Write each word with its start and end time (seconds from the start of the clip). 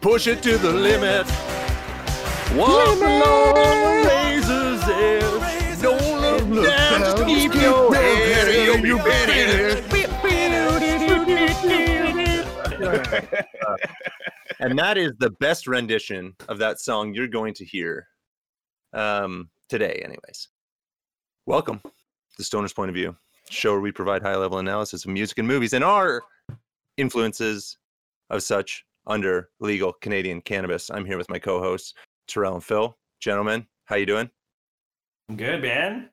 Push 0.00 0.26
it 0.28 0.42
to 0.42 0.56
the 0.56 0.72
limit. 0.72 1.26
Walk 2.56 2.96
along 2.96 4.06
razor's 4.06 4.82
edge. 4.88 5.82
Don't 5.82 6.50
look 6.50 6.64
down, 6.64 7.00
just 7.02 7.26
keep 7.26 7.54
your 7.54 7.94
head. 7.94 8.82
Be 8.82 8.92
and 14.60 14.78
that 14.78 14.96
is 14.96 15.12
the 15.18 15.28
best 15.38 15.66
rendition 15.66 16.34
of 16.48 16.56
that 16.56 16.80
song 16.80 17.12
you're 17.12 17.28
going 17.28 17.52
to 17.52 17.66
hear 17.66 18.06
um, 18.94 19.50
today, 19.68 20.00
anyways. 20.02 20.48
Welcome 21.44 21.82
to 22.38 22.42
Stoner's 22.42 22.72
Point 22.72 22.88
of 22.88 22.94
View, 22.94 23.14
show 23.50 23.72
where 23.72 23.82
we 23.82 23.92
provide 23.92 24.22
high 24.22 24.36
level 24.36 24.60
analysis 24.60 25.04
of 25.04 25.10
music 25.10 25.36
and 25.36 25.46
movies 25.46 25.74
and 25.74 25.84
our 25.84 26.22
influences 26.96 27.76
of 28.30 28.42
such 28.42 28.86
under 29.10 29.50
legal 29.58 29.92
Canadian 29.92 30.40
cannabis. 30.40 30.88
I'm 30.90 31.04
here 31.04 31.18
with 31.18 31.28
my 31.28 31.38
co-hosts 31.38 31.94
Terrell 32.28 32.54
and 32.54 32.64
Phil. 32.64 32.96
Gentlemen, 33.20 33.66
how 33.86 33.96
you 33.96 34.06
doing? 34.06 34.30
I'm 35.28 35.36
good, 35.36 35.60
man. 35.62 36.08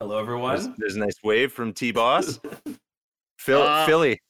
Hello, 0.00 0.16
There's, 0.16 0.22
everyone. 0.26 0.74
there's 0.78 0.96
a 0.96 0.98
nice 1.00 1.16
wave 1.24 1.52
from 1.52 1.72
T 1.72 1.90
Boss. 1.90 2.38
Phil, 3.38 3.62
Uh, 3.62 3.86
Philly. 3.86 4.20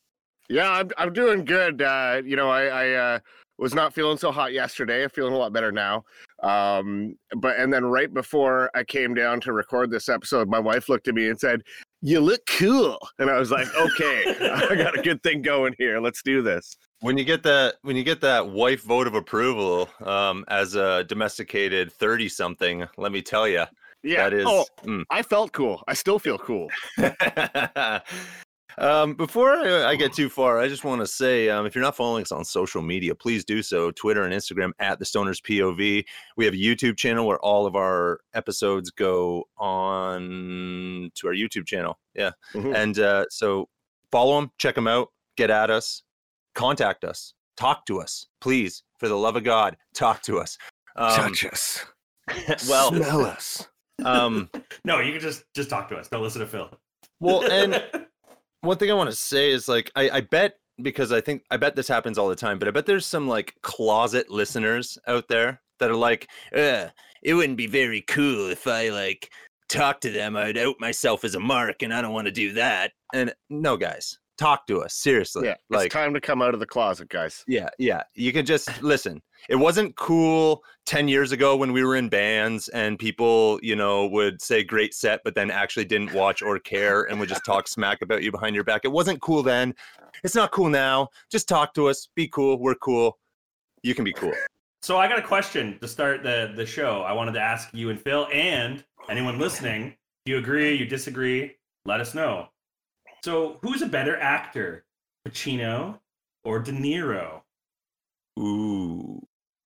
Yeah, 0.48 0.70
I'm 0.70 0.90
I'm 0.96 1.12
doing 1.12 1.44
good. 1.44 1.82
Uh, 1.82 2.22
you 2.24 2.36
know, 2.36 2.50
I 2.50 2.64
I 2.66 2.90
uh, 2.92 3.18
was 3.58 3.74
not 3.74 3.92
feeling 3.94 4.18
so 4.18 4.30
hot 4.32 4.52
yesterday. 4.52 5.02
I'm 5.04 5.10
feeling 5.10 5.32
a 5.32 5.36
lot 5.36 5.52
better 5.52 5.72
now. 5.72 6.04
Um, 6.42 7.16
but 7.36 7.58
and 7.58 7.72
then 7.72 7.84
right 7.84 8.12
before 8.12 8.70
I 8.74 8.84
came 8.84 9.14
down 9.14 9.40
to 9.42 9.52
record 9.52 9.90
this 9.90 10.08
episode, 10.08 10.48
my 10.48 10.58
wife 10.58 10.88
looked 10.88 11.08
at 11.08 11.14
me 11.14 11.28
and 11.28 11.38
said, 11.38 11.62
"You 12.00 12.20
look 12.20 12.40
cool," 12.46 12.98
and 13.18 13.30
I 13.30 13.38
was 13.38 13.50
like, 13.50 13.68
"Okay, 13.74 14.24
I 14.70 14.74
got 14.76 14.98
a 14.98 15.02
good 15.02 15.22
thing 15.22 15.42
going 15.42 15.74
here. 15.78 16.00
Let's 16.00 16.22
do 16.22 16.42
this." 16.42 16.76
When 17.02 17.18
you 17.18 17.24
get 17.24 17.42
that, 17.42 17.74
when 17.82 17.96
you 17.96 18.04
get 18.04 18.20
that 18.20 18.48
wife 18.48 18.82
vote 18.82 19.08
of 19.08 19.14
approval 19.14 19.88
um, 20.04 20.44
as 20.48 20.76
a 20.76 21.02
domesticated 21.04 21.92
thirty 21.92 22.28
something, 22.28 22.86
let 22.96 23.10
me 23.10 23.20
tell 23.20 23.48
you, 23.48 23.64
Yeah. 24.04 24.22
that 24.22 24.32
is. 24.32 24.44
Oh, 24.48 24.64
mm. 24.84 25.02
I 25.10 25.22
felt 25.22 25.50
cool. 25.52 25.82
I 25.88 25.94
still 25.94 26.20
feel 26.20 26.38
cool. 26.38 26.68
um, 28.78 29.14
before 29.14 29.50
I, 29.50 29.90
I 29.90 29.96
get 29.96 30.12
too 30.12 30.28
far, 30.28 30.60
I 30.60 30.68
just 30.68 30.84
want 30.84 31.00
to 31.00 31.06
say 31.08 31.48
um, 31.50 31.66
if 31.66 31.74
you're 31.74 31.82
not 31.82 31.96
following 31.96 32.22
us 32.22 32.30
on 32.30 32.44
social 32.44 32.82
media, 32.82 33.16
please 33.16 33.44
do 33.44 33.62
so. 33.62 33.90
Twitter 33.90 34.22
and 34.22 34.32
Instagram 34.32 34.70
at 34.78 35.00
the 35.00 35.04
Stoners 35.04 35.42
POV. 35.42 36.04
We 36.36 36.44
have 36.44 36.54
a 36.54 36.56
YouTube 36.56 36.96
channel 36.96 37.26
where 37.26 37.40
all 37.40 37.66
of 37.66 37.74
our 37.74 38.20
episodes 38.34 38.90
go 38.92 39.44
on 39.58 41.10
to 41.16 41.26
our 41.26 41.34
YouTube 41.34 41.66
channel. 41.66 41.98
Yeah. 42.14 42.30
Mhm. 42.54 42.76
And 42.76 42.98
uh, 43.00 43.24
so 43.28 43.68
follow 44.12 44.40
them, 44.40 44.52
check 44.58 44.76
them 44.76 44.86
out, 44.86 45.08
get 45.36 45.50
at 45.50 45.68
us, 45.68 46.04
contact 46.54 47.04
us, 47.04 47.34
talk 47.56 47.86
to 47.86 48.00
us, 48.00 48.26
please. 48.40 48.82
For 48.98 49.08
the 49.08 49.16
love 49.16 49.36
of 49.36 49.44
God, 49.44 49.76
talk 49.94 50.22
to 50.22 50.38
us. 50.38 50.56
Um, 50.96 51.32
us. 51.50 51.84
well, 52.68 52.92
smell 52.92 53.24
us. 53.24 53.66
um, 54.04 54.48
No, 54.84 55.00
you 55.00 55.12
can 55.12 55.20
just 55.20 55.44
just 55.54 55.70
talk 55.70 55.88
to 55.88 55.96
us. 55.96 56.08
Don't 56.08 56.22
listen 56.22 56.40
to 56.40 56.46
Phil. 56.46 56.70
well, 57.20 57.50
and 57.50 57.82
one 58.60 58.78
thing 58.78 58.90
I 58.90 58.94
want 58.94 59.10
to 59.10 59.16
say 59.16 59.50
is 59.50 59.68
like 59.68 59.90
I, 59.96 60.10
I 60.10 60.20
bet 60.20 60.54
because 60.80 61.12
I 61.12 61.20
think 61.20 61.42
I 61.50 61.56
bet 61.56 61.76
this 61.76 61.88
happens 61.88 62.18
all 62.18 62.28
the 62.28 62.36
time, 62.36 62.58
but 62.58 62.68
I 62.68 62.70
bet 62.70 62.86
there's 62.86 63.06
some 63.06 63.28
like 63.28 63.54
closet 63.62 64.30
listeners 64.30 64.98
out 65.06 65.28
there 65.28 65.60
that 65.78 65.90
are 65.90 65.96
like, 65.96 66.28
uh, 66.56 66.86
it 67.22 67.34
wouldn't 67.34 67.58
be 67.58 67.66
very 67.66 68.02
cool 68.02 68.50
if 68.50 68.66
I 68.66 68.90
like 68.90 69.30
talk 69.68 70.00
to 70.02 70.10
them. 70.10 70.36
I'd 70.36 70.58
out 70.58 70.76
myself 70.78 71.24
as 71.24 71.34
a 71.34 71.40
mark, 71.40 71.82
and 71.82 71.92
I 71.92 72.00
don't 72.02 72.12
want 72.12 72.26
to 72.26 72.32
do 72.32 72.52
that. 72.54 72.92
And 73.12 73.34
no, 73.50 73.76
guys, 73.76 74.18
talk 74.38 74.66
to 74.66 74.82
us 74.82 74.94
seriously. 74.94 75.46
Yeah, 75.46 75.54
like 75.70 75.86
it's 75.86 75.94
time 75.94 76.14
to 76.14 76.20
come 76.20 76.42
out 76.42 76.54
of 76.54 76.60
the 76.60 76.66
closet, 76.66 77.08
guys. 77.08 77.44
yeah, 77.46 77.68
yeah. 77.78 78.02
You 78.14 78.32
can 78.32 78.44
just 78.46 78.82
listen. 78.82 79.20
It 79.48 79.56
wasn't 79.56 79.96
cool 79.96 80.62
10 80.86 81.08
years 81.08 81.32
ago 81.32 81.56
when 81.56 81.72
we 81.72 81.82
were 81.84 81.96
in 81.96 82.08
bands 82.08 82.68
and 82.68 82.98
people, 82.98 83.58
you 83.62 83.74
know, 83.74 84.06
would 84.06 84.40
say 84.40 84.62
great 84.62 84.94
set, 84.94 85.20
but 85.24 85.34
then 85.34 85.50
actually 85.50 85.84
didn't 85.84 86.14
watch 86.14 86.42
or 86.42 86.58
care 86.60 87.02
and 87.04 87.18
would 87.18 87.28
just 87.28 87.44
talk 87.44 87.66
smack 87.66 88.02
about 88.02 88.22
you 88.22 88.30
behind 88.30 88.54
your 88.54 88.64
back. 88.64 88.82
It 88.84 88.92
wasn't 88.92 89.20
cool 89.20 89.42
then. 89.42 89.74
It's 90.22 90.36
not 90.36 90.52
cool 90.52 90.68
now. 90.68 91.08
Just 91.30 91.48
talk 91.48 91.74
to 91.74 91.88
us. 91.88 92.08
Be 92.14 92.28
cool. 92.28 92.60
We're 92.60 92.76
cool. 92.76 93.18
You 93.82 93.94
can 93.96 94.04
be 94.04 94.12
cool. 94.12 94.32
so 94.82 94.96
I 94.98 95.08
got 95.08 95.18
a 95.18 95.22
question 95.22 95.76
to 95.80 95.88
start 95.88 96.22
the 96.22 96.52
the 96.54 96.64
show. 96.64 97.02
I 97.02 97.12
wanted 97.12 97.32
to 97.32 97.40
ask 97.40 97.68
you 97.72 97.90
and 97.90 98.00
Phil 98.00 98.28
and 98.32 98.84
anyone 99.08 99.40
listening. 99.40 99.96
Do 100.24 100.32
you 100.32 100.38
agree? 100.38 100.76
You 100.76 100.86
disagree? 100.86 101.56
Let 101.84 102.00
us 102.00 102.14
know. 102.14 102.48
So, 103.22 103.58
who's 103.62 103.82
a 103.82 103.86
better 103.86 104.16
actor, 104.18 104.84
Pacino 105.26 105.98
or 106.44 106.58
De 106.58 106.72
Niro? 106.72 107.42
Ooh. 108.38 109.20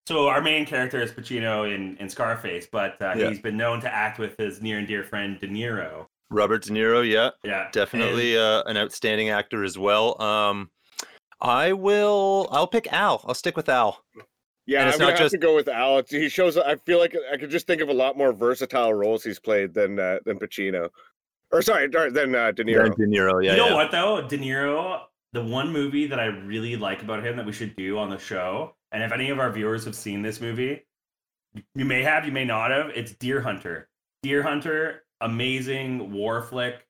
So 0.06 0.28
our 0.28 0.40
main 0.40 0.66
character 0.66 1.00
is 1.00 1.10
Pacino 1.10 1.72
in, 1.74 1.96
in 1.96 2.08
Scarface, 2.08 2.68
but 2.70 3.00
uh, 3.02 3.14
Yeah. 3.16 3.28
he's 3.28 3.40
been 3.40 3.56
known 3.56 3.80
to 3.80 3.92
act 3.92 4.18
with 4.18 4.36
his 4.38 4.62
near 4.62 4.78
and 4.78 4.86
dear 4.86 5.02
friend 5.02 5.38
De 5.40 5.48
Niro. 5.48 6.06
Robert 6.30 6.62
De 6.62 6.70
Niro, 6.70 7.08
yeah. 7.08 7.30
Yeah, 7.44 7.68
Definitely 7.72 8.36
uh, 8.38 8.62
an 8.66 8.76
outstanding 8.76 9.30
actor 9.30 9.64
as 9.64 9.78
well. 9.78 10.20
Um 10.22 10.70
I 11.40 11.72
will 11.72 12.48
I'll 12.50 12.66
pick 12.66 12.92
Al. 12.92 13.22
I'll 13.26 13.34
stick 13.34 13.56
with 13.56 13.68
Al. 13.68 14.02
Yeah, 14.66 14.80
And 14.80 14.88
it's 14.88 14.96
I'm 14.96 15.00
gonna 15.00 15.10
not 15.12 15.18
have 15.18 15.24
just- 15.26 15.32
to 15.34 15.38
go 15.38 15.54
with 15.54 15.68
Al. 15.68 16.02
He 16.08 16.28
shows. 16.28 16.56
I 16.56 16.76
feel 16.76 16.98
like 16.98 17.14
I 17.32 17.36
could 17.36 17.50
just 17.50 17.66
think 17.66 17.80
of 17.82 17.88
a 17.88 17.92
lot 17.94 18.16
more 18.16 18.32
versatile 18.32 18.92
roles 18.94 19.22
he's 19.22 19.38
played 19.38 19.74
than 19.74 19.98
uh, 20.00 20.18
than 20.24 20.38
Pacino, 20.38 20.88
or 21.52 21.62
sorry, 21.62 21.88
or 21.94 22.10
than 22.10 22.34
uh, 22.34 22.52
De 22.52 22.64
Niro. 22.64 22.94
De 22.94 23.06
Niro, 23.06 23.42
yeah. 23.44 23.52
you 23.52 23.56
know 23.56 23.68
yeah. 23.68 23.74
what 23.74 23.90
though, 23.90 24.26
De 24.26 24.38
Niro. 24.38 25.00
The 25.32 25.42
one 25.42 25.70
movie 25.72 26.06
that 26.06 26.18
I 26.18 26.26
really 26.26 26.76
like 26.76 27.02
about 27.02 27.22
him 27.24 27.36
that 27.36 27.44
we 27.44 27.52
should 27.52 27.76
do 27.76 27.98
on 27.98 28.08
the 28.08 28.18
show, 28.18 28.74
and 28.92 29.02
if 29.02 29.12
any 29.12 29.28
of 29.30 29.38
our 29.38 29.50
viewers 29.50 29.84
have 29.84 29.94
seen 29.94 30.22
this 30.22 30.40
movie, 30.40 30.86
you 31.74 31.84
may 31.84 32.02
have, 32.02 32.24
you 32.24 32.32
may 32.32 32.44
not 32.44 32.70
have. 32.70 32.90
It's 32.94 33.12
Deer 33.12 33.40
Hunter. 33.42 33.88
Deer 34.22 34.42
Hunter, 34.42 35.02
amazing 35.20 36.10
war 36.12 36.42
flick, 36.42 36.86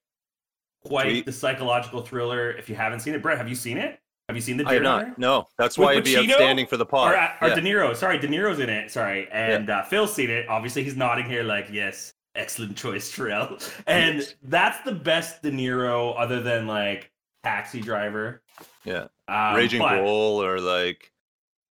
quite 0.84 1.10
Sweet. 1.10 1.26
the 1.26 1.32
psychological 1.32 2.02
thriller. 2.02 2.52
If 2.52 2.68
you 2.68 2.76
haven't 2.76 3.00
seen 3.00 3.14
it, 3.14 3.22
Brett, 3.22 3.36
have 3.38 3.48
you 3.48 3.56
seen 3.56 3.78
it? 3.78 3.98
Have 4.28 4.36
you 4.36 4.42
seen 4.42 4.56
the 4.56 4.66
I 4.66 4.70
Deer 4.72 4.82
have 4.82 4.92
Hunter? 4.92 5.08
not. 5.08 5.18
No, 5.18 5.48
that's 5.58 5.76
With 5.78 5.86
why 5.86 5.92
it'd 5.92 6.04
be 6.04 6.14
Pacino? 6.14 6.30
outstanding 6.32 6.66
for 6.66 6.76
the 6.76 6.86
pod. 6.86 7.12
Or, 7.12 7.16
uh, 7.16 7.30
or 7.40 7.48
Yeah. 7.48 7.54
De 7.54 7.60
Niro. 7.62 7.96
Sorry, 7.96 8.18
De 8.18 8.26
Niro's 8.28 8.58
in 8.58 8.68
it. 8.68 8.90
Sorry. 8.90 9.28
And 9.30 9.70
uh, 9.70 9.82
Phil's 9.84 10.14
seen 10.14 10.30
it. 10.30 10.48
Obviously, 10.48 10.82
he's 10.84 10.96
nodding 10.96 11.26
here 11.26 11.42
like, 11.42 11.68
yes, 11.70 12.12
excellent 12.36 12.76
choice, 12.76 13.10
Terrell. 13.14 13.58
And 13.86 14.18
Yes. 14.18 14.34
that's 14.42 14.80
the 14.84 14.92
best 14.92 15.42
De 15.42 15.50
Niro 15.50 16.14
other 16.18 16.40
than 16.40 16.66
like 16.66 17.10
Taxi 17.44 17.80
Driver. 17.80 18.42
Yeah. 18.84 19.06
Um, 19.28 19.54
Raging 19.56 19.80
but- 19.80 20.02
Bull 20.02 20.42
or 20.42 20.60
like 20.60 21.12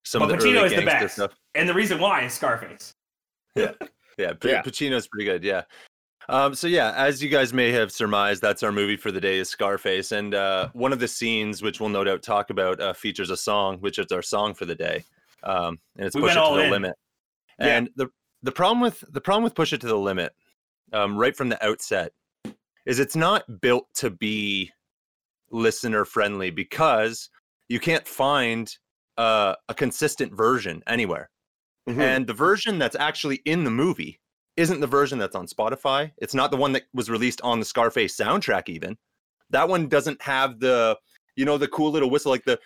some 0.05 0.21
But 0.21 0.31
of 0.33 0.41
the 0.41 0.47
Pacino 0.47 0.57
early 0.59 0.75
is 0.75 0.81
the 0.81 0.87
best. 0.87 1.15
stuff. 1.15 1.33
And 1.55 1.69
the 1.69 1.75
reason 1.75 1.99
why 1.99 2.23
is 2.23 2.33
Scarface. 2.33 2.95
Yeah, 3.57 4.33
P- 4.35 4.49
Yeah. 4.51 4.63
Pacino's 4.63 5.09
pretty 5.09 5.25
good. 5.25 5.43
Yeah. 5.43 5.63
Um, 6.29 6.55
so 6.55 6.67
yeah, 6.69 6.93
as 6.97 7.21
you 7.23 7.29
guys 7.29 7.53
may 7.53 7.71
have 7.73 7.91
surmised, 7.93 8.41
that's 8.43 8.63
our 8.63 8.71
movie 8.73 8.97
for 8.97 9.11
the 9.11 9.21
day 9.21 9.39
is 9.39 9.49
Scarface, 9.51 10.13
and 10.13 10.35
uh, 10.35 10.69
one 10.73 10.93
of 10.93 11.01
the 11.01 11.09
scenes, 11.09 11.63
which 11.63 11.81
we'll 11.81 11.89
no 11.91 12.05
doubt 12.05 12.23
talk 12.23 12.51
about, 12.51 12.81
uh, 12.81 12.93
features 12.93 13.31
a 13.31 13.37
song, 13.37 13.79
which 13.79 13.99
is 13.99 14.07
our 14.13 14.23
song 14.23 14.55
for 14.55 14.65
the 14.67 14.75
day, 14.77 15.05
um, 15.43 15.79
and 15.97 16.07
it's 16.07 16.15
We 16.15 16.23
"Push 16.23 16.31
It 16.31 16.35
to 16.49 16.55
the 16.57 16.65
in. 16.65 16.71
Limit." 16.71 16.95
Yeah. 17.59 17.67
And 17.77 17.91
the 17.97 18.07
the 18.43 18.53
problem 18.53 18.81
with 18.81 19.03
the 19.13 19.21
problem 19.21 19.43
with 19.45 19.55
"Push 19.55 19.73
It 19.75 19.81
to 19.83 19.87
the 19.89 19.99
Limit," 19.99 20.33
um, 20.95 21.17
right 21.17 21.37
from 21.37 21.49
the 21.49 21.63
outset, 21.65 22.13
is 22.87 22.99
it's 22.99 23.17
not 23.17 23.61
built 23.61 23.87
to 23.97 24.11
be 24.11 24.71
listener 25.51 26.05
friendly 26.05 26.51
because 26.51 27.29
you 27.69 27.81
can't 27.81 28.07
find 28.07 28.77
uh, 29.19 29.55
a 29.69 29.75
consistent 29.75 30.35
version 30.35 30.83
anywhere. 30.87 31.31
Mhm. 31.89 32.01
And 32.01 32.27
the 32.27 32.33
version 32.35 32.79
that's 32.79 32.97
actually 32.97 33.37
in 33.45 33.65
the 33.65 33.71
movie 33.71 34.21
isn't 34.57 34.81
the 34.81 34.87
version 34.87 35.19
that's 35.19 35.37
on 35.37 35.47
Spotify. 35.47 36.13
It's 36.19 36.35
not 36.35 36.51
the 36.51 36.57
one 36.57 36.73
that 36.73 36.85
was 36.95 37.11
released 37.11 37.41
on 37.43 37.59
the 37.59 37.65
Scarface 37.65 38.17
soundtrack, 38.17 38.69
even. 38.69 38.97
That 39.51 39.69
one 39.69 39.89
doesn't 39.89 40.21
have 40.23 40.61
the, 40.61 40.97
you 41.37 41.45
know, 41.45 41.59
the 41.59 41.69
cool 41.69 41.91
little 41.91 42.11
whistle, 42.11 42.31
like 42.31 42.45
the, 42.45 42.59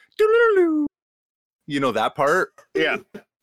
you 1.67 1.81
know, 1.81 1.93
that 1.93 2.15
part. 2.15 2.53
yeah, 2.75 2.99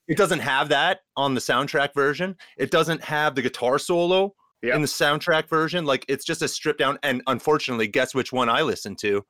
It 0.07 0.17
doesn't 0.17 0.39
have 0.39 0.69
that 0.69 1.01
on 1.15 1.33
the 1.33 1.41
soundtrack 1.41 1.93
version. 1.93 2.35
It 2.57 2.71
doesn't 2.71 3.03
have 3.03 3.35
the 3.35 3.41
guitar 3.41 3.79
solo 3.79 4.35
Yeah. 4.65 4.75
in 4.75 4.81
the 4.81 4.87
soundtrack 4.87 5.47
version. 5.47 5.85
Like 5.85 6.05
it's 6.07 6.25
just 6.25 6.41
a 6.41 6.47
stripped 6.47 6.79
down. 6.79 6.99
And 7.03 7.21
unfortunately, 7.27 7.87
guess 7.87 8.13
which 8.15 8.31
one 8.33 8.49
I 8.49 8.61
listened 8.61 8.97
to? 8.99 9.25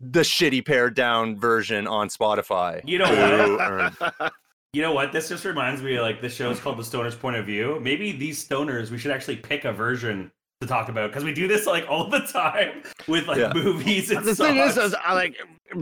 The 0.00 0.20
shitty 0.20 0.64
pared 0.66 0.94
down 0.94 1.38
version 1.38 1.86
on 1.86 2.08
Spotify. 2.08 2.80
You 2.84 2.98
know 2.98 3.92
what? 4.00 4.32
You 4.74 4.82
know 4.82 4.92
what? 4.92 5.12
This 5.12 5.28
just 5.28 5.44
reminds 5.44 5.82
me 5.82 6.00
like 6.00 6.20
the 6.20 6.28
show 6.28 6.50
is 6.50 6.58
called 6.58 6.78
The 6.78 6.82
Stoner's 6.82 7.14
Point 7.14 7.36
of 7.36 7.46
View. 7.46 7.78
Maybe 7.80 8.10
these 8.10 8.44
stoners, 8.44 8.90
we 8.90 8.98
should 8.98 9.12
actually 9.12 9.36
pick 9.36 9.64
a 9.64 9.72
version 9.72 10.32
to 10.60 10.66
talk 10.66 10.88
about 10.88 11.10
because 11.10 11.24
we 11.24 11.32
do 11.34 11.48
this 11.48 11.66
like 11.66 11.84
all 11.88 12.08
the 12.08 12.20
time 12.20 12.82
with 13.08 13.26
like 13.26 13.38
Yeah. 13.38 13.52
movies 13.54 14.10
and 14.10 14.24
the 14.24 14.34
thing 14.34 14.56
is, 14.56 14.76
is 14.76 14.94
I 15.04 15.14
like 15.14 15.36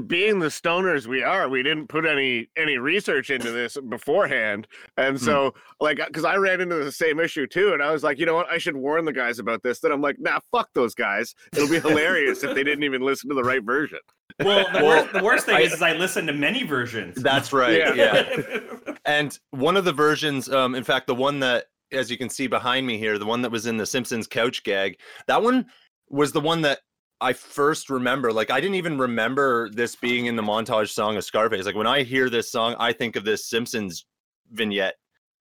being 0.07 0.39
the 0.39 0.47
stoners 0.47 1.07
we 1.07 1.23
are. 1.23 1.49
We 1.49 1.63
didn't 1.63 1.89
put 1.89 2.07
any 2.07 2.49
any 2.57 2.79
research 2.79 3.31
into 3.31 3.51
this 3.51 3.77
beforehand, 3.89 4.67
and 4.97 5.19
Hmm. 5.19 5.25
so 5.25 5.55
like 5.81 5.99
because 5.99 6.25
I 6.25 6.37
ran 6.37 6.61
into 6.61 6.77
the 6.77 6.93
same 6.93 7.21
issue 7.21 7.47
too, 7.47 7.73
and 7.75 7.83
I 7.83 7.93
was 7.93 8.03
like, 8.03 8.19
you 8.19 8.27
know 8.27 8.35
what, 8.35 8.51
I 8.51 8.59
should 8.59 8.77
warn 8.77 9.05
the 9.05 9.13
guys 9.13 9.39
about 9.39 9.63
this. 9.63 9.81
Then 9.81 9.93
I'm 9.93 10.01
like, 10.01 10.17
nah, 10.19 10.41
fuck 10.51 10.71
those 10.75 10.95
guys. 10.95 11.35
It'll 11.55 11.69
be 11.69 11.81
hilarious 11.81 12.43
if 12.43 12.55
they 12.55 12.65
didn't 12.65 12.85
even 12.85 13.03
listen 13.03 13.29
to 13.29 13.35
the 13.35 13.45
right 13.45 13.63
version. 13.63 13.99
Well, 14.43 14.65
the, 14.73 14.79
Well, 14.83 14.87
worst, 15.03 15.13
the 15.13 15.23
worst 15.23 15.47
thing 15.47 15.57
I- 15.57 15.61
is, 15.61 15.73
is 15.75 15.83
I 15.83 15.93
listen 15.93 16.27
to 16.27 16.33
many 16.33 16.63
versions. 16.63 17.17
That's 17.23 17.53
right. 17.53 17.77
Yeah. 17.79 17.95
yeah. 17.95 18.59
And 19.05 19.37
one 19.51 19.77
of 19.77 19.85
the 19.85 19.93
versions, 19.93 20.49
um, 20.49 20.77
in 20.77 20.85
fact, 20.85 21.09
the 21.09 21.15
one 21.15 21.41
that, 21.41 21.65
as 21.93 22.11
you 22.11 22.19
can 22.19 22.29
see 22.29 22.47
behind 22.47 22.87
me 22.87 22.99
here, 22.99 23.19
the 23.19 23.27
one 23.27 23.43
that 23.43 23.51
was 23.51 23.67
in 23.67 23.77
the 23.77 23.87
Simpsons 23.87 24.27
couch 24.27 24.63
gag, 24.65 24.99
that 25.27 25.43
one 25.43 25.67
was 26.09 26.33
the 26.33 26.41
one 26.41 26.63
that 26.63 26.81
I 27.21 27.33
first 27.33 27.89
remember. 27.91 28.33
Like, 28.33 28.51
I 28.51 28.61
didn't 28.61 28.75
even 28.75 28.99
remember 28.99 29.71
this 29.71 29.95
being 29.97 30.27
in 30.27 30.37
the 30.37 30.43
montage 30.43 30.91
song 30.91 31.17
of 31.17 31.25
Scarface. 31.25 31.67
Like, 31.67 31.77
when 31.77 31.87
I 31.87 32.03
hear 32.03 32.29
this 32.29 32.51
song, 32.51 32.75
I 32.79 32.93
think 32.93 33.17
of 33.17 33.25
this 33.25 33.49
Simpsons 33.49 34.07
vignette. 34.51 34.95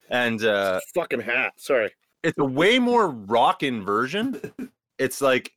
And 0.09 0.43
uh, 0.43 0.79
Fucking 0.93 1.21
hat. 1.21 1.53
Sorry. 1.57 1.91
it's 2.23 2.37
a 2.37 2.45
way 2.45 2.79
more 2.79 3.09
rockin' 3.09 3.83
version. 3.83 4.39
It's 4.99 5.21
like, 5.21 5.51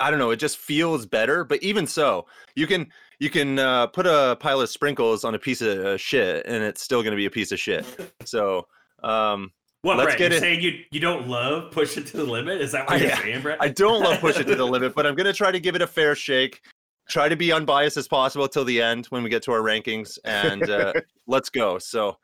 I 0.00 0.10
don't 0.10 0.18
know, 0.18 0.30
it 0.30 0.38
just 0.38 0.58
feels 0.58 1.06
better. 1.06 1.44
But 1.44 1.62
even 1.62 1.86
so, 1.86 2.26
you 2.56 2.66
can 2.66 2.90
you 3.20 3.30
can 3.30 3.60
uh, 3.60 3.86
put 3.86 4.06
a 4.06 4.36
pile 4.40 4.60
of 4.60 4.68
sprinkles 4.68 5.22
on 5.24 5.36
a 5.36 5.38
piece 5.38 5.60
of 5.60 5.78
uh, 5.78 5.96
shit, 5.96 6.44
and 6.46 6.64
it's 6.64 6.82
still 6.82 7.02
going 7.02 7.12
to 7.12 7.16
be 7.16 7.26
a 7.26 7.30
piece 7.30 7.52
of 7.52 7.60
shit. 7.60 7.84
So, 8.24 8.66
um, 9.04 9.52
what, 9.82 9.96
Let's 9.98 10.06
Brett? 10.16 10.18
get 10.18 10.30
You're 10.32 10.38
it- 10.38 10.40
saying 10.40 10.60
you 10.60 10.84
you 10.90 11.00
don't 11.00 11.28
love 11.28 11.70
push 11.72 11.96
it 11.96 12.06
to 12.08 12.16
the 12.16 12.24
limit? 12.24 12.60
Is 12.60 12.72
that 12.72 12.86
what 12.88 12.94
I- 13.00 13.04
you're 13.06 13.16
saying, 13.16 13.42
Brett? 13.42 13.58
I 13.60 13.68
don't 13.68 14.02
love 14.02 14.20
push 14.20 14.38
it 14.38 14.44
to 14.46 14.54
the 14.54 14.64
limit, 14.74 14.94
but 14.94 15.06
I'm 15.06 15.14
going 15.14 15.26
to 15.26 15.32
try 15.32 15.50
to 15.50 15.60
give 15.60 15.74
it 15.74 15.82
a 15.82 15.86
fair 15.86 16.14
shake. 16.14 16.60
Try 17.08 17.28
to 17.28 17.36
be 17.36 17.52
unbiased 17.52 17.96
as 17.96 18.06
possible 18.08 18.46
till 18.48 18.64
the 18.64 18.80
end 18.80 19.06
when 19.06 19.22
we 19.22 19.28
get 19.30 19.42
to 19.44 19.52
our 19.52 19.60
rankings, 19.60 20.18
and 20.24 20.68
uh, 20.70 20.92
let's 21.26 21.50
go. 21.50 21.78
So, 21.78 22.16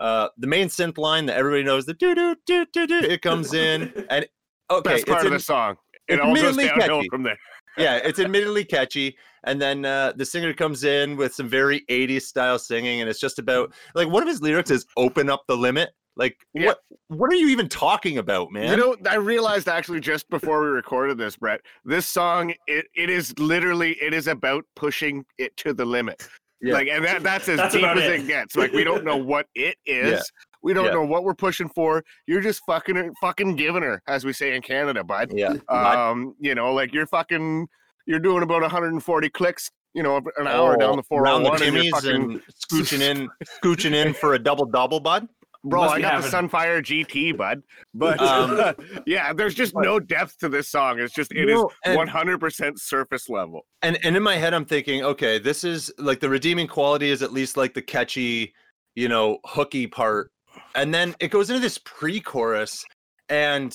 uh, 0.00 0.28
the 0.38 0.48
main 0.48 0.66
synth 0.66 0.98
line 0.98 1.26
that 1.26 1.36
everybody 1.36 1.62
knows, 1.62 1.86
the 1.86 1.94
doo 1.94 2.14
doo 2.16 2.34
doo 2.44 2.66
doo 2.72 2.86
doo, 2.86 2.98
it 2.98 3.22
comes 3.22 3.54
in, 3.54 3.92
and 4.10 4.26
okay, 4.70 4.94
Best 4.94 5.06
part 5.06 5.18
it's 5.18 5.26
of 5.26 5.32
in- 5.32 5.32
the 5.34 5.40
song. 5.40 5.76
It 6.08 6.20
all 6.20 6.34
goes 6.34 6.44
admittedly 6.50 6.66
downhill 6.66 6.98
catchy. 6.98 7.08
from 7.08 7.22
there. 7.22 7.38
yeah, 7.78 7.96
it's 7.96 8.18
admittedly 8.18 8.64
catchy. 8.64 9.16
And 9.44 9.62
then 9.62 9.84
uh, 9.86 10.12
the 10.16 10.24
singer 10.26 10.52
comes 10.52 10.84
in 10.84 11.16
with 11.16 11.32
some 11.34 11.48
very 11.48 11.82
80s 11.88 12.22
style 12.22 12.58
singing, 12.58 13.00
and 13.00 13.08
it's 13.08 13.20
just 13.20 13.38
about 13.38 13.72
like 13.94 14.08
one 14.08 14.22
of 14.22 14.28
his 14.28 14.42
lyrics 14.42 14.70
is 14.70 14.84
"open 14.96 15.30
up 15.30 15.44
the 15.46 15.56
limit." 15.56 15.90
Like 16.16 16.36
Yeah. 16.54 16.66
what? 16.66 16.78
What 17.08 17.30
are 17.32 17.36
you 17.36 17.48
even 17.48 17.68
talking 17.68 18.18
about, 18.18 18.50
man? 18.52 18.70
You 18.70 18.76
know, 18.76 18.96
I 19.08 19.16
realized 19.16 19.68
actually 19.68 20.00
just 20.00 20.28
before 20.30 20.60
we 20.60 20.68
recorded 20.68 21.18
this, 21.18 21.36
Brett, 21.36 21.60
this 21.84 22.06
song 22.06 22.54
it, 22.66 22.86
it 22.94 23.10
is 23.10 23.36
literally 23.38 23.92
it 24.00 24.14
is 24.14 24.26
about 24.28 24.64
pushing 24.76 25.24
it 25.38 25.56
to 25.58 25.72
the 25.74 25.84
limit. 25.84 26.26
Yeah. 26.60 26.74
Like, 26.74 26.88
and 26.88 27.04
that, 27.04 27.22
that's 27.22 27.48
as 27.48 27.58
That's 27.58 27.74
deep 27.74 27.84
as 27.84 27.98
it. 28.04 28.20
it. 28.22 28.26
gets. 28.26 28.56
Like, 28.56 28.72
we 28.72 28.84
don't 28.84 29.04
know 29.04 29.16
what 29.32 29.46
it 29.54 29.76
is. 29.84 30.12
Yeah. 30.12 30.20
We 30.62 30.72
don't 30.72 30.86
Yeah. 30.86 30.92
know 30.92 31.04
what 31.04 31.24
we're 31.24 31.34
pushing 31.34 31.68
for. 31.68 32.02
You're 32.26 32.40
just 32.40 32.62
fucking 32.64 32.96
her- 32.96 33.12
fucking 33.20 33.56
giving 33.56 33.82
her, 33.82 34.00
as 34.08 34.24
we 34.24 34.32
say 34.32 34.56
in 34.56 34.62
Canada, 34.62 35.04
bud. 35.04 35.30
yeah, 35.34 35.54
Um, 35.68 36.34
you 36.40 36.54
know, 36.54 36.72
like 36.72 36.94
you're 36.94 37.06
fucking, 37.06 37.66
you're 38.06 38.18
doing 38.20 38.42
about 38.42 38.62
140 38.62 39.28
clicks, 39.30 39.70
you 39.92 40.02
know, 40.02 40.16
an 40.38 40.46
hour 40.46 40.76
down 40.78 40.96
the 40.96 41.16
round 41.18 41.44
the 41.44 41.50
401, 41.50 41.62
and 41.62 41.74
you're 41.74 41.84
Timmies 41.84 41.90
fucking, 41.90 42.10
and 42.32 42.42
scooching 42.64 43.00
in, 43.02 43.28
scooching 43.62 43.92
in 43.92 44.14
for 44.14 44.32
a 44.34 44.38
double 44.38 44.64
double, 44.64 45.00
bud. 45.00 45.28
Bro. 45.64 45.82
I 45.82 45.96
be 45.96 46.02
got 46.02 46.12
having- 46.22 46.30
the 46.30 46.36
Sunfire 46.56 46.82
GT, 46.82 47.36
bud. 47.36 47.62
But 47.94 48.20
Um, 48.20 48.74
yeah, 49.06 49.32
there's 49.32 49.54
just 49.54 49.74
no 49.74 49.98
depth 49.98 50.38
to 50.38 50.48
this 50.48 50.68
song. 50.68 50.98
It's 51.00 51.14
just 51.14 51.32
it 51.32 51.48
is 51.48 51.54
No, 51.54 51.70
and- 51.84 51.98
100% 52.08 52.78
surface 52.78 53.28
level. 53.28 53.66
and 53.82 53.98
and 54.04 54.16
in 54.16 54.22
my 54.22 54.36
head 54.36 54.54
i'm 54.54 54.64
thinking 54.64 55.02
okay 55.04 55.38
this 55.38 55.64
is 55.64 55.92
like 55.98 56.20
the 56.20 56.28
redeeming 56.28 56.66
quality 56.66 57.10
is 57.10 57.22
at 57.22 57.32
least 57.32 57.56
like 57.56 57.74
the 57.74 57.82
catchy 57.82 58.52
you 58.94 59.08
know 59.08 59.38
hooky 59.44 59.86
part 59.86 60.30
and 60.74 60.92
then 60.94 61.14
it 61.20 61.30
goes 61.30 61.50
into 61.50 61.60
this 61.60 61.78
pre-chorus 61.84 62.84
and 63.28 63.74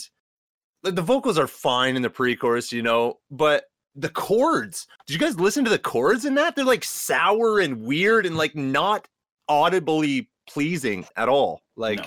the, 0.84 0.92
the 0.92 1.02
vocals 1.02 1.38
are 1.38 1.48
fine 1.48 1.96
in 1.96 2.02
the 2.02 2.10
pre-chorus 2.10 2.72
you 2.72 2.82
know 2.82 3.20
but 3.32 3.66
the 3.96 4.10
chords 4.10 4.88
did 5.06 5.14
you 5.14 5.20
guys 5.20 5.40
listen 5.40 5.64
to 5.64 5.70
the 5.70 5.80
chords 5.80 6.26
in 6.26 6.36
that 6.36 6.56
they're 6.56 6.64
like 6.66 6.84
sour 6.84 7.60
and 7.60 7.82
weird 7.82 8.26
and 8.26 8.38
like 8.38 8.56
not 8.56 9.08
audibly 9.48 10.30
pleasing 10.50 11.06
at 11.18 11.28
all 11.30 11.62
like 11.80 12.00
No. 12.00 12.06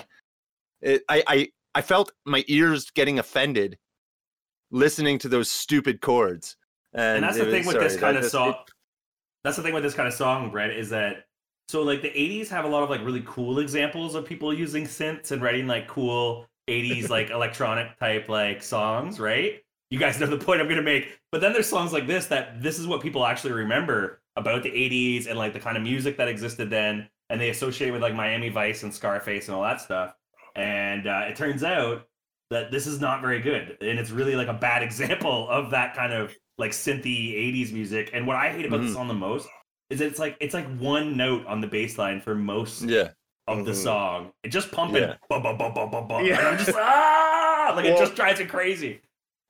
it, 0.81 1.03
I, 1.09 1.23
I 1.27 1.49
i 1.75 1.81
felt 1.81 2.11
my 2.25 2.43
ears 2.47 2.89
getting 2.91 3.19
offended 3.19 3.77
listening 4.71 5.19
to 5.19 5.29
those 5.29 5.49
stupid 5.49 6.01
chords 6.01 6.55
and, 6.93 7.17
and 7.17 7.23
that's 7.23 7.37
the 7.37 7.45
was- 7.45 7.53
thing 7.53 7.65
with 7.65 7.75
sorry, 7.75 7.87
this 7.87 7.97
kind 7.97 8.17
of 8.17 8.25
song. 8.25 8.55
That's 9.43 9.57
the 9.57 9.63
thing 9.63 9.73
with 9.73 9.83
this 9.83 9.93
kind 9.93 10.07
of 10.07 10.13
song, 10.13 10.51
Brett, 10.51 10.69
is 10.71 10.89
that 10.91 11.25
so 11.67 11.81
like 11.81 12.01
the 12.01 12.09
'80s 12.09 12.47
have 12.49 12.65
a 12.65 12.67
lot 12.67 12.83
of 12.83 12.89
like 12.89 13.01
really 13.03 13.23
cool 13.25 13.59
examples 13.59 14.15
of 14.15 14.25
people 14.25 14.53
using 14.53 14.85
synths 14.85 15.31
and 15.31 15.41
writing 15.41 15.67
like 15.67 15.87
cool 15.87 16.45
'80s 16.69 17.09
like 17.09 17.29
electronic 17.37 17.97
type 17.99 18.29
like 18.29 18.61
songs, 18.63 19.19
right? 19.19 19.59
You 19.89 19.99
guys 19.99 20.19
know 20.19 20.27
the 20.27 20.37
point 20.37 20.61
I'm 20.61 20.69
gonna 20.69 20.81
make. 20.81 21.19
But 21.31 21.41
then 21.41 21.51
there's 21.51 21.67
songs 21.67 21.91
like 21.91 22.07
this 22.07 22.27
that 22.27 22.61
this 22.61 22.79
is 22.79 22.87
what 22.87 23.01
people 23.01 23.25
actually 23.25 23.53
remember 23.53 24.21
about 24.37 24.63
the 24.63 24.69
'80s 24.69 25.27
and 25.27 25.37
like 25.37 25.53
the 25.53 25.59
kind 25.59 25.77
of 25.77 25.83
music 25.83 26.15
that 26.17 26.27
existed 26.27 26.69
then, 26.69 27.09
and 27.33 27.41
they 27.41 27.49
associate 27.49 27.89
with 27.89 28.03
like 28.03 28.13
Miami 28.13 28.49
Vice 28.49 28.83
and 28.83 28.93
Scarface 28.93 29.47
and 29.47 29.55
all 29.57 29.63
that 29.63 29.81
stuff. 29.81 30.13
And 30.55 31.07
uh, 31.07 31.25
it 31.27 31.35
turns 31.35 31.63
out 31.63 32.07
that 32.51 32.69
this 32.71 32.85
is 32.85 33.01
not 33.01 33.21
very 33.21 33.41
good, 33.41 33.75
and 33.81 33.97
it's 33.97 34.11
really 34.11 34.35
like 34.35 34.47
a 34.49 34.53
bad 34.53 34.83
example 34.89 35.49
of 35.49 35.71
that 35.71 35.95
kind 35.95 36.13
of 36.13 36.31
like 36.59 36.71
synthy 36.71 37.33
80s 37.33 37.73
music. 37.73 38.11
And 38.13 38.27
what 38.27 38.35
I 38.35 38.51
hate 38.51 38.67
about 38.67 38.81
Mhm. 38.81 38.87
the 38.89 38.93
song 38.93 39.07
the 39.07 39.15
most 39.15 39.47
is 39.89 39.99
it's 39.99 40.19
like 40.19 40.37
it's 40.39 40.53
like 40.53 40.67
one 40.77 41.17
note 41.17 41.43
on 41.47 41.59
the 41.59 41.65
bass 41.67 41.97
line 41.97 42.21
for 42.21 42.35
most 42.35 42.83
yeah 42.83 43.09
of 43.47 43.65
the 43.65 43.71
Mhm. 43.71 43.75
song. 43.83 44.31
It 44.43 44.49
just 44.49 44.71
pumping 44.71 45.01
Yeah. 45.01 45.15
bum, 45.27 45.41
bum, 45.41 45.57
bum, 45.57 45.73
bum, 45.73 45.89
bum, 45.89 46.07
bum. 46.07 46.23
Yeah. 46.23 46.37
And 46.37 46.47
I'm 46.49 46.57
just 46.59 46.71
ah 46.77 47.73
like 47.75 47.85
it 47.85 47.97
just 47.97 48.13
drives 48.13 48.39
it 48.39 48.47
crazy. 48.47 49.01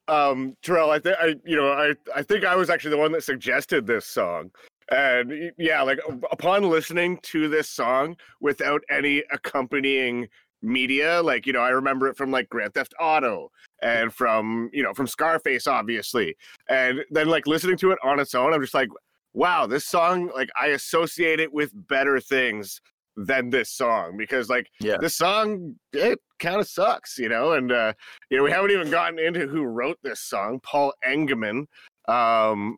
um 0.07 0.55
Terrell, 0.63 0.89
I 0.89 0.99
think 0.99 1.17
I 1.19 1.35
you 1.43 1.57
know, 1.57 1.73
I 1.73 1.95
I 2.15 2.23
think 2.23 2.45
I 2.45 2.55
was 2.55 2.69
actually 2.69 2.91
the 2.91 2.97
one 2.97 3.11
that 3.11 3.23
suggested 3.25 3.85
this 3.85 4.05
song. 4.05 4.51
And 4.93 5.51
yeah, 5.57 5.81
like 5.81 5.99
upon 6.31 6.69
listening 6.69 7.17
to 7.23 7.49
this 7.49 7.67
song 7.67 8.15
without 8.39 8.83
any 8.91 9.23
accompanying 9.31 10.27
media, 10.61 11.21
like 11.23 11.47
you 11.47 11.53
know, 11.53 11.61
I 11.61 11.69
remember 11.69 12.07
it 12.07 12.15
from 12.15 12.29
like 12.29 12.47
Grand 12.49 12.75
Theft 12.75 12.93
Auto 12.99 13.51
and 13.81 14.13
from, 14.13 14.69
you 14.71 14.83
know, 14.83 14.93
from 14.93 15.07
Scarface 15.07 15.65
obviously. 15.65 16.37
And 16.69 16.99
then 17.09 17.27
like 17.27 17.47
listening 17.47 17.77
to 17.77 17.91
it 17.91 17.97
on 18.03 18.19
its 18.19 18.35
own, 18.35 18.53
I'm 18.53 18.61
just 18.61 18.75
like, 18.75 18.89
wow, 19.33 19.65
this 19.65 19.85
song 19.85 20.29
like 20.35 20.49
I 20.61 20.67
associate 20.67 21.39
it 21.39 21.51
with 21.51 21.71
better 21.87 22.19
things 22.19 22.79
than 23.17 23.49
this 23.49 23.71
song 23.71 24.15
because 24.15 24.47
like 24.49 24.69
Yeah. 24.79 24.97
this 24.97 25.15
song 25.15 25.75
it 25.91 26.19
kind 26.37 26.59
of 26.59 26.67
sucks, 26.67 27.17
you 27.17 27.29
know, 27.29 27.53
and 27.53 27.71
uh 27.71 27.93
you 28.29 28.37
know, 28.37 28.43
we 28.43 28.51
haven't 28.51 28.71
even 28.71 28.91
gotten 28.91 29.17
into 29.17 29.47
who 29.47 29.63
wrote 29.63 29.97
this 30.03 30.19
song, 30.19 30.59
Paul 30.61 30.93
Engemann. 31.03 31.65
Um, 32.07 32.77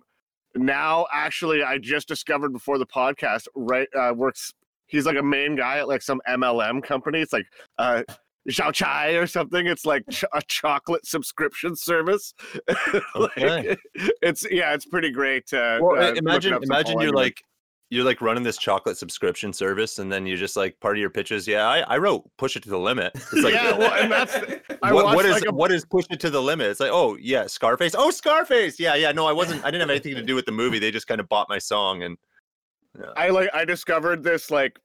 now, 0.56 1.06
actually, 1.12 1.64
I 1.64 1.78
just 1.78 2.08
discovered 2.08 2.54
before 2.54 2.78
the 2.78 2.86
podcast, 2.86 3.48
right? 3.56 3.88
Uh, 3.98 4.14
works. 4.16 4.54
He's 4.88 5.06
like 5.06 5.18
a 5.18 5.24
main 5.24 5.56
guy 5.56 5.80
at 5.80 5.88
like 5.88 6.02
some 6.02 6.22
MLM 6.28 6.84
company. 6.84 7.20
It's 7.20 7.34
like 7.34 7.46
uh, 7.78 8.04
Xocai 8.50 9.22
or 9.22 9.26
something. 9.26 9.66
It's 9.66 9.86
like 9.86 10.04
ch- 10.12 10.24
a 10.34 10.42
chocolate 10.48 11.06
subscription 11.06 11.76
service. 11.76 12.34
Like, 13.16 13.38
Okay. 13.38 13.78
it's 14.22 14.46
yeah, 14.52 14.74
it's 14.74 14.86
pretty 14.86 15.12
great. 15.12 15.52
Uh, 15.54 15.80
Well, 15.82 16.02
uh, 16.02 16.14
imagine 16.14 16.58
imagine 16.62 17.00
you're 17.00 17.12
like 17.14 17.42
you're 17.96 18.06
like 18.06 18.22
running 18.22 18.44
this 18.44 18.58
chocolate 18.58 18.98
subscription 18.98 19.54
service, 19.54 20.00
and 20.00 20.12
then 20.12 20.26
you're 20.26 20.38
just 20.38 20.56
like 20.56 20.80
part 20.80 20.98
of 20.98 21.00
your 21.00 21.10
pitches. 21.10 21.48
Yeah, 21.48 21.68
I, 21.68 21.80
I 21.82 21.98
wrote 21.98 22.30
push 22.38 22.56
it 22.56 22.64
to 22.64 22.70
the 22.70 22.78
limit. 22.78 23.12
It's 23.16 23.34
like 23.34 23.54
yeah, 23.54 23.78
well, 23.78 23.94
and 23.94 24.12
that's 24.12 24.36
what, 24.82 25.16
what 25.16 25.26
is 25.26 25.34
like 25.34 25.48
a 25.48 25.54
what 25.54 25.72
is 25.72 25.86
push 25.86 26.06
it 26.12 26.20
to 26.20 26.30
the 26.30 26.42
limit? 26.42 26.68
It's 26.68 26.80
like 26.80 26.92
oh 26.92 27.18
yeah, 27.20 27.48
Scarface. 27.48 27.96
Oh 27.98 28.12
Scarface. 28.12 28.80
Yeah, 28.80 28.96
yeah. 28.96 29.12
No, 29.12 29.26
I 29.26 29.32
wasn't. 29.32 29.64
I 29.64 29.72
didn't 29.72 29.82
have 29.82 29.90
anything 29.90 30.16
to 30.16 30.24
do 30.24 30.36
with 30.36 30.46
the 30.46 30.52
movie. 30.52 30.80
They 30.80 30.92
just 30.92 31.08
kind 31.08 31.22
of 31.22 31.30
bought 31.30 31.50
my 31.50 31.58
song, 31.58 32.04
and 32.04 32.18
I 33.16 33.30
like 33.30 33.50
I 33.54 33.66
discovered 33.66 34.24
this 34.24 34.52
like 34.52 34.80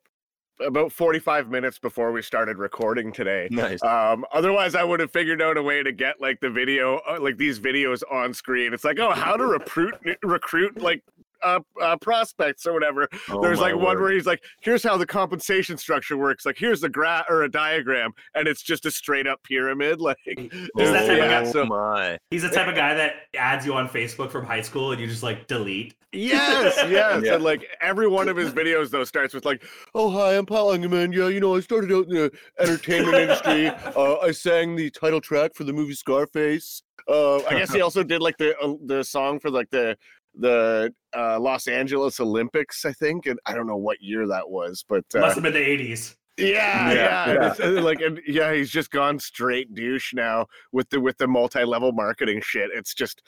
about 0.65 0.93
45 0.93 1.49
minutes 1.49 1.79
before 1.79 2.13
we 2.13 2.23
started 2.23 2.59
recording 2.59 3.13
today. 3.13 3.49
nice. 3.51 3.83
Um, 3.83 4.25
otherwise, 4.33 4.75
I 4.75 4.85
would 4.85 5.01
have 5.01 5.11
figured 5.11 5.41
out 5.41 5.57
a 5.57 5.63
way 5.63 5.83
to 5.83 5.93
get 5.93 6.21
like 6.21 6.41
the 6.41 6.51
video, 6.51 7.01
uh, 7.09 7.19
like 7.21 7.37
these 7.37 7.59
videos 7.59 8.03
on 8.11 8.35
screen. 8.35 8.75
It's 8.75 8.85
like, 8.85 8.99
oh, 8.99 9.13
how 9.13 9.37
to 9.37 9.47
recruit 9.47 9.95
recruit 10.23 10.81
like 10.81 11.03
uh, 11.43 11.61
uh, 11.81 11.97
prospects 11.99 12.67
or 12.67 12.73
whatever. 12.73 13.09
Oh, 13.29 13.41
There's 13.41 13.59
my 13.59 13.73
like 13.73 13.77
one 13.77 13.85
word. 13.97 14.01
where 14.01 14.13
he's 14.13 14.27
like, 14.27 14.43
here's 14.61 14.83
how 14.83 14.97
the 14.97 15.07
compensation 15.07 15.77
structure 15.77 16.17
works. 16.17 16.45
Like, 16.47 16.59
here's 16.59 16.81
the 16.81 16.89
graph 16.89 17.27
or 17.29 17.43
a 17.43 17.51
diagram, 17.51 18.13
and 18.35 18.47
it's 18.49 18.63
just 18.63 18.87
a 18.87 18.91
straight 18.91 19.27
up 19.27 19.43
pyramid. 19.43 20.01
Like, 20.11 20.17
Is 20.27 20.49
oh, 20.77 20.93
that 20.93 21.07
type 21.07 21.23
of 21.23 21.31
guy- 21.31 21.51
so 21.53 21.65
my. 21.67 22.19
He's 22.31 22.43
the 22.43 22.49
type 22.49 22.67
of 22.69 22.75
guy 22.75 22.95
that 22.95 23.13
adds 23.37 23.65
you 23.65 23.75
on 23.75 23.89
Facebook 23.89 24.31
from 24.31 24.45
high 24.45 24.63
school 24.63 24.93
and 24.93 25.01
you 25.01 25.07
just 25.07 25.23
like 25.23 25.47
delete. 25.47 25.95
Yes, 26.13 26.77
yes. 26.91 27.23
Yeah. 27.25 27.35
And 27.35 27.45
like 27.45 27.67
every 27.81 28.09
one 28.09 28.29
of 28.29 28.37
his 28.37 28.51
videos 28.53 28.91
though 28.91 29.05
starts 29.05 29.35
with 29.35 29.45
like, 29.45 29.63
"Oh 29.95 30.11
hi, 30.11 30.37
I'm 30.37 30.47
Paul 30.47 30.77
Engemann. 30.77 31.15
Yeah, 31.15 31.29
you 31.29 31.39
know, 31.41 31.55
I 31.55 31.61
started 31.61 31.93
out 31.93 32.07
in 32.07 32.15
the 32.15 32.33
entertainment 32.59 33.17
industry. 33.17 33.71
Uh, 33.97 34.19
I 34.19 34.31
sang 34.31 34.77
the 34.77 34.91
title 34.91 35.21
track 35.21 35.55
for 35.55 35.65
the 35.65 35.73
movie 35.73 35.95
Scarface. 35.95 36.83
Uh, 37.09 37.39
I 37.45 37.51
guess 37.59 37.73
he 37.73 37.81
also 37.81 38.03
did 38.03 38.21
like 38.23 38.37
the 38.39 38.57
uh, 38.59 38.75
the 38.87 39.03
song 39.03 39.39
for 39.41 39.51
like 39.51 39.71
the 39.71 39.97
the 40.35 40.93
uh, 41.17 41.39
Los 41.41 41.67
Angeles 41.67 42.21
Olympics, 42.21 42.85
I 42.85 42.93
think, 42.93 43.27
and 43.27 43.39
I 43.47 43.55
don't 43.55 43.67
know 43.67 43.77
what 43.77 44.01
year 44.01 44.27
that 44.29 44.49
was, 44.49 44.85
but 44.89 45.05
uh, 45.15 45.21
Must 45.21 45.35
have 45.35 45.43
been 45.43 45.53
the 45.53 45.59
80s. 45.59 46.15
yeah, 46.39 46.93
Yeah, 46.93 47.33
yeah, 47.33 47.55
and 47.63 47.75
yeah. 47.77 47.81
like, 47.83 48.01
and 48.01 48.21
yeah, 48.27 48.53
he's 48.55 48.71
just 48.71 48.91
gone 48.91 49.19
straight 49.19 49.75
douche 49.75 50.15
now 50.15 50.47
with 50.73 50.89
the 50.91 51.01
with 51.01 51.19
the 51.19 51.27
multi 51.27 51.65
level 51.65 51.93
marketing 51.93 52.41
shit. 52.43 52.71
It's 52.75 52.95
just, 52.95 53.23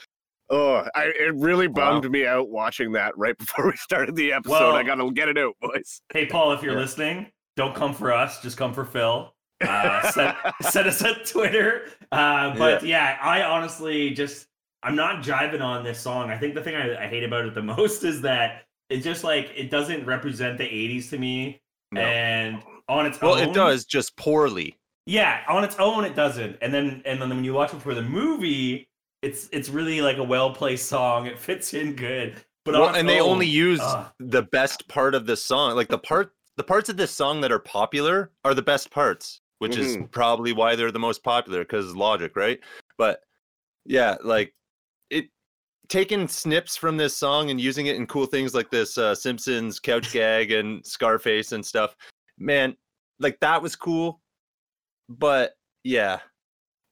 Oh, 0.50 0.86
I, 0.94 1.04
it 1.18 1.34
really 1.36 1.66
bummed 1.66 2.10
me 2.10 2.26
out 2.26 2.50
watching 2.50 2.92
that 2.92 3.16
right 3.16 3.36
before 3.38 3.66
we 3.66 3.76
started 3.76 4.14
the 4.16 4.32
episode. 4.32 4.52
Well- 4.52 4.76
I 4.76 4.82
gotta 4.82 5.10
get 5.12 5.28
it 5.28 5.38
out, 5.38 5.54
boys. 5.60 6.02
Hey, 6.12 6.26
Paul, 6.26 6.52
if 6.52 6.62
you're 6.62 6.74
Yeah. 6.74 6.80
listening, 6.80 7.26
don't 7.56 7.74
come 7.74 7.94
for 7.94 8.12
us. 8.12 8.40
Just 8.42 8.56
come 8.56 8.72
for 8.72 8.84
Phil. 8.84 9.32
Uh, 9.62 10.10
send, 10.10 10.36
send 10.62 10.88
us 10.88 11.04
on 11.04 11.14
Twitter. 11.24 11.82
Uh, 12.10 12.52
but 12.58 12.82
yeah. 12.84 13.16
I 13.22 13.42
honestly 13.44 14.10
just 14.10 14.48
I'm 14.82 14.96
not 14.96 15.22
jiving 15.22 15.60
on 15.62 15.84
this 15.84 16.00
song. 16.00 16.30
I 16.30 16.36
think 16.36 16.54
the 16.54 16.62
thing 16.62 16.74
I, 16.74 17.04
I 17.04 17.06
hate 17.06 17.24
about 17.24 17.46
it 17.46 17.54
the 17.54 17.62
most 17.76 18.04
is 18.04 18.20
that 18.22 18.64
it 18.90 18.98
just 18.98 19.24
like 19.24 19.52
it 19.56 19.70
doesn't 19.70 20.04
represent 20.06 20.58
the 20.58 20.64
'80s 20.64 21.10
to 21.10 21.18
me, 21.18 21.60
No. 21.92 22.00
and 22.00 22.62
on 22.88 23.06
its 23.06 23.18
own 23.22 23.30
Well, 23.30 23.38
own, 23.40 23.48
it 23.48 23.54
does 23.54 23.84
just 23.84 24.16
poorly. 24.16 24.76
Yeah, 25.06 25.40
on 25.48 25.64
its 25.64 25.76
own, 25.78 26.04
it 26.04 26.14
doesn't. 26.14 26.58
And 26.62 26.72
then 26.72 27.02
and 27.04 27.20
then 27.20 27.28
when 27.30 27.44
you 27.44 27.54
watch 27.54 27.72
it 27.74 27.80
for 27.82 27.94
the 27.94 28.02
movie, 28.02 28.88
it's 29.22 29.48
it's 29.52 29.68
really 29.68 30.00
like 30.00 30.18
a 30.18 30.22
well 30.24 30.52
placed 30.52 30.86
song. 30.88 31.26
It 31.26 31.38
fits 31.38 31.74
in 31.74 31.94
good. 31.94 32.34
But 32.64 32.74
Well, 32.74 32.84
on 32.84 32.90
its 32.90 32.98
and 33.00 33.08
they 33.08 33.20
own, 33.20 33.30
only 33.30 33.46
use 33.46 33.80
ugh. 33.82 34.12
the 34.20 34.42
best 34.42 34.86
part 34.88 35.14
of 35.14 35.26
the 35.26 35.36
song. 35.36 35.74
Like 35.74 35.88
the 35.88 35.98
part, 35.98 36.32
the 36.56 36.62
parts 36.62 36.88
of 36.88 36.96
this 36.96 37.10
song 37.10 37.40
that 37.40 37.50
are 37.50 37.58
popular 37.58 38.30
are 38.44 38.54
the 38.54 38.62
best 38.62 38.90
parts, 38.92 39.40
which 39.58 39.76
is 39.76 39.96
Mhm. 39.96 40.10
probably 40.12 40.52
why 40.52 40.76
they're 40.76 40.92
the 40.92 40.98
most 41.00 41.24
popular 41.24 41.60
because 41.64 41.96
logic, 41.96 42.36
right? 42.36 42.60
But 42.98 43.20
yeah, 43.84 44.16
like 44.22 44.48
it 44.48 44.54
taking 45.88 46.28
snips 46.28 46.76
from 46.76 46.96
this 46.96 47.16
song 47.16 47.50
and 47.50 47.60
using 47.60 47.86
it 47.86 47.96
in 47.96 48.06
cool 48.06 48.26
things 48.26 48.54
like 48.54 48.70
this 48.70 48.96
uh, 48.98 49.14
Simpsons 49.14 49.78
couch 49.78 50.12
gag 50.12 50.52
and 50.52 50.84
Scarface 50.86 51.52
and 51.52 51.64
stuff. 51.64 51.96
Man, 52.38 52.76
like 53.18 53.38
that 53.40 53.60
was 53.62 53.76
cool. 53.76 54.20
But 55.08 55.52
yeah, 55.84 56.20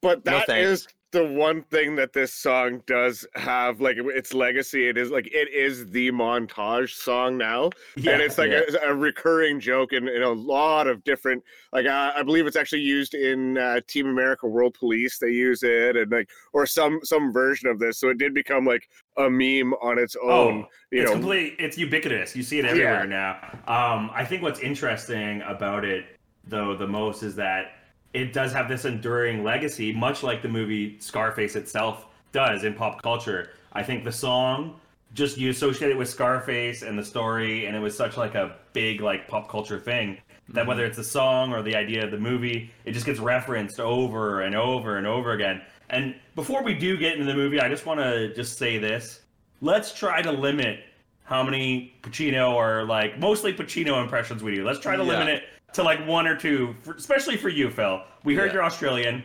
But 0.01 0.25
No 0.25 0.33
that 0.33 0.47
thanks. 0.47 0.69
is 0.69 0.87
the 1.11 1.25
one 1.25 1.63
thing 1.63 1.95
that 1.97 2.13
this 2.13 2.33
song 2.33 2.81
does 2.87 3.25
have, 3.35 3.81
like 3.81 3.97
its 3.97 4.33
legacy. 4.33 4.87
It 4.87 4.97
is 4.97 5.11
like 5.11 5.27
it 5.27 5.49
is 5.53 5.89
the 5.91 6.11
montage 6.11 6.91
song 6.91 7.37
now, 7.37 7.69
yeah, 7.97 8.11
and 8.11 8.21
it's 8.21 8.37
like 8.37 8.51
yeah. 8.51 8.61
a, 8.81 8.91
a 8.91 8.95
recurring 8.95 9.59
joke 9.59 9.93
in, 9.93 10.07
in 10.07 10.23
a 10.23 10.31
lot 10.31 10.87
of 10.87 11.03
different. 11.03 11.43
Like 11.73 11.85
uh, 11.85 12.13
I 12.15 12.23
believe 12.23 12.47
it's 12.47 12.55
actually 12.55 12.81
used 12.81 13.13
in 13.13 13.57
uh, 13.57 13.81
Team 13.87 14.07
America: 14.07 14.47
World 14.47 14.75
Police. 14.79 15.19
They 15.19 15.31
use 15.31 15.63
it, 15.63 15.97
and 15.97 16.11
like 16.11 16.29
or 16.53 16.65
some 16.65 16.99
some 17.03 17.33
version 17.33 17.69
of 17.69 17.79
this. 17.79 17.99
So 17.99 18.09
it 18.09 18.17
did 18.17 18.33
become 18.33 18.65
like 18.65 18.87
a 19.17 19.29
meme 19.29 19.73
on 19.81 19.99
its 19.99 20.15
own. 20.21 20.63
Oh, 20.63 20.67
you 20.91 21.01
it's 21.01 21.09
know, 21.09 21.17
complete. 21.17 21.55
It's 21.59 21.77
ubiquitous. 21.77 22.35
You 22.35 22.43
see 22.43 22.59
it 22.59 22.65
everywhere 22.65 23.05
now. 23.05 23.37
Um, 23.67 24.11
I 24.13 24.23
think 24.23 24.41
what's 24.41 24.61
interesting 24.61 25.41
about 25.41 25.83
it, 25.83 26.05
though, 26.45 26.75
the 26.75 26.87
most 26.87 27.21
is 27.21 27.35
that 27.35 27.80
it 28.13 28.33
does 28.33 28.51
have 28.53 28.67
this 28.67 28.85
enduring 28.85 29.43
legacy, 29.43 29.93
much 29.93 30.23
like 30.23 30.41
the 30.41 30.49
movie 30.49 30.99
Scarface 30.99 31.55
itself 31.55 32.07
does 32.31 32.63
in 32.63 32.73
pop 32.73 33.01
culture. 33.01 33.51
I 33.73 33.83
think 33.83 34.03
the 34.03 34.11
song 34.11 34.79
just 35.13 35.37
you 35.37 35.49
associate 35.49 35.91
it 35.91 35.97
with 35.97 36.09
Scarface 36.09 36.83
and 36.83 36.97
the 36.97 37.03
story, 37.03 37.65
and 37.65 37.75
it 37.75 37.79
was 37.79 37.95
such 37.95 38.17
like 38.17 38.35
a 38.35 38.55
big 38.73 39.01
like 39.01 39.27
pop 39.27 39.49
culture 39.49 39.79
thing 39.79 40.17
that 40.49 40.65
whether 40.65 40.83
mm-hmm. 40.83 40.89
it's 40.89 40.97
the 40.97 41.03
song 41.03 41.53
or 41.53 41.61
the 41.61 41.75
idea 41.75 42.03
of 42.03 42.11
the 42.11 42.17
movie, 42.17 42.71
it 42.85 42.91
just 42.91 43.05
gets 43.05 43.19
referenced 43.19 43.79
over 43.79 44.41
and 44.41 44.55
over 44.55 44.97
and 44.97 45.07
over 45.07 45.31
again. 45.31 45.61
And 45.89 46.15
before 46.35 46.63
we 46.63 46.73
do 46.73 46.97
get 46.97 47.13
into 47.13 47.25
the 47.25 47.35
movie, 47.35 47.59
I 47.59 47.69
just 47.69 47.85
want 47.85 47.99
to 47.99 48.33
just 48.33 48.57
say 48.57 48.77
this: 48.77 49.21
let's 49.61 49.93
try 49.93 50.21
to 50.21 50.31
limit 50.31 50.85
how 51.23 51.43
many 51.43 51.93
Pacino 52.01 52.53
or 52.53 52.83
like 52.83 53.17
mostly 53.19 53.53
Pacino 53.53 54.01
impressions 54.01 54.43
we 54.43 54.55
do. 54.55 54.65
Let's 54.65 54.79
try 54.79 54.95
to 54.95 55.03
Yeah. 55.03 55.09
limit 55.09 55.27
it 55.29 55.43
to 55.73 55.83
like 55.83 56.05
one 56.07 56.27
or 56.27 56.35
two, 56.35 56.75
for, 56.81 56.93
especially 56.93 57.37
for 57.37 57.49
you, 57.49 57.69
Phil. 57.69 58.01
We 58.23 58.35
heard 58.35 58.47
Yeah. 58.47 58.53
you're 58.55 58.63
Australian. 58.63 59.23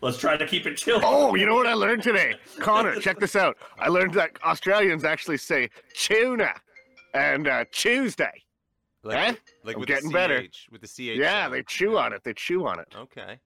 Let's 0.00 0.18
try 0.18 0.36
to 0.36 0.46
keep 0.46 0.64
it 0.66 0.76
chill. 0.76 1.00
Oh, 1.02 1.34
you 1.34 1.44
know 1.44 1.54
what 1.56 1.66
I 1.66 1.74
learned 1.74 2.02
today? 2.04 2.36
Connor, 2.60 2.94
check 3.00 3.18
this 3.18 3.34
out. 3.34 3.56
I 3.80 3.88
learned 3.88 4.14
that 4.14 4.30
Australians 4.44 5.04
actually 5.04 5.38
say 5.38 5.70
tuna 5.94 6.52
and 7.14 7.48
uh, 7.48 7.64
Tuesday. 7.72 8.30
like 9.02 9.16
Eh? 9.16 9.34
like 9.64 9.74
I'm 9.76 9.80
with 9.80 9.88
getting 9.88 10.08
the 10.10 10.14
better. 10.14 10.42
CH, 10.42 10.68
with 10.70 10.82
the 10.82 10.86
CH. 10.86 11.18
Yeah, 11.18 11.42
sound. 11.44 11.54
they 11.54 11.62
chew 11.64 11.98
on 11.98 12.12
it. 12.12 12.22
They 12.22 12.32
chew 12.34 12.66
on 12.66 12.78
it. 12.78 12.86
Okay, 12.96 13.38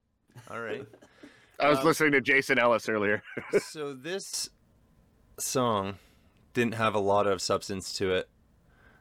all 0.51 0.59
right. 0.59 0.85
I 1.59 1.69
was 1.69 1.79
Um, 1.79 1.85
listening 1.85 2.11
to 2.13 2.21
Jason 2.21 2.59
Ellis 2.59 2.87
earlier. 2.89 3.23
so 3.59 3.93
this 3.93 4.49
song 5.39 5.95
didn't 6.53 6.75
have 6.75 6.93
a 6.93 6.99
lot 6.99 7.25
of 7.25 7.41
substance 7.41 7.93
to 7.93 8.11
it 8.13 8.29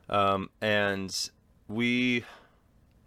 um, 0.08 0.48
and 0.62 1.30
we 1.68 2.24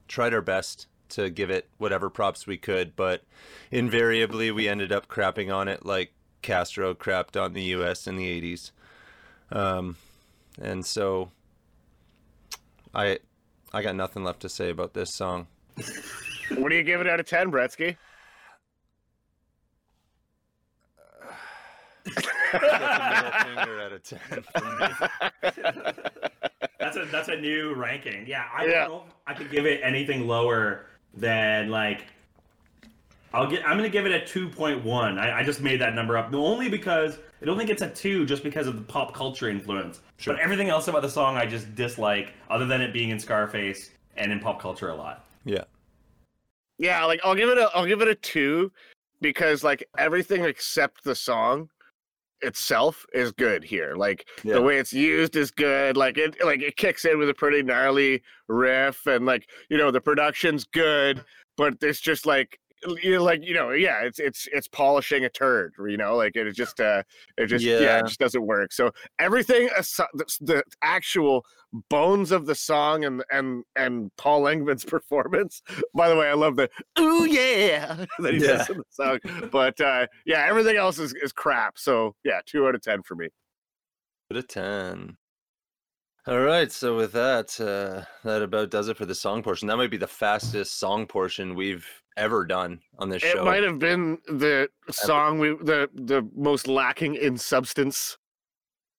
tried 0.08 0.34
our 0.34 0.42
best 0.42 0.88
to 1.10 1.30
give 1.30 1.50
it 1.50 1.70
whatever 1.78 2.10
props 2.10 2.48
we 2.48 2.58
could 2.58 2.96
but 2.96 3.24
invariably 3.72 4.52
we 4.52 4.68
ended 4.68 4.92
up 4.92 5.08
crapping 5.08 5.54
on 5.54 5.68
it 5.68 5.86
like 5.86 6.12
castro 6.42 6.94
crapped 6.94 7.40
on 7.42 7.54
the 7.54 7.62
us 7.62 8.08
in 8.08 8.16
the 8.16 8.42
80s 8.42 8.72
um, 9.52 9.96
and 10.62 10.86
so 10.86 11.32
i 12.94 13.20
i 13.74 13.82
got 13.82 13.96
nothing 13.96 14.24
left 14.24 14.40
to 14.42 14.50
say 14.50 14.70
about 14.70 14.94
this 14.94 15.16
song 15.16 15.48
what 16.58 16.70
do 16.70 16.76
you 16.76 16.84
give 16.84 17.02
it 17.02 17.08
out 17.08 17.20
of 17.20 17.26
10, 17.26 17.52
Bretsky? 17.52 17.98
Middle 22.06 23.32
finger 23.44 23.82
out 23.82 23.92
of 23.92 24.04
10 24.04 24.20
from 24.20 24.80
me. 24.80 24.88
That's 25.42 26.00
a 27.08 27.12
that's 27.12 27.28
a 27.30 27.36
new 27.36 27.74
ranking. 27.74 28.26
Yeah, 28.28 28.46
I 28.54 28.66
Yeah. 28.66 28.72
don't 28.88 28.90
know 28.90 29.04
I 29.28 29.34
could 29.34 29.50
give 29.52 29.66
it 29.66 29.82
anything 29.84 30.28
lower 30.28 30.86
than 31.14 31.70
like 31.70 32.06
I'll 33.34 33.50
get 33.50 33.68
I'm 33.68 33.76
gonna 33.78 33.90
give 33.90 34.06
it 34.06 34.12
a 34.12 34.26
two 34.26 34.48
point 34.50 34.84
one. 34.84 35.18
I, 35.20 35.40
I 35.40 35.44
just 35.44 35.62
made 35.62 35.82
that 35.82 35.94
number 35.94 36.18
up. 36.18 36.34
Only 36.34 36.70
because 36.70 37.18
it 37.42 37.50
only 37.50 37.66
gets 37.66 37.82
a 37.82 37.90
two 37.90 38.26
just 38.26 38.44
because 38.44 38.66
of 38.68 38.76
the 38.78 38.82
pop 38.84 39.14
culture 39.14 39.50
influence. 39.50 40.00
Sure. 40.18 40.34
But 40.34 40.42
everything 40.42 40.70
else 40.70 40.88
about 40.88 41.02
the 41.02 41.10
song 41.10 41.36
I 41.36 41.46
just 41.46 41.76
dislike, 41.76 42.34
other 42.50 42.66
than 42.66 42.82
it 42.82 42.94
being 42.94 43.10
in 43.10 43.20
Scarface 43.20 43.92
and 44.16 44.32
in 44.32 44.40
pop 44.40 44.62
culture 44.62 44.90
a 44.90 44.96
lot. 44.96 45.26
yeah 45.44 45.66
Yeah, 46.78 47.04
like 47.06 47.20
I'll 47.26 47.36
give 47.36 47.50
it 47.50 47.58
a 47.58 47.70
I'll 47.76 47.86
give 47.86 48.02
it 48.02 48.08
a 48.08 48.16
two 48.16 48.72
because 49.22 49.64
like 49.64 49.84
everything 49.98 50.46
except 50.46 51.04
the 51.04 51.16
song 51.16 51.70
itself 52.46 53.06
is 53.14 53.32
good 53.32 53.64
here. 53.64 53.96
Like 53.96 54.28
Yeah. 54.44 54.56
the 54.56 54.62
way 54.62 54.78
it's 54.78 54.94
used 54.94 55.36
is 55.36 55.52
good. 55.52 55.98
Like 55.98 56.18
it 56.18 56.38
like 56.44 56.62
it 56.62 56.78
kicks 56.78 57.04
in 57.06 57.18
with 57.18 57.30
a 57.30 57.34
pretty 57.34 57.64
gnarly 57.64 58.22
riff 58.48 59.06
and 59.08 59.26
like 59.26 59.50
you 59.70 59.78
know 59.78 59.92
the 59.92 60.02
production's 60.02 60.64
good, 60.66 61.24
but 61.58 61.76
it's 61.82 62.00
just 62.00 62.26
like 62.26 62.60
you 63.02 63.20
like 63.20 63.44
you 63.44 63.54
know 63.54 63.72
yeah 63.72 64.02
it's 64.02 64.20
it's 64.20 64.48
it's 64.52 64.68
polishing 64.68 65.26
a 65.26 65.30
turd 65.30 65.74
you 65.88 65.98
know 65.98 66.16
like 66.16 66.36
it 66.36 66.52
just 66.54 66.80
uh 66.80 67.02
it 67.38 67.48
just 67.48 67.66
yeah, 67.66 67.80
Yeah. 67.80 68.00
it 68.00 68.08
just 68.08 68.20
doesn't 68.20 68.46
work 68.46 68.72
so 68.72 68.92
everything 69.20 69.68
the, 70.14 70.26
the 70.42 70.64
actual 70.82 71.46
bones 71.90 72.32
of 72.32 72.46
the 72.46 72.56
song 72.56 73.06
and 73.06 73.24
and 73.32 73.64
and 73.76 74.12
paul 74.18 74.48
engemann's 74.48 74.86
performance 74.96 75.62
by 75.94 76.10
the 76.10 76.16
way 76.16 76.28
i 76.28 76.34
love 76.34 76.56
the 76.56 76.70
oh 76.98 77.24
yeah 77.26 78.06
that 78.20 78.34
he 78.34 78.40
Yeah. 78.40 78.58
says 78.58 78.70
in 78.70 78.78
the 78.78 78.84
song 78.90 79.20
but 79.52 79.80
uh 79.82 80.06
yeah 80.26 80.46
everything 80.48 80.78
else 80.78 81.00
is, 81.00 81.14
is 81.22 81.32
crap 81.32 81.78
so 81.78 82.16
yeah 82.24 82.40
two 82.46 82.68
out 82.68 82.76
of 82.76 82.82
ten 82.82 83.02
for 83.04 83.16
me 83.16 83.30
Put 84.30 84.38
a 84.38 84.44
10. 84.44 85.18
All 86.26 86.40
right, 86.40 86.72
so 86.72 86.96
with 86.96 87.12
that, 87.12 87.60
uh, 87.62 88.04
that 88.28 88.42
about 88.42 88.72
does 88.72 88.88
it 88.88 88.98
for 88.98 89.06
the 89.06 89.14
song 89.14 89.44
portion. 89.44 89.68
That 89.68 89.78
might 89.78 89.92
be 89.92 89.98
the 89.98 90.08
fastest 90.08 90.80
song 90.80 91.06
portion 91.06 91.54
we've 91.54 91.88
ever 92.18 92.46
done 92.46 92.80
on 93.00 93.10
this 93.10 93.24
it 93.24 93.32
show. 93.34 93.42
It 93.42 93.46
might 93.46 93.64
have 93.64 93.80
been 93.80 94.18
the 94.28 94.70
song 94.92 95.40
we 95.40 95.50
the 95.50 95.90
the 95.94 96.28
most 96.36 96.68
lacking 96.68 97.16
in 97.16 97.38
substance 97.38 98.18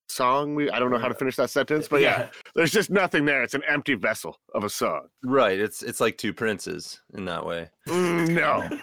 song 0.09 0.55
we 0.55 0.71
i 0.71 0.79
don't 0.79 0.91
know 0.93 0.99
how 0.99 1.09
to 1.09 1.15
finish 1.15 1.35
that 1.35 1.51
sentence 1.51 1.89
but 1.89 2.01
yeah 2.01 2.29
there's 2.55 2.71
just 2.71 2.91
nothing 2.91 3.25
there 3.25 3.43
it's 3.43 3.55
an 3.55 3.63
empty 3.67 3.95
vessel 3.95 4.39
of 4.55 4.63
a 4.63 4.71
song 4.71 5.09
Right, 5.25 5.59
it's 5.59 5.83
it's 5.83 6.01
like 6.01 6.17
two 6.17 6.33
princes 6.33 7.01
in 7.15 7.25
that 7.25 7.45
way. 7.45 7.69
Mm, 7.89 8.29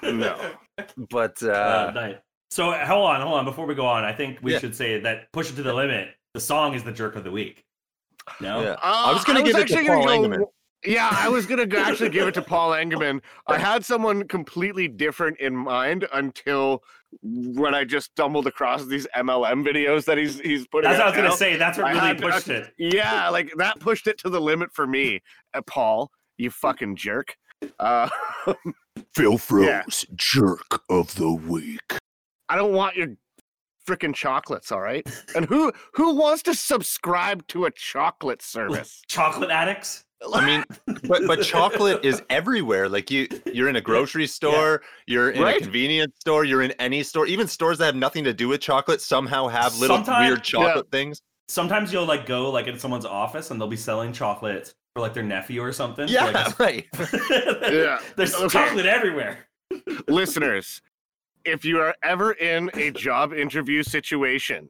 no 0.03 0.11
no 0.11 0.51
But 1.09 1.41
Uh, 1.41 1.47
uh, 1.51 1.91
nice. 1.95 2.15
So 2.51 2.71
hold 2.71 3.05
on, 3.09 3.21
hold 3.21 3.35
on. 3.35 3.45
Before 3.45 3.65
we 3.65 3.73
go 3.73 3.85
on, 3.85 4.03
I 4.03 4.11
think 4.13 4.39
we 4.41 4.51
Yeah. 4.53 4.59
should 4.59 4.75
say 4.75 4.99
that 4.99 5.31
"Push 5.31 5.49
It 5.51 5.55
to 5.55 5.63
the 5.63 5.73
Limit." 5.73 6.09
The 6.33 6.39
song 6.41 6.73
is 6.75 6.83
the 6.83 6.91
jerk 6.91 7.15
of 7.15 7.23
the 7.23 7.31
week. 7.31 7.63
No, 8.41 8.61
yeah. 8.61 8.75
Uh, 8.81 9.11
was 9.13 9.23
gonna 9.23 9.41
give 9.43 9.55
it 9.55 9.67
to 9.69 9.75
Paul 9.85 10.03
go- 10.05 10.09
Engemann. 10.09 10.43
Yeah, 10.85 11.09
I 11.11 11.29
was 11.29 11.45
gonna 11.45 11.67
actually 11.77 12.09
give 12.09 12.27
it 12.27 12.33
to 12.35 12.41
Paul 12.41 12.71
Engemann. 12.73 13.21
I 13.47 13.57
had 13.57 13.85
someone 13.85 14.27
completely 14.27 14.87
different 14.87 15.39
in 15.39 15.55
mind 15.55 16.07
until 16.13 16.83
when 17.21 17.75
I 17.75 17.83
just 17.83 18.11
stumbled 18.11 18.47
across 18.47 18.85
these 18.85 19.07
MLM 19.15 19.65
videos 19.65 20.05
that 20.05 20.17
he's 20.17 20.39
he's 20.39 20.67
putting. 20.67 20.89
that's 20.89 20.99
what 20.99 21.05
I 21.05 21.09
out 21.09 21.15
was 21.15 21.23
gonna 21.23 21.37
say. 21.37 21.55
That's 21.57 21.77
what 21.77 21.87
I 21.87 21.91
really 21.91 22.07
had- 22.07 22.21
pushed 22.21 22.49
it. 22.49 22.73
Yeah, 22.77 23.29
like 23.29 23.51
that 23.57 23.79
pushed 23.79 24.07
it 24.07 24.17
to 24.19 24.29
the 24.29 24.41
limit 24.41 24.71
for 24.73 24.85
me. 24.87 25.21
Uh, 25.53 25.61
Paul, 25.61 26.11
you 26.37 26.49
fucking 26.49 26.95
jerk. 26.95 27.35
Uh, 27.79 28.09
Phil 29.15 29.37
Froze, 29.37 29.65
Yeah. 29.67 29.83
jerk 30.15 30.81
of 30.89 31.15
the 31.15 31.31
week. 31.31 31.97
I 32.49 32.55
don't 32.57 32.73
want 32.73 32.95
your 32.97 33.07
freaking 33.87 34.13
chocolates, 34.13 34.71
all 34.71 34.81
right? 34.81 35.07
And 35.35 35.45
who 35.45 35.71
who 35.93 36.15
wants 36.15 36.43
to 36.43 36.55
subscribe 36.55 37.47
to 37.49 37.65
a 37.65 37.71
chocolate 37.71 38.41
service? 38.41 39.01
Chocolate 39.07 39.49
addicts. 39.49 40.03
I 40.33 40.45
mean, 40.45 40.63
but 41.07 41.21
but 41.27 41.41
chocolate 41.43 42.03
is 42.05 42.21
everywhere. 42.29 42.87
Like 42.89 43.09
you, 43.11 43.27
you're 43.51 43.69
in 43.69 43.75
a 43.75 43.81
grocery 43.81 44.27
store, 44.27 44.81
you're 45.07 45.31
in 45.31 45.41
Right. 45.41 45.57
a 45.57 45.59
convenience 45.63 46.15
store, 46.19 46.45
you're 46.45 46.61
in 46.61 46.71
any 46.79 47.03
store, 47.03 47.25
even 47.27 47.47
stores 47.47 47.77
that 47.79 47.85
have 47.87 47.95
nothing 47.95 48.23
to 48.25 48.33
do 48.33 48.47
with 48.47 48.61
chocolate 48.61 49.01
somehow 49.01 49.47
have 49.47 49.77
little 49.79 49.97
Sometime- 49.97 50.27
weird 50.27 50.43
chocolate 50.43 50.89
things. 50.91 51.21
Sometimes 51.49 51.91
you'll 51.91 52.05
like 52.05 52.25
go 52.25 52.49
like 52.51 52.67
in 52.67 52.79
someone's 52.79 53.05
office 53.05 53.51
and 53.51 53.59
they'll 53.59 53.67
be 53.67 53.75
selling 53.75 54.13
chocolate 54.13 54.73
for 54.95 55.01
like 55.01 55.13
their 55.13 55.23
nephew 55.23 55.61
or 55.61 55.73
something. 55.73 56.07
for, 56.07 56.13
Yeah, 56.13 56.25
like, 56.29 56.59
right. 56.67 56.85
Yeah. 57.71 57.99
There's 58.15 58.33
Okay. 58.35 58.47
chocolate 58.47 58.85
everywhere. 58.85 59.47
listeners, 60.07 60.81
if 61.45 61.65
you 61.65 61.79
are 61.79 61.95
ever 62.03 62.31
in 62.33 62.69
a 62.75 62.91
job 62.91 63.33
interview 63.33 63.83
situation 63.83 64.69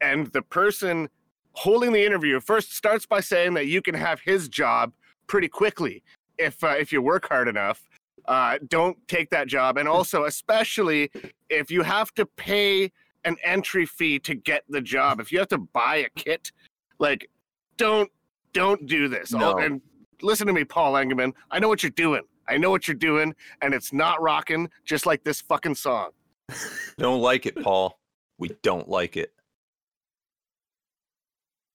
and 0.00 0.28
the 0.28 0.42
person 0.42 1.08
holding 1.54 1.92
the 1.92 2.04
interview 2.04 2.40
first 2.40 2.74
starts 2.74 3.06
by 3.06 3.20
saying 3.20 3.54
that 3.54 3.66
you 3.66 3.80
can 3.82 3.94
have 3.94 4.20
his 4.20 4.48
job 4.48 4.92
pretty 5.26 5.48
quickly 5.48 6.02
if 6.38 6.62
uh, 6.64 6.68
if 6.78 6.92
you 6.92 7.00
work 7.00 7.28
hard 7.28 7.48
enough, 7.48 7.88
uh, 8.26 8.58
don't 8.68 8.96
take 9.08 9.30
that 9.30 9.46
job. 9.46 9.76
And 9.78 9.88
also, 9.88 10.24
especially 10.24 11.10
if 11.48 11.70
you 11.70 11.82
have 11.82 12.12
to 12.14 12.26
pay 12.26 12.90
an 13.24 13.36
entry 13.44 13.86
fee 13.86 14.18
to 14.20 14.34
get 14.34 14.64
the 14.68 14.80
job, 14.80 15.20
if 15.20 15.32
you 15.32 15.38
have 15.38 15.48
to 15.48 15.58
buy 15.58 15.96
a 15.96 16.08
kit, 16.16 16.50
like 16.98 17.28
don't 17.76 18.10
don't 18.52 18.86
do 18.86 19.08
this. 19.08 19.32
Oh, 19.34 19.38
No. 19.38 19.58
and 19.58 19.80
listen 20.22 20.46
to 20.46 20.52
me, 20.52 20.64
Paul 20.64 20.96
Engelman. 20.96 21.32
I 21.50 21.58
know 21.58 21.68
what 21.68 21.82
you're 21.82 21.90
doing. 21.90 22.22
I 22.48 22.56
know 22.58 22.70
what 22.70 22.86
you're 22.86 22.94
doing, 22.94 23.34
and 23.62 23.72
it's 23.72 23.92
not 23.92 24.20
rocking, 24.20 24.68
just 24.84 25.06
like 25.06 25.24
this 25.24 25.40
fucking 25.40 25.76
song. 25.76 26.10
Don't 26.98 27.22
like 27.22 27.46
it, 27.46 27.56
Paul. 27.62 27.98
We 28.38 28.50
don't 28.62 28.86
like 28.86 29.16
it. 29.16 29.32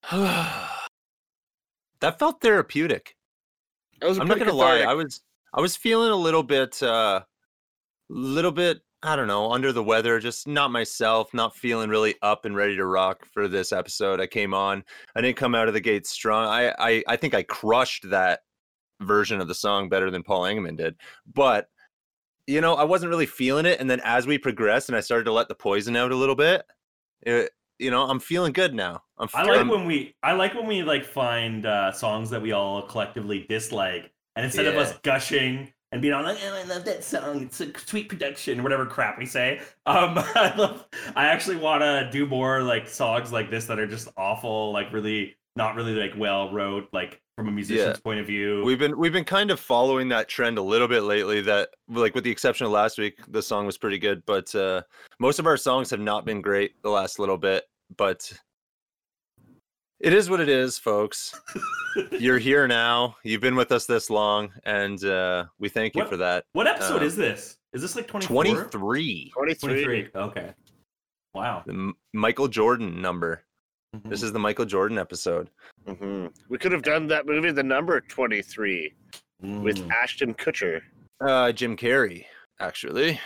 that 0.11 0.69
felt 2.19 2.41
therapeutic. 2.41 3.15
That 3.99 4.09
was 4.09 4.19
I'm 4.19 4.27
not 4.27 4.39
gonna 4.39 4.53
lie. 4.53 4.79
I 4.79 4.93
was 4.93 5.21
I 5.53 5.61
was 5.61 5.75
feeling 5.75 6.11
a 6.11 6.15
little 6.15 6.43
bit 6.43 6.81
uh 6.81 7.21
little 8.09 8.51
bit, 8.51 8.79
I 9.03 9.15
don't 9.15 9.27
know, 9.27 9.51
under 9.51 9.71
the 9.71 9.83
weather, 9.83 10.19
just 10.19 10.47
not 10.47 10.71
myself, 10.71 11.33
not 11.33 11.55
feeling 11.55 11.89
really 11.89 12.15
up 12.21 12.45
and 12.45 12.55
ready 12.55 12.75
to 12.77 12.85
rock 12.85 13.25
for 13.33 13.47
this 13.47 13.71
episode. 13.71 14.19
I 14.19 14.27
came 14.27 14.53
on. 14.53 14.83
I 15.15 15.21
didn't 15.21 15.37
come 15.37 15.53
out 15.53 15.67
of 15.67 15.73
the 15.73 15.81
gate 15.81 16.07
strong. 16.07 16.47
I 16.47 16.73
I, 16.79 17.03
I 17.07 17.15
think 17.15 17.33
I 17.33 17.43
crushed 17.43 18.09
that 18.09 18.39
version 19.01 19.41
of 19.41 19.47
the 19.47 19.55
song 19.55 19.89
better 19.89 20.11
than 20.11 20.23
Paul 20.23 20.45
Engelman 20.45 20.75
did. 20.75 20.95
But 21.33 21.67
you 22.47 22.61
know, 22.61 22.75
I 22.75 22.83
wasn't 22.83 23.11
really 23.11 23.27
feeling 23.27 23.67
it. 23.67 23.79
And 23.79 23.89
then 23.89 24.01
as 24.03 24.25
we 24.25 24.39
progressed 24.39 24.89
and 24.89 24.95
I 24.95 25.01
started 25.01 25.25
to 25.25 25.31
let 25.31 25.49
the 25.49 25.55
poison 25.55 25.95
out 25.95 26.11
a 26.11 26.15
little 26.15 26.35
bit, 26.35 26.63
it, 27.21 27.51
you 27.79 27.89
know, 27.89 28.03
I'm 28.03 28.19
feeling 28.19 28.53
good 28.53 28.73
now. 28.73 29.03
I'm 29.17 29.29
I 29.33 29.43
like 29.43 29.67
when 29.67 29.85
we 29.85 30.15
I 30.21 30.33
like 30.33 30.53
when 30.53 30.67
we 30.67 30.83
like 30.83 31.05
find 31.05 31.65
uh, 31.65 31.91
songs 31.91 32.29
that 32.29 32.41
we 32.41 32.51
all 32.51 32.83
collectively 32.83 33.45
dislike, 33.49 34.11
and 34.35 34.45
instead 34.45 34.67
of 34.67 34.75
us 34.75 34.97
gushing 35.01 35.73
and 35.91 36.01
being 36.01 36.13
all 36.13 36.23
like, 36.23 36.37
"Oh, 36.43 36.53
I 36.53 36.63
love 36.63 36.85
that 36.85 37.03
song. 37.03 37.43
It's 37.43 37.61
a 37.61 37.71
sweet 37.79 38.09
production," 38.09 38.61
whatever 38.61 38.85
crap 38.85 39.17
we 39.17 39.25
say. 39.25 39.61
Um, 39.85 40.13
I 40.17 40.53
love. 40.55 40.87
I 41.15 41.27
actually 41.27 41.57
want 41.57 41.81
to 41.81 42.09
do 42.11 42.25
more 42.25 42.61
like 42.61 42.87
songs 42.87 43.31
like 43.31 43.49
this 43.49 43.65
that 43.65 43.79
are 43.79 43.87
just 43.87 44.09
awful, 44.17 44.71
like 44.71 44.93
really 44.93 45.37
not 45.59 45.75
really 45.75 45.93
like 45.93 46.13
well 46.17 46.51
wrote, 46.53 46.87
like 46.93 47.21
from 47.35 47.49
a 47.49 47.51
musician's 47.51 47.99
point 47.99 48.19
of 48.19 48.25
view. 48.25 48.63
We've 48.63 48.79
been 48.79 48.97
we've 48.97 49.11
been 49.13 49.25
kind 49.25 49.51
of 49.51 49.59
following 49.59 50.07
that 50.09 50.27
trend 50.29 50.57
a 50.57 50.61
little 50.61 50.87
bit 50.87 51.01
lately. 51.03 51.41
That 51.41 51.69
like 51.89 52.15
with 52.15 52.23
the 52.23 52.31
exception 52.31 52.65
of 52.65 52.71
last 52.71 52.97
week, 52.97 53.19
the 53.27 53.41
song 53.41 53.65
was 53.65 53.77
pretty 53.77 53.99
good, 53.99 54.23
but 54.25 54.53
uh, 54.55 54.81
most 55.19 55.37
of 55.37 55.45
our 55.45 55.57
songs 55.57 55.89
have 55.91 55.99
not 55.99 56.25
been 56.25 56.41
great 56.41 56.81
the 56.81 56.89
last 56.89 57.19
little 57.19 57.37
bit. 57.37 57.65
But 57.97 58.31
it 59.99 60.13
is 60.13 60.29
what 60.29 60.39
it 60.39 60.47
is, 60.49 60.77
folks. 60.77 61.39
You're 62.11 62.37
here 62.39 62.67
now. 62.67 63.17
You've 63.23 63.41
been 63.41 63.55
with 63.57 63.71
us 63.73 63.85
this 63.85 64.09
long, 64.09 64.49
and 64.63 65.03
uh, 65.03 65.45
we 65.59 65.67
thank 65.67 65.93
you 65.93 65.99
What- 66.01 66.09
for 66.09 66.17
that. 66.17 66.45
what 66.53 66.67
episode 66.67 67.01
uh, 67.01 67.05
is 67.05 67.15
this? 67.17 67.57
Is 67.73 67.81
this 67.81 67.95
like 67.95 68.07
24? 68.07 68.33
Twenty 68.33 68.69
three, 68.71 69.31
23. 69.35 69.73
23. 70.03 70.09
Okay. 70.21 70.53
Wow. 71.35 71.63
the 71.67 71.73
M- 71.73 71.93
Michael 72.13 72.47
Jordan 72.47 73.01
number. 73.01 73.43
This 74.05 74.21
is 74.23 74.31
the 74.31 74.39
Michael 74.39 74.65
Jordan 74.65 74.97
episode. 74.97 75.49
Mhm. 75.87 76.31
We 76.47 76.57
could 76.57 76.71
have 76.71 76.83
done 76.83 77.07
that 77.07 77.25
movie, 77.25 77.51
The 77.51 77.63
Number 77.63 77.99
23, 78.01 78.93
with 79.41 79.77
Mm. 79.79 79.91
Ashton 79.91 80.33
Kutcher. 80.35 80.81
Uh, 81.19 81.51
Jim 81.51 81.75
Carrey, 81.75 82.25
actually. 82.59 83.19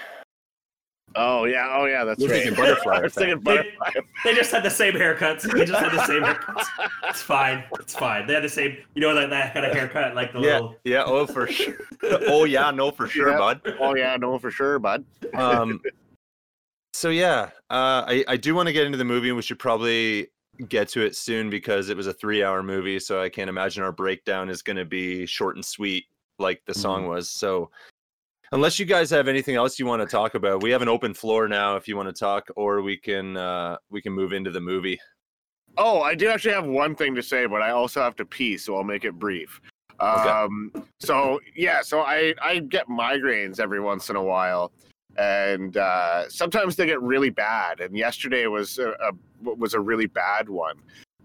Oh, 1.16 1.44
yeah. 1.46 1.70
Oh, 1.78 1.86
yeah. 1.86 2.06
That's 2.06 2.20
You're 2.20 2.32
right. 2.32 2.44
thinking 2.44 2.64
Butterfly 2.64 2.96
I 2.98 3.02
was 3.02 3.14
thinking 3.14 3.40
They- 3.42 3.58
Butterfly. 3.58 3.90
They 4.24 4.34
just 4.34 4.52
had 4.52 4.64
the 4.64 4.70
same 4.70 4.94
haircuts. 4.94 5.42
They 5.42 5.66
just 5.66 5.80
had 5.80 5.92
the 5.92 6.06
same 6.08 6.24
haircuts. 6.24 6.66
It's 7.10 7.22
fine. 7.34 7.64
It's 7.80 7.94
fine. 7.94 8.26
They 8.26 8.34
had 8.34 8.44
the 8.44 8.50
same, 8.50 8.78
you 8.96 9.02
know, 9.02 9.14
that, 9.14 9.30
that 9.30 9.54
kind 9.54 9.66
of 9.66 9.74
haircut, 9.74 10.16
like 10.16 10.32
the 10.34 10.40
Yeah, 10.40 10.54
little. 10.54 10.76
yeah. 10.86 11.04
Oh, 11.06 11.28
for 11.28 11.46
sure. 11.46 11.76
oh, 12.04 12.46
yeah. 12.46 12.72
No, 12.72 12.90
for 12.90 13.08
sure, 13.08 13.30
Yeah. 13.32 13.38
bud. 13.38 13.76
oh, 13.80 13.96
yeah. 13.96 14.16
No, 14.18 14.40
for 14.40 14.50
sure, 14.50 14.80
bud. 14.80 15.04
um 15.34 15.82
so 16.96 17.10
yeah 17.10 17.50
uh 17.72 18.06
i 18.08 18.24
i 18.28 18.38
do 18.38 18.54
want 18.54 18.68
to 18.68 18.72
get 18.72 18.86
into 18.86 19.00
the 19.00 19.04
movie 19.04 19.28
and 19.28 19.36
we 19.36 19.42
should 19.42 19.58
probably 19.58 20.28
get 20.68 20.88
to 20.88 21.02
it 21.02 21.16
soon 21.16 21.50
because 21.50 21.90
it 21.90 21.98
was 21.98 22.08
a 22.08 22.14
three 22.14 22.44
hour 22.44 22.62
movie 22.62 23.00
so 23.00 23.22
i 23.22 23.28
can't 23.30 23.50
imagine 23.50 23.84
our 23.84 23.92
breakdown 23.92 24.50
is 24.50 24.62
going 24.62 24.78
to 24.78 24.86
be 24.86 25.26
short 25.26 25.56
and 25.56 25.66
sweet 25.66 26.06
like 26.40 26.62
the 26.66 26.74
song 26.74 27.08
was 27.08 27.30
so 27.30 27.70
unless 28.52 28.78
you 28.78 28.86
guys 28.86 29.10
have 29.10 29.28
anything 29.28 29.56
else 29.56 29.80
you 29.80 29.86
want 29.86 30.02
to 30.02 30.08
talk 30.08 30.36
about 30.36 30.62
we 30.62 30.70
have 30.70 30.82
an 30.82 30.88
open 30.88 31.14
floor 31.14 31.48
now 31.48 31.76
if 31.76 31.88
you 31.88 31.96
want 31.98 32.08
to 32.08 32.14
talk 32.14 32.48
or 32.56 32.82
we 32.82 32.96
can 32.96 33.36
uh 33.36 33.78
we 33.90 34.02
can 34.02 34.14
move 34.14 34.32
into 34.32 34.52
the 34.52 34.62
movie 34.62 35.00
Oh, 35.78 36.02
I 36.02 36.16
do 36.16 36.30
actually 36.30 36.54
have 36.54 36.66
one 36.66 36.96
thing 36.96 37.16
to 37.16 37.24
say, 37.24 37.46
but 37.46 37.62
I 37.62 37.72
also 37.72 38.02
have 38.02 38.16
to 38.18 38.26
pee, 38.26 38.58
so 38.58 38.76
I'll 38.76 38.84
make 38.84 39.06
it 39.06 39.14
brief. 39.14 39.60
Okay. 40.00 40.30
Um, 40.30 40.72
so 41.00 41.40
yeah, 41.56 41.82
so 41.82 42.02
I 42.02 42.34
I 42.42 42.60
get 42.60 42.88
migraines 42.88 43.60
every 43.60 43.80
once 43.80 44.10
in 44.10 44.16
a 44.16 44.24
while, 44.24 44.72
and 45.18 45.78
uh, 45.78 46.28
sometimes 46.30 46.76
they 46.76 46.86
get 46.86 47.02
really 47.02 47.30
bad. 47.30 47.80
And 47.80 47.98
yesterday 47.98 48.48
was 48.48 48.80
a, 48.80 48.90
a 48.92 49.12
was 49.42 49.74
a 49.74 49.80
really 49.80 50.08
bad 50.08 50.50
one, 50.50 50.78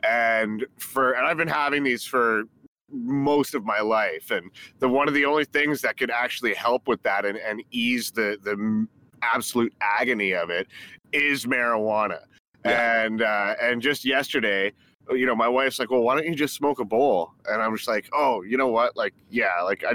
and 0.02 0.66
for 0.78 1.12
and 1.12 1.26
I've 1.26 1.36
been 1.36 1.48
having 1.48 1.84
these 1.84 2.04
for 2.04 2.44
most 2.90 3.54
of 3.54 3.64
my 3.64 3.80
life, 3.80 4.30
and 4.30 4.50
the 4.78 4.88
one 4.88 5.08
of 5.08 5.14
the 5.14 5.24
only 5.24 5.44
things 5.44 5.80
that 5.82 5.96
could 5.96 6.10
actually 6.10 6.54
help 6.54 6.88
with 6.88 7.02
that 7.02 7.24
and, 7.24 7.38
and 7.38 7.62
ease 7.70 8.10
the 8.10 8.38
the 8.42 8.86
absolute 9.22 9.72
agony 9.80 10.32
of 10.32 10.50
it 10.50 10.68
is 11.12 11.46
marijuana. 11.46 12.20
Yeah. 12.64 13.04
And 13.04 13.22
uh, 13.22 13.54
and 13.60 13.80
just 13.80 14.04
yesterday, 14.04 14.72
you 15.10 15.26
know, 15.26 15.36
my 15.36 15.48
wife's 15.48 15.78
like, 15.78 15.90
"Well, 15.90 16.02
why 16.02 16.14
don't 16.14 16.26
you 16.26 16.34
just 16.34 16.54
smoke 16.54 16.80
a 16.80 16.84
bowl?" 16.84 17.32
And 17.46 17.62
I'm 17.62 17.76
just 17.76 17.88
like, 17.88 18.08
"Oh, 18.12 18.42
you 18.42 18.56
know 18.56 18.68
what? 18.68 18.96
Like, 18.96 19.14
yeah, 19.30 19.60
like 19.64 19.84
I, 19.84 19.94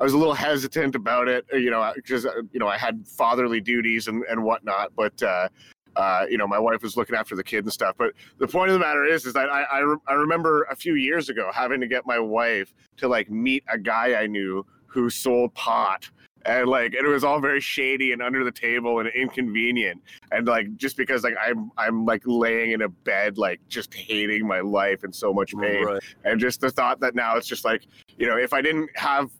I 0.00 0.04
was 0.04 0.12
a 0.12 0.18
little 0.18 0.34
hesitant 0.34 0.94
about 0.94 1.28
it, 1.28 1.44
uh, 1.52 1.56
you 1.56 1.70
know, 1.70 1.92
because 1.94 2.24
you 2.52 2.60
know 2.60 2.68
I 2.68 2.78
had 2.78 3.06
fatherly 3.06 3.60
duties 3.60 4.08
and 4.08 4.24
and 4.30 4.42
whatnot, 4.42 4.92
but." 4.96 5.22
uh 5.22 5.48
uh, 5.96 6.24
you 6.30 6.38
know, 6.38 6.46
my 6.46 6.60
wife 6.60 6.80
was 6.82 6.96
looking 6.96 7.16
after 7.16 7.34
the 7.34 7.42
kid 7.42 7.64
and 7.64 7.72
stuff. 7.72 7.96
But 7.98 8.12
the 8.38 8.46
point 8.46 8.70
of 8.70 8.74
the 8.74 8.78
matter 8.78 9.04
is, 9.04 9.26
is 9.26 9.32
that 9.32 9.50
I, 9.50 9.62
I, 9.62 9.78
re- 9.80 9.96
I 10.06 10.12
remember 10.12 10.62
a 10.70 10.76
few 10.76 10.94
years 10.94 11.28
ago 11.28 11.50
having 11.52 11.80
to 11.80 11.88
get 11.88 12.06
my 12.06 12.20
wife 12.20 12.72
to 12.98 13.08
like 13.08 13.28
meet 13.30 13.64
a 13.68 13.76
guy 13.76 14.14
I 14.14 14.28
knew 14.28 14.64
who 14.86 15.10
sold 15.10 15.54
pot. 15.54 16.08
And 16.46 16.68
like, 16.68 16.94
and 16.94 17.04
it 17.04 17.10
was 17.10 17.24
all 17.24 17.40
very 17.40 17.60
shady 17.60 18.12
and 18.12 18.22
under 18.22 18.44
the 18.44 18.52
table 18.52 19.00
and 19.00 19.08
inconvenient 19.08 20.00
and 20.30 20.46
like 20.46 20.76
just 20.76 20.96
because 20.96 21.24
like 21.24 21.34
I'm 21.44 21.70
I'm 21.76 22.06
like 22.06 22.22
laying 22.24 22.70
in 22.70 22.82
a 22.82 22.88
bed 22.88 23.36
like 23.36 23.60
just 23.68 23.92
hating 23.92 24.46
my 24.46 24.60
life 24.60 25.02
and 25.02 25.14
so 25.14 25.32
much 25.34 25.52
pain 25.60 25.84
right 25.84 26.02
and 26.24 26.40
just 26.40 26.60
the 26.60 26.70
thought 26.70 27.00
that 27.00 27.16
now 27.16 27.36
it's 27.36 27.48
just 27.48 27.64
like 27.64 27.82
you 28.18 28.26
know 28.26 28.36
if 28.38 28.52
I 28.52 28.62
didn't 28.62 28.88
have 28.96 29.30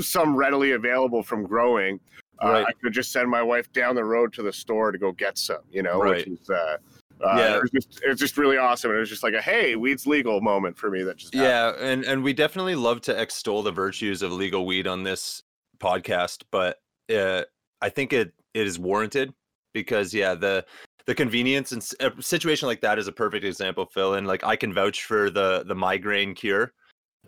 some 0.00 0.36
readily 0.36 0.72
available 0.72 1.22
from 1.22 1.44
growing 1.44 1.98
uh, 2.40 2.64
I 2.68 2.72
could 2.80 2.92
just 2.92 3.10
send 3.10 3.28
my 3.28 3.42
wife 3.42 3.72
down 3.72 3.96
the 3.96 4.04
road 4.04 4.32
to 4.34 4.42
the 4.42 4.52
store 4.52 4.92
to 4.92 4.98
go 4.98 5.10
get 5.12 5.36
some 5.38 5.58
you 5.70 5.82
know 5.82 6.00
Right. 6.00 6.26
which 6.28 6.40
is 6.40 6.50
uh, 6.50 6.76
uh 7.24 7.34
Yeah. 7.36 7.56
it 7.56 7.62
was 7.62 7.70
just 7.72 8.00
it 8.04 8.08
was 8.08 8.18
just 8.18 8.36
really 8.38 8.56
awesome 8.58 8.92
it 8.92 8.98
was 8.98 9.08
just 9.08 9.22
like 9.24 9.34
a 9.34 9.40
hey 9.42 9.74
weed's 9.76 10.06
legal 10.06 10.40
moment 10.40 10.78
for 10.78 10.90
me 10.90 11.02
that 11.02 11.16
just 11.16 11.34
happened. 11.34 11.82
yeah 11.82 11.90
and 11.92 12.04
and 12.04 12.22
we 12.22 12.32
definitely 12.32 12.76
love 12.76 13.00
to 13.02 13.20
extol 13.20 13.62
the 13.62 13.72
virtues 13.72 14.22
of 14.22 14.30
legal 14.32 14.64
weed 14.66 14.86
on 14.86 15.02
this 15.02 15.42
podcast 15.80 16.42
but 16.52 16.78
uh 17.12 17.42
i 17.82 17.88
think 17.88 18.12
it 18.12 18.32
it 18.54 18.66
is 18.66 18.78
warranted 18.78 19.32
because 19.74 20.12
yeah 20.14 20.34
the 20.34 20.64
the 21.06 21.14
convenience 21.14 21.72
and 21.72 21.80
s- 21.82 21.94
a 22.00 22.12
situation 22.22 22.66
like 22.68 22.80
that 22.82 22.98
is 22.98 23.08
a 23.08 23.12
perfect 23.12 23.44
example 23.44 23.86
phil 23.86 24.14
and 24.14 24.26
like 24.26 24.44
i 24.44 24.54
can 24.54 24.72
vouch 24.72 25.04
for 25.04 25.28
the 25.30 25.64
the 25.66 25.74
migraine 25.74 26.34
cure 26.34 26.72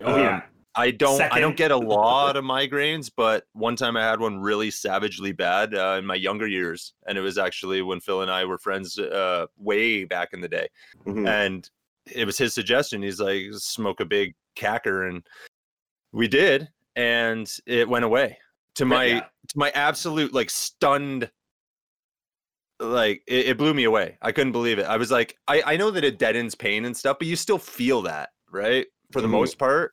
Oh, 0.02 0.14
Um, 0.14 0.20
yeah. 0.20 0.42
I 0.80 0.90
don't 0.90 1.20
i 1.32 1.38
don't 1.40 1.56
get 1.56 1.70
a 1.70 1.76
lot 1.96 2.36
of 2.36 2.44
migraines 2.44 3.10
but 3.14 3.44
one 3.52 3.76
time 3.76 3.96
i 3.96 4.02
had 4.02 4.18
one 4.20 4.38
really 4.38 4.70
savagely 4.70 5.32
bad 5.32 5.74
uh, 5.74 5.96
in 5.98 6.04
my 6.06 6.14
younger 6.14 6.46
years 6.46 6.94
and 7.06 7.16
it 7.18 7.20
was 7.20 7.38
actually 7.38 7.82
when 7.82 8.00
phil 8.00 8.22
and 8.22 8.30
i 8.30 8.44
were 8.44 8.58
friends 8.58 8.98
uh 8.98 9.46
way 9.56 10.04
back 10.04 10.30
in 10.32 10.40
the 10.40 10.48
day 10.48 10.66
Mhm. 11.06 11.28
and 11.28 11.70
it 12.12 12.24
was 12.24 12.38
his 12.38 12.54
suggestion. 12.54 13.02
He's 13.02 13.20
like, 13.20 13.42
smoke 13.52 14.00
a 14.00 14.04
big 14.04 14.34
cacker, 14.56 15.08
and 15.08 15.22
we 16.12 16.26
did, 16.26 16.68
and 16.96 17.48
it 17.66 17.88
went 17.88 18.04
away. 18.06 18.38
To 18.76 18.84
my 18.86 19.04
Yeah. 19.04 19.20
to 19.20 19.58
my 19.58 19.70
absolute 19.74 20.32
like 20.32 20.50
stunned, 20.50 21.30
like 22.80 23.22
it, 23.28 23.48
it 23.50 23.58
blew 23.58 23.74
me 23.74 23.84
away. 23.84 24.16
I 24.22 24.32
couldn't 24.32 24.52
believe 24.52 24.78
it. 24.78 24.86
I 24.86 24.96
was 24.96 25.10
like, 25.10 25.36
I 25.46 25.62
I 25.66 25.76
know 25.76 25.90
that 25.90 26.04
it 26.04 26.18
deadens 26.18 26.54
pain 26.54 26.84
and 26.86 26.96
stuff, 26.96 27.18
but 27.18 27.28
you 27.28 27.36
still 27.36 27.58
feel 27.58 28.02
that, 28.02 28.30
right? 28.50 28.86
For 29.12 29.20
the 29.20 29.28
Mhm. 29.28 29.32
most 29.32 29.58
part. 29.58 29.92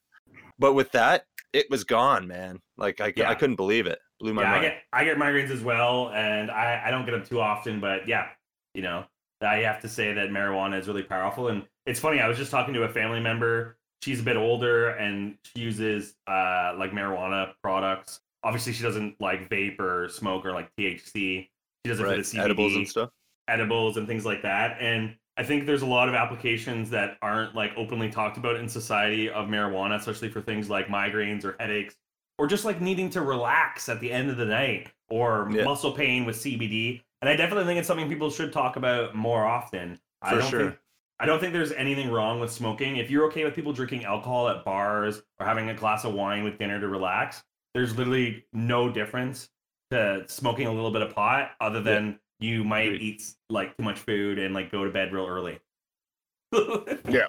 But 0.59 0.73
with 0.73 0.91
that, 0.91 1.25
it 1.53 1.69
was 1.69 1.83
gone, 1.83 2.27
man. 2.27 2.59
Like 2.77 3.01
I, 3.01 3.13
Yeah. 3.15 3.29
I 3.29 3.35
couldn't 3.35 3.55
believe 3.55 3.87
it. 3.87 3.99
Blew 4.19 4.33
my 4.33 4.43
yeah, 4.43 4.53
I 4.53 4.61
get 4.61 4.77
I 4.93 5.03
get 5.03 5.17
migraines 5.17 5.51
as 5.51 5.61
well, 5.61 6.09
and 6.09 6.49
I, 6.49 6.83
I 6.85 6.91
don't 6.91 7.05
get 7.05 7.11
them 7.11 7.23
too 7.23 7.39
often, 7.39 7.79
but 7.79 8.07
yeah, 8.07 8.29
you 8.73 8.81
know, 8.81 9.05
I 9.41 9.57
have 9.57 9.81
to 9.81 9.87
say 9.87 10.13
that 10.13 10.29
marijuana 10.29 10.79
is 10.79 10.87
really 10.87 11.03
powerful. 11.03 11.49
And 11.49 11.63
it's 11.85 11.99
funny, 11.99 12.19
I 12.19 12.27
was 12.27 12.37
just 12.37 12.49
talking 12.49 12.73
to 12.73 12.83
a 12.83 12.89
family 12.89 13.19
member. 13.19 13.77
She's 14.01 14.19
a 14.19 14.23
bit 14.23 14.37
older 14.37 14.89
and 14.89 15.37
she 15.43 15.61
uses 15.61 16.15
uh 16.27 16.73
like 16.77 16.91
marijuana 16.91 17.53
products. 17.61 18.21
Obviously, 18.43 18.73
she 18.73 18.83
doesn't 18.83 19.19
like 19.19 19.49
vape 19.49 19.79
or 19.79 20.09
smoke 20.09 20.45
or 20.45 20.51
like 20.51 20.69
THC. 20.79 21.13
She 21.13 21.49
does 21.85 21.99
it 21.99 22.03
right. 22.03 22.11
for 22.11 22.17
the 22.17 22.37
CBD 22.37 22.43
Edibles 22.43 22.75
and 22.75 22.87
stuff. 22.87 23.09
edibles 23.47 23.97
and 23.97 24.07
things 24.07 24.25
like 24.25 24.41
that. 24.41 24.77
And 24.79 25.15
I 25.37 25.43
think 25.43 25.65
there's 25.65 25.83
a 25.83 25.87
lot 25.87 26.09
of 26.09 26.15
applications 26.15 26.89
that 26.89 27.17
aren't 27.21 27.53
like 27.55 27.71
openly 27.77 28.09
talked 28.09 28.37
about 28.37 28.55
in 28.55 28.67
society 28.67 29.29
of 29.29 29.47
marijuana, 29.47 29.95
especially 29.97 30.29
for 30.29 30.41
things 30.41 30.69
like 30.69 30.87
migraines 30.87 31.45
or 31.45 31.55
headaches, 31.59 31.95
or 32.39 32.47
just 32.47 32.65
like 32.65 32.81
needing 32.81 33.09
to 33.11 33.21
relax 33.21 33.87
at 33.87 33.99
the 33.99 34.11
end 34.11 34.29
of 34.31 34.37
the 34.37 34.45
night 34.45 34.91
or 35.09 35.47
Yeah. 35.51 35.63
muscle 35.63 35.91
pain 35.91 36.25
with 36.25 36.35
CBD. 36.35 37.03
And 37.21 37.29
I 37.29 37.35
definitely 37.35 37.65
think 37.65 37.77
it's 37.79 37.87
something 37.87 38.09
people 38.09 38.29
should 38.31 38.51
talk 38.51 38.75
about 38.75 39.15
more 39.15 39.45
often. 39.45 39.99
I 40.21 40.31
For 40.31 40.39
don't 40.39 40.49
sure. 40.49 40.59
think 40.61 40.79
I 41.19 41.25
don't 41.25 41.39
think 41.39 41.51
there's 41.51 41.71
anything 41.71 42.11
wrong 42.11 42.39
with 42.39 42.51
smoking. 42.51 42.97
If 42.97 43.09
you're 43.09 43.25
okay 43.25 43.43
with 43.43 43.55
people 43.55 43.73
drinking 43.73 44.05
alcohol 44.05 44.49
at 44.49 44.63
bars 44.63 45.23
or 45.39 45.47
having 45.47 45.69
a 45.69 45.73
glass 45.73 46.05
of 46.05 46.13
wine 46.13 46.43
with 46.43 46.59
dinner 46.59 46.79
to 46.79 46.87
relax, 46.87 47.43
there's 47.73 47.97
literally 47.97 48.45
no 48.53 48.91
difference 48.91 49.49
to 49.89 50.23
smoking 50.27 50.67
a 50.67 50.71
little 50.71 50.91
bit 50.91 51.01
of 51.01 51.15
pot 51.15 51.51
other 51.59 51.81
than 51.81 52.19
you 52.39 52.63
might 52.63 52.87
Agreed. 52.87 53.01
eat 53.01 53.23
like 53.49 53.75
too 53.77 53.83
much 53.83 53.99
food 53.99 54.39
and 54.39 54.53
like 54.53 54.71
go 54.71 54.83
to 54.85 54.91
bed 54.91 55.11
real 55.13 55.27
early. 55.27 55.59
Yeah. 57.09 57.27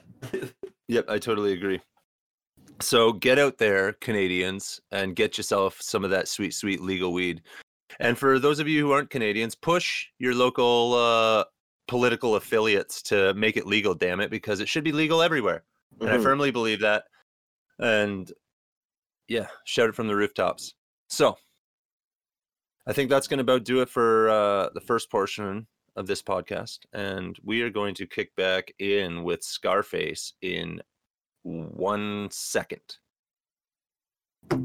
Yep, 0.88 1.04
I 1.08 1.18
totally 1.18 1.52
agree. 1.52 1.80
So 2.80 3.12
get 3.12 3.38
out 3.38 3.58
there, 3.58 3.92
Canadians, 3.94 4.80
and 4.92 5.14
get 5.16 5.36
yourself 5.36 5.78
some 5.80 6.04
of 6.04 6.10
that 6.10 6.28
sweet, 6.28 6.54
sweet 6.54 6.80
legal 6.80 7.12
weed. 7.12 7.42
And 8.00 8.16
for 8.16 8.38
those 8.38 8.58
of 8.58 8.68
you 8.68 8.80
who 8.86 8.92
aren't 8.92 9.10
Canadians, 9.10 9.54
push 9.54 10.06
your 10.18 10.34
local 10.34 10.94
uh, 10.94 11.44
political 11.88 12.36
affiliates 12.36 13.02
to 13.02 13.34
make 13.34 13.56
it 13.56 13.66
legal, 13.66 13.94
damn 13.94 14.20
it, 14.20 14.30
because 14.30 14.60
it 14.60 14.68
should 14.68 14.84
be 14.84 14.92
legal 14.92 15.20
everywhere. 15.22 15.64
And 16.00 16.10
I 16.10 16.16
Mhm. 16.18 16.22
firmly 16.22 16.50
believe 16.50 16.80
that. 16.80 17.04
And 17.78 18.32
yeah, 19.28 19.48
shout 19.64 19.88
it 19.88 19.94
from 19.94 20.06
the 20.06 20.16
rooftops. 20.16 20.74
So 21.08 21.36
I 22.88 22.92
think 22.94 23.10
that's 23.10 23.28
going 23.28 23.36
to 23.38 23.42
about 23.42 23.64
do 23.64 23.82
it 23.82 23.88
for 23.90 24.30
uh, 24.30 24.70
the 24.72 24.80
first 24.80 25.10
portion 25.10 25.66
of 25.94 26.06
this 26.06 26.22
podcast. 26.22 26.78
And 26.94 27.38
we 27.44 27.60
are 27.60 27.68
going 27.70 27.94
to 27.96 28.06
kick 28.06 28.34
back 28.34 28.72
in 28.78 29.22
with 29.24 29.42
Scarface 29.42 30.32
in 30.40 30.80
one 31.42 32.28
second. 32.30 32.80
Nice. 34.50 34.64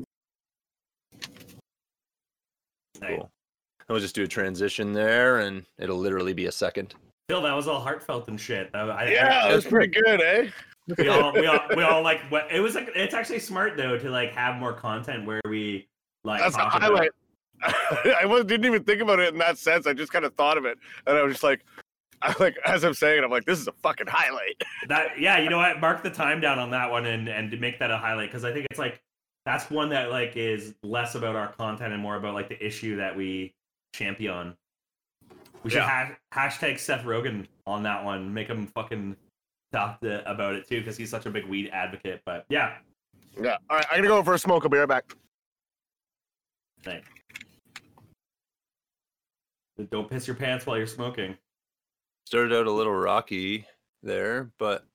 Cool. 3.02 3.30
And 3.80 3.90
we'll 3.90 4.00
just 4.00 4.16
do 4.16 4.24
a 4.24 4.28
transition 4.28 4.94
there, 4.94 5.40
and 5.40 5.66
it'll 5.78 5.98
literally 5.98 6.34
be 6.34 6.46
a 6.46 6.52
second. 6.52 6.96
Phil, 7.30 7.42
that 7.42 7.54
was 7.54 7.68
all 7.68 7.82
heartfelt 7.82 8.30
and 8.30 8.40
shit. 8.40 8.70
I, 8.74 8.80
I, 8.80 9.10
Yeah, 9.10 9.42
I- 9.44 9.50
that 9.50 9.56
was 9.56 9.66
pretty 9.66 9.92
good, 10.02 10.22
eh? 10.22 10.50
we 10.98 11.08
all 11.08 11.32
we 11.32 11.46
all 11.46 11.60
we 11.78 11.82
all 11.84 12.02
like 12.02 12.20
what 12.30 12.46
it 12.52 12.60
was 12.60 12.76
like 12.76 12.90
it's 12.94 13.14
actually 13.14 13.40
smart 13.40 13.78
though 13.78 13.98
to 13.98 14.10
like 14.10 14.34
have 14.34 14.58
more 14.58 14.74
content 14.74 15.26
where 15.26 15.40
we 15.48 15.88
like 16.26 16.42
That's 16.42 16.56
a 16.56 16.58
talk 16.58 16.76
about- 16.76 16.82
highlight. 16.92 17.12
I 18.19 18.43
didn't 18.45 18.65
even 18.65 18.84
think 18.84 19.02
about 19.02 19.19
it 19.19 19.34
in 19.34 19.39
that 19.39 19.58
sense. 19.58 19.88
I 19.88 19.93
just 19.93 20.12
kind 20.12 20.26
of 20.26 20.34
thought 20.36 20.58
of 20.58 20.65
it, 20.65 20.78
and 21.08 21.17
I 21.17 21.23
was 21.23 21.34
just 21.34 21.43
like, 21.43 21.63
I 22.21 22.34
like 22.39 22.56
as 22.65 22.84
I'm 22.84 22.93
saying 22.93 23.19
it, 23.19 23.23
I'm 23.23 23.32
like, 23.32 23.45
this 23.45 23.60
is 23.60 23.67
a 23.67 23.71
fucking 23.84 24.08
highlight. 24.08 24.62
that 24.89 25.19
yeah 25.19 25.38
you 25.39 25.49
know 25.49 25.58
what 25.58 25.80
mark 25.80 26.04
the 26.04 26.10
time 26.10 26.41
down 26.41 26.60
on 26.60 26.69
that 26.71 26.89
one 26.91 27.06
and 27.06 27.28
and 27.30 27.58
make 27.60 27.80
that 27.80 27.89
a 27.91 27.97
highlight 27.97 28.30
because 28.30 28.43
i 28.43 28.52
think 28.52 28.67
it's 28.69 28.80
like 28.80 29.02
that's 29.45 29.69
one 29.69 29.88
that 29.89 30.10
like 30.12 30.36
is 30.36 30.73
less 30.84 31.15
about 31.15 31.36
our 31.38 31.52
content 31.54 31.93
and 31.93 32.02
more 32.02 32.17
about 32.17 32.34
like 32.34 32.49
the 32.49 32.65
issue 32.65 32.97
that 32.97 33.15
we 33.15 33.54
champion 33.93 34.54
we 35.63 35.69
should 35.69 35.78
Yeah. 35.78 36.15
hash, 36.32 36.60
hashtag 36.60 36.80
seth 36.80 37.04
rogen 37.06 37.47
on 37.65 37.84
that 37.84 38.04
one 38.04 38.34
make 38.34 38.47
him 38.49 38.67
fucking 38.67 39.15
talk 39.71 40.02
to, 40.02 40.30
about 40.30 40.56
it 40.56 40.67
too 40.67 40.80
because 40.80 40.97
he's 40.97 41.10
such 41.10 41.26
a 41.26 41.30
big 41.30 41.45
weed 41.45 41.69
advocate 41.71 42.21
but 42.26 42.45
yeah 42.49 42.76
Yeah. 43.41 43.58
All 43.69 43.78
right, 43.78 43.86
I'm 43.91 43.97
gonna 43.97 44.10
go 44.10 44.23
for 44.23 44.34
a 44.34 44.39
smoke. 44.39 44.63
I'll 44.63 44.69
be 44.69 44.78
right 44.78 44.88
back. 44.88 45.13
thanks. 46.84 47.08
Don't 49.90 50.10
piss 50.10 50.28
your 50.28 50.36
pants 50.36 50.66
while 50.66 50.78
you're 50.78 50.88
smoking 50.88 51.38
Started 52.26 52.58
out 52.58 52.68
a 52.68 52.72
little 52.72 52.94
rocky 52.94 53.68
there, 54.02 54.52
but 54.58 54.86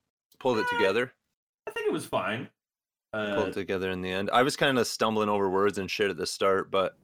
pulled 0.40 0.58
it 0.58 0.66
together. 0.70 1.12
i 1.66 1.70
think 1.70 1.86
it 1.86 1.92
was 1.92 2.06
fine 2.06 2.48
pulled 3.12 3.38
uh, 3.38 3.46
it 3.48 3.54
together 3.54 3.90
in 3.90 4.02
the 4.02 4.10
end. 4.10 4.30
I 4.32 4.42
was 4.42 4.56
kind 4.56 4.78
of 4.78 4.86
stumbling 4.86 5.28
over 5.28 5.48
words 5.48 5.78
and 5.78 5.90
shit 5.90 6.10
at 6.10 6.16
the 6.16 6.26
start, 6.26 6.70
but 6.70 6.96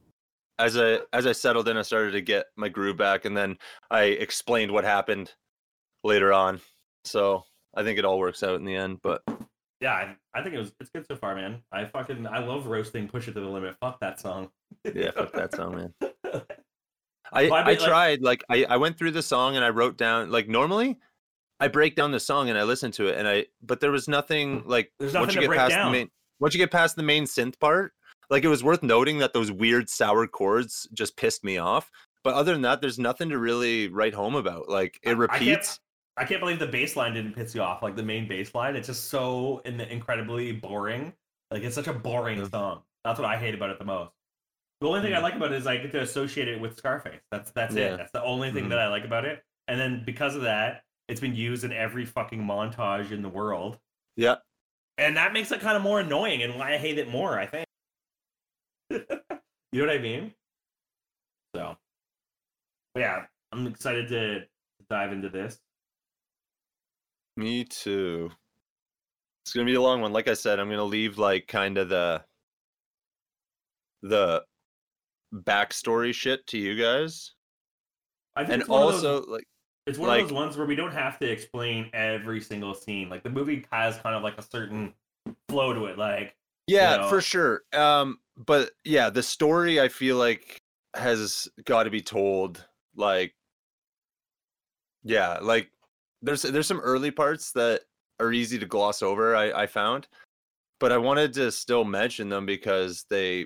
as 0.59 0.77
I 0.77 0.99
as 1.13 1.27
I 1.27 1.31
settled 1.31 1.67
in, 1.67 1.77
I 1.77 1.81
started 1.81 2.11
to 2.11 2.21
get 2.21 2.45
my 2.55 2.69
groove 2.69 2.97
back, 2.97 3.25
and 3.25 3.35
then 3.35 3.57
I 3.91 4.03
explained 4.03 4.71
what 4.71 4.83
happened 4.83 5.33
later 6.03 6.31
on. 6.31 6.61
So 7.03 7.43
I 7.75 7.83
think 7.83 7.99
it 7.99 8.05
all 8.05 8.19
works 8.19 8.43
out 8.43 8.55
in 8.55 8.65
the 8.65 8.75
end. 8.75 8.99
But 9.01 9.23
yeah 9.81 9.93
I, 9.93 10.15
I 10.33 10.41
think 10.41 10.55
it 10.55 10.59
was 10.59 10.73
it's 10.79 10.89
good 10.89 11.05
so 11.05 11.17
far 11.17 11.35
man 11.35 11.61
i 11.73 11.83
fucking 11.83 12.25
i 12.27 12.39
love 12.39 12.67
roasting 12.67 13.09
push 13.09 13.27
it 13.27 13.33
to 13.33 13.41
the 13.41 13.47
limit 13.47 13.75
fuck 13.81 13.99
that 13.99 14.21
song 14.21 14.49
yeah, 14.93 15.11
fuck 15.11 15.33
that 15.33 15.55
song, 15.55 15.75
man. 15.75 15.93
I, 17.33 17.43
Well, 17.45 17.53
I 17.55 17.61
I, 17.61 17.67
mean, 17.67 17.77
like- 17.79 17.87
tried 17.87 18.21
like 18.21 18.43
I, 18.49 18.65
I 18.69 18.77
went 18.77 18.97
through 18.97 19.11
the 19.11 19.21
song 19.21 19.55
and 19.55 19.65
I 19.65 19.69
wrote 19.69 19.97
down 19.97 20.31
like 20.31 20.47
normally 20.47 20.97
I 21.59 21.67
break 21.69 21.95
down 21.95 22.11
the 22.11 22.19
song 22.19 22.49
and 22.49 22.57
I 22.57 22.63
listen 22.63 22.91
to 22.93 23.07
it 23.07 23.17
and 23.17 23.27
I 23.27 23.45
but 23.63 23.79
there 23.79 23.91
was 23.91 24.07
nothing 24.07 24.61
mm. 24.61 24.67
like 24.67 24.91
There's 24.99 25.13
once 25.13 25.33
you 25.33 25.41
to 25.41 25.47
get 25.47 25.55
past 25.57 25.71
down. 25.71 25.91
the 25.91 25.97
main 25.99 26.09
once 26.39 26.53
you 26.53 26.57
get 26.57 26.71
past 26.71 26.95
the 26.95 27.03
main 27.03 27.23
synth 27.25 27.59
part 27.59 27.93
like 28.29 28.43
it 28.43 28.47
was 28.49 28.63
worth 28.63 28.83
noting 28.83 29.19
that 29.19 29.33
those 29.33 29.51
weird 29.51 29.89
sour 29.89 30.27
chords 30.27 30.87
just 30.93 31.15
pissed 31.17 31.43
me 31.43 31.57
off 31.57 31.89
but 32.23 32.33
other 32.33 32.53
than 32.53 32.61
that 32.63 32.81
there's 32.81 32.99
nothing 32.99 33.29
to 33.29 33.37
really 33.37 33.87
write 33.87 34.13
home 34.13 34.35
about 34.35 34.67
like 34.69 34.99
it 35.03 35.09
I 35.09 35.11
can't- 35.11 35.19
repeats 35.19 35.79
I 36.17 36.23
can't 36.23 36.39
believe 36.39 36.59
the 36.59 36.67
bass 36.67 36.95
line 36.95 37.13
didn't 37.13 37.33
piss 37.33 37.53
you 37.53 37.61
off. 37.61 37.83
Like 37.83 37.97
the 37.97 38.01
main 38.01 38.25
bass 38.25 38.55
line, 38.55 38.77
it's 38.77 38.87
just 38.87 39.09
so 39.09 39.61
in- 39.65 39.81
incredibly 39.81 40.53
boring. 40.53 41.11
Like 41.51 41.63
it's 41.63 41.75
such 41.75 41.87
a 41.87 41.93
boring 41.93 42.47
song. 42.49 42.83
That's 43.03 43.19
what 43.19 43.27
I 43.27 43.35
hate 43.35 43.53
about 43.53 43.69
it 43.69 43.79
the 43.79 43.83
most. 43.83 44.11
The 44.85 44.89
only 44.91 45.01
thing 45.01 45.15
I 45.15 45.17
Mm. 45.17 45.23
like 45.23 45.33
about 45.33 45.51
it 45.51 45.55
is 45.55 45.65
I 45.65 45.77
get 45.77 45.91
to 45.93 46.01
associate 46.01 46.47
it 46.47 46.59
with 46.59 46.77
Scarface. 46.77 47.19
That's 47.31 47.49
that's 47.49 47.75
Yeah. 47.75 47.95
it. 47.95 47.97
That's 47.97 48.11
the 48.11 48.21
only 48.21 48.51
thing 48.51 48.65
Mhm. 48.65 48.69
that 48.69 48.77
I 48.77 48.87
like 48.87 49.03
about 49.03 49.25
it. 49.25 49.43
And 49.67 49.79
then 49.79 50.03
because 50.05 50.35
of 50.35 50.43
that, 50.43 50.85
it's 51.07 51.19
been 51.19 51.35
used 51.35 51.63
in 51.63 51.71
every 51.71 52.05
fucking 52.05 52.39
montage 52.39 53.09
in 53.09 53.23
the 53.23 53.29
world. 53.29 53.79
yeah 54.15 54.35
And 54.99 55.17
that 55.17 55.33
makes 55.33 55.51
it 55.51 55.59
kind 55.59 55.75
of 55.75 55.81
more 55.81 56.01
annoying 56.01 56.43
and 56.43 56.53
why 56.59 56.75
I 56.75 56.77
hate 56.77 56.99
it 56.99 57.07
more, 57.07 57.39
I 57.39 57.47
think. 57.47 57.65
you 58.91 59.81
know 59.81 59.87
what 59.87 59.89
I 59.89 59.97
mean? 59.97 60.35
So, 61.55 61.79
yeah, 62.95 63.25
I'm 63.51 63.65
excited 63.65 64.07
to 64.09 64.47
dive 64.87 65.11
into 65.13 65.29
this. 65.29 65.59
me 67.35 67.63
too 67.65 68.31
it's 69.43 69.51
gonna 69.51 69.65
be 69.65 69.73
a 69.73 69.81
long 69.81 69.99
one 70.01 70.13
like 70.13 70.27
I 70.27 70.35
said 70.35 70.59
I'm 70.59 70.69
gonna 70.69 70.83
leave 70.83 71.17
like 71.17 71.47
kind 71.47 71.79
of 71.79 71.89
the 71.89 72.23
the 74.03 74.45
backstory 75.43 76.13
shit 76.13 76.45
to 76.47 76.57
you 76.57 76.75
guys 76.81 77.31
I 78.35 78.41
think 78.43 78.53
and 78.53 78.61
it's 78.61 78.69
one 78.69 78.91
those- 78.91 79.03
also 79.05 79.25
like 79.31 79.45
It's 79.87 79.97
one 79.99 80.09
Like- 80.09 80.21
of 80.23 80.29
those 80.29 80.35
ones 80.35 80.57
where 80.57 80.65
we 80.65 80.75
don't 80.75 80.91
have 80.93 81.19
to 81.19 81.29
explain 81.29 81.89
every 81.93 82.41
single 82.41 82.73
scene. 82.73 83.07
Like 83.07 83.21
the 83.23 83.29
movie 83.29 83.65
has 83.71 83.97
kind 83.97 84.15
of 84.15 84.23
like 84.23 84.37
a 84.37 84.41
certain 84.41 84.93
flow 85.49 85.73
to 85.73 85.85
it. 85.85 85.97
Like 85.97 86.35
yeah 86.67 86.97
know? 86.97 87.09
for 87.09 87.21
sure 87.21 87.61
um 87.73 88.17
but 88.35 88.71
yeah 88.83 89.07
the 89.11 89.21
story 89.21 89.79
i 89.79 89.87
feel 89.87 90.17
like 90.17 90.57
has 90.95 91.47
got 91.65 91.83
to 91.83 91.91
be 91.91 92.01
told 92.01 92.65
like 92.95 93.35
yeah 95.03 95.37
like 95.41 95.69
there's 96.23 96.41
there's 96.41 96.65
some 96.65 96.79
early 96.79 97.11
parts 97.11 97.51
that 97.51 97.81
are 98.19 98.33
easy 98.33 98.57
to 98.57 98.65
gloss 98.65 99.03
over 99.03 99.35
i 99.35 99.51
i 99.51 99.67
found 99.67 100.07
but 100.79 100.91
i 100.91 100.97
wanted 100.97 101.33
to 101.33 101.51
still 101.51 101.83
mention 101.85 102.29
them 102.29 102.47
because 102.47 103.05
they 103.11 103.45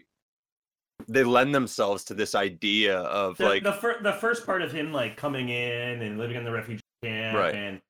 they 1.10 1.24
lend 1.24 1.54
themselves 1.54 2.04
to 2.06 2.14
this 2.14 2.36
idea 2.36 2.98
of 3.00 3.38
the 3.38 3.46
like 3.46 3.64
the, 3.64 3.74
fir- 3.74 4.02
the 4.02 4.14
first 4.14 4.46
part 4.46 4.62
of 4.62 4.72
him 4.72 4.94
like 4.94 5.18
coming 5.18 5.50
in 5.50 6.02
and 6.02 6.18
living 6.18 6.38
in 6.38 6.44
the 6.44 6.52
refugee 6.52 6.82
camp 7.04 7.38
Right. 7.38 7.56
and 7.56 7.82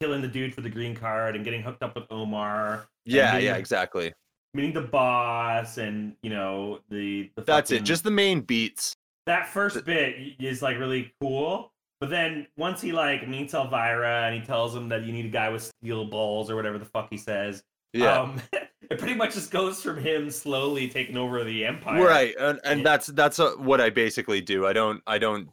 killing 0.00 0.20
the 0.22 0.28
dude 0.28 0.54
for 0.54 0.60
the 0.60 0.68
green 0.70 0.94
card 0.94 1.36
and 1.36 1.44
getting 1.44 1.62
hooked 1.62 1.82
up 1.82 1.94
with 1.94 2.04
Omar, 2.10 2.86
yeah 3.04 3.38
yeah 3.38 3.56
exactly 3.56 4.12
meeting 4.54 4.72
the 4.72 4.80
boss, 4.80 5.76
and 5.78 6.14
you 6.22 6.30
know 6.30 6.80
the, 6.90 7.30
the 7.36 7.42
that's 7.42 7.70
it 7.70 7.82
just 7.84 8.04
the 8.04 8.10
main 8.10 8.40
beats 8.40 8.94
that 9.26 9.48
first 9.48 9.74
the- 9.76 9.82
bit 9.82 10.16
is 10.38 10.62
like 10.62 10.78
really 10.78 11.12
cool. 11.20 11.72
But 11.98 12.10
then 12.10 12.46
once 12.58 12.82
he 12.82 12.92
like 12.92 13.26
meets 13.26 13.54
Elvira 13.54 14.24
and 14.26 14.38
he 14.38 14.46
tells 14.46 14.76
him 14.76 14.90
that 14.90 15.04
you 15.04 15.12
need 15.12 15.24
a 15.24 15.30
guy 15.30 15.48
with 15.48 15.62
steel 15.80 16.04
balls 16.04 16.50
or 16.50 16.54
whatever 16.56 16.76
the 16.78 16.84
fuck 16.84 17.08
he 17.10 17.16
says, 17.16 17.62
yeah 17.94 18.20
Um, 18.20 18.40
it 18.90 18.98
pretty 18.98 19.14
much 19.14 19.34
just 19.34 19.50
goes 19.50 19.82
from 19.82 19.98
him 19.98 20.30
slowly 20.30 20.88
taking 20.88 21.16
over 21.16 21.42
the 21.44 21.64
empire. 21.64 22.02
right 22.04 22.34
and, 22.38 22.60
and 22.64 22.84
that's 22.84 23.06
that's 23.08 23.38
uh 23.38 23.52
what 23.56 23.80
i 23.80 23.90
basically 23.90 24.40
do 24.40 24.66
i 24.66 24.72
don't 24.72 25.02
i 25.06 25.18
don't 25.18 25.48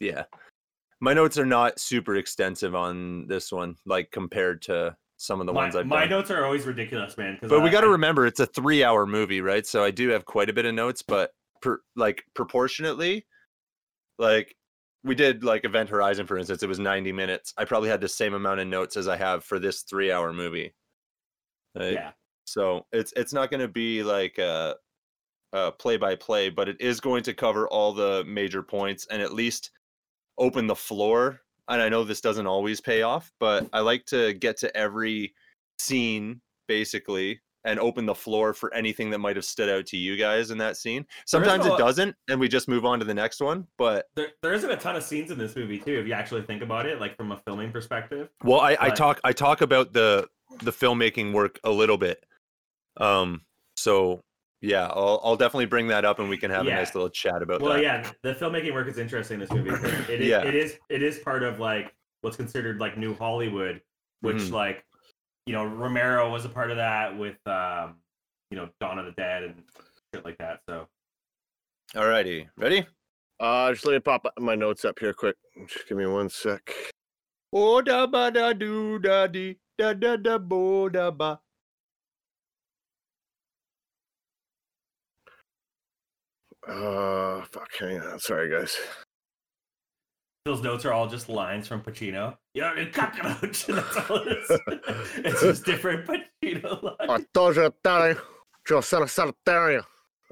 yeah 0.00 0.24
my 1.00 1.12
notes 1.12 1.38
are 1.38 1.46
not 1.46 1.78
super 1.78 2.16
extensive 2.16 2.74
on 2.74 3.26
this 3.26 3.52
one 3.52 3.74
like 3.84 4.10
compared 4.10 4.62
to 4.62 4.96
some 5.16 5.40
of 5.40 5.46
the 5.46 5.52
my, 5.52 5.62
ones 5.62 5.76
I've 5.76 5.86
my 5.86 6.00
done. 6.00 6.10
notes 6.10 6.30
are 6.30 6.44
always 6.44 6.64
ridiculous, 6.64 7.16
man. 7.16 7.38
but 7.40 7.62
we 7.62 7.70
got 7.70 7.80
to 7.80 7.88
remember 7.88 8.26
it's 8.26 8.40
a 8.40 8.46
three-hour 8.46 9.06
movie, 9.06 9.40
right? 9.40 9.66
So 9.66 9.82
I 9.82 9.90
do 9.90 10.08
have 10.10 10.24
quite 10.24 10.50
a 10.50 10.52
bit 10.52 10.66
of 10.66 10.74
notes, 10.74 11.02
but 11.02 11.30
per, 11.62 11.80
like 11.96 12.22
proportionately, 12.34 13.26
like 14.18 14.54
we 15.04 15.14
did 15.14 15.44
like 15.44 15.64
Event 15.64 15.88
Horizon, 15.88 16.26
for 16.26 16.36
instance, 16.36 16.62
it 16.62 16.68
was 16.68 16.78
90 16.78 17.12
minutes. 17.12 17.54
I 17.56 17.64
probably 17.64 17.88
had 17.88 18.00
the 18.00 18.08
same 18.08 18.34
amount 18.34 18.60
of 18.60 18.66
notes 18.66 18.96
as 18.96 19.08
I 19.08 19.16
have 19.16 19.44
for 19.44 19.58
this 19.58 19.82
three-hour 19.82 20.32
movie. 20.32 20.74
Like, 21.74 21.94
Yeah, 21.94 22.10
So 22.46 22.86
it's 22.92 23.12
it's 23.16 23.32
not 23.32 23.50
going 23.50 23.60
to 23.60 23.68
be 23.68 24.02
like 24.02 24.38
a, 24.38 24.76
a 25.52 25.72
play-by-play, 25.72 26.50
but 26.50 26.68
it 26.68 26.80
is 26.80 27.00
going 27.00 27.22
to 27.24 27.34
cover 27.34 27.68
all 27.68 27.92
the 27.92 28.24
major 28.26 28.62
points 28.62 29.06
and 29.10 29.20
at 29.20 29.34
least 29.34 29.70
open 30.38 30.66
the 30.66 30.76
floor. 30.76 31.40
And 31.68 31.82
I 31.82 31.88
know 31.88 32.04
this 32.04 32.20
doesn't 32.20 32.46
always 32.46 32.80
pay 32.80 33.02
off, 33.02 33.32
but 33.40 33.68
I 33.72 33.80
like 33.80 34.06
to 34.06 34.32
get 34.34 34.56
to 34.58 34.74
every 34.76 35.34
scene 35.78 36.40
basically 36.68 37.40
and 37.64 37.80
open 37.80 38.06
the 38.06 38.14
floor 38.14 38.54
for 38.54 38.72
anything 38.72 39.10
that 39.10 39.18
might 39.18 39.34
have 39.34 39.44
stood 39.44 39.68
out 39.68 39.84
to 39.86 39.96
you 39.96 40.16
guys 40.16 40.52
in 40.52 40.58
that 40.58 40.76
scene. 40.76 41.04
Sometimes 41.26 41.66
a 41.66 41.74
it 41.74 41.78
doesn't, 41.78 42.14
and 42.30 42.38
we 42.38 42.48
just 42.48 42.68
move 42.68 42.84
on 42.84 43.00
to 43.00 43.04
the 43.04 43.12
next 43.12 43.40
one. 43.40 43.66
But 43.76 44.06
there, 44.14 44.28
there 44.40 44.54
isn't 44.54 44.70
a 44.70 44.76
ton 44.76 44.94
of 44.94 45.02
scenes 45.02 45.32
in 45.32 45.38
this 45.38 45.56
movie 45.56 45.78
too, 45.78 45.98
if 45.98 46.06
you 46.06 46.12
actually 46.12 46.42
think 46.42 46.62
about 46.62 46.86
it, 46.86 47.00
like 47.00 47.16
from 47.16 47.32
a 47.32 47.36
filming 47.38 47.72
perspective. 47.72 48.28
well, 48.44 48.60
I, 48.60 48.76
I 48.80 48.90
talk 48.90 49.20
I 49.24 49.32
talk 49.32 49.60
about 49.60 49.92
the 49.92 50.28
the 50.60 50.70
filmmaking 50.70 51.32
work 51.32 51.58
a 51.64 51.70
little 51.70 51.98
bit. 51.98 52.24
Um, 52.98 53.42
so 53.76 54.20
yeah, 54.62 54.86
I'll 54.86 55.20
I'll 55.22 55.36
definitely 55.36 55.66
bring 55.66 55.88
that 55.88 56.04
up, 56.04 56.18
and 56.18 56.28
we 56.28 56.38
can 56.38 56.50
have 56.50 56.66
a 56.66 56.70
nice 56.70 56.94
little 56.94 57.10
chat 57.10 57.42
about 57.42 57.60
Well, 57.60 57.74
that. 57.74 57.82
yeah, 57.82 58.10
the 58.22 58.34
filmmaking 58.34 58.72
work 58.72 58.88
is 58.88 58.98
interesting 58.98 59.34
in 59.34 59.40
this 59.40 59.50
movie. 59.52 59.70
'cause 59.70 59.82
It 60.10 60.20
is, 60.20 60.28
Yeah. 60.28 60.44
it 60.44 60.54
is 60.54 60.78
it 60.88 61.02
is 61.02 61.18
part 61.18 61.42
of 61.42 61.58
like 61.60 61.94
what's 62.22 62.36
considered 62.36 62.80
like 62.80 62.96
new 62.96 63.14
Hollywood, 63.14 63.82
which 64.20 64.36
Mhm. 64.36 64.52
like 64.52 64.84
you 65.46 65.52
know 65.52 65.64
Romero 65.64 66.30
was 66.30 66.44
a 66.44 66.48
part 66.48 66.70
of 66.70 66.76
that 66.78 67.16
with 67.16 67.36
um 67.46 68.00
you 68.50 68.56
know 68.56 68.68
Dawn 68.80 68.98
of 68.98 69.04
the 69.06 69.12
Dead 69.12 69.42
and 69.44 69.62
shit 70.14 70.24
like 70.24 70.38
that. 70.38 70.60
So 70.68 70.88
Alrighty, 71.94 72.48
ready? 72.56 72.86
Uh, 73.38 73.70
just 73.72 73.84
let 73.84 73.92
me 73.92 74.00
pop 74.00 74.26
my 74.38 74.54
notes 74.54 74.84
up 74.84 74.98
here 74.98 75.12
quick. 75.12 75.36
Just 75.68 75.86
give 75.88 75.98
me 75.98 76.06
one 76.06 76.28
sec. 76.28 76.74
Oh 77.52 77.80
da 77.82 78.06
ba 78.06 78.30
da 78.30 78.52
do 78.54 78.98
da 78.98 79.26
dee 79.26 79.58
da 79.78 79.92
da 79.92 80.16
da 80.16 80.38
bo 80.38 80.88
da 80.88 81.10
ba. 81.10 81.40
Uh, 86.68 87.42
fuck, 87.44 87.68
hang 87.78 88.00
on. 88.00 88.18
Sorry, 88.18 88.50
guys. 88.50 88.76
those 90.44 90.62
notes 90.62 90.84
are 90.84 90.92
all 90.92 91.06
just 91.08 91.28
lines 91.28 91.66
from 91.68 91.80
Pacino. 91.82 92.36
Yeah, 92.54 92.74
the 92.74 92.86
cockroach. 92.86 93.66
That's 93.66 93.96
all 94.10 94.16
it 94.18 94.38
is. 94.38 94.60
it's 95.24 95.40
just 95.40 95.64
different 95.64 96.06
Pacino 96.06 96.82
lines. 96.82 96.96
I 97.00 97.24
told 97.34 97.56
you, 97.56 97.72
Terry. 97.84 98.16
Just 98.66 98.90
said 98.90 99.02
Sanitaria. 99.02 99.82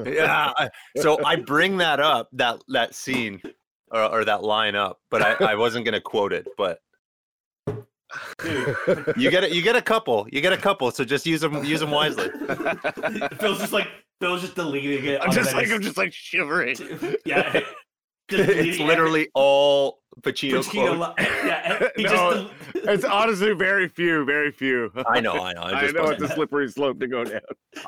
Yeah. 0.04 0.52
I- 0.58 0.70
So 1.00 1.24
I 1.24 1.36
bring 1.36 1.76
that 1.78 2.00
up 2.00 2.28
that 2.32 2.60
that 2.68 2.94
scene 2.96 3.40
or, 3.92 4.02
or 4.02 4.24
that 4.24 4.42
line 4.42 4.74
up, 4.74 4.98
but 5.10 5.22
I, 5.22 5.52
I 5.52 5.54
wasn't 5.54 5.84
gonna 5.84 6.00
quote 6.00 6.32
it. 6.32 6.48
But 6.56 6.80
Dude, 8.42 8.76
you 9.16 9.30
get 9.30 9.44
it. 9.44 9.52
You 9.52 9.62
get 9.62 9.76
a 9.76 9.82
couple. 9.82 10.26
You 10.32 10.40
get 10.40 10.52
a 10.52 10.56
couple. 10.56 10.90
So 10.90 11.04
just 11.04 11.26
use 11.26 11.40
them. 11.40 11.64
Use 11.64 11.78
them 11.80 11.90
wisely. 11.92 12.28
Phil's 13.38 13.58
just 13.58 13.72
like 13.72 13.88
Phil's 14.20 14.42
just 14.42 14.54
deleting 14.54 15.04
it. 15.04 15.20
I'm 15.22 15.30
just 15.32 15.52
like, 15.54 15.70
I'm 15.70 15.82
just 15.82 15.96
like 15.96 16.12
shivering. 16.12 16.76
yeah. 17.26 17.60
just 18.30 18.48
It's 18.50 18.78
literally 18.78 19.28
all 19.34 19.98
Pacino, 20.22 20.60
Pacino. 20.62 20.96
quotes. 20.96 21.18
li- 21.20 21.26
yeah, 21.48 21.88
he 21.96 22.02
No, 22.04 22.08
just. 22.08 22.74
del- 22.74 22.94
It's 22.94 23.04
honestly 23.04 23.52
very 23.52 23.88
few, 23.88 24.24
very 24.24 24.50
few. 24.52 24.90
I 25.08 25.20
know. 25.20 25.32
I 25.34 25.52
know. 25.52 25.62
I'm 25.62 25.74
I 25.76 25.80
just 25.82 25.94
know 25.94 26.06
it's 26.06 26.22
a 26.22 26.28
slippery 26.28 26.70
slope 26.70 27.00
to 27.00 27.06
go 27.08 27.24
down. 27.24 27.40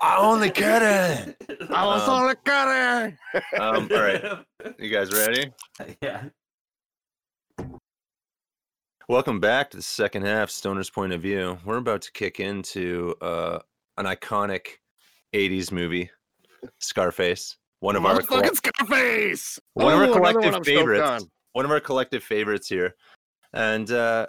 I 0.02 0.16
only 0.18 0.50
cut 0.50 0.82
it. 0.82 1.36
I 1.70 1.86
was 1.86 2.02
Um, 2.08 2.22
only 2.22 2.34
kidding. 2.44 3.18
Um, 3.60 3.88
all 3.92 4.02
right, 4.02 4.74
you 4.78 4.90
guys 4.90 5.12
ready? 5.12 5.52
yeah. 6.02 6.24
Welcome 9.08 9.38
back 9.38 9.70
to 9.70 9.76
the 9.76 9.82
second 9.84 10.24
half, 10.26 10.50
Stoner's 10.50 10.90
Point 10.90 11.12
of 11.12 11.22
View. 11.22 11.58
We're 11.64 11.76
about 11.76 12.02
to 12.02 12.12
kick 12.12 12.40
into 12.40 13.14
uh, 13.20 13.60
an 13.98 14.06
iconic 14.06 14.66
80s 15.32 15.70
movie, 15.70 16.10
Scarface. 16.78 17.56
One 17.80 17.96
of 17.96 18.04
our 18.06 18.20
coll- 18.22 18.40
Motherfucking 18.42 18.56
Scarface. 18.56 19.58
one 19.74 19.92
of 19.92 19.98
our 19.98 20.04
Ooh, 20.06 20.12
another 20.14 20.20
one 20.20 20.34
collective 20.42 20.64
favorites. 20.66 21.02
on. 21.02 21.20
One 21.52 21.64
of 21.64 21.70
our 21.70 21.80
collective 21.80 22.22
favorites 22.22 22.68
here. 22.68 22.94
And 23.52 23.90
uh, 23.90 24.26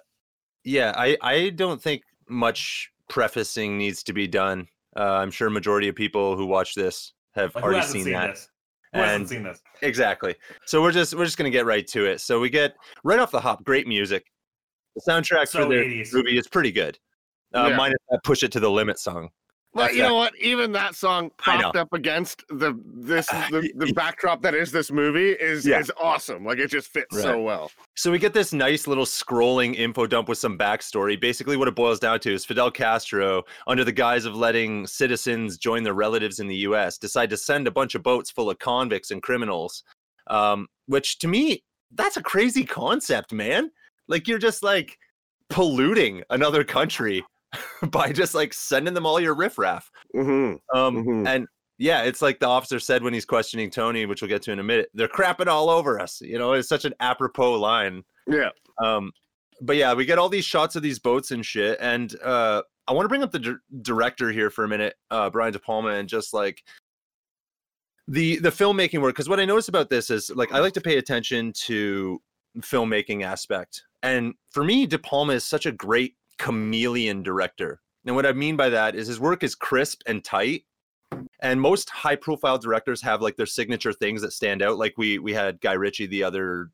yeah, 0.64 0.94
I, 0.96 1.18
I 1.22 1.50
don't 1.50 1.82
think 1.82 2.02
much 2.30 2.92
prefacing 3.10 3.78
needs 3.78 4.04
to 4.04 4.14
be 4.14 4.28
done. 4.28 4.68
Uh, 4.96 5.02
I'm 5.22 5.32
sure 5.32 5.50
majority 5.50 5.88
of 5.88 5.96
people 5.96 6.36
who 6.36 6.46
watch 6.46 6.74
this 6.76 7.14
have 7.36 7.54
Like, 7.56 7.64
who 7.64 7.68
already 7.70 7.80
hasn't 7.82 7.94
seen, 7.94 8.04
seen 8.06 8.14
that. 8.14 8.28
this? 8.28 8.50
Who 8.94 9.00
hasn't 9.02 9.30
seen 9.30 9.44
this? 9.44 9.62
Exactly. 9.82 10.36
So 10.66 10.82
we're 10.82 10.92
just 10.92 11.14
we're 11.14 11.26
just 11.26 11.38
gonna 11.38 11.50
get 11.50 11.66
right 11.66 11.86
to 11.88 12.06
it. 12.06 12.22
So 12.22 12.40
we 12.40 12.50
get 12.50 12.76
right 13.04 13.20
off 13.20 13.32
the 13.32 13.40
hop, 13.40 13.64
great 13.64 13.88
music. 13.88 14.26
The 14.96 15.02
soundtrack 15.12 15.48
So 15.50 15.64
for 15.64 15.70
the 15.70 16.06
movie 16.14 16.38
is 16.38 16.48
pretty 16.48 16.72
good. 16.72 16.98
Uh, 17.54 17.68
Yeah. 17.70 17.78
Minus 17.78 17.98
that 18.10 18.24
"Push 18.24 18.44
It 18.44 18.52
to 18.54 18.60
the 18.60 18.72
Limit" 18.72 18.98
song. 19.00 19.30
But 19.74 19.94
you 19.94 20.02
know 20.02 20.16
what? 20.16 20.36
Even 20.40 20.72
that 20.72 20.96
song 20.96 21.30
propped 21.38 21.76
up 21.76 21.94
against 21.94 22.44
the 22.50 22.80
this 22.84 23.28
Uh, 23.32 23.48
the, 23.52 23.72
the 23.76 23.94
backdrop 23.94 24.42
that 24.42 24.56
is 24.56 24.72
this 24.72 24.92
movie 24.92 25.32
is 25.32 25.66
Yeah. 25.68 25.80
is 25.80 25.92
awesome. 26.02 26.44
Like 26.44 26.58
it 26.58 26.72
just 26.72 26.88
fits 26.88 27.22
so 27.22 27.42
well. 27.42 27.70
So 27.96 28.12
we 28.12 28.18
get 28.18 28.34
this 28.34 28.54
nice 28.54 28.88
little 28.88 29.06
scrolling 29.06 29.76
info 29.76 30.08
dump 30.08 30.30
with 30.30 30.40
some 30.40 30.58
backstory. 30.58 31.20
Basically, 31.20 31.58
what 31.58 31.68
it 31.68 31.76
boils 31.76 32.00
down 32.00 32.20
to 32.22 32.34
is 32.34 32.44
Fidel 32.44 32.72
Castro, 32.72 33.44
under 33.68 33.84
the 33.84 33.92
guise 33.92 34.26
of 34.26 34.36
letting 34.36 34.88
citizens 34.88 35.58
join 35.58 35.84
their 35.84 35.94
relatives 35.94 36.40
in 36.40 36.48
the 36.48 36.56
U.S., 36.58 36.98
decide 36.98 37.30
to 37.30 37.38
send 37.38 37.68
a 37.68 37.72
bunch 37.72 37.94
of 37.94 38.02
boats 38.02 38.32
full 38.32 38.50
of 38.50 38.58
convicts 38.60 39.12
and 39.12 39.22
criminals. 39.22 39.84
Um, 40.28 40.68
which 40.88 41.20
to 41.20 41.28
me, 41.28 41.64
that's 41.92 42.18
a 42.18 42.24
crazy 42.24 42.66
concept, 42.66 43.32
man. 43.32 43.70
Like 44.08 44.28
you're 44.28 44.40
just 44.40 44.64
like 44.64 44.98
polluting 45.50 46.24
another 46.30 46.64
country 46.64 47.24
by 47.92 48.12
just 48.12 48.36
like 48.36 48.54
sending 48.54 48.94
them 48.94 49.06
all 49.06 49.20
your 49.20 49.36
riffraff. 49.36 49.90
hmm 50.14 50.54
Um, 50.74 50.96
Mhm. 51.06 51.28
and 51.28 51.48
yeah, 51.80 52.04
it's 52.04 52.22
like 52.22 52.40
the 52.40 52.48
officer 52.48 52.80
said 52.80 53.04
when 53.04 53.14
he's 53.14 53.26
questioning 53.26 53.70
Tony, 53.70 54.06
which 54.06 54.22
we'll 54.22 54.30
get 54.30 54.42
to 54.44 54.52
in 54.52 54.60
a 54.60 54.64
minute. 54.64 54.90
They're 54.96 55.08
crapping 55.08 55.48
all 55.48 55.70
over 55.70 56.00
us. 56.00 56.20
You 56.22 56.40
know, 56.40 56.54
it's 56.54 56.68
such 56.68 56.86
an 56.86 56.94
apropos 57.00 57.54
line. 57.60 58.04
Yeah. 58.28 58.50
Um, 58.84 59.12
but 59.62 59.76
yeah, 59.76 59.94
we 59.94 60.06
get 60.06 60.18
all 60.18 60.28
these 60.30 60.46
shots 60.46 60.76
of 60.76 60.82
these 60.82 60.98
boats 61.00 61.32
and 61.32 61.46
shit. 61.46 61.78
And 61.80 62.16
uh, 62.22 62.64
I 62.88 62.94
want 62.94 63.06
to 63.06 63.10
bring 63.10 63.22
up 63.24 63.32
the 63.32 63.40
dir- 63.40 63.62
director 63.82 64.32
here 64.32 64.50
for 64.50 64.64
a 64.64 64.68
minute, 64.68 64.96
uh, 65.12 65.30
Brian 65.30 65.54
De 65.54 65.60
Palma, 65.60 65.90
and 65.90 66.10
just 66.10 66.34
like 66.34 66.64
the 68.08 68.38
the 68.40 68.50
filmmaking 68.50 69.02
work. 69.02 69.14
Because 69.16 69.30
what 69.30 69.40
I 69.40 69.46
notice 69.46 69.68
about 69.68 69.90
this 69.90 70.10
is 70.10 70.32
like 70.32 70.52
I 70.52 70.60
like 70.60 70.74
to 70.74 70.82
pay 70.82 70.98
attention 70.98 71.54
to 71.66 72.22
filmmaking 72.60 73.24
aspect, 73.24 73.84
and 74.04 74.34
for 74.52 74.64
me, 74.64 74.86
De 74.88 74.98
Palma 74.98 75.34
is 75.34 75.44
such 75.44 75.66
a 75.66 75.72
great 75.72 76.16
chameleon 76.38 77.24
director. 77.24 77.82
And 78.06 78.16
what 78.16 78.26
I 78.26 78.34
mean 78.34 78.56
by 78.56 78.70
that 78.70 78.96
is 78.96 79.08
his 79.08 79.20
work 79.20 79.44
is 79.44 79.56
crisp 79.56 80.02
and 80.06 80.24
tight. 80.24 80.64
And 81.40 81.62
most 81.62 81.90
high 81.90 82.16
profile 82.16 82.58
directors 82.58 83.02
have 83.02 83.22
like 83.22 83.36
their 83.36 83.46
signature 83.46 83.94
things 83.94 84.22
that 84.22 84.34
stand 84.34 84.62
out. 84.62 84.78
Like 84.78 84.96
we 84.98 85.20
we 85.20 85.34
had 85.34 85.62
Guy 85.62 85.74
Ritchie 85.74 86.08
the 86.08 86.24
other 86.24 86.72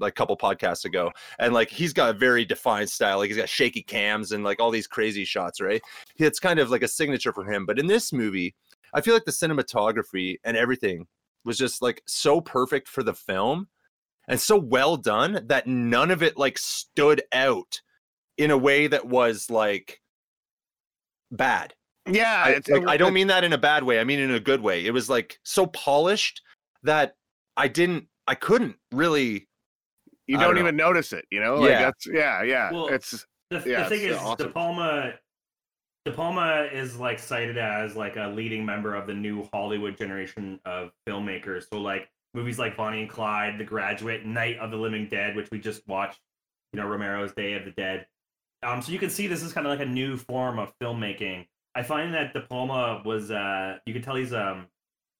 like 0.00 0.14
couple 0.14 0.36
podcasts 0.36 0.84
ago 0.84 1.12
and 1.38 1.52
like 1.52 1.68
he's 1.68 1.92
got 1.92 2.10
a 2.10 2.18
very 2.18 2.44
defined 2.44 2.88
style 2.88 3.18
like 3.18 3.28
he's 3.28 3.36
got 3.36 3.48
shaky 3.48 3.82
cams 3.82 4.32
and 4.32 4.42
like 4.42 4.58
all 4.60 4.70
these 4.70 4.86
crazy 4.86 5.24
shots 5.24 5.60
right 5.60 5.82
it's 6.16 6.40
kind 6.40 6.58
of 6.58 6.70
like 6.70 6.82
a 6.82 6.88
signature 6.88 7.32
for 7.32 7.44
him 7.44 7.66
but 7.66 7.78
in 7.78 7.86
this 7.86 8.12
movie 8.12 8.54
i 8.94 9.00
feel 9.00 9.14
like 9.14 9.24
the 9.24 9.30
cinematography 9.30 10.36
and 10.44 10.56
everything 10.56 11.06
was 11.44 11.58
just 11.58 11.82
like 11.82 12.02
so 12.06 12.40
perfect 12.40 12.88
for 12.88 13.02
the 13.02 13.14
film 13.14 13.68
and 14.28 14.40
so 14.40 14.56
well 14.56 14.96
done 14.96 15.44
that 15.46 15.66
none 15.66 16.10
of 16.10 16.22
it 16.22 16.36
like 16.36 16.56
stood 16.56 17.22
out 17.32 17.80
in 18.40 18.50
a 18.50 18.56
way 18.56 18.86
that 18.86 19.06
was 19.06 19.50
like 19.50 20.00
bad 21.30 21.74
Yeah. 22.08 22.42
I, 22.46 22.50
it's, 22.52 22.68
like, 22.70 22.88
I 22.88 22.96
don't 22.96 23.12
mean 23.12 23.26
that 23.26 23.44
in 23.44 23.52
a 23.52 23.58
bad 23.58 23.84
way. 23.84 24.00
I 24.00 24.04
mean 24.04 24.18
in 24.18 24.30
a 24.30 24.40
good 24.40 24.62
way. 24.62 24.86
It 24.86 24.92
was 24.92 25.10
like 25.10 25.38
so 25.44 25.66
polished 25.66 26.40
that 26.82 27.16
I 27.58 27.68
didn't, 27.68 28.06
I 28.26 28.34
couldn't 28.34 28.76
really. 28.92 29.46
you 30.26 30.36
don't, 30.36 30.40
don't 30.40 30.54
know. 30.54 30.60
even 30.62 30.76
notice 30.76 31.12
it. 31.12 31.26
You 31.30 31.40
know. 31.40 31.56
Like 31.56 31.70
Yeah. 31.70 31.82
That's 31.82 32.06
yeah. 32.06 32.42
Yeah. 32.42 32.72
Well, 32.72 32.88
it's 32.88 33.26
The, 33.50 33.62
Yeah, 33.66 33.82
the 33.82 33.90
thing 33.90 34.00
it's 34.06 34.16
is, 34.16 34.18
awesome. 34.18 34.46
De 34.46 34.52
Palma, 34.54 35.12
De 36.06 36.12
Palma 36.12 36.66
is 36.72 36.96
like 36.96 37.18
cited 37.18 37.58
as 37.58 37.94
like 37.94 38.16
a 38.16 38.28
leading 38.28 38.64
member 38.64 38.94
of 38.94 39.06
the 39.06 39.14
new 39.14 39.46
Hollywood 39.52 39.98
generation 39.98 40.58
of 40.64 40.92
filmmakers. 41.06 41.64
So 41.70 41.78
like 41.78 42.08
movies 42.32 42.58
like 42.58 42.74
Bonnie 42.74 43.02
and 43.02 43.10
Clyde, 43.10 43.58
The 43.58 43.64
Graduate, 43.64 44.24
Night 44.24 44.56
of 44.58 44.70
the 44.70 44.78
Living 44.78 45.08
Dead, 45.10 45.36
which 45.36 45.50
we 45.50 45.58
just 45.58 45.86
watched, 45.86 46.20
you 46.72 46.80
know, 46.80 46.86
Romero's 46.86 47.34
Day 47.34 47.52
of 47.52 47.66
the 47.66 47.72
Dead. 47.72 48.06
Um, 48.62 48.82
so 48.82 48.92
you 48.92 48.98
can 48.98 49.10
see 49.10 49.26
this 49.26 49.42
is 49.42 49.52
kind 49.52 49.66
of 49.66 49.70
like 49.70 49.86
a 49.86 49.90
new 49.90 50.16
form 50.16 50.58
of 50.58 50.72
filmmaking. 50.78 51.46
I 51.74 51.82
find 51.82 52.12
that 52.14 52.34
De 52.34 52.40
Palma 52.40 53.02
was, 53.04 53.30
uh, 53.30 53.78
you 53.86 53.92
can 53.94 54.02
tell 54.02 54.16
he's 54.16 54.32
um 54.32 54.66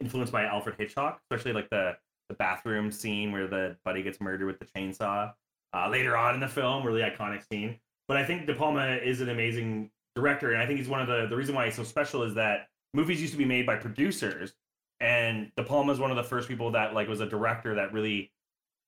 influenced 0.00 0.32
by 0.32 0.44
Alfred 0.44 0.76
Hitchcock, 0.78 1.20
especially 1.30 1.52
like 1.52 1.70
the 1.70 1.96
the 2.28 2.34
bathroom 2.34 2.92
scene 2.92 3.32
where 3.32 3.48
the 3.48 3.76
buddy 3.84 4.02
gets 4.02 4.20
murdered 4.20 4.46
with 4.46 4.58
the 4.60 4.66
chainsaw. 4.66 5.32
Uh, 5.72 5.88
later 5.88 6.16
on 6.16 6.34
in 6.34 6.40
the 6.40 6.48
film, 6.48 6.84
really 6.84 7.00
iconic 7.00 7.42
scene. 7.50 7.78
But 8.08 8.16
I 8.16 8.24
think 8.24 8.46
De 8.46 8.54
Palma 8.54 8.96
is 8.96 9.20
an 9.20 9.28
amazing 9.28 9.90
director, 10.16 10.52
and 10.52 10.60
I 10.60 10.66
think 10.66 10.78
he's 10.78 10.88
one 10.88 11.00
of 11.00 11.06
the 11.06 11.26
the 11.28 11.36
reason 11.36 11.54
why 11.54 11.66
he's 11.66 11.76
so 11.76 11.84
special 11.84 12.22
is 12.22 12.34
that 12.34 12.68
movies 12.92 13.20
used 13.20 13.32
to 13.32 13.38
be 13.38 13.44
made 13.44 13.66
by 13.66 13.76
producers, 13.76 14.52
and 15.00 15.50
De 15.56 15.62
Palma 15.62 15.92
is 15.92 15.98
one 15.98 16.10
of 16.10 16.16
the 16.16 16.24
first 16.24 16.48
people 16.48 16.72
that 16.72 16.94
like 16.94 17.08
was 17.08 17.20
a 17.20 17.26
director 17.26 17.74
that 17.76 17.92
really 17.92 18.32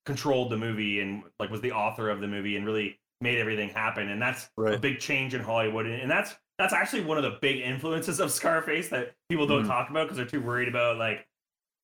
controlled 0.04 0.50
the 0.50 0.56
movie 0.56 1.00
and 1.00 1.22
like 1.38 1.50
was 1.50 1.60
the 1.60 1.72
author 1.72 2.10
of 2.10 2.20
the 2.20 2.26
movie 2.26 2.56
and 2.56 2.66
really 2.66 2.98
made 3.22 3.38
everything 3.38 3.70
happen. 3.70 4.08
And 4.10 4.20
that's 4.20 4.50
a 4.58 4.76
big 4.78 4.98
change 4.98 5.32
in 5.34 5.40
Hollywood, 5.40 5.86
and, 5.86 5.94
and 6.02 6.10
that's 6.10 6.34
that's 6.58 6.74
actually 6.74 7.02
one 7.02 7.16
of 7.16 7.22
the 7.24 7.38
big 7.40 7.60
influences 7.60 8.20
of 8.20 8.30
Scarface 8.30 8.88
that 8.90 9.14
people 9.28 9.46
don't 9.46 9.64
Mhm. 9.64 9.68
talk 9.68 9.88
about 9.90 10.04
because 10.04 10.16
they're 10.18 10.26
too 10.26 10.40
worried 10.42 10.68
about 10.68 10.96
like 10.98 11.26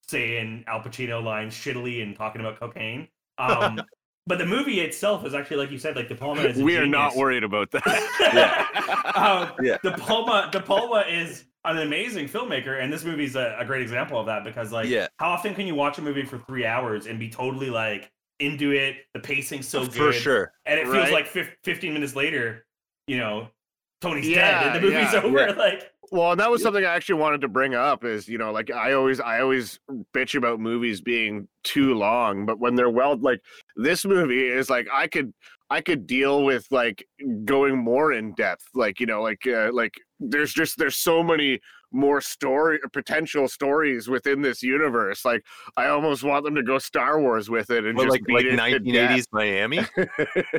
saying 0.07 0.65
Al 0.67 0.81
Pacino 0.81 1.23
lines 1.23 1.55
shittily 1.55 2.03
and 2.03 2.15
talking 2.17 2.41
about 2.41 2.61
cocaine. 2.61 3.09
Um, 3.39 3.81
but 4.27 4.39
the 4.39 4.47
movie 4.47 4.81
itself 4.81 5.25
is 5.25 5.35
actually, 5.35 5.57
like 5.57 5.71
you 5.71 5.79
said, 5.79 5.97
like 5.97 6.09
De 6.09 6.15
Palma 6.15 6.43
is. 6.43 6.59
we 6.63 6.77
are 6.77 6.87
not 6.87 7.17
worried 7.17 7.45
about 7.45 7.71
that. 7.73 7.87
um, 9.17 9.53
Yeah. 9.65 9.79
De 9.83 9.93
Palma, 9.93 10.49
De 10.53 10.61
Palma 10.61 11.05
is 11.09 11.45
an 11.65 11.79
amazing 11.79 12.29
filmmaker, 12.29 12.81
and 12.83 12.93
this 12.93 13.05
movie's 13.05 13.37
a, 13.37 13.57
a 13.59 13.65
great 13.65 13.83
example 13.83 14.19
of 14.21 14.27
that 14.27 14.45
because, 14.45 14.71
like, 14.71 14.89
Yeah. 14.89 15.09
how 15.19 15.31
often 15.31 15.55
can 15.55 15.67
you 15.67 15.75
watch 15.75 15.99
a 15.99 16.03
movie 16.03 16.25
for 16.25 16.39
three 16.39 16.65
hours 16.65 17.07
and 17.07 17.19
be 17.19 17.29
totally 17.29 17.71
like 17.71 18.11
into 18.41 18.73
it? 18.73 18.97
The 19.15 19.21
pacing's 19.21 19.69
so 19.69 19.85
good, 19.85 19.93
For 19.93 20.13
sure. 20.13 20.53
and 20.67 20.79
it 20.79 20.87
feels 20.87 21.11
like 21.11 21.27
fif- 21.27 21.57
15 21.65 21.93
minutes 21.93 22.15
later, 22.17 22.67
you 23.07 23.19
know, 23.19 23.49
Tony's 24.01 24.29
Yeah, 24.29 24.63
dead 24.63 24.67
and 24.67 24.77
the 24.77 24.81
movie's 24.91 25.13
yeah, 25.13 25.21
over. 25.23 25.39
yeah. 25.39 25.53
Like, 25.53 25.91
Well, 26.13 26.31
and 26.33 26.41
that 26.41 26.51
was 26.51 26.63
something 26.63 26.85
I 26.85 26.95
actually 26.95 27.21
wanted 27.21 27.41
to 27.43 27.49
bring 27.49 27.75
up 27.75 28.05
is, 28.05 28.29
you 28.29 28.39
know, 28.39 28.53
like 28.53 28.71
I 28.71 28.93
always 28.93 29.21
I 29.21 29.41
always 29.41 29.81
bitch 30.15 30.37
about 30.37 30.61
movies 30.61 31.01
being 31.01 31.49
too 31.65 31.95
long, 31.95 32.47
but 32.47 32.59
when 32.61 32.77
they're 32.77 32.89
well 32.91 33.17
like 33.19 33.41
this 33.77 34.05
movie 34.05 34.47
is 34.47 34.71
like 34.71 34.87
I 34.93 35.07
could 35.09 35.35
I 35.69 35.81
could 35.83 36.07
deal 36.07 36.45
with 36.45 36.67
like 36.71 37.05
going 37.45 37.77
more 37.77 38.13
in 38.13 38.33
depth, 38.35 38.65
like, 38.75 39.01
you 39.01 39.07
know, 39.07 39.21
like 39.21 39.47
uh, 39.47 39.71
like 39.73 39.93
there's 40.19 40.53
just 40.55 40.79
there's 40.79 40.97
so 40.97 41.23
many 41.23 41.61
more 41.91 42.21
story 42.21 42.79
potential 42.93 43.49
stories 43.49 44.09
within 44.09 44.43
this 44.43 44.63
universe. 44.63 45.25
Like 45.25 45.43
I 45.77 45.87
almost 45.89 46.23
want 46.25 46.45
them 46.45 46.55
to 46.55 46.63
go 46.63 46.79
Star 46.79 47.21
Wars 47.21 47.49
with 47.49 47.71
it 47.71 47.85
and 47.87 47.97
Well, 47.97 48.07
just 48.07 48.13
like 48.15 48.25
beat 48.25 48.35
like 48.35 48.73
it 48.75 48.85
1980s 48.85 49.27
Miami. 49.33 49.81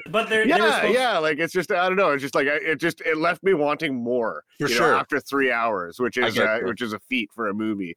but 0.10 0.30
they're, 0.30 0.46
they 0.46 0.54
were 0.54 0.58
yeah, 0.60 0.76
supposed- 0.76 0.94
yeah. 0.94 1.18
Like 1.20 1.38
it's 1.40 1.54
just 1.54 1.72
I 1.72 1.88
don't 1.88 1.98
know. 1.98 2.12
It's 2.12 2.22
just 2.24 2.36
like 2.36 2.48
it 2.48 2.80
just 2.80 3.02
it 3.02 3.18
left 3.18 3.44
me 3.44 3.54
wanting 3.54 3.96
more 3.96 4.44
For 4.60 4.68
you 4.68 4.74
know, 4.76 4.80
sure. 4.80 4.96
after 4.96 5.20
three 5.20 5.52
hours, 5.52 6.00
which 6.00 6.18
is 6.18 6.38
uh, 6.40 6.60
which 6.64 6.82
is 6.82 6.94
a 6.94 7.00
feat 7.10 7.30
for 7.34 7.48
a 7.50 7.54
movie. 7.54 7.96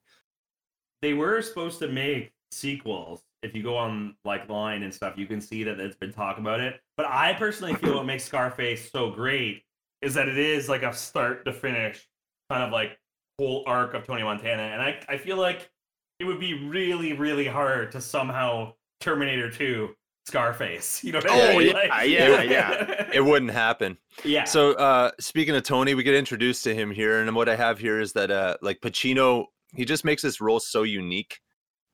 they 1.00 1.14
were 1.14 1.40
supposed 1.42 1.78
to 1.80 1.88
make 1.88 2.32
sequels. 2.50 3.22
If 3.42 3.56
you 3.56 3.62
go 3.62 3.76
on 3.76 4.14
like 4.24 4.48
line 4.48 4.82
and 4.84 4.94
stuff, 4.94 5.14
you 5.16 5.26
can 5.26 5.40
see 5.40 5.64
that 5.64 5.80
it's 5.80 5.96
been 5.96 6.12
talk 6.12 6.38
about 6.38 6.60
it. 6.60 6.80
But 6.96 7.06
I 7.06 7.32
personally 7.32 7.74
feel 7.74 7.94
what 7.96 8.06
makes 8.06 8.24
Scarface 8.24 8.90
so 8.90 9.10
great 9.10 9.62
is 10.00 10.14
that 10.14 10.28
it 10.28 10.38
is 10.38 10.68
like 10.68 10.82
a 10.82 10.92
start 10.92 11.44
to 11.46 11.52
finish 11.52 12.06
kind 12.50 12.62
of 12.62 12.70
like 12.70 12.98
whole 13.38 13.64
arc 13.66 13.94
of 13.94 14.06
Tony 14.06 14.22
Montana. 14.22 14.62
And 14.62 14.82
I, 14.82 14.98
I 15.08 15.16
feel 15.18 15.36
like 15.36 15.70
it 16.18 16.24
would 16.24 16.40
be 16.40 16.54
really, 16.68 17.12
really 17.12 17.46
hard 17.46 17.92
to 17.92 18.00
somehow 18.00 18.74
Terminator 19.00 19.50
2 19.50 19.90
Scarface. 20.26 21.02
You 21.02 21.12
know 21.12 21.18
what 21.18 21.30
I 21.30 21.52
Oh, 21.54 21.58
mean? 21.58 21.68
yeah, 21.68 21.72
Like- 21.74 22.08
yeah, 22.10 22.42
yeah. 22.42 23.08
It 23.12 23.24
wouldn't 23.24 23.50
happen. 23.50 23.98
yeah. 24.24 24.44
So 24.44 24.72
uh 24.74 25.10
speaking 25.20 25.54
of 25.56 25.64
Tony, 25.64 25.94
we 25.94 26.02
get 26.02 26.14
introduced 26.14 26.64
to 26.64 26.74
him 26.74 26.90
here, 26.90 27.20
and 27.20 27.34
what 27.36 27.48
I 27.48 27.56
have 27.56 27.78
here 27.78 28.00
is 28.00 28.12
that 28.12 28.30
uh 28.30 28.56
like 28.62 28.80
Pacino, 28.80 29.46
he 29.74 29.84
just 29.84 30.04
makes 30.04 30.22
this 30.22 30.40
role 30.40 30.60
so 30.60 30.82
unique 30.84 31.40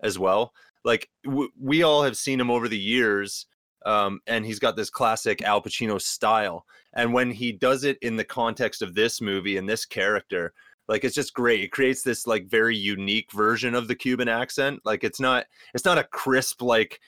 as 0.03 0.18
well. 0.18 0.53
Like 0.85 1.09
w- 1.24 1.51
we 1.61 1.83
all 1.83 2.03
have 2.05 2.16
seen 2.16 2.38
him 2.38 2.51
over 2.51 2.68
the 2.68 2.79
years, 2.79 3.46
um, 3.87 4.20
and 4.27 4.44
he's 4.44 4.59
got 4.61 4.77
this 4.77 4.90
classic 4.90 5.42
Al 5.42 5.61
Pacino 5.62 6.01
style. 6.01 6.64
And 6.94 7.12
when 7.12 7.31
he 7.31 7.51
does 7.53 7.83
it 7.85 7.98
in 8.03 8.16
the 8.16 8.24
context 8.24 8.83
of 8.83 8.94
this 8.94 9.20
movie 9.20 9.57
and 9.57 9.68
this 9.68 9.85
character, 9.87 10.53
like 10.88 11.05
it's 11.05 11.14
just 11.14 11.35
great. 11.35 11.61
It 11.61 11.70
creates 11.72 12.03
this 12.03 12.27
like 12.27 12.46
very 12.48 12.77
unique 12.77 13.31
version 13.33 13.74
of 13.74 13.88
the 13.88 13.94
Cuban 13.94 14.29
accent. 14.29 14.81
Like 14.85 15.05
it's 15.05 15.20
not 15.20 15.46
it's 15.74 15.85
not 15.85 15.98
a 15.98 16.05
crisp 16.05 16.62
like 16.62 16.98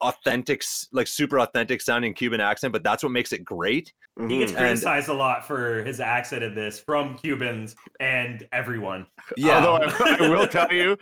authentic 0.00 0.62
like 0.92 1.06
super 1.06 1.38
authentic 1.40 1.80
sounding 1.80 2.14
Cuban 2.14 2.40
accent, 2.40 2.72
but 2.72 2.82
that's 2.82 3.02
what 3.02 3.12
makes 3.12 3.32
it 3.32 3.44
great. 3.44 3.92
he 4.28 4.38
gets. 4.38 4.52
Mm, 4.52 4.56
and- 4.56 4.66
criticized 4.66 5.08
a 5.08 5.14
lot 5.14 5.46
for 5.46 5.84
his 5.84 6.00
accent 6.00 6.42
in 6.42 6.54
this 6.54 6.80
from 6.80 7.16
Cubans 7.18 7.76
and 8.00 8.46
everyone. 8.52 9.06
Yeah. 9.36 9.64
Although 9.64 9.84
I, 9.86 10.16
I 10.20 10.28
will 10.28 10.48
tell 10.48 10.72
you, 10.72 10.96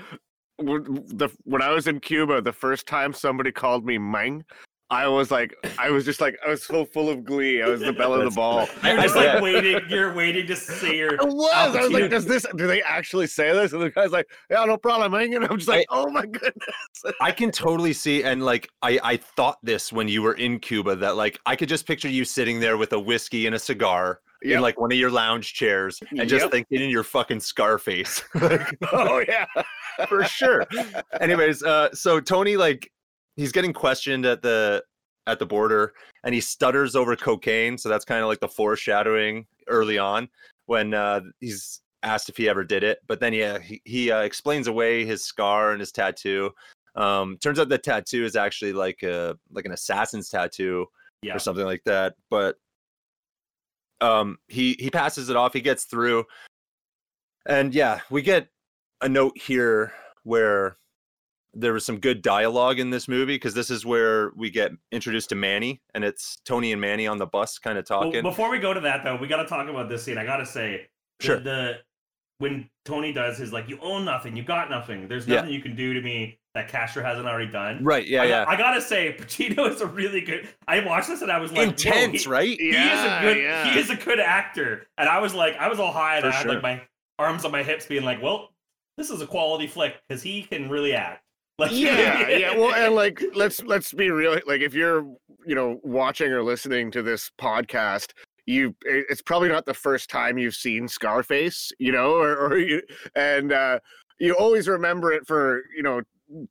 when- 0.57 1.05
the 1.07 1.29
when 1.45 1.63
I 1.63 1.71
was 1.71 1.87
in 1.87 2.01
Cuba, 2.01 2.43
the 2.43 2.53
first 2.53 2.87
time 2.87 3.13
somebody 3.13 3.53
called 3.53 3.87
me 3.87 3.97
Mang, 3.97 4.45
I 4.91 5.07
was 5.07 5.31
like, 5.31 5.55
I 5.79 5.91
was 5.91 6.05
just 6.07 6.19
like, 6.21 6.39
I 6.47 6.49
was 6.49 6.63
so 6.63 6.85
full 6.85 7.11
of 7.11 7.23
glee. 7.25 7.61
I 7.63 7.69
was 7.69 7.81
the 7.81 7.93
belle 7.93 8.15
of 8.15 8.25
the 8.25 8.31
ball. 8.35 8.67
You're 8.83 9.03
just 9.03 9.15
I- 9.17 9.35
like 9.35 9.43
waiting. 9.43 9.81
You're 9.91 10.15
waiting 10.15 10.47
to 10.47 10.57
see 10.57 10.97
your. 10.97 11.21
I 11.21 11.25
was. 11.25 11.77
I 11.77 11.83
was 11.83 11.91
like, 11.93 12.11
does 12.11 12.25
this? 12.25 12.47
Do 12.57 12.67
they 12.67 12.83
actually 12.83 13.27
say 13.27 13.53
this? 13.53 13.73
And 13.75 13.83
the 13.83 13.91
guy's 13.91 14.13
like, 14.13 14.27
yeah, 14.51 14.65
no 14.65 14.79
problem, 14.79 15.13
Mang. 15.13 15.35
And 15.35 15.45
I'm 15.45 15.57
just 15.59 15.69
like, 15.69 15.87
oh 15.91 16.09
my 16.11 16.25
goodness. 16.25 16.55
I 17.21 17.33
can 17.33 17.51
totally 17.51 17.93
see, 17.93 18.23
and 18.25 18.43
like 18.45 18.69
I, 18.83 18.99
I 19.05 19.17
thought 19.19 19.59
this 19.63 19.93
when 19.93 20.09
you 20.09 20.23
were 20.23 20.35
in 20.35 20.59
Cuba 20.59 20.97
that 20.97 21.17
like 21.17 21.39
I 21.45 21.55
could 21.55 21.69
just 21.69 21.87
picture 21.87 22.09
you 22.09 22.25
sitting 22.25 22.59
there 22.59 22.79
with 22.79 22.93
a 22.95 22.99
whiskey 23.01 23.45
and 23.47 23.55
a 23.55 23.59
cigar 23.59 24.21
in 24.43 24.61
like 24.61 24.79
one 24.81 24.93
of 24.93 24.97
your 24.99 25.11
lounge 25.11 25.53
chairs 25.53 25.99
and 26.17 26.29
just 26.29 26.45
Yep. 26.45 26.53
thinking 26.53 26.81
in 26.81 26.91
your 26.91 27.03
fucking 27.03 27.41
Scarface, 27.41 28.23
Like, 28.37 28.69
oh 28.93 29.23
yeah. 29.27 29.47
for 30.09 30.23
sure. 30.25 30.65
Anyways, 31.21 31.63
uh, 31.65 31.93
so 31.93 32.21
Tony 32.21 32.57
like 32.57 32.91
he's 33.39 33.53
getting 33.53 33.73
questioned 33.73 34.27
at 34.27 34.43
the 34.43 34.85
at 35.27 35.39
the 35.39 35.47
border, 35.47 35.95
and 36.25 36.35
he 36.35 36.41
stutters 36.41 36.95
over 36.95 37.17
cocaine. 37.17 37.79
So 37.79 37.89
that's 37.89 38.05
kind 38.05 38.21
of 38.21 38.29
like 38.29 38.41
the 38.41 38.49
foreshadowing 38.49 39.47
early 39.69 39.97
on 39.97 40.29
when 40.67 40.93
uh, 40.93 41.21
he's 41.41 41.81
asked 42.03 42.29
if 42.29 42.37
he 42.37 42.49
ever 42.49 42.65
did 42.65 42.83
it. 42.83 42.99
But 43.07 43.21
then 43.21 43.33
yeah, 43.33 43.59
he, 43.59 43.81
he 43.85 44.11
uh, 44.11 44.21
explains 44.21 44.67
away 44.67 45.07
his 45.07 45.25
scar 45.25 45.71
and 45.73 45.81
his 45.81 45.93
tattoo. 45.93 46.51
Um, 46.95 47.39
turns 47.41 47.59
out 47.59 47.69
the 47.69 47.79
tattoo 47.79 48.25
is 48.25 48.37
actually 48.37 48.73
like 48.73 49.03
a 49.03 49.39
like 49.53 49.65
an 49.65 49.73
assassin's 49.73 50.29
tattoo 50.29 50.87
Yeah. 51.23 51.37
or 51.37 51.39
something 51.39 51.65
like 51.65 51.85
that. 51.85 52.15
But 52.29 52.57
um, 54.01 54.39
he 54.49 54.77
he 54.79 54.91
passes 54.91 55.29
it 55.29 55.37
off. 55.37 55.53
He 55.53 55.61
gets 55.61 55.85
through, 55.85 56.25
and 57.47 57.75
yeah, 57.75 58.01
we 58.11 58.23
get 58.23 58.49
a 59.01 59.09
note 59.09 59.39
here 59.39 59.93
where 60.25 60.77
there 61.59 61.73
was 61.73 61.85
some 61.85 61.99
good 61.99 62.23
dialogue 62.23 62.79
in 62.79 62.91
this 62.91 63.09
movie 63.09 63.35
because 63.35 63.55
this 63.55 63.71
is 63.71 63.85
where 63.85 64.31
we 64.37 64.51
get 64.51 64.71
introduced 64.93 65.29
to 65.31 65.35
Manny, 65.35 65.81
and 65.95 66.05
it's 66.05 66.39
Tony 66.45 66.73
and 66.73 66.81
Manny 66.81 67.07
on 67.07 67.19
the 67.19 67.27
bus, 67.27 67.59
kind 67.59 67.77
of 67.79 67.87
Well, 67.91 68.03
talking. 68.05 68.23
before 68.23 68.51
we 68.51 68.59
go 68.59 68.73
to 68.73 68.81
that, 68.81 69.03
though, 69.05 69.17
we 69.17 69.27
got 69.27 69.43
to 69.43 69.47
talk 69.49 69.69
about 69.69 69.89
this 69.89 70.05
scene. 70.05 70.19
I 70.19 70.25
got 70.25 70.37
to 70.39 70.47
say, 70.47 70.87
the, 71.21 71.25
Sure. 71.27 71.41
the 71.41 71.75
when 72.39 72.71
Tony 72.85 73.13
does 73.13 73.37
his 73.39 73.53
like, 73.53 73.69
you 73.69 73.79
own 73.83 74.05
nothing, 74.05 74.37
you 74.37 74.45
got 74.45 74.71
nothing. 74.71 75.09
There's 75.09 75.27
Yeah. 75.27 75.37
nothing 75.37 75.53
you 75.55 75.61
can 75.61 75.75
do 75.75 75.93
to 75.95 76.01
me 76.01 76.39
that 76.55 76.69
Castro 76.69 77.03
hasn't 77.03 77.27
already 77.27 77.51
done. 77.51 77.83
right? 77.83 78.07
Yeah, 78.07 78.23
I, 78.23 78.25
yeah. 78.27 78.45
I 78.47 78.55
gotta 78.57 78.81
say, 78.81 79.17
Pacino 79.19 79.69
is 79.69 79.81
a 79.81 79.87
really 79.87 80.21
good. 80.21 80.49
I 80.69 80.79
watched 80.81 81.09
this 81.09 81.21
and 81.23 81.33
I 81.33 81.39
was 81.39 81.51
like, 81.53 81.67
Intense, 81.69 82.23
he- 82.25 82.31
right? 82.31 82.57
He 82.61 82.73
Yeah, 82.73 82.95
is 82.95 83.05
a 83.05 83.35
good. 83.35 83.43
yeah. 83.43 83.73
He 83.73 83.79
is 83.81 83.91
a 83.91 83.97
good 83.97 84.21
actor, 84.21 84.87
and 84.97 85.09
I 85.09 85.19
was 85.19 85.35
like, 85.35 85.57
I 85.57 85.69
was 85.69 85.81
all 85.81 85.91
high, 85.93 86.17
and 86.17 86.23
For 86.23 86.29
I 86.31 86.33
had 86.35 86.43
sure. 86.43 86.53
like 86.55 86.63
my 86.63 86.81
arms 87.19 87.45
on 87.45 87.51
my 87.51 87.65
hips, 87.65 87.87
being 87.87 88.05
like, 88.05 88.23
well, 88.23 88.51
this 88.97 89.11
is 89.11 89.21
a 89.21 89.27
quality 89.27 89.67
flick 89.67 89.95
because 90.09 90.23
he 90.23 90.43
can 90.43 90.69
really 90.69 90.95
act. 90.95 91.25
Like, 91.59 91.73
yeah. 91.73 92.29
Yeah 92.39 92.57
well 92.57 92.75
and 92.75 92.95
like 92.95 93.23
let's 93.35 93.63
let's 93.65 93.93
be 93.93 94.11
real 94.11 94.39
like 94.47 94.61
if 94.61 94.75
you're 94.75 95.03
you 95.45 95.55
know 95.55 95.81
watching 95.83 96.31
or 96.31 96.43
listening 96.43 96.91
to 96.93 97.03
this 97.03 97.31
podcast 97.39 98.13
you 98.47 98.75
it's 98.83 99.23
probably 99.23 99.49
not 99.49 99.67
the 99.67 99.75
first 99.75 100.09
time 100.09 100.39
you've 100.39 100.55
seen 100.55 100.89
scarface 100.89 101.73
you 101.79 101.93
know 101.93 102.13
or, 102.13 102.37
or 102.37 102.59
you 102.59 102.83
and 103.15 103.53
uh 103.53 103.79
you 104.19 104.35
always 104.35 104.69
remember 104.69 105.13
it 105.13 105.27
for 105.27 105.63
you 105.77 105.83
know 105.83 106.01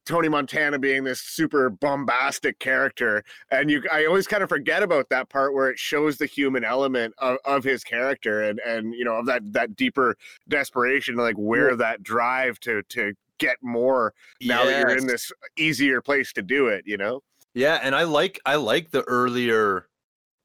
tony 0.05 0.27
montana 0.27 0.77
being 0.79 1.03
this 1.03 1.21
super 1.21 1.69
bombastic 1.69 2.57
character 2.59 3.23
and 3.51 3.69
you 3.69 3.83
i 3.91 4.05
always 4.05 4.27
kind 4.27 4.43
of 4.43 4.49
forget 4.49 4.83
about 4.83 5.07
that 5.09 5.29
part 5.29 5.53
where 5.53 5.69
it 5.69 5.77
shows 5.77 6.17
the 6.17 6.25
human 6.25 6.63
element 6.63 7.13
of, 7.19 7.37
of 7.45 7.63
his 7.63 7.83
character 7.83 8.43
and 8.43 8.59
and 8.65 8.93
you 8.93 9.05
know 9.05 9.15
of 9.15 9.25
that 9.25 9.41
that 9.53 9.75
deeper 9.75 10.15
desperation 10.47 11.15
like 11.15 11.35
where 11.35 11.75
that 11.75 12.01
drive 12.03 12.59
to 12.59 12.81
to 12.83 13.13
get 13.39 13.57
more 13.61 14.13
now 14.41 14.65
that 14.65 14.79
you're 14.79 14.97
in 14.97 15.07
this 15.07 15.31
easier 15.57 16.01
place 16.01 16.33
to 16.33 16.41
do 16.41 16.67
it, 16.67 16.83
you 16.85 16.97
know? 16.97 17.21
Yeah, 17.53 17.79
and 17.81 17.95
I 17.95 18.03
like 18.03 18.39
I 18.45 18.55
like 18.55 18.91
the 18.91 19.03
earlier 19.03 19.87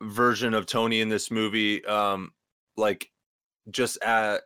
version 0.02 0.54
of 0.54 0.66
Tony 0.66 1.00
in 1.00 1.08
this 1.08 1.30
movie. 1.30 1.84
Um, 1.84 2.32
like 2.76 3.10
just 3.70 4.02
at 4.02 4.42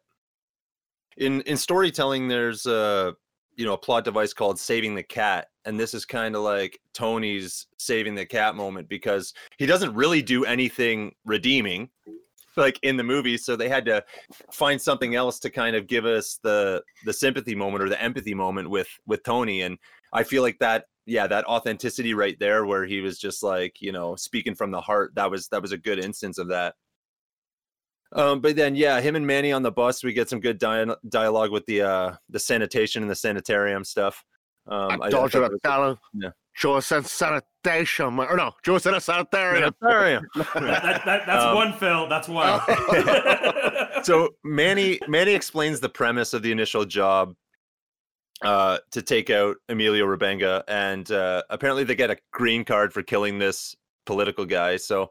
in 1.16 1.42
in 1.42 1.56
storytelling, 1.56 2.28
there's 2.28 2.66
a 2.66 3.14
you 3.54 3.64
know 3.64 3.74
a 3.74 3.78
plot 3.78 4.04
device 4.04 4.32
called 4.32 4.58
saving 4.58 4.94
the 4.94 5.02
cat, 5.02 5.48
and 5.64 5.78
this 5.78 5.94
is 5.94 6.04
kind 6.04 6.34
of 6.34 6.42
like 6.42 6.80
Tony's 6.92 7.66
saving 7.78 8.14
the 8.14 8.26
cat 8.26 8.54
moment 8.54 8.88
because 8.88 9.32
he 9.58 9.66
doesn't 9.66 9.94
really 9.94 10.22
do 10.22 10.44
anything 10.44 11.14
redeeming 11.24 11.90
like 12.56 12.78
in 12.82 12.96
the 12.96 13.04
movie 13.04 13.36
so 13.36 13.56
they 13.56 13.68
had 13.68 13.84
to 13.84 14.02
find 14.52 14.80
something 14.80 15.14
else 15.14 15.38
to 15.38 15.50
kind 15.50 15.76
of 15.76 15.86
give 15.86 16.04
us 16.04 16.38
the 16.42 16.82
the 17.04 17.12
sympathy 17.12 17.54
moment 17.54 17.82
or 17.82 17.88
the 17.88 18.02
empathy 18.02 18.34
moment 18.34 18.70
with 18.70 18.88
with 19.06 19.22
Tony 19.22 19.62
and 19.62 19.78
I 20.12 20.22
feel 20.22 20.42
like 20.42 20.58
that 20.60 20.84
yeah 21.04 21.26
that 21.26 21.44
authenticity 21.46 22.14
right 22.14 22.36
there 22.40 22.66
where 22.66 22.84
he 22.84 23.00
was 23.00 23.18
just 23.18 23.42
like 23.42 23.76
you 23.80 23.92
know 23.92 24.16
speaking 24.16 24.54
from 24.54 24.70
the 24.70 24.80
heart 24.80 25.12
that 25.14 25.30
was 25.30 25.48
that 25.48 25.62
was 25.62 25.72
a 25.72 25.78
good 25.78 25.98
instance 25.98 26.38
of 26.38 26.48
that 26.48 26.74
Um, 28.12 28.40
but 28.40 28.54
then, 28.56 28.76
yeah, 28.76 29.00
him 29.00 29.16
and 29.16 29.26
Manny 29.26 29.52
on 29.52 29.62
the 29.62 29.72
bus, 29.72 30.04
we 30.04 30.12
get 30.12 30.28
some 30.28 30.40
good 30.40 30.58
dia- 30.58 30.96
dialogue 31.08 31.50
with 31.50 31.66
the 31.66 31.82
uh, 31.82 32.16
the 32.30 32.38
sanitation 32.38 33.02
and 33.02 33.10
the 33.10 33.16
sanitarium 33.16 33.84
stuff. 33.84 34.24
Um, 34.68 35.02
I 35.02 35.10
told 35.10 35.34
you 35.34 35.40
thought 35.40 35.48
to 35.48 35.54
it 35.56 35.62
tell 35.64 35.90
him. 35.90 35.98
Yeah. 36.14 36.30
Joe 36.56 36.80
said 36.80 37.06
sanitation. 37.06 38.18
Or 38.18 38.36
no, 38.36 38.52
Joe 38.64 38.78
said 38.78 38.94
a 38.94 39.00
sanitarium. 39.00 39.74
Sanitarium. 39.82 40.26
That, 40.34 40.54
that, 40.54 41.04
that- 41.04 41.26
that's 41.26 41.44
Um, 41.44 41.54
one, 41.54 41.72
Phil. 41.74 42.08
That's 42.08 42.28
one. 42.28 42.60
so 44.04 44.30
Manny 44.44 44.98
Manny 45.08 45.34
explains 45.34 45.80
the 45.80 45.88
premise 45.88 46.32
of 46.32 46.42
the 46.42 46.52
initial 46.52 46.84
job 46.84 47.34
uh, 48.42 48.78
to 48.92 49.02
take 49.02 49.30
out 49.30 49.56
Emilio 49.68 50.04
Rebenga, 50.06 50.62
and 50.68 51.10
uh, 51.10 51.42
apparently 51.50 51.84
they 51.84 51.94
get 51.94 52.10
a 52.10 52.16
green 52.32 52.64
card 52.64 52.92
for 52.92 53.02
killing 53.02 53.38
this 53.38 53.74
political 54.04 54.44
guy. 54.44 54.76
So, 54.76 55.10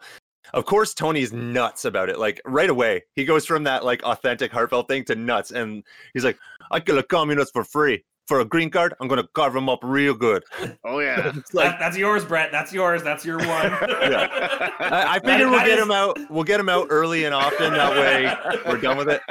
of 0.54 0.66
course, 0.66 0.94
Tony's 0.94 1.34
nuts 1.34 1.86
about 1.86 2.10
it. 2.10 2.20
Like 2.20 2.40
right 2.46 2.70
away, 2.70 3.04
he 3.16 3.26
goes 3.26 3.46
from 3.46 3.64
that 3.64 3.84
like 3.84 4.04
authentic, 4.04 4.52
heartfelt 4.52 4.88
thing 4.88 5.04
to 5.06 5.16
nuts, 5.16 5.52
and 5.52 5.84
he's 6.14 6.24
like, 6.24 6.38
"I 6.72 6.80
kill 6.80 6.98
a 7.00 7.04
communist 7.04 7.52
for 7.54 7.64
free 7.64 8.04
for 8.28 8.40
a 8.40 8.46
green 8.46 8.70
card. 8.70 8.94
I'm 9.00 9.08
gonna 9.08 9.28
carve 9.34 9.56
him 9.56 9.70
up 9.70 9.80
real 9.84 10.14
good." 10.14 10.44
oh 10.84 11.00
yeah. 11.00 11.32
Like, 11.54 11.72
That- 11.72 11.80
that's 11.80 11.98
yours, 11.98 12.26
Brett. 12.26 12.52
That's 12.52 12.74
yours. 12.74 13.04
That's 13.04 13.26
your 13.26 13.38
one. 13.38 13.48
I, 13.50 14.70
I 14.80 15.20
That- 15.20 15.26
figure 15.26 15.50
we'll 15.50 15.60
that 15.60 15.66
get 15.68 15.78
is- 15.80 15.86
him 15.86 15.92
out. 15.92 16.18
We'll 16.30 16.44
get 16.44 16.60
him 16.60 16.70
out 16.70 16.88
early 16.90 17.26
and 17.26 17.34
often. 17.36 17.74
That 17.74 17.92
way, 17.92 18.62
we're 18.72 18.80
done 18.82 18.98
with 18.98 19.10
it. 19.10 19.22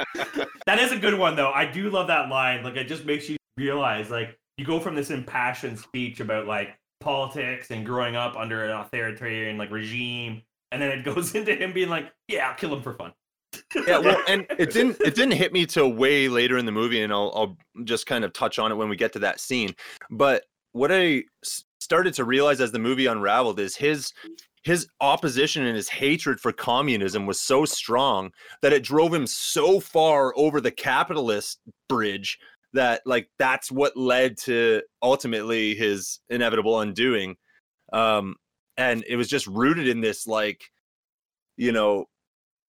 That 0.65 0.79
is 0.79 0.91
a 0.91 0.97
good 0.97 1.17
one, 1.17 1.35
though. 1.35 1.51
I 1.51 1.65
do 1.65 1.89
love 1.89 2.07
that 2.07 2.29
line. 2.29 2.63
Like, 2.63 2.75
it 2.75 2.87
just 2.87 3.05
makes 3.05 3.29
you 3.29 3.37
realize, 3.57 4.09
like, 4.09 4.37
you 4.57 4.65
go 4.65 4.79
from 4.79 4.95
this 4.95 5.11
impassioned 5.11 5.77
speech 5.79 6.19
about 6.21 6.47
like 6.47 6.77
politics 7.01 7.71
and 7.71 7.85
growing 7.85 8.15
up 8.15 8.35
under 8.37 8.63
an 8.63 8.71
authoritarian 8.71 9.57
like 9.57 9.69
regime, 9.69 10.41
and 10.71 10.81
then 10.81 10.91
it 10.91 11.03
goes 11.03 11.35
into 11.35 11.53
him 11.53 11.73
being 11.73 11.89
like, 11.89 12.11
"Yeah, 12.27 12.49
I'll 12.49 12.55
kill 12.55 12.73
him 12.73 12.81
for 12.81 12.93
fun." 12.93 13.11
yeah 13.87 13.97
well 13.97 14.21
and 14.27 14.45
it 14.57 14.71
didn't 14.71 14.97
it 15.01 15.15
didn't 15.15 15.31
hit 15.31 15.53
me 15.53 15.65
till 15.65 15.91
way 15.91 16.27
later 16.27 16.57
in 16.57 16.65
the 16.65 16.71
movie 16.71 17.01
and 17.01 17.11
I'll, 17.11 17.31
I'll 17.35 17.83
just 17.83 18.05
kind 18.05 18.23
of 18.23 18.33
touch 18.33 18.59
on 18.59 18.71
it 18.71 18.75
when 18.75 18.89
we 18.89 18.95
get 18.95 19.13
to 19.13 19.19
that 19.19 19.39
scene. 19.39 19.75
But 20.09 20.43
what 20.71 20.91
I 20.91 21.23
started 21.79 22.13
to 22.15 22.23
realize 22.23 22.59
as 22.59 22.71
the 22.71 22.79
movie 22.79 23.05
unraveled 23.05 23.59
is 23.59 23.75
his 23.75 24.11
his 24.63 24.87
opposition 24.99 25.63
and 25.65 25.75
his 25.75 25.87
hatred 25.87 26.39
for 26.39 26.51
communism 26.51 27.27
was 27.27 27.39
so 27.39 27.65
strong 27.65 28.31
that 28.63 28.73
it 28.73 28.83
drove 28.83 29.13
him 29.13 29.27
so 29.27 29.79
far 29.79 30.33
over 30.35 30.59
the 30.59 30.71
capitalist 30.71 31.59
bridge 31.87 32.39
that 32.73 33.01
like 33.05 33.29
that's 33.37 33.71
what 33.71 33.95
led 33.95 34.37
to 34.37 34.81
ultimately 35.01 35.75
his 35.75 36.19
inevitable 36.29 36.79
undoing. 36.79 37.35
Um 37.93 38.35
and 38.77 39.03
it 39.07 39.15
was 39.15 39.27
just 39.27 39.47
rooted 39.47 39.87
in 39.87 40.01
this 40.01 40.27
like 40.27 40.63
you 41.57 41.71
know 41.71 42.05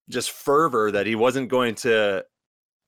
just 0.08 0.30
fervor 0.30 0.90
that 0.90 1.06
he 1.06 1.14
wasn't 1.14 1.48
going 1.48 1.74
to 1.74 2.24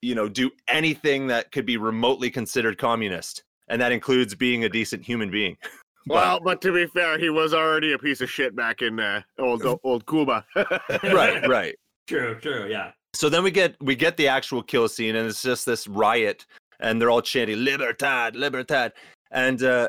you 0.02 0.14
know 0.14 0.28
do 0.28 0.50
anything 0.68 1.26
that 1.26 1.50
could 1.52 1.66
be 1.66 1.76
remotely 1.76 2.30
considered 2.30 2.78
communist 2.78 3.42
and 3.68 3.80
that 3.80 3.92
includes 3.92 4.34
being 4.34 4.64
a 4.64 4.68
decent 4.68 5.04
human 5.04 5.30
being 5.30 5.56
Well, 6.06 6.40
but 6.40 6.62
to 6.62 6.72
be 6.72 6.86
fair, 6.86 7.18
he 7.18 7.28
was 7.28 7.52
already 7.52 7.92
a 7.92 7.98
piece 7.98 8.22
of 8.22 8.30
shit 8.30 8.56
back 8.56 8.80
in 8.80 8.98
uh, 8.98 9.20
old 9.38 9.62
old 9.84 10.06
Cuba. 10.06 10.42
right 11.04 11.46
right 11.46 11.74
True, 12.08 12.38
true, 12.40 12.66
yeah. 12.70 12.92
so 13.14 13.28
then 13.28 13.42
we 13.44 13.50
get 13.50 13.76
we 13.82 13.94
get 13.94 14.16
the 14.16 14.26
actual 14.26 14.62
kill 14.62 14.88
scene 14.88 15.16
and 15.16 15.28
it's 15.28 15.42
just 15.42 15.66
this 15.66 15.86
riot 15.86 16.46
and 16.80 17.00
they're 17.00 17.10
all 17.10 17.20
chanting 17.20 17.62
libertad 17.62 18.34
libertad 18.34 18.94
and 19.30 19.62
uh 19.62 19.88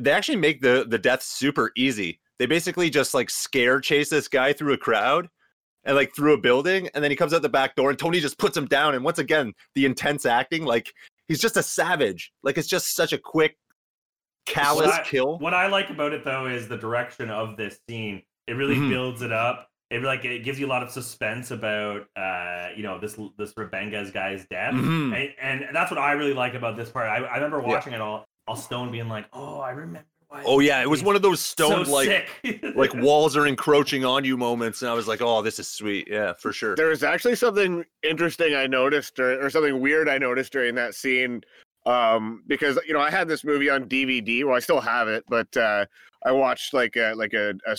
they 0.00 0.10
actually 0.10 0.36
make 0.36 0.60
the 0.60 0.84
the 0.88 0.98
death 0.98 1.22
super 1.22 1.70
easy 1.76 2.18
they 2.40 2.46
basically 2.46 2.90
just 2.90 3.14
like 3.14 3.30
scare 3.30 3.78
chase 3.78 4.10
this 4.10 4.26
guy 4.26 4.52
through 4.52 4.72
a 4.72 4.78
crowd 4.78 5.28
and 5.84 5.96
like 5.96 6.14
through 6.14 6.34
a 6.34 6.38
building 6.38 6.88
and 6.94 7.02
then 7.02 7.10
he 7.10 7.16
comes 7.16 7.32
out 7.32 7.42
the 7.42 7.48
back 7.48 7.74
door 7.74 7.90
and 7.90 7.98
tony 7.98 8.20
just 8.20 8.38
puts 8.38 8.56
him 8.56 8.66
down 8.66 8.94
and 8.94 9.02
once 9.04 9.18
again 9.18 9.52
the 9.74 9.84
intense 9.86 10.26
acting 10.26 10.64
like 10.64 10.92
he's 11.28 11.40
just 11.40 11.56
a 11.56 11.62
savage 11.62 12.32
like 12.42 12.58
it's 12.58 12.68
just 12.68 12.94
such 12.94 13.12
a 13.12 13.18
quick 13.18 13.56
callous 14.46 14.86
What 14.88 15.00
I- 15.00 15.04
kill 15.04 15.38
What 15.38 15.54
I 15.54 15.66
like 15.68 15.90
about 15.90 16.12
it 16.12 16.24
though 16.24 16.46
is 16.46 16.68
the 16.68 16.76
direction 16.76 17.30
of 17.30 17.56
this 17.56 17.78
scene. 17.88 18.22
It 18.46 18.54
really 18.54 18.74
Mhm. 18.76 18.88
builds 18.88 19.22
it 19.22 19.30
up. 19.32 19.68
It 19.90 20.02
like 20.02 20.24
it 20.24 20.40
gives 20.44 20.58
you 20.58 20.66
a 20.66 20.68
lot 20.68 20.82
of 20.82 20.90
suspense 20.90 21.50
about 21.50 22.06
uh 22.16 22.68
you 22.76 22.82
know 22.82 22.98
this 22.98 23.16
this 23.38 23.52
Rebenga's 23.54 24.10
guy's 24.10 24.46
death. 24.46 24.74
Mhm. 24.74 25.32
And, 25.40 25.62
and 25.64 25.76
that's 25.76 25.90
what 25.90 25.98
I 25.98 26.12
really 26.12 26.34
like 26.34 26.54
about 26.54 26.76
this 26.76 26.90
part. 26.90 27.08
I, 27.08 27.18
I 27.24 27.34
remember 27.36 27.60
watching 27.60 27.92
it 27.92 28.00
all 28.00 28.24
all 28.48 28.56
stone 28.56 28.90
being 28.90 29.08
like, 29.08 29.26
"Oh, 29.32 29.60
I 29.60 29.70
remember 29.70 30.06
oh 30.44 30.60
yeah 30.60 30.80
it 30.80 30.88
was 30.88 31.02
one 31.02 31.16
of 31.16 31.22
those 31.22 31.40
so 31.40 31.66
stoned 31.66 31.88
like 31.88 32.28
like 32.76 32.94
walls 33.02 33.36
are 33.36 33.46
encroaching 33.46 34.04
on 34.04 34.24
you 34.24 34.36
moments 34.36 34.80
and 34.82 34.90
i 34.90 34.94
was 34.94 35.08
like 35.08 35.20
oh 35.20 35.42
this 35.42 35.58
is 35.58 35.68
sweet 35.68 36.06
yeah 36.08 36.32
for 36.32 36.52
sure 36.52 36.76
there 36.76 36.88
was 36.88 37.02
actually 37.02 37.34
something 37.34 37.84
interesting 38.02 38.54
I 38.54 38.66
noticed, 38.66 39.18
or, 39.18 39.44
or 39.44 39.50
something 39.50 39.80
weird 39.80 40.08
I 40.08 40.18
noticed 40.18 40.52
during 40.52 40.74
that 40.76 40.94
scene. 40.94 41.42
Um, 41.86 42.42
because 42.46 42.78
you 42.86 42.92
know 42.92 43.00
I 43.00 43.10
had 43.10 43.26
this 43.26 43.42
movie 43.42 43.70
on 43.70 43.86
DVD. 43.86 44.44
Well, 44.44 44.54
I 44.54 44.60
still 44.60 44.80
have 44.80 45.08
it, 45.08 45.24
but 45.28 45.54
uh, 45.56 45.86
I 46.24 46.32
watched 46.32 46.74
like 46.74 46.96
a 46.96 47.14
like 47.14 47.32
a, 47.32 47.54
a 47.66 47.76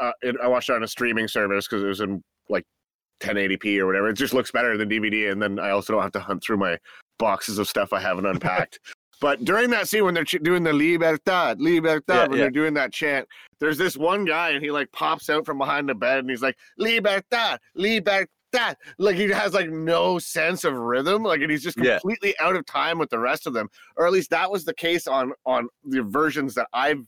uh, 0.00 0.12
it, 0.22 0.36
I 0.42 0.46
watched 0.46 0.70
it 0.70 0.76
on 0.76 0.84
a 0.84 0.88
streaming 0.88 1.26
service 1.26 1.66
because 1.66 1.82
it 1.82 1.88
was 1.88 2.00
in 2.00 2.22
like 2.48 2.64
1080p 3.20 3.78
or 3.78 3.86
whatever. 3.86 4.08
It 4.08 4.14
just 4.14 4.34
looks 4.34 4.52
better 4.52 4.76
than 4.76 4.88
DVD, 4.88 5.32
and 5.32 5.42
then 5.42 5.58
I 5.58 5.70
also 5.70 5.92
don't 5.92 6.02
have 6.02 6.12
to 6.12 6.20
hunt 6.20 6.44
through 6.44 6.58
my 6.58 6.78
boxes 7.18 7.58
of 7.58 7.68
stuff 7.68 7.92
I 7.92 8.00
haven't 8.00 8.26
unpacked. 8.26 8.78
But 9.20 9.44
during 9.44 9.70
that 9.70 9.88
scene 9.88 10.04
when 10.04 10.14
they're 10.14 10.24
ch- 10.24 10.42
doing 10.42 10.62
the 10.62 10.72
Libertad, 10.72 11.60
Libertad, 11.60 12.02
Yeah, 12.16 12.22
when 12.26 12.32
yeah. 12.32 12.44
they're 12.44 12.50
doing 12.50 12.74
that 12.74 12.92
chant, 12.92 13.28
there's 13.58 13.76
this 13.78 13.96
one 13.96 14.24
guy 14.24 14.50
and 14.50 14.64
he 14.64 14.70
like 14.70 14.90
pops 14.92 15.28
out 15.28 15.44
from 15.44 15.58
behind 15.58 15.88
the 15.88 15.94
bed 15.94 16.20
and 16.20 16.30
he's 16.30 16.42
like, 16.42 16.56
Libertad, 16.78 17.60
Libertad. 17.74 18.76
Like 18.98 19.16
he 19.16 19.28
has 19.28 19.52
like 19.54 19.70
no 19.70 20.18
sense 20.18 20.64
of 20.64 20.74
rhythm. 20.74 21.22
Like 21.22 21.40
and 21.42 21.50
he's 21.50 21.62
just 21.62 21.78
Yeah. 21.78 21.98
completely 22.00 22.34
out 22.40 22.56
of 22.56 22.64
time 22.66 22.98
with 22.98 23.10
the 23.10 23.18
rest 23.18 23.46
of 23.46 23.52
them. 23.52 23.68
Or 23.96 24.06
at 24.06 24.12
least 24.12 24.30
that 24.30 24.50
was 24.50 24.64
the 24.64 24.74
case 24.74 25.06
on 25.06 25.32
on 25.46 25.68
the 25.84 26.02
versions 26.02 26.54
that 26.54 26.66
I've 26.72 27.04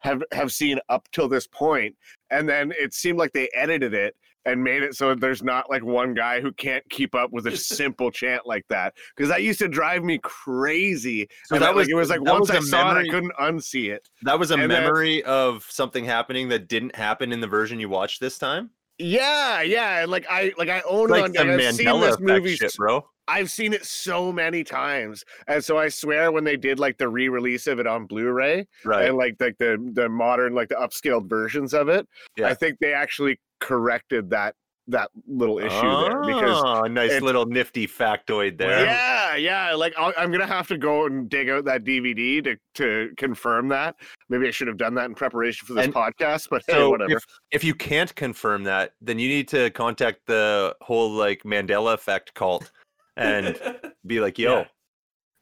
have 0.00 0.22
have 0.32 0.52
seen 0.52 0.78
up 0.88 1.08
till 1.10 1.28
this 1.28 1.46
point. 1.48 1.96
And 2.30 2.48
then 2.48 2.72
it 2.78 2.94
seemed 2.94 3.18
like 3.18 3.32
they 3.32 3.48
edited 3.54 3.92
it 3.92 4.14
and 4.46 4.64
made 4.64 4.82
it 4.82 4.94
so 4.94 5.14
there's 5.14 5.42
not 5.42 5.68
like 5.68 5.84
one 5.84 6.14
guy 6.14 6.40
who 6.40 6.50
can't 6.52 6.88
keep 6.88 7.14
up 7.14 7.30
with 7.32 7.46
a 7.46 7.56
simple 7.56 8.10
chant 8.10 8.46
like 8.46 8.64
that 8.68 8.94
because 9.14 9.28
that 9.28 9.42
used 9.42 9.58
to 9.58 9.68
drive 9.68 10.02
me 10.04 10.18
crazy. 10.22 11.28
So 11.44 11.56
and 11.56 11.62
that 11.62 11.66
that 11.68 11.74
was- 11.74 11.86
like 11.86 11.92
it 11.92 11.96
was 11.96 12.08
like 12.10 12.20
once 12.22 12.48
was 12.48 12.50
I 12.50 12.60
saw 12.60 12.80
it, 12.90 12.94
memory- 12.94 13.08
I 13.08 13.12
couldn't 13.12 13.32
unsee 13.40 13.92
it. 13.92 14.08
that 14.22 14.38
was 14.38 14.50
a 14.50 14.54
and 14.54 14.68
memory 14.68 15.22
of 15.24 15.66
something 15.68 16.04
happening 16.04 16.48
that 16.48 16.68
didn't 16.68 16.94
happen 16.96 17.32
in 17.32 17.40
the 17.40 17.46
version 17.46 17.78
you 17.80 17.88
watched 17.88 18.20
this 18.20 18.38
time 18.38 18.70
Yeah, 18.98 19.60
yeah, 19.62 20.02
and 20.02 20.10
like 20.10 20.24
I 20.30 20.52
like 20.56 20.68
I 20.70 20.80
own 20.88 21.08
like 21.08 21.34
it. 21.34 21.38
On, 21.38 21.50
I've 21.50 21.74
seen 21.74 22.00
this 22.00 22.18
movie. 22.20 22.56
shit 22.56 22.74
bro 22.76 23.06
I've 23.28 23.50
seen 23.50 23.72
it 23.72 23.84
so 23.84 24.30
many 24.32 24.62
times, 24.62 25.24
and 25.48 25.62
so 25.64 25.76
I 25.76 25.88
swear 25.88 26.30
when 26.30 26.44
they 26.44 26.56
did 26.56 26.78
like 26.78 26.96
the 26.96 27.08
re-release 27.08 27.66
of 27.66 27.80
it 27.80 27.86
on 27.88 28.06
Blu-ray 28.06 28.68
right 28.84 29.08
and 29.08 29.16
like 29.16 29.34
like 29.40 29.58
the 29.58 29.76
the 29.94 30.08
modern 30.08 30.54
like 30.54 30.68
the 30.68 30.76
upscaled 30.76 31.28
versions 31.28 31.74
of 31.74 31.88
it, 31.88 32.06
Yeah. 32.36 32.46
I 32.46 32.54
think 32.54 32.78
they 32.78 32.92
actually 32.92 33.40
corrected 33.60 34.30
that 34.30 34.54
that 34.88 35.10
little 35.26 35.58
issue 35.58 35.68
there 35.80 36.22
because 36.24 36.62
Oh, 36.64 36.84
a 36.84 36.88
nice 36.88 37.20
little 37.20 37.44
nifty 37.44 37.88
factoid 37.88 38.56
there. 38.56 38.84
Yeah, 38.84 39.34
yeah. 39.34 39.74
Like 39.74 39.92
I'll, 39.98 40.12
I'm 40.16 40.30
gonna 40.30 40.46
have 40.46 40.68
to 40.68 40.78
go 40.78 41.06
and 41.06 41.28
dig 41.28 41.48
out 41.48 41.64
that 41.64 41.82
DVD 41.82 42.42
to 42.44 42.56
to 42.74 43.12
confirm 43.16 43.66
that. 43.70 43.96
Maybe 44.28 44.46
I 44.46 44.52
should 44.52 44.68
have 44.68 44.76
done 44.76 44.94
that 44.94 45.06
in 45.06 45.14
preparation 45.16 45.66
for 45.66 45.74
this 45.74 45.86
And 45.86 45.92
podcast, 45.94 46.48
but 46.50 46.62
hey, 46.68 46.74
So 46.74 46.90
whatever. 46.90 47.10
if, 47.16 47.24
if 47.50 47.64
you 47.64 47.74
can't 47.74 48.14
confirm 48.14 48.62
that, 48.64 48.92
then 49.00 49.18
you 49.18 49.28
need 49.28 49.48
to 49.48 49.70
contact 49.70 50.20
the 50.26 50.76
whole 50.82 51.10
like 51.10 51.42
Mandela 51.42 51.92
effect 51.94 52.34
cult 52.34 52.70
and 53.16 53.58
be 54.06 54.20
like, 54.20 54.38
"Yo, 54.38 54.58
Yeah. 54.58 54.64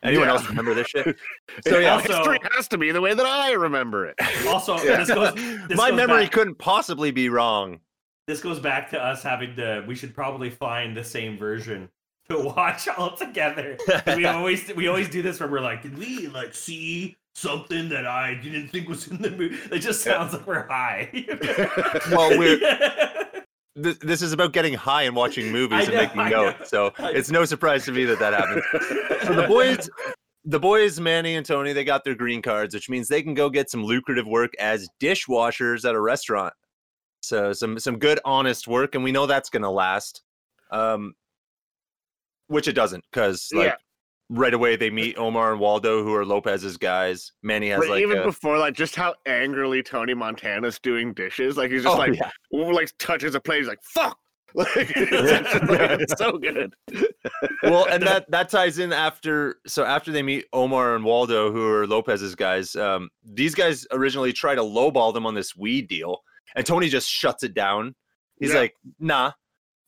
anyone 0.05 0.27
Yeah. 0.29 0.33
else 0.37 0.49
remember 0.49 0.73
this 0.73 0.87
shit?" 0.87 1.17
So 1.67 1.81
yeah, 1.81 1.97
Also- 1.97 2.15
history 2.17 2.39
has 2.55 2.67
to 2.69 2.79
be 2.79 2.93
the 2.93 3.01
way 3.03 3.13
that 3.13 3.27
I 3.27 3.53
remember 3.53 4.07
it. 4.07 4.15
also, 4.47 4.79
Yeah. 4.79 5.05
this 5.05 5.09
goes 5.11 5.35
this 5.35 5.77
my 5.77 5.91
goes 5.91 5.97
memory 5.99 6.23
back- 6.23 6.33
couldn't 6.33 6.55
possibly 6.57 7.11
be 7.11 7.29
wrong. 7.29 7.81
This 8.27 8.41
goes 8.41 8.59
back 8.59 8.91
to 8.91 9.03
us 9.03 9.23
having 9.23 9.55
to 9.57 9.85
we 9.87 9.95
should 9.95 10.15
probably 10.15 10.51
find 10.51 10.97
the 10.97 11.05
same 11.05 11.39
version 11.39 11.89
to 12.29 12.39
watch 12.57 12.89
all 12.89 13.17
together 13.17 13.77
we 14.17 14.25
always 14.27 14.73
we 14.75 14.89
always 14.89 15.09
do 15.09 15.23
this 15.23 15.41
where 15.41 15.49
we're 15.49 15.61
like 15.61 15.83
did 15.83 15.97
we 15.99 16.29
like 16.29 16.55
see 16.55 17.17
something 17.35 17.89
that 17.89 18.07
i 18.07 18.35
didn't 18.35 18.69
think 18.69 18.89
was 18.89 19.09
in 19.09 19.21
the 19.21 19.31
movie 19.31 19.57
it 19.73 19.81
just 19.81 20.03
sounds 20.03 20.33
like 20.33 20.47
we're 20.47 20.67
high 20.69 21.11
Well, 22.11 22.39
we're 22.39 22.59
this, 23.77 23.99
this 23.99 24.23
is 24.23 24.33
about 24.33 24.53
getting 24.53 24.75
high 24.75 25.03
and 25.03 25.17
watching 25.17 25.51
movies 25.51 25.81
I 25.81 25.83
and 25.83 25.95
making 25.95 26.21
I 26.21 26.31
know. 26.31 26.51
notes. 26.51 26.71
So 26.71 26.93
it's 26.99 27.31
no 27.31 27.45
surprise 27.45 27.85
to 27.87 27.93
me 27.93 28.05
that 28.05 28.19
that 28.21 28.33
happens. 28.33 28.63
So 29.27 29.35
the 29.35 29.49
boys, 29.49 29.91
the 30.45 30.61
boys, 30.61 31.01
Manny 31.01 31.35
and 31.35 31.45
Tony, 31.45 31.73
they 31.73 31.85
got 31.85 32.05
their 32.05 32.15
green 32.15 32.41
cards, 32.41 32.75
which 32.75 32.89
means 32.89 33.09
they 33.09 33.23
can 33.23 33.35
go 33.35 33.51
get 33.51 33.71
some 33.71 33.83
lucrative 33.85 34.27
work 34.27 34.53
as 34.61 34.89
dishwashers 35.01 35.89
at 35.89 35.95
a 35.95 36.01
restaurant. 36.01 36.55
So 37.25 37.53
some 37.53 37.79
some 37.79 37.99
good, 37.99 38.21
honest 38.25 38.69
work, 38.69 38.95
and 38.95 39.03
we 39.05 39.13
know 39.13 39.27
that's 39.27 39.51
gonna 39.51 39.71
last. 39.71 40.23
Um, 40.71 41.15
which 42.49 42.69
it 42.69 42.73
doesn't, 42.75 43.05
because 43.11 43.49
like 43.55 43.69
Yeah. 43.69 43.75
right 44.29 44.53
away 44.55 44.77
they 44.77 44.91
meet 44.91 45.17
Omar 45.17 45.53
and 45.53 45.61
Waldo, 45.61 46.03
who 46.03 46.15
are 46.15 46.25
Lopez's 46.25 46.77
guys. 46.77 47.33
Manny 47.43 47.69
has 47.71 47.81
But 47.81 47.89
like 47.91 48.03
even 48.03 48.19
a, 48.19 48.23
before 48.25 48.59
like 48.59 48.75
just 48.75 48.95
how 48.97 49.15
angrily 49.27 49.83
Tony 49.83 50.15
Montana's 50.15 50.79
doing 50.79 51.15
dishes. 51.15 51.57
Like 51.57 51.71
he's 51.71 51.83
just 51.85 51.95
Oh, 51.95 51.99
like 51.99 52.15
yeah. 52.17 52.31
like 52.51 52.91
touches 52.99 53.35
a 53.35 53.41
plate. 53.41 53.59
He's 53.59 53.69
like, 53.69 53.83
fuck. 53.83 54.19
Like, 54.57 54.69
it's, 54.77 55.69
like, 55.69 56.01
it's 56.01 56.15
so 56.17 56.39
good. 56.39 56.77
well, 57.65 57.87
and 57.87 58.01
that 58.07 58.31
that 58.31 58.49
ties 58.49 58.79
in 58.79 58.93
after 58.93 59.57
so 59.67 59.85
after 59.85 60.13
they 60.13 60.23
meet 60.23 60.45
Omar 60.53 60.95
and 60.95 61.05
Waldo, 61.05 61.51
who 61.51 61.67
are 61.69 61.89
Lopez's 61.89 62.37
guys. 62.37 62.77
Um, 62.77 63.11
these 63.25 63.53
guys 63.53 63.85
originally 63.91 64.33
try 64.33 64.55
to 64.55 64.61
lowball 64.63 65.13
them 65.13 65.27
on 65.27 65.35
this 65.35 65.57
weed 65.57 65.89
deal, 65.89 66.23
and 66.55 66.65
Tony 66.67 66.89
just 66.89 67.09
shuts 67.09 67.43
it 67.43 67.55
down. 67.55 67.95
He's 68.39 68.53
Yeah. 68.53 68.59
like, 68.61 68.75
"Nah." 68.99 69.33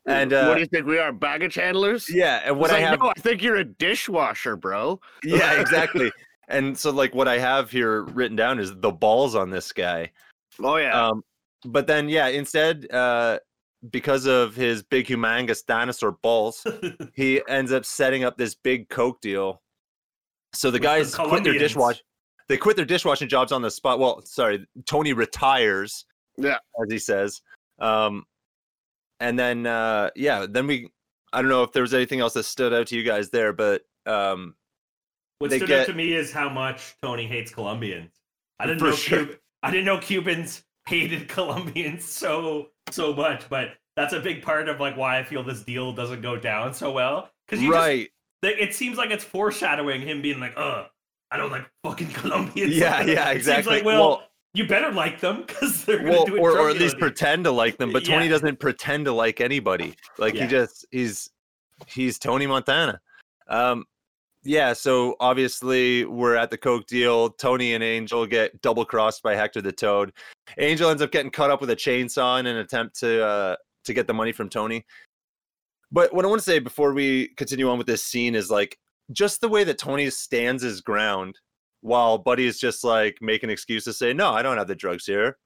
And 0.08 0.30
what 0.30 0.38
uh, 0.40 0.54
do 0.54 0.60
you 0.60 0.66
think 0.66 0.86
we 0.86 0.98
are, 0.98 1.12
baggage 1.12 1.56
handlers? 1.56 2.06
yeah, 2.08 2.42
and 2.44 2.56
what 2.58 2.70
It's 2.70 2.74
I 2.74 2.80
like, 2.80 2.88
have, 2.90 3.00
no, 3.00 3.08
I 3.16 3.20
think 3.20 3.42
you're 3.42 3.56
a 3.56 3.64
dishwasher, 3.64 4.54
bro. 4.56 5.00
yeah, 5.24 5.60
exactly. 5.60 6.12
and 6.48 6.78
so 6.78 6.90
like 6.92 7.12
what 7.14 7.26
I 7.26 7.38
have 7.38 7.70
here 7.72 8.02
written 8.02 8.36
down 8.36 8.60
is 8.60 8.72
the 8.76 8.92
balls 8.92 9.34
on 9.34 9.50
this 9.50 9.72
guy. 9.72 10.12
Oh 10.62 10.76
yeah. 10.76 11.08
Um, 11.08 11.22
but 11.64 11.88
then 11.88 12.08
yeah, 12.08 12.28
instead, 12.28 12.86
uh, 12.92 13.40
because 13.90 14.26
of 14.26 14.54
his 14.54 14.82
big 14.84 15.06
humongous 15.06 15.64
dinosaur 15.66 16.12
balls, 16.22 16.64
he 17.14 17.42
ends 17.48 17.72
up 17.72 17.84
setting 17.84 18.22
up 18.22 18.36
this 18.38 18.54
big 18.54 18.88
coke 18.88 19.20
deal. 19.20 19.60
So 20.52 20.70
the 20.70 20.76
With 20.76 20.82
the 20.82 20.86
guys 20.86 21.14
quit 21.16 21.28
their 21.42 21.52
Colombians. 21.54 21.74
dishwash. 21.74 22.00
They 22.48 22.56
quit 22.56 22.76
their 22.76 22.84
dishwashing 22.84 23.28
jobs 23.28 23.50
on 23.50 23.60
the 23.60 23.70
spot. 23.72 23.98
Well, 23.98 24.22
sorry, 24.24 24.64
Tony 24.86 25.12
retires. 25.14 26.04
Yeah. 26.38 26.58
as 26.82 26.90
he 26.90 26.98
says. 26.98 27.40
Um, 27.78 28.24
and 29.20 29.38
then 29.38 29.66
uh, 29.66 30.10
yeah, 30.16 30.46
then 30.48 30.66
we. 30.66 30.90
I 31.32 31.42
don't 31.42 31.50
know 31.50 31.62
if 31.62 31.72
there 31.72 31.82
was 31.82 31.92
anything 31.94 32.20
else 32.20 32.32
that 32.34 32.44
stood 32.44 32.72
out 32.72 32.86
to 32.88 32.96
you 32.96 33.02
guys 33.02 33.30
there, 33.30 33.52
but 33.52 33.82
um, 34.06 34.54
What 35.38 35.50
stood 35.50 35.66
get- 35.68 35.80
out 35.80 35.86
to 35.86 35.92
me 35.92 36.14
is 36.14 36.32
how 36.32 36.48
much 36.48 36.94
Tony 37.02 37.26
hates 37.26 37.50
Colombians. 37.50 38.12
I 38.58 38.66
didn't 38.66 38.78
For 38.78 38.86
know 38.90 38.94
sure. 38.96 39.26
Cub- 39.26 39.36
I 39.62 39.70
didn't 39.70 39.84
know 39.86 39.98
Cubans 39.98 40.64
hated 40.88 41.28
Colombians 41.28 42.04
so 42.04 42.68
so 42.90 43.12
much, 43.12 43.48
but 43.50 43.74
that's 43.96 44.12
a 44.14 44.20
big 44.20 44.42
part 44.42 44.68
of 44.68 44.80
like 44.80 44.96
why 44.96 45.18
I 45.18 45.24
feel 45.24 45.42
this 45.42 45.62
deal 45.62 45.92
doesn't 45.92 46.22
go 46.22 46.36
down 46.38 46.72
so 46.72 46.90
well. 46.92 47.30
Because 47.46 47.62
you 47.62 47.70
just, 47.72 47.78
right, 47.78 48.08
they- 48.42 48.56
it 48.56 48.74
seems 48.74 48.96
like 48.96 49.10
it's 49.10 49.24
foreshadowing 49.24 50.00
him 50.02 50.22
being 50.22 50.40
like, 50.40 50.54
"Uh, 50.56 50.84
I 51.30 51.36
don't 51.36 51.50
like 51.50 51.68
fucking 51.84 52.08
Colombians." 52.14 52.74
Yeah, 52.76 53.02
yeah, 53.02 53.30
It 53.30 53.36
exactly. 53.38 53.64
seems 53.64 53.66
like, 53.66 53.84
well, 53.84 54.08
Well- 54.08 54.25
you 54.56 54.66
better 54.66 54.90
like 54.90 55.20
them 55.20 55.44
because 55.46 55.84
they're 55.84 56.02
well, 56.02 56.26
or, 56.38 56.58
or 56.58 56.70
at 56.70 56.78
least 56.78 56.98
pretend 56.98 57.44
to 57.44 57.50
like 57.50 57.76
them. 57.76 57.92
But 57.92 58.04
Tony 58.04 58.24
Yeah. 58.24 58.30
doesn't 58.32 58.58
pretend 58.58 59.04
to 59.04 59.12
like 59.12 59.40
anybody. 59.40 59.94
Like 60.18 60.34
Yeah. 60.34 60.44
he 60.44 60.48
just 60.48 60.86
he's 60.90 61.28
he's 61.86 62.18
Tony 62.18 62.46
Montana. 62.46 63.00
Um, 63.48 63.84
yeah. 64.44 64.72
So 64.72 65.16
obviously 65.20 66.04
we're 66.06 66.36
at 66.36 66.50
the 66.50 66.56
coke 66.56 66.86
deal. 66.86 67.30
Tony 67.30 67.74
and 67.74 67.84
Angel 67.84 68.26
get 68.26 68.60
double 68.62 68.84
crossed 68.84 69.22
by 69.22 69.34
Hector 69.34 69.60
the 69.60 69.72
Toad. 69.72 70.12
Angel 70.58 70.88
ends 70.88 71.02
up 71.02 71.12
getting 71.12 71.30
cut 71.30 71.50
up 71.50 71.60
with 71.60 71.70
a 71.70 71.76
chainsaw 71.76 72.40
in 72.40 72.46
an 72.46 72.56
attempt 72.56 72.98
to 73.00 73.24
uh, 73.24 73.56
to 73.84 73.92
get 73.94 74.06
the 74.06 74.14
money 74.14 74.32
from 74.32 74.48
Tony. 74.48 74.84
But 75.92 76.12
what 76.14 76.24
I 76.24 76.28
want 76.28 76.40
to 76.40 76.44
say 76.44 76.58
before 76.58 76.92
we 76.94 77.28
continue 77.36 77.68
on 77.70 77.78
with 77.78 77.86
this 77.86 78.02
scene 78.02 78.34
is 78.34 78.50
like 78.50 78.78
just 79.12 79.40
the 79.40 79.48
way 79.48 79.64
that 79.64 79.78
Tony 79.78 80.10
stands 80.10 80.62
his 80.62 80.80
ground 80.80 81.38
while 81.86 82.18
Buddy's 82.18 82.58
just 82.58 82.82
like 82.82 83.16
making 83.20 83.48
excuses, 83.48 83.84
to 83.84 83.92
say, 83.92 84.12
"No, 84.12 84.32
I 84.32 84.42
don't 84.42 84.58
have 84.58 84.66
the 84.66 84.74
drugs 84.74 85.06
here," 85.06 85.38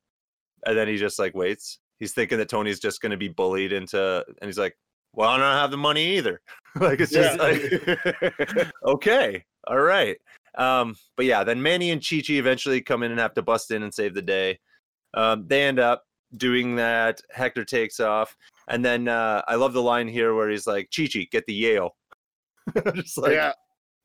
and 0.66 0.76
then 0.76 0.88
he 0.88 0.96
just 0.96 1.18
like 1.18 1.34
waits. 1.34 1.78
He's 1.98 2.14
thinking 2.14 2.38
that 2.38 2.48
Tony's 2.48 2.80
just 2.80 3.02
going 3.02 3.10
to 3.10 3.18
be 3.18 3.28
bullied 3.28 3.72
into, 3.72 4.24
and 4.26 4.48
he's 4.48 4.58
like, 4.58 4.76
"Well, 5.14 5.28
I 5.28 5.36
don't 5.36 5.58
have 5.58 5.70
the 5.70 5.76
money 5.76 6.16
either." 6.16 6.40
like 6.80 6.98
it's 7.00 7.12
just 7.12 7.38
like, 7.38 8.72
okay, 8.84 9.44
all 9.66 9.80
right. 9.80 10.16
Um, 10.56 10.96
but 11.16 11.26
yeah, 11.26 11.44
then 11.44 11.62
Manny 11.62 11.90
and 11.90 12.02
Chi 12.02 12.22
Chi 12.26 12.34
eventually 12.34 12.80
come 12.80 13.02
in 13.02 13.10
and 13.10 13.20
have 13.20 13.34
to 13.34 13.42
bust 13.42 13.70
in 13.70 13.82
and 13.82 13.92
save 13.92 14.14
the 14.14 14.22
day. 14.22 14.58
Um, 15.12 15.46
they 15.46 15.64
end 15.64 15.78
up 15.78 16.04
doing 16.38 16.74
that. 16.76 17.20
Hector 17.30 17.66
takes 17.66 18.00
off, 18.00 18.34
and 18.68 18.82
then 18.82 19.08
uh, 19.08 19.42
I 19.46 19.56
love 19.56 19.74
the 19.74 19.82
line 19.82 20.08
here 20.08 20.34
where 20.34 20.48
he's 20.48 20.66
like, 20.66 20.88
"Chi 20.96 21.06
Chi, 21.12 21.26
get 21.30 21.44
the 21.44 21.54
Yale." 21.54 21.96
just 22.94 23.18
like, 23.18 23.32
yeah. 23.32 23.52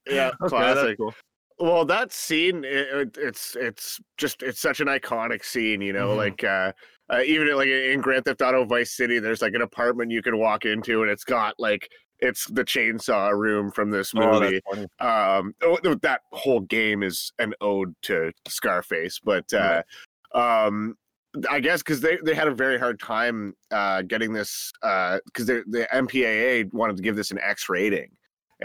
Yeah. 0.06 0.32
okay, 0.42 0.58
that's 0.60 0.74
classic. 0.74 0.98
cool. 0.98 1.14
Well, 1.58 1.86
that 1.86 2.12
scene, 2.12 2.64
it, 2.66 2.88
it, 2.94 3.18
it's 3.18 3.56
it's 3.56 4.00
just 4.18 4.44
it's 4.44 4.60
such 4.60 4.80
an 4.82 4.88
iconic 4.88 5.44
scene, 5.46 5.82
you 5.82 5.94
know. 5.94 6.10
Mhm. 6.10 6.18
Like 6.18 6.44
uh, 6.44 6.72
uh, 7.10 7.22
even 7.26 7.56
like 7.56 7.68
in 7.70 8.02
Grand 8.02 8.26
Theft 8.26 8.42
Auto 8.42 8.66
Vice 8.66 8.92
City, 8.92 9.20
there's 9.20 9.42
like 9.42 9.54
an 9.54 9.62
apartment 9.62 10.12
you 10.12 10.22
can 10.22 10.38
walk 10.38 10.66
into, 10.66 11.02
and 11.02 11.10
it's 11.10 11.24
got 11.24 11.56
like 11.58 11.90
it's 12.20 12.46
the 12.48 12.64
chainsaw 12.64 13.32
room 13.38 13.72
from 13.72 13.90
this 13.92 14.14
Oh, 14.16 14.40
movie. 14.40 14.62
um 15.00 15.54
oh, 15.62 15.78
that 16.02 16.22
whole 16.32 16.62
game 16.62 17.04
is 17.04 17.34
an 17.40 17.54
ode 17.60 17.94
to 18.04 18.32
scarface 18.48 19.20
but 19.22 19.54
uh 19.54 19.84
um 20.34 20.96
i 21.50 21.60
guess 21.60 21.82
because 21.84 22.00
they 22.00 22.18
they 22.24 22.34
had 22.34 22.48
a 22.48 22.56
very 22.56 22.80
hard 22.80 23.02
time 23.02 23.54
uh 23.72 24.02
getting 24.02 24.32
this 24.32 24.72
uh 24.82 25.20
because 25.26 25.46
the 25.46 25.86
mpaa 25.94 26.72
wanted 26.72 26.96
to 26.96 27.04
give 27.04 27.18
this 27.18 27.32
an 27.32 27.40
x 27.40 27.68
rating 27.68 28.10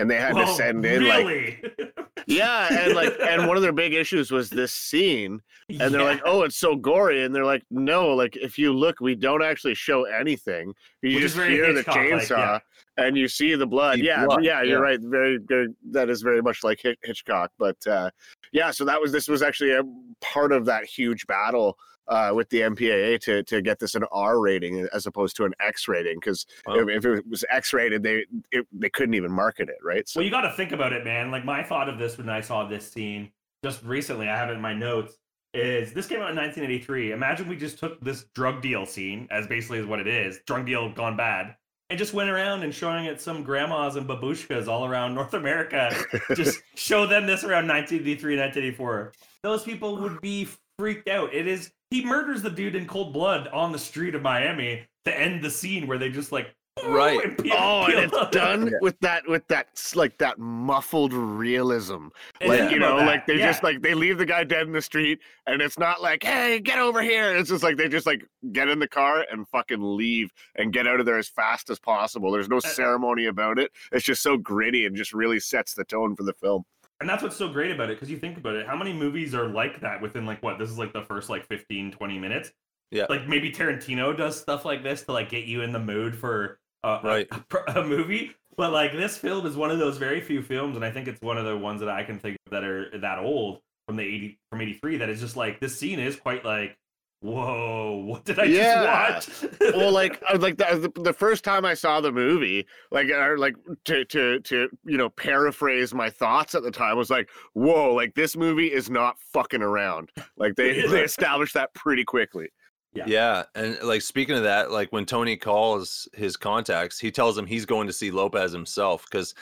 and 0.01 0.11
they 0.11 0.17
had 0.17 0.35
to 0.35 0.47
send 0.55 0.85
in 0.85 1.07
like 1.07 1.95
yeah 2.27 2.85
and 2.85 2.95
like 2.95 3.13
and 3.21 3.47
one 3.47 3.57
of 3.57 3.63
their 3.63 3.73
big 3.73 3.93
issues 3.93 4.31
was 4.31 4.49
this 4.49 4.73
scene 4.73 5.41
and 5.69 5.93
they're 5.93 6.03
like 6.03 6.23
oh 6.25 6.43
it's 6.43 6.57
so 6.57 6.75
gory 6.75 7.25
and 7.25 7.35
they're 7.35 7.45
like 7.45 7.63
no 7.71 8.09
like 8.09 8.35
if 8.37 8.59
you 8.59 8.73
look 8.73 9.01
we 9.01 9.15
don't 9.15 9.43
actually 9.43 9.75
show 9.75 10.05
anything 10.05 10.73
you 11.03 11.15
Which 11.15 11.23
just 11.25 11.37
very 11.37 11.53
hear 11.53 11.73
the 11.73 11.81
Hitchcock-like, 11.81 12.23
chainsaw 12.23 12.61
yeah. 12.99 13.05
and 13.07 13.17
you 13.17 13.29
see 13.29 13.55
the 13.55 13.67
blood 13.67 13.99
See 13.99 14.07
yeah 14.07 14.25
blood, 14.25 14.43
yeah 14.43 14.63
you're 14.63 14.79
yeah. 14.79 14.91
right 14.91 15.01
very 15.01 15.39
very 15.39 15.69
that 15.91 16.09
is 16.09 16.23
very 16.23 16.41
much 16.41 16.65
like 16.65 16.81
Hitch- 16.81 16.99
hitchcock 17.03 17.53
but 17.59 17.77
uh 17.87 18.11
yeah 18.53 18.71
so 18.71 18.85
that 18.87 19.01
was 19.01 19.13
this 19.13 19.29
was 19.29 19.43
actually 19.43 19.73
a 19.73 19.83
part 20.21 20.53
of 20.53 20.65
that 20.65 20.85
huge 20.85 21.27
battle 21.27 21.77
uh, 22.11 22.33
with 22.35 22.49
the 22.51 22.61
MPAA 22.61 23.21
to 23.23 23.43
to 23.45 23.63
get 23.63 23.79
this 23.79 23.95
an 23.95 24.05
R 24.13 24.41
rating 24.41 24.87
as 24.93 25.07
opposed 25.07 25.37
to 25.37 25.45
an 25.45 25.55
X 25.61 25.89
rating 25.89 26.17
because 26.17 26.45
Wow. 26.67 26.75
if, 26.81 26.89
if 26.89 27.05
it 27.07 27.27
was 27.29 27.45
X 27.51 27.73
rated 27.73 28.03
they 28.03 28.27
it, 28.53 28.67
they 28.73 28.91
couldn't 28.91 29.15
even 29.15 29.31
market 29.33 29.69
it 29.69 29.79
right 29.83 30.07
so 30.09 30.21
Well, 30.21 30.25
you 30.25 30.31
got 30.31 30.43
to 30.43 30.53
think 30.53 30.73
about 30.73 30.93
it, 30.93 31.05
man. 31.05 31.31
Like 31.31 31.45
my 31.45 31.63
thought 31.63 31.89
of 31.89 31.99
this 31.99 32.19
when 32.19 32.29
I 32.29 32.41
saw 32.41 32.67
this 32.67 32.91
scene 32.91 33.31
just 33.65 33.83
recently, 33.85 34.29
I 34.29 34.37
have 34.37 34.51
it 34.51 34.55
in 34.55 34.61
my 34.61 34.75
notes. 34.75 35.17
Is 35.53 35.93
this 35.93 36.07
came 36.07 36.21
out 36.21 36.31
in 36.31 36.37
1983? 36.37 37.13
Imagine 37.13 37.49
we 37.49 37.57
just 37.57 37.79
took 37.79 38.01
this 38.01 38.27
drug 38.35 38.63
deal 38.63 38.87
scene 38.87 39.27
as 39.31 39.47
basically 39.47 39.79
is 39.79 39.87
what 39.87 39.99
it 40.01 40.07
is, 40.07 40.41
drug 40.47 40.65
deal 40.67 40.93
gone 40.93 41.17
bad, 41.17 41.57
and 41.91 41.99
just 41.99 42.15
went 42.15 42.31
around 42.31 42.63
and 42.63 42.73
showing 42.75 43.07
it 43.07 43.21
some 43.21 43.43
grandmas 43.43 43.97
and 43.97 44.09
babushkas 44.09 44.69
all 44.69 44.87
around 44.87 45.15
North 45.17 45.35
America. 45.35 45.93
just 46.35 46.63
show 46.77 47.05
them 47.07 47.27
this 47.27 47.43
around 47.43 47.67
1983, 47.69 48.37
1984. 48.37 49.13
Those 49.43 49.63
people 49.65 49.97
would 49.97 50.21
be 50.21 50.49
freaked 50.79 51.09
out. 51.09 51.35
It 51.35 51.49
is 51.49 51.73
he 51.91 52.05
murders 52.05 52.43
the 52.43 52.51
dude 52.51 52.75
in 52.77 52.87
cold 52.87 53.13
blood 53.13 53.49
on 53.49 53.73
the 53.73 53.79
street 53.79 54.15
of 54.15 54.23
Miami 54.23 54.83
to 55.05 55.19
end 55.19 55.43
the 55.43 55.51
scene 55.51 55.87
where 55.87 55.99
they 55.99 56.09
just 56.09 56.31
like 56.33 56.55
Right. 56.87 57.23
and 57.23 57.37
peel- 57.37 57.53
Oh, 57.59 57.85
peel 57.89 57.99
and 57.99 58.13
it's 58.13 58.31
done 58.31 58.69
Yeah. 58.69 58.79
with 58.81 58.99
that 59.01 59.27
with 59.29 59.47
that 59.49 59.69
like 59.97 60.17
that 60.19 60.39
muffled 60.39 61.13
realism. 61.13 62.07
And 62.41 62.49
Like 62.49 62.71
you 62.71 62.79
know, 62.79 62.99
that, 62.99 63.07
like 63.07 63.27
they 63.27 63.39
yeah. 63.39 63.47
just 63.51 63.63
like 63.65 63.83
they 63.83 63.93
leave 63.95 64.19
the 64.19 64.25
guy 64.25 64.45
dead 64.45 64.67
in 64.69 64.73
the 64.73 64.81
street, 64.81 65.19
and 65.47 65.61
it's 65.61 65.79
not 65.79 66.01
like, 66.01 66.23
hey, 66.23 66.61
get 66.61 66.79
over 66.79 67.03
here. 67.03 67.37
It's 67.37 67.51
just 67.51 67.65
like 67.65 67.77
they 67.77 67.89
just 67.89 68.07
like 68.07 68.25
get 68.53 68.69
in 68.69 68.79
the 68.79 68.89
car 68.89 69.27
and 69.31 69.47
fucking 69.49 69.81
leave 69.83 70.31
and 70.55 70.73
get 70.73 70.87
out 70.87 71.01
of 71.01 71.07
there 71.07 71.19
as 71.19 71.29
fast 71.29 71.69
as 71.71 71.79
possible. 71.81 72.31
There's 72.31 72.49
no 72.49 72.59
Uh, 72.59 72.61
ceremony 72.61 73.27
about 73.27 73.59
it. 73.59 73.73
It's 73.93 74.05
just 74.07 74.23
so 74.23 74.37
gritty 74.37 74.87
and 74.87 74.95
just 74.97 75.13
really 75.13 75.41
sets 75.41 75.75
the 75.75 75.85
tone 75.85 76.15
for 76.15 76.23
the 76.23 76.35
film. 76.35 76.65
And 77.01 77.09
that's 77.09 77.23
what's 77.23 77.37
so 77.37 77.49
great 77.49 77.71
about 77.71 77.91
it 77.91 77.97
because 77.97 78.11
you 78.11 78.19
think 78.19 78.37
about 78.37 78.57
it, 78.57 78.67
how 78.67 78.77
many 78.77 78.93
movies 78.93 79.35
are 79.35 79.49
like 79.49 79.81
that 79.81 80.03
within 80.03 80.27
like 80.27 80.43
what? 80.43 80.59
This 80.59 80.71
is 80.71 80.79
like 80.79 80.93
the 80.93 81.03
first 81.03 81.31
like 81.31 81.47
15, 81.47 81.93
20 81.93 82.19
minutes. 82.19 82.53
Yeah. 82.91 83.07
Like 83.09 83.27
maybe 83.27 83.51
Tarantino 83.51 84.17
does 84.17 84.39
stuff 84.39 84.65
like 84.65 84.83
this 84.83 85.03
to 85.05 85.13
like 85.13 85.31
get 85.31 85.45
you 85.45 85.63
in 85.63 85.73
the 85.73 85.79
mood 85.79 86.15
for 86.15 86.59
uh, 86.85 86.99
a- 87.03 87.07
Right. 87.07 87.29
a, 87.69 87.83
movie. 87.83 88.33
But 88.57 88.73
like 88.73 88.93
this 88.93 89.17
film 89.17 89.47
is 89.47 89.57
one 89.57 89.71
of 89.71 89.79
those 89.79 89.97
very 89.97 90.21
few 90.21 90.43
films, 90.43 90.77
and 90.77 90.85
I 90.85 90.91
think 90.91 91.09
it's 91.09 91.23
one 91.23 91.39
of 91.39 91.47
the 91.47 91.57
ones 91.57 91.81
that 91.81 91.89
I 91.89 92.03
can 92.05 92.19
think 92.19 92.37
of 92.47 92.53
that 92.53 92.65
are 92.65 92.99
that 92.99 93.19
old 93.19 93.61
from 93.87 93.97
the 93.97 94.03
80 94.03 94.39
from 94.51 94.61
83 94.61 94.99
that 94.99 95.09
is 95.09 95.21
just 95.21 95.37
like 95.37 95.61
this 95.61 95.79
scene 95.79 95.99
is 95.99 96.17
quite 96.17 96.45
like, 96.45 96.77
whoa, 97.21 98.03
what 98.07 98.25
did 98.25 98.39
I 98.39 98.45
Yeah. 98.45 99.21
just 99.21 99.43
watch? 99.43 99.61
well, 99.75 99.93
like 99.93 100.23
I 100.29 100.33
was 100.33 100.43
like 100.43 100.57
the, 100.57 100.91
the 100.95 101.03
the 101.03 101.13
first 101.13 101.45
time 101.45 101.65
I 101.65 101.75
saw 101.75 102.01
the 102.01 102.13
movie, 102.13 102.67
like 102.91 103.09
or 103.11 103.39
like 103.39 103.55
to 103.85 104.05
to 104.07 104.41
to 104.41 104.69
you 104.85 104.97
know 104.97 105.09
paraphrase 105.11 105.95
my 105.95 106.11
thoughts 106.11 106.55
at 106.55 106.63
the 106.63 106.71
time 106.71 106.97
was 106.97 107.11
like, 107.11 107.29
whoa, 107.55 107.95
like 107.95 108.15
this 108.15 108.37
movie 108.37 108.73
is 108.73 108.91
not 108.91 109.19
fucking 109.33 109.63
around. 109.63 110.11
Like 110.37 110.55
they 110.57 110.81
they 110.87 111.03
established 111.03 111.55
that 111.55 111.73
pretty 111.75 112.05
quickly. 112.05 112.49
Yeah. 112.93 113.05
Yeah, 113.07 113.43
and 113.55 113.79
like 113.85 114.03
speaking 114.03 114.35
of 114.37 114.43
that, 114.43 114.73
like 114.73 114.91
when 114.91 115.07
Tony 115.07 115.37
calls 115.37 116.09
his 116.13 116.37
contacts, 116.37 116.99
he 116.99 117.13
tells 117.13 117.39
him 117.39 117.47
he's 117.47 117.65
going 117.65 117.87
to 117.87 117.93
see 117.93 118.11
Lopez 118.11 118.51
himself 118.51 119.05
because 119.09 119.35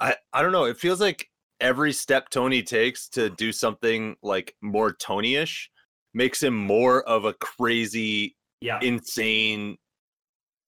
I 0.00 0.14
I 0.32 0.40
don't 0.42 0.52
know, 0.52 0.64
it 0.64 0.78
feels 0.78 0.98
like 1.00 1.28
every 1.60 1.92
step 1.92 2.30
Tony 2.30 2.62
takes 2.62 3.08
to 3.10 3.28
do 3.30 3.50
something 3.52 4.16
like 4.22 4.54
more 4.62 4.92
Tony-ish 4.92 5.70
makes 6.18 6.42
him 6.42 6.54
more 6.54 7.02
of 7.04 7.24
a 7.24 7.32
crazy, 7.34 8.36
yeah. 8.60 8.78
insane. 8.82 9.78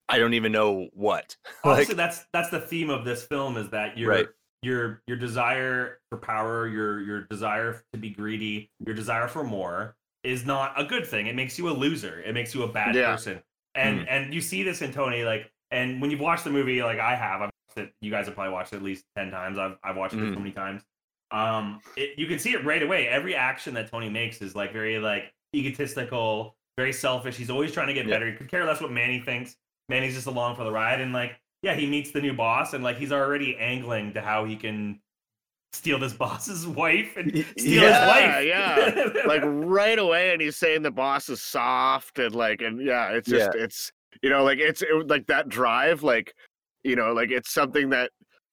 I 0.09 0.19
don't 0.19 0.33
even 0.35 0.53
know 0.53 0.89
what. 0.95 1.37
Honestly, 1.65 1.95
that's 1.95 2.25
that's 2.33 2.49
the 2.49 2.61
theme 2.61 2.89
of 2.89 3.05
this 3.05 3.25
film 3.25 3.57
is 3.59 3.69
that 3.71 3.99
your 3.99 4.11
Right. 4.11 4.27
your 4.63 5.03
your 5.07 5.17
desire 5.19 5.99
for 6.09 6.17
power, 6.19 6.67
your 6.67 7.01
your 7.03 7.21
desire 7.23 7.83
to 7.93 7.99
be 7.99 8.11
greedy, 8.11 8.71
your 8.87 8.95
desire 8.95 9.29
for 9.29 9.45
more 9.45 9.97
is 10.25 10.45
not 10.45 10.73
a 10.81 10.85
good 10.85 11.07
thing. 11.07 11.27
It 11.27 11.35
makes 11.37 11.59
you 11.59 11.69
a 11.69 11.73
loser. 11.73 12.21
It 12.23 12.33
makes 12.35 12.55
you 12.55 12.63
a 12.63 12.69
bad 12.69 12.95
Yeah. 12.95 13.13
person. 13.13 13.43
And 13.75 14.01
Mhm. 14.01 14.07
and 14.09 14.35
you 14.35 14.41
see 14.41 14.63
this 14.63 14.81
in 14.83 14.93
Tony 14.93 15.25
like 15.25 15.51
And 15.73 16.01
when 16.01 16.11
you've 16.11 16.19
watched 16.21 16.43
the 16.43 16.51
movie, 16.51 16.83
like 16.83 16.99
I 16.99 17.15
have, 17.15 17.43
I've 17.43 17.51
watched 17.69 17.79
it, 17.89 17.95
you 18.01 18.11
guys 18.11 18.27
have 18.27 18.35
probably 18.35 18.53
watched 18.53 18.73
it 18.73 18.77
at 18.79 18.83
least 18.83 19.05
ten 19.17 19.31
times. 19.31 19.57
I've 19.59 19.77
I've 19.85 19.97
watched 19.97 20.15
it 20.15 20.19
Mhm. 20.21 20.35
so 20.35 20.41
many 20.41 20.51
times. 20.51 20.83
Um, 21.31 21.81
it, 21.97 22.19
you 22.19 22.27
can 22.27 22.41
see 22.41 22.53
it 22.55 22.65
right 22.65 22.83
away. 22.83 23.07
Every 23.07 23.37
action 23.37 23.75
that 23.75 23.89
Tony 23.89 24.09
makes 24.11 24.43
is 24.43 24.57
like 24.57 24.73
very 24.73 24.99
like 24.99 25.33
egotistical, 25.55 26.57
very 26.77 26.93
selfish. 26.93 27.37
He's 27.37 27.51
always 27.51 27.73
trying 27.73 27.89
to 27.89 27.95
get 27.95 28.07
Yeah. 28.07 28.15
better. 28.15 28.31
He 28.31 28.37
could 28.37 28.51
care 28.51 28.65
less 28.65 28.81
what 28.81 28.91
Manny 28.93 29.21
thinks. 29.21 29.57
Manny's 29.89 30.15
just 30.15 30.27
along 30.27 30.57
for 30.57 30.65
the 30.65 30.71
ride, 30.73 31.01
and 31.01 31.13
like 31.13 31.39
yeah, 31.63 31.75
he 31.75 31.87
meets 31.87 32.11
the 32.11 32.21
new 32.23 32.33
boss, 32.33 32.73
and 32.73 32.83
like 32.83 32.97
he's 32.97 33.13
already 33.13 33.57
angling 33.59 34.15
to 34.15 34.21
how 34.23 34.45
he 34.45 34.57
can 34.57 35.01
steal 35.73 35.99
this 35.99 36.13
boss's 36.25 36.67
wife 36.67 37.17
and 37.17 37.31
steal 37.59 37.83
yeah, 37.83 38.39
his 38.41 38.45
wife. 38.45 38.47
yeah. 39.15 39.23
like 39.27 39.43
right 39.45 39.99
away 40.01 40.33
and 40.33 40.41
he's 40.43 40.57
saying 40.57 40.83
the 40.83 40.91
boss 40.91 41.29
is 41.29 41.41
soft 41.41 42.19
and 42.19 42.35
like 42.35 42.61
and 42.61 42.85
yeah 42.85 43.11
it's 43.11 43.29
just 43.29 43.55
it's 43.55 43.93
you 44.21 44.29
know 44.29 44.43
like 44.43 44.59
it's 44.59 44.83
it, 44.83 45.07
like 45.07 45.25
that 45.29 45.49
drive 45.49 46.03
like 46.03 46.35
you 46.83 46.97
know 46.97 47.13
like 47.13 47.31
it's 47.31 47.53
something 47.53 47.89
that 47.89 48.11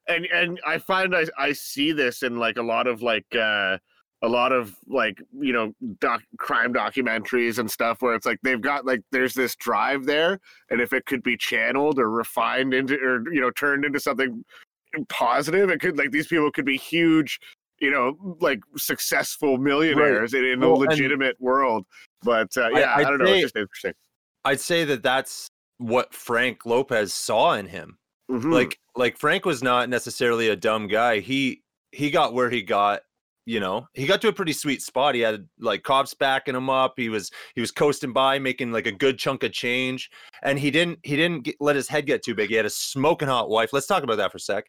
and 0.08 0.28
and 0.28 0.60
i 0.68 0.78
find 0.78 1.16
i 1.16 1.26
i 1.40 1.52
see 1.52 1.92
this 1.92 2.22
in 2.22 2.38
like 2.38 2.58
a 2.58 2.62
lot 2.62 2.86
of 2.86 3.02
like 3.02 3.26
uh 3.36 3.80
a 4.24 4.28
lot 4.28 4.52
of 4.52 4.76
like 4.88 5.22
you 5.40 5.54
know 5.54 5.74
doc 6.00 6.22
crime 6.38 6.74
documentaries 6.74 7.60
and 7.60 7.70
stuff 7.70 8.02
where 8.02 8.16
it's 8.16 8.26
like 8.26 8.40
they've 8.42 8.62
got 8.62 8.86
like 8.86 9.02
there's 9.12 9.34
this 9.34 9.56
drive 9.56 10.06
there 10.06 10.40
and 10.70 10.82
if 10.82 10.92
it 10.92 11.06
could 11.06 11.22
be 11.22 11.38
channeled 11.38 12.00
or 12.00 12.10
refined 12.10 12.74
into 12.74 12.96
or 12.96 13.32
you 13.32 13.40
know 13.40 13.52
turned 13.52 13.86
into 13.86 14.00
something 14.00 14.44
positive 15.08 15.70
it 15.70 15.80
could 15.80 15.98
like 15.98 16.12
these 16.12 16.28
people 16.28 16.52
could 16.52 16.66
be 16.66 16.78
huge 16.78 17.40
you 17.80 17.92
know 17.92 18.18
like 18.42 18.60
successful 18.76 19.60
millionaires 19.60 20.34
in, 20.34 20.44
in 20.44 20.62
Well, 20.62 20.74
a 20.74 20.78
legitimate 20.78 21.40
world 21.40 21.86
but 22.24 22.50
uh, 22.58 22.70
yeah 22.70 22.94
I, 22.96 23.02
I'd 23.02 23.04
don't 23.04 23.20
know 23.20 23.26
it's 23.26 23.44
just 23.44 23.56
interesting 23.56 23.94
I'd 24.48 24.62
say 24.62 24.86
that 24.86 25.04
that's 25.04 25.50
what 25.78 26.14
Frank 26.14 26.66
Lopez 26.66 27.14
saw 27.14 27.54
in 27.54 27.66
him. 27.66 27.98
Mhm. 28.32 28.54
Like 28.54 28.80
like 28.96 29.18
Frank 29.18 29.46
was 29.46 29.62
not 29.62 29.90
necessarily 29.90 30.48
a 30.48 30.56
dumb 30.56 30.88
guy. 30.88 31.20
He 31.20 31.64
he 31.92 32.10
got 32.10 32.34
where 32.34 32.50
he 32.50 32.62
got, 32.62 33.02
you 33.48 33.62
know. 33.62 33.88
He 33.94 34.06
got 34.06 34.20
to 34.22 34.28
a 34.28 34.34
pretty 34.34 34.52
sweet 34.52 34.82
spot. 34.82 35.16
He 35.16 35.22
had 35.22 35.48
like 35.58 35.82
cops 35.82 36.14
backing 36.14 36.54
him 36.54 36.70
up. 36.70 36.94
He 36.98 37.08
was 37.08 37.32
he 37.56 37.62
was 37.62 37.72
coasting 37.72 38.12
by 38.12 38.38
making 38.38 38.72
like 38.74 38.86
a 38.86 38.92
good 38.92 39.18
chunk 39.18 39.44
of 39.44 39.54
change 39.54 40.12
and 40.44 40.60
he 40.60 40.70
didn't 40.70 41.00
he 41.04 41.16
didn't 41.16 41.46
get, 41.46 41.56
let 41.62 41.76
his 41.78 41.88
head 41.88 42.06
get 42.06 42.24
too 42.24 42.36
big. 42.36 42.50
He 42.50 42.56
had 42.56 42.66
a 42.66 42.70
smoking 42.70 43.30
hot 43.30 43.50
wife. 43.50 43.72
Let's 43.72 43.88
talk 43.88 44.04
about 44.04 44.18
that 44.18 44.32
for 44.32 44.38
a 44.38 44.42
sec. 44.42 44.66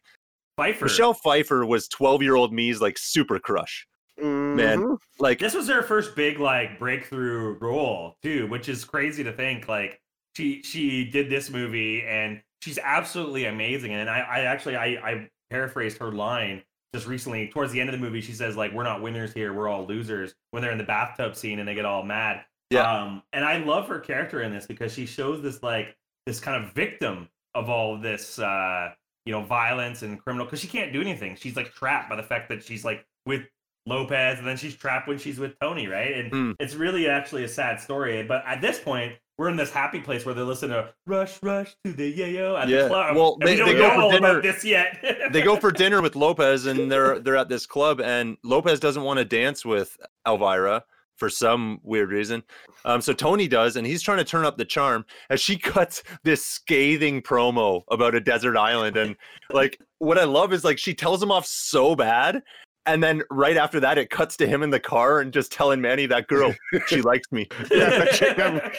Pfeiffer. 0.57 0.85
Michelle 0.85 1.13
Pfeiffer 1.13 1.65
was 1.65 1.87
12-year-old 1.89 2.53
me's 2.53 2.79
like 2.81 2.97
super 2.97 3.37
crush. 3.37 3.85
man. 4.17 4.79
Mhm. 4.79 4.97
Like 5.19 5.39
This 5.39 5.53
was 5.53 5.67
her 5.67 5.83
first 5.83 6.15
big 6.15 6.39
like 6.39 6.79
breakthrough 6.79 7.57
role 7.59 8.15
too, 8.23 8.47
which 8.47 8.69
is 8.69 8.85
crazy 8.85 9.23
to 9.25 9.33
think. 9.33 9.67
Like 9.67 9.99
she 10.37 10.63
she 10.63 11.03
did 11.03 11.29
this 11.29 11.49
movie 11.49 12.03
and 12.03 12.41
she's 12.61 12.79
absolutely 12.81 13.45
amazing. 13.45 13.91
And 13.93 14.09
I, 14.09 14.19
I 14.19 14.39
actually 14.41 14.77
I, 14.77 14.85
I 14.85 15.29
paraphrased 15.49 15.97
her 15.97 16.13
line 16.13 16.63
just 16.93 17.07
recently 17.07 17.47
towards 17.47 17.71
the 17.71 17.79
end 17.79 17.89
of 17.89 17.93
the 17.99 18.03
movie. 18.03 18.21
She 18.21 18.33
says 18.33 18.55
like 18.57 18.71
we're 18.73 18.83
not 18.83 19.01
winners 19.01 19.33
here, 19.33 19.53
we're 19.53 19.67
all 19.67 19.85
losers 19.85 20.33
when 20.51 20.61
they're 20.61 20.71
in 20.71 20.77
the 20.77 20.83
bathtub 20.83 21.35
scene 21.35 21.59
and 21.59 21.67
they 21.67 21.75
get 21.75 21.85
all 21.85 22.03
mad. 22.03 22.43
Yeah. 22.69 22.81
Um, 23.03 23.23
and 23.33 23.43
I 23.45 23.57
love 23.57 23.87
her 23.87 23.99
character 23.99 24.41
in 24.41 24.51
this 24.53 24.65
because 24.67 24.93
she 24.93 25.05
shows 25.05 25.41
this 25.41 25.61
like 25.63 25.95
this 26.25 26.39
kind 26.39 26.63
of 26.63 26.71
victim 26.73 27.29
of 27.55 27.69
all 27.69 27.95
of 27.95 28.01
this 28.01 28.37
uh 28.39 28.89
you 29.25 29.31
know 29.33 29.41
violence 29.43 30.01
and 30.03 30.19
criminal 30.19 30.45
because 30.45 30.59
she 30.59 30.67
can't 30.67 30.93
do 30.93 31.01
anything. 31.01 31.35
She's 31.35 31.55
like 31.55 31.71
trapped 31.73 32.09
by 32.09 32.15
the 32.15 32.23
fact 32.23 32.49
that 32.49 32.63
she's 32.63 32.83
like 32.85 33.05
with 33.25 33.41
Lopez, 33.85 34.37
and 34.39 34.47
then 34.47 34.57
she's 34.57 34.75
trapped 34.75 35.07
when 35.07 35.17
she's 35.17 35.39
with 35.39 35.57
Tony, 35.59 35.87
right? 35.87 36.13
And 36.13 36.31
Mm. 36.31 36.55
it's 36.59 36.75
really 36.75 37.07
actually 37.07 37.43
a 37.43 37.47
sad 37.47 37.79
story. 37.79 38.21
But 38.23 38.43
at 38.45 38.61
this 38.61 38.79
point, 38.79 39.13
we're 39.39 39.47
in 39.47 39.55
this 39.55 39.71
happy 39.71 40.01
place 40.01 40.25
where 40.25 40.35
they 40.35 40.41
listen 40.41 40.69
to 40.69 40.93
"Rush, 41.07 41.39
Rush 41.41 41.73
to 41.85 41.93
the 41.93 42.13
Yayo" 42.13 42.59
at 42.61 42.67
Yeah. 42.67 42.83
the 42.83 42.87
club. 42.89 43.15
Well, 43.15 43.37
they- 43.39 43.53
we 43.53 43.57
don't 43.57 43.67
they 43.69 43.73
know 43.79 44.01
all 44.01 44.11
dinner- 44.11 44.29
about 44.31 44.43
this 44.43 44.65
yet. 44.65 44.99
they 45.31 45.41
go 45.41 45.55
for 45.55 45.71
dinner 45.83 46.01
with 46.01 46.17
Lopez 46.17 46.65
and 46.65 46.91
they're 46.91 47.19
they're 47.19 47.37
at 47.37 47.47
this 47.49 47.65
club 47.65 48.01
and 48.01 48.35
Lopez 48.43 48.79
doesn't 48.81 49.01
want 49.03 49.17
to 49.17 49.25
dance 49.25 49.63
with 49.65 49.97
Elvira 50.27 50.83
for 51.15 51.29
some 51.29 51.79
weird 51.83 52.11
reason. 52.11 52.43
Um, 52.85 53.01
so 53.01 53.11
Tony 53.13 53.47
does, 53.47 53.75
and 53.75 53.85
he's 53.87 54.01
trying 54.01 54.19
to 54.19 54.23
turn 54.23 54.45
up 54.45 54.57
the 54.57 54.63
charm 54.65 55.05
as 55.29 55.39
she 55.41 55.57
cuts 55.57 56.03
this 56.23 56.45
scathing 56.45 57.21
promo 57.21 57.83
about 57.91 58.15
a 58.15 58.19
desert 58.21 58.57
island. 58.57 58.97
And 58.97 59.15
like 59.51 59.79
what 59.99 60.17
I 60.17 60.25
love 60.25 60.51
is 60.53 60.63
like 60.65 60.77
she 60.79 60.93
tells 60.93 61.23
him 61.23 61.31
off 61.31 61.45
so 61.45 61.95
bad. 61.95 62.41
And 62.85 63.03
then 63.03 63.21
right 63.29 63.57
after 63.57 63.79
that, 63.81 63.97
it 63.97 64.09
cuts 64.09 64.35
to 64.37 64.47
him 64.47 64.63
in 64.63 64.69
the 64.71 64.79
car 64.79 65.19
and 65.19 65.31
just 65.31 65.51
telling 65.51 65.79
Manny 65.81 66.05
that 66.07 66.27
girl, 66.27 66.55
she 66.87 67.01
likes 67.03 67.31
me. 67.31 67.47
yeah, 67.71 68.05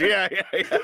yeah, 0.00 0.28
yeah. 0.52 0.78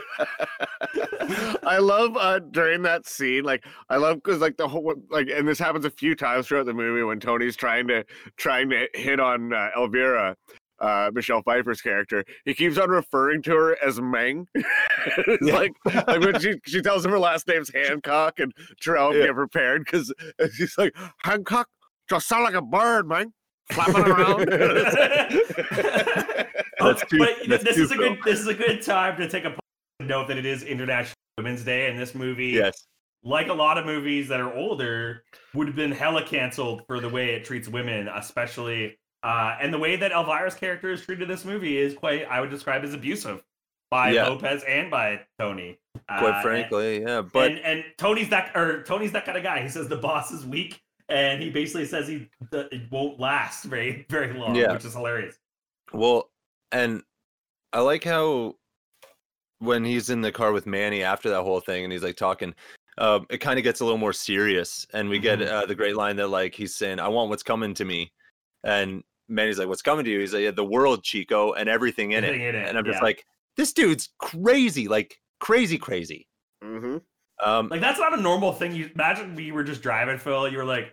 I 1.64 1.78
love 1.78 2.16
uh 2.16 2.38
during 2.38 2.82
that 2.82 3.06
scene, 3.06 3.44
like 3.44 3.64
I 3.88 3.96
love 3.96 4.16
because 4.22 4.40
like 4.40 4.56
the 4.56 4.68
whole 4.68 4.94
like, 5.10 5.28
and 5.28 5.46
this 5.48 5.58
happens 5.58 5.84
a 5.84 5.90
few 5.90 6.14
times 6.14 6.46
throughout 6.46 6.66
the 6.66 6.74
movie 6.74 7.02
when 7.02 7.18
Tony's 7.20 7.56
trying 7.56 7.88
to 7.88 8.04
trying 8.36 8.70
to 8.70 8.86
hit 8.94 9.18
on 9.18 9.52
uh, 9.52 9.70
Elvira, 9.76 10.36
uh, 10.80 11.10
Michelle 11.12 11.42
Pfeiffer's 11.42 11.80
character. 11.80 12.24
He 12.44 12.54
keeps 12.54 12.78
on 12.78 12.90
referring 12.90 13.42
to 13.42 13.50
her 13.52 13.76
as 13.84 14.00
Meng. 14.00 14.46
Yeah. 14.54 15.54
like 15.56 15.72
like 15.84 16.20
when 16.20 16.38
she 16.40 16.54
she 16.66 16.80
tells 16.82 17.04
him 17.04 17.10
her 17.10 17.18
last 17.18 17.48
name's 17.48 17.72
Hancock, 17.74 18.38
and 18.38 18.52
Terrell 18.80 19.14
Yeah. 19.16 19.26
get 19.26 19.34
prepared 19.34 19.84
because 19.84 20.12
she's 20.54 20.76
like 20.78 20.94
Hancock, 21.18 21.68
just 22.08 22.28
sound 22.28 22.44
like 22.44 22.54
a 22.54 22.62
bird, 22.62 23.06
man, 23.08 23.32
flapping 23.72 23.96
around. 24.04 24.48
That's 26.78 27.04
too- 27.06 27.18
but 27.18 27.36
that's 27.48 27.64
this 27.64 27.76
too 27.76 27.82
is 27.82 27.90
a 27.90 27.96
good 27.96 28.18
this 28.24 28.38
is 28.38 28.46
a 28.46 28.54
good 28.54 28.82
time 28.82 29.16
to 29.16 29.28
take 29.28 29.44
a 29.44 29.54
note 30.00 30.28
that 30.28 30.36
it 30.36 30.44
is 30.46 30.62
International 30.62 31.14
Women's 31.38 31.64
Day, 31.64 31.88
and 31.88 31.98
this 31.98 32.14
movie, 32.14 32.48
Yes. 32.48 32.86
like 33.24 33.48
a 33.48 33.52
lot 33.54 33.78
of 33.78 33.86
movies 33.86 34.28
that 34.28 34.40
are 34.40 34.52
older, 34.54 35.24
would 35.54 35.66
have 35.66 35.76
been 35.76 35.90
hella 35.92 36.22
canceled 36.22 36.82
for 36.86 37.00
the 37.00 37.08
way 37.08 37.30
it 37.34 37.44
treats 37.44 37.66
women, 37.68 38.08
especially. 38.08 38.98
Uh, 39.22 39.56
and 39.60 39.72
the 39.72 39.78
way 39.78 39.96
that 39.96 40.12
Elvira's 40.12 40.54
character 40.54 40.90
is 40.92 41.00
treated 41.02 41.22
in 41.22 41.28
this 41.28 41.44
movie 41.44 41.78
is 41.78 41.94
quite, 41.94 42.26
I 42.30 42.40
would 42.40 42.50
describe 42.50 42.84
as 42.84 42.94
abusive 42.94 43.42
by 43.90 44.10
Yeah. 44.10 44.28
Lopez 44.28 44.62
and 44.68 44.90
by 44.90 45.22
Tony. 45.40 45.78
Quite 46.06 46.22
Uh, 46.34 46.42
frankly, 46.42 47.00
yeah. 47.00 47.22
But 47.22 47.52
and, 47.52 47.60
and 47.60 47.84
Tony's 47.98 48.28
that 48.28 48.54
or 48.54 48.82
Tony's 48.84 49.12
that 49.12 49.24
kind 49.24 49.36
of 49.38 49.42
guy. 49.42 49.62
He 49.62 49.68
says 49.68 49.88
the 49.88 49.96
boss 49.96 50.30
is 50.30 50.44
weak, 50.46 50.80
and 51.08 51.42
he 51.42 51.50
basically 51.50 51.86
says 51.86 52.08
he 52.08 52.28
it 52.52 52.90
won't 52.90 53.18
last 53.20 53.64
very 53.64 54.06
very 54.08 54.32
long, 54.38 54.54
Yeah. 54.54 54.72
which 54.72 54.84
is 54.84 54.94
hilarious. 54.94 55.36
Well, 55.92 56.30
and 56.72 57.02
I 57.72 57.80
like 57.80 58.04
how 58.04 58.56
when 59.58 59.84
he's 59.84 60.10
in 60.10 60.20
the 60.20 60.32
car 60.32 60.52
with 60.52 60.66
Manny 60.66 61.02
after 61.02 61.30
that 61.30 61.42
whole 61.42 61.60
thing 61.60 61.84
and 61.84 61.92
he's 61.92 62.02
like 62.02 62.16
talking, 62.16 62.54
um, 62.98 63.26
it 63.30 63.38
kind 63.38 63.58
of 63.58 63.62
gets 63.62 63.80
a 63.80 63.84
little 63.84 63.98
more 63.98 64.12
serious. 64.12 64.86
And 64.92 65.08
we 65.08 65.18
get 65.18 65.38
Mhm. 65.38 65.48
uh, 65.48 65.66
the 65.66 65.74
great 65.74 65.96
line 65.96 66.16
that 66.16 66.28
like 66.28 66.54
he's 66.54 66.74
saying, 66.74 66.98
I 67.00 67.08
want 67.08 67.30
what's 67.30 67.42
coming 67.42 67.72
to 67.74 67.84
me. 67.84 68.12
And 68.64 69.02
Manny's 69.28 69.58
like, 69.58 69.68
What's 69.68 69.82
coming 69.82 70.04
to 70.04 70.10
you? 70.10 70.20
He's 70.20 70.34
like, 70.34 70.42
yeah, 70.42 70.50
the 70.50 70.64
world, 70.64 71.02
Chico, 71.04 71.52
and 71.54 71.68
everything 71.68 72.12
in, 72.12 72.24
Everything 72.24 72.46
it. 72.46 72.54
in 72.54 72.62
it, 72.62 72.68
And 72.68 72.76
I'm 72.78 72.84
just 72.84 73.02
like, 73.02 73.24
this 73.56 73.72
dude's 73.72 74.10
crazy, 74.18 74.88
like 74.88 75.18
crazy, 75.40 75.78
crazy. 75.78 76.28
Mm-hmm. 76.62 76.98
Um, 77.48 77.68
Like 77.68 77.80
that's 77.80 77.98
not 77.98 78.16
a 78.16 78.20
normal 78.20 78.52
thing. 78.52 78.74
You 78.74 78.90
imagine 78.94 79.34
we 79.34 79.52
were 79.52 79.64
just 79.64 79.82
driving, 79.82 80.18
Phil. 80.18 80.48
You 80.48 80.58
were 80.58 80.64
like, 80.64 80.92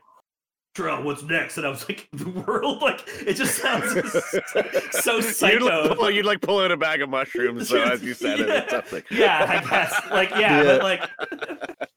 Terrell, 0.76 1.04
what's 1.04 1.22
next? 1.24 1.58
And 1.58 1.68
I 1.68 1.70
was 1.70 1.88
like, 1.88 2.08
the 2.14 2.30
world. 2.30 2.82
Like 2.82 3.04
it 3.28 3.34
just 3.36 3.58
sounds 3.62 3.92
so 5.04 5.16
You'd 5.18 5.24
psycho. 5.36 5.66
like, 5.90 5.98
pull, 5.98 6.10
you'd 6.12 6.26
like 6.26 6.42
pull 6.42 6.60
out 6.60 6.72
a 6.72 6.78
bag 6.78 7.02
of 7.02 7.10
mushrooms, 7.10 7.70
so 7.70 7.82
as 7.82 8.02
you 8.04 8.14
said 8.14 8.40
it, 8.40 8.48
Yeah. 8.48 8.58
it's 8.62 8.72
something. 8.72 9.04
yeah, 9.12 9.46
I 9.64 9.70
guess. 9.70 10.02
Like 10.12 10.30
yeah, 10.32 10.64
Yeah. 10.64 10.78
but 10.78 10.84
like 10.84 11.90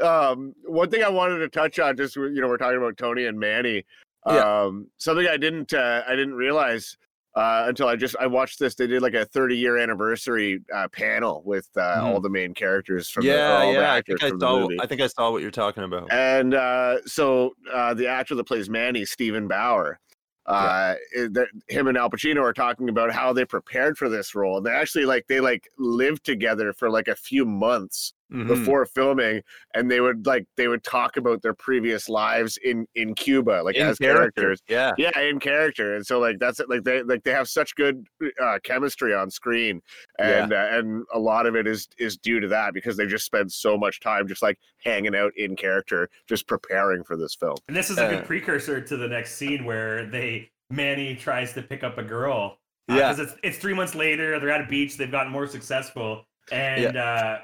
um 0.04 0.54
one 0.66 0.88
thing 0.90 1.02
i 1.04 1.08
wanted 1.08 1.38
to 1.38 1.48
touch 1.48 1.78
on 1.78 1.96
just 1.96 2.16
you 2.16 2.40
know 2.40 2.48
we're 2.48 2.56
talking 2.56 2.78
about 2.78 2.96
tony 2.96 3.26
and 3.26 3.38
manny 3.38 3.84
Yeah. 4.26 4.62
um 4.64 4.86
something 4.98 5.26
i 5.28 5.36
didn't 5.36 5.72
uh, 5.74 6.02
i 6.08 6.14
didn't 6.16 6.34
realize 6.34 6.96
uh 7.36 7.64
until 7.68 7.88
i 7.88 7.96
just 7.96 8.14
i 8.20 8.26
watched 8.26 8.58
this 8.58 8.74
they 8.74 8.86
did 8.86 9.02
like 9.02 9.14
a 9.14 9.24
30 9.24 9.56
year 9.56 9.76
anniversary 9.76 10.60
uh 10.72 10.86
panel 10.88 11.42
with 11.44 11.68
uh 11.76 12.00
all 12.02 12.20
the 12.20 12.28
main 12.30 12.54
characters 12.54 13.08
from 13.10 13.24
the, 13.24 13.32
or 13.32 13.34
Mm-hmm. 13.34 13.72
yeah, 13.72 13.72
the 13.72 13.80
yeah. 13.80 13.94
I 13.94 14.02
think 14.02 14.22
I 14.22 14.28
saw. 14.38 14.60
movie 14.60 14.78
I 14.80 14.86
think 14.86 15.00
I 15.00 15.06
saw 15.08 15.30
what 15.32 15.42
you're 15.42 15.50
talking 15.50 15.82
about. 15.84 16.12
and 16.12 16.54
uh 16.54 16.98
so 17.06 17.52
uh 17.72 17.92
the 17.94 18.06
actor 18.06 18.34
that 18.36 18.44
plays 18.44 18.70
manny 18.70 19.04
steven 19.04 19.48
bauer 19.48 19.98
uh 20.46 20.94
that 21.14 21.46
him 21.68 21.86
and 21.88 21.96
al 21.96 22.10
pacino 22.10 22.42
are 22.42 22.52
talking 22.52 22.88
about 22.90 23.10
how 23.10 23.32
they 23.32 23.44
prepared 23.46 23.96
for 23.96 24.08
this 24.10 24.34
role 24.34 24.58
and 24.58 24.66
they 24.66 24.70
actually 24.70 25.06
like 25.06 25.26
they 25.26 25.40
like 25.40 25.68
lived 25.78 26.22
together 26.22 26.72
for 26.74 26.90
like 26.90 27.08
a 27.08 27.16
few 27.16 27.44
months 27.46 28.12
Mhm. 28.32 28.48
before 28.48 28.86
filming 28.86 29.42
and 29.74 29.90
they 29.90 30.00
would 30.00 30.24
like 30.26 30.46
they 30.56 30.66
would 30.66 30.82
talk 30.82 31.18
about 31.18 31.42
their 31.42 31.52
previous 31.52 32.08
lives 32.08 32.56
in 32.64 32.86
in 32.94 33.14
cuba 33.14 33.60
like 33.62 33.76
In 33.76 33.86
as 33.86 33.98
character, 33.98 34.40
characters 34.40 34.62
yeah. 34.66 34.92
yeah 34.96 35.20
in 35.20 35.38
character 35.38 35.94
and 35.94 36.04
so 36.06 36.18
like 36.18 36.38
that's 36.38 36.58
it 36.58 36.70
like 36.70 36.84
they 36.84 37.02
like 37.02 37.22
they 37.22 37.32
have 37.32 37.48
such 37.48 37.74
good 37.76 38.06
uh 38.42 38.58
chemistry 38.64 39.14
on 39.14 39.30
screen 39.30 39.82
and 40.18 40.52
uh, 40.54 40.68
and 40.70 41.04
a 41.12 41.18
lot 41.18 41.44
of 41.44 41.54
it 41.54 41.66
is 41.66 41.86
is 41.98 42.16
due 42.16 42.40
to 42.40 42.48
that 42.48 42.72
because 42.72 42.96
they 42.96 43.06
just 43.06 43.26
spend 43.26 43.52
so 43.52 43.76
much 43.76 44.00
time 44.00 44.26
just 44.26 44.42
like 44.42 44.58
hanging 44.82 45.14
out 45.14 45.32
in 45.36 45.54
character 45.54 46.08
just 46.26 46.48
preparing 46.48 47.04
for 47.04 47.16
this 47.18 47.34
film 47.34 47.56
And 47.68 47.76
this 47.76 47.90
is 47.90 47.98
a 47.98 48.08
good 48.08 48.20
Uh, 48.20 48.26
precursor 48.26 48.80
to 48.80 48.96
the 48.96 49.06
next 49.08 49.34
scene 49.36 49.64
where 49.66 50.06
they 50.06 50.50
Manny 50.70 51.14
tries 51.14 51.52
to 51.52 51.62
pick 51.62 51.84
up 51.84 51.98
a 51.98 52.02
girl. 52.02 52.58
Uh, 52.88 52.94
Yeah. 52.96 53.12
because 53.12 53.18
it's 53.32 53.38
it's 53.42 53.58
three 53.58 53.74
months 53.74 53.94
later. 53.94 54.40
They're 54.40 54.50
at 54.50 54.62
a 54.62 54.66
beach. 54.66 54.96
They've 54.96 55.10
gotten 55.10 55.30
more 55.30 55.46
successful, 55.46 56.26
and 56.50 56.96
uh, 56.96 57.38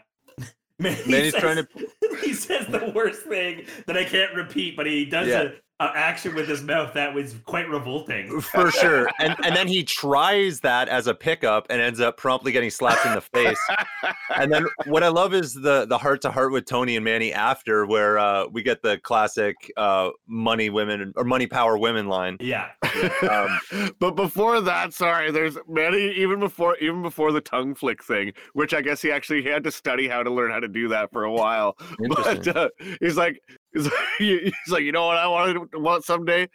Man, 0.81 0.97
Manny's 1.07 1.33
says, 1.33 1.41
trying 1.41 1.57
to- 1.57 1.69
He 2.23 2.33
says 2.35 2.67
the 2.67 2.91
worst 2.95 3.23
thing 3.23 3.67
that 3.87 3.97
I 3.97 4.05
can't 4.05 4.35
repeat, 4.35 4.77
but 4.77 4.87
he 4.87 5.05
does 5.05 5.29
Yeah. 5.29 5.43
a, 5.43 5.51
a 5.81 5.91
action 5.95 6.35
with 6.35 6.47
his 6.47 6.63
mouth 6.63 6.93
that 6.93 7.13
was 7.13 7.35
quite 7.47 7.69
revolting. 7.69 8.41
for 8.41 8.71
sure. 8.71 9.09
And 9.19 9.35
and 9.45 9.57
then 9.57 9.67
he 9.67 9.83
tries 9.83 10.61
that 10.61 10.89
as 10.89 11.07
a 11.07 11.15
pickup 11.15 11.67
and 11.71 11.81
ends 11.81 12.01
up 12.01 12.17
promptly 12.17 12.53
getting 12.53 12.71
slapped 12.71 13.07
in 13.07 13.15
the 13.15 13.21
face. 13.21 13.61
And 14.37 14.53
then 14.53 14.67
what 14.87 15.03
I 15.03 15.09
love 15.09 15.35
is 15.35 15.55
the 15.55 15.87
the 15.87 15.99
heart 15.99 16.21
to 16.23 16.31
heart 16.31 16.53
with 16.53 16.67
Tony 16.67 16.97
and 16.97 17.05
Manny 17.05 17.33
after, 17.33 17.87
where 17.87 18.19
uh, 18.19 18.47
we 18.47 18.63
get 18.63 18.83
the 18.83 18.99
classic 18.99 19.57
uh, 19.77 20.11
money 20.27 20.71
women 20.71 21.13
or 21.17 21.25
money 21.25 21.47
power 21.47 21.77
women 21.79 22.09
line. 22.09 22.37
Yeah. 22.41 22.69
Um, 23.29 23.93
but 23.99 24.13
before 24.17 24.61
that, 24.61 24.93
sorry, 24.93 25.31
there's 25.31 25.57
many 25.69 26.11
even 26.13 26.41
before 26.41 26.77
even 26.79 27.03
before 27.03 27.33
the 27.33 27.41
tongue 27.41 27.75
flick 27.75 28.03
thing, 28.05 28.33
which 28.53 28.75
I 28.75 28.83
guess 28.83 29.01
he 29.01 29.11
actually 29.11 29.43
he 29.43 29.49
had 29.49 29.65
to 29.65 29.71
study 29.71 30.09
how 30.09 30.23
to 30.23 30.31
learn 30.31 30.51
how 30.51 30.61
to 30.61 30.69
do 30.69 30.89
that 30.89 31.11
for 31.13 31.25
a 31.25 31.33
while. 31.33 31.77
But 32.11 32.39
Interesting. 32.39 32.57
uh, 32.57 32.69
he's 33.01 33.17
like, 33.17 33.41
he's 33.73 33.85
like, 33.85 33.93
he's 34.19 34.53
like, 34.69 34.83
you 34.83 34.93
know 34.93 35.07
what 35.07 35.17
I 35.19 35.27
want 35.27 35.79
want 35.79 36.05
someday? 36.05 36.49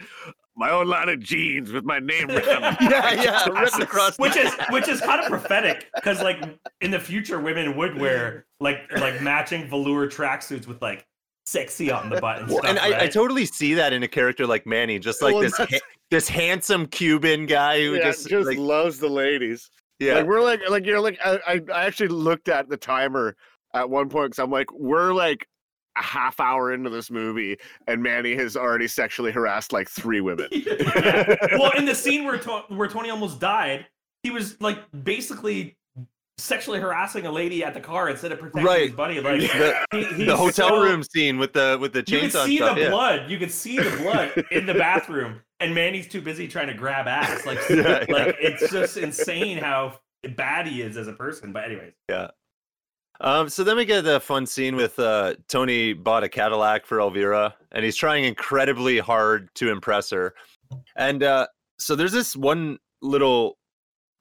My 0.58 0.70
own 0.72 0.88
line 0.88 1.10
of 1.10 1.20
jeans 1.20 1.74
with 1.74 1.84
my 1.84 2.00
name 2.00 2.28
written. 2.30 2.64
on 2.64 2.76
them." 2.80 2.90
yeah, 2.90 3.22
yeah, 3.22 3.46
written 3.60 3.82
across. 3.82 4.18
which 4.18 4.38
is 4.38 4.54
which 4.70 4.88
is 4.88 5.02
kind 5.02 5.20
of 5.22 5.28
prophetic 5.30 5.90
because 5.96 6.22
like 6.22 6.42
in 6.82 6.92
the 6.92 7.00
future 7.00 7.40
women 7.42 7.76
would 7.76 8.00
wear 8.00 8.46
like 8.62 8.90
like 8.98 9.22
matching 9.22 9.68
velour 9.70 10.08
tracksuits 10.08 10.66
with 10.66 10.82
like 10.82 11.06
sexy 11.46 11.92
on 11.92 12.10
the 12.10 12.20
butt 12.22 12.40
and 12.40 12.48
Well, 12.48 12.60
stuff. 12.60 12.70
and 12.70 12.80
I, 12.80 13.04
I 13.04 13.08
totally 13.08 13.46
see 13.46 13.74
that 13.76 13.92
in 13.94 14.02
a 14.04 14.08
character 14.08 14.48
like 14.48 14.66
Manny, 14.66 14.98
just 14.98 15.22
like 15.22 15.34
Well, 15.34 15.44
this 15.44 15.58
ha- 15.58 15.68
this 16.10 16.28
handsome 16.30 16.86
Cuban 16.88 17.46
guy 17.46 17.82
who 17.82 17.96
yeah, 17.96 18.06
just, 18.06 18.28
just, 18.30 18.48
like 18.48 18.58
loves 18.58 18.98
the 18.98 19.10
ladies. 19.10 19.70
yeah. 20.00 20.16
Like 20.16 20.26
we're 20.26 20.42
like 20.42 20.62
like 20.70 20.86
you're 20.86 21.02
like 21.02 21.20
I, 21.24 21.62
I 21.72 21.86
actually 21.86 22.08
looked 22.08 22.48
at 22.50 22.70
the 22.70 22.78
timer 22.78 23.36
at 23.74 23.90
one 23.90 24.08
point 24.10 24.32
because 24.32 24.40
I'm 24.44 24.50
like 24.52 24.72
we're 24.72 25.12
like 25.14 25.46
a 25.98 26.04
half 26.04 26.40
hour 26.40 26.74
into 26.74 26.90
this 26.90 27.10
movie 27.10 27.58
and 27.88 28.02
Manny 28.04 28.36
has 28.36 28.58
already 28.58 28.88
sexually 28.88 29.32
harassed 29.32 29.72
like 29.74 29.90
three 29.90 30.22
women. 30.22 30.48
Yeah. 30.52 31.36
Well, 31.60 31.72
in 31.78 31.86
the 31.86 31.96
scene 31.96 32.26
where 32.26 32.38
to- 32.38 32.64
where 32.70 32.88
Tony 32.88 33.10
almost 33.10 33.40
died, 33.40 33.86
he 34.24 34.30
was 34.32 34.60
like 34.62 34.80
basically 35.04 35.78
sexually 36.38 36.80
harassing 36.82 37.26
a 37.26 37.32
lady 37.32 37.64
at 37.64 37.74
the 37.74 37.80
car 37.80 38.10
instead 38.10 38.32
of 38.34 38.40
protecting 38.40 38.66
Right. 38.66 38.88
his 38.88 38.92
buddy. 38.92 39.22
Like 39.22 39.40
the, 39.40 39.86
he, 40.18 40.26
the 40.26 40.36
hotel 40.36 40.70
so- 40.70 40.82
room 40.84 41.02
scene 41.04 41.38
with 41.38 41.54
the 41.54 41.78
with 41.80 41.94
the 41.94 42.04
chainsaw. 42.04 42.12
You 42.12 42.20
could 42.22 42.32
see 42.48 42.58
stuff. 42.58 42.76
the 42.76 42.82
yeah. 42.82 42.90
blood. 42.90 43.30
You 43.32 43.38
could 43.38 43.52
see 43.52 43.78
the 43.78 43.98
blood 43.98 44.46
in 44.52 44.66
the 44.66 44.74
bathroom, 44.74 45.42
and 45.62 45.74
Manny's 45.74 46.08
too 46.08 46.22
busy 46.22 46.48
trying 46.48 46.68
to 46.68 46.74
grab 46.74 47.08
ass. 47.08 47.46
Like, 47.46 47.60
Yeah, 47.70 47.76
yeah. 48.10 48.14
like 48.14 48.36
it's 48.42 48.70
just 48.72 48.98
insane 48.98 49.58
how 49.60 50.00
bad 50.36 50.68
he 50.68 50.82
is 50.82 50.98
as 50.98 51.08
a 51.08 51.14
person. 51.14 51.54
But 51.54 51.66
anyways, 51.66 51.94
Um, 53.22 53.50
so 53.50 53.64
then 53.64 53.78
we 53.78 53.86
get 53.86 54.04
the 54.04 54.20
fun 54.20 54.46
scene 54.46 54.76
with 54.76 55.00
uh, 55.00 55.36
Tony 55.48 55.94
bought 55.94 56.24
a 56.24 56.30
Cadillac 56.30 56.86
for 56.86 57.00
Elvira, 57.00 57.56
and 57.72 57.86
he's 57.86 57.96
trying 57.96 58.26
incredibly 58.26 59.00
hard 59.00 59.54
to 59.56 59.72
impress 59.72 60.10
her. 60.10 60.34
And 60.96 61.24
uh, 61.24 61.48
so 61.80 61.96
there's 61.96 62.12
this 62.12 62.36
one 62.36 62.78
little 63.02 63.58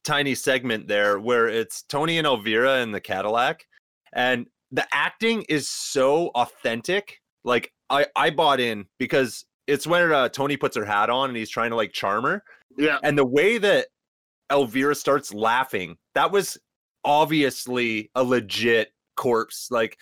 tiny 0.05 0.35
segment 0.35 0.87
there 0.87 1.19
where 1.19 1.49
it's 1.49 1.83
Tony 1.83 2.19
and 2.19 2.27
Elvira 2.27 2.81
in 2.81 2.93
the 2.93 3.01
Cadillac, 3.01 3.67
and 4.13 4.47
the 4.71 4.87
acting 4.93 5.45
is 5.49 5.69
so 5.69 6.29
authentic. 6.35 7.21
Like 7.45 7.73
I 7.91 8.07
I 8.17 8.31
bought 8.31 8.61
in 8.61 8.87
because 8.99 9.45
it's 9.67 9.87
when 9.87 10.13
uh, 10.13 10.29
Tony 10.29 10.57
puts 10.57 10.77
her 10.77 10.85
hat 10.85 11.11
on 11.11 11.31
and 11.31 11.37
he's 11.37 11.51
trying 11.51 11.71
to 11.71 11.77
like 11.77 11.93
charm 11.93 12.25
her, 12.25 12.45
yeah. 12.79 12.99
and 13.03 13.19
the 13.19 13.27
way 13.27 13.59
that 13.59 13.89
Elvira 14.53 14.95
starts 14.95 15.35
laughing, 15.35 15.97
that 16.15 16.31
was 16.31 16.59
obviously 17.05 18.11
a 18.15 18.23
legit 18.25 18.93
corpse. 19.17 19.69
Like 19.71 19.99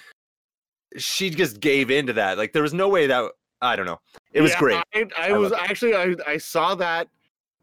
she 0.96 1.30
just 1.30 1.60
gave 1.60 1.90
into 1.90 2.12
that. 2.14 2.38
Like 2.38 2.52
there 2.52 2.62
was 2.62 2.74
no 2.74 2.88
way 2.88 3.06
that 3.06 3.30
I 3.60 3.76
don't 3.76 3.86
know. 3.86 4.00
It 4.32 4.40
was 4.40 4.52
Yeah, 4.52 4.58
great. 4.58 4.82
I, 4.94 5.04
I, 5.18 5.28
I 5.30 5.32
was 5.32 5.52
actually 5.52 5.94
I, 5.94 6.14
I 6.26 6.36
saw 6.38 6.74
that 6.76 7.08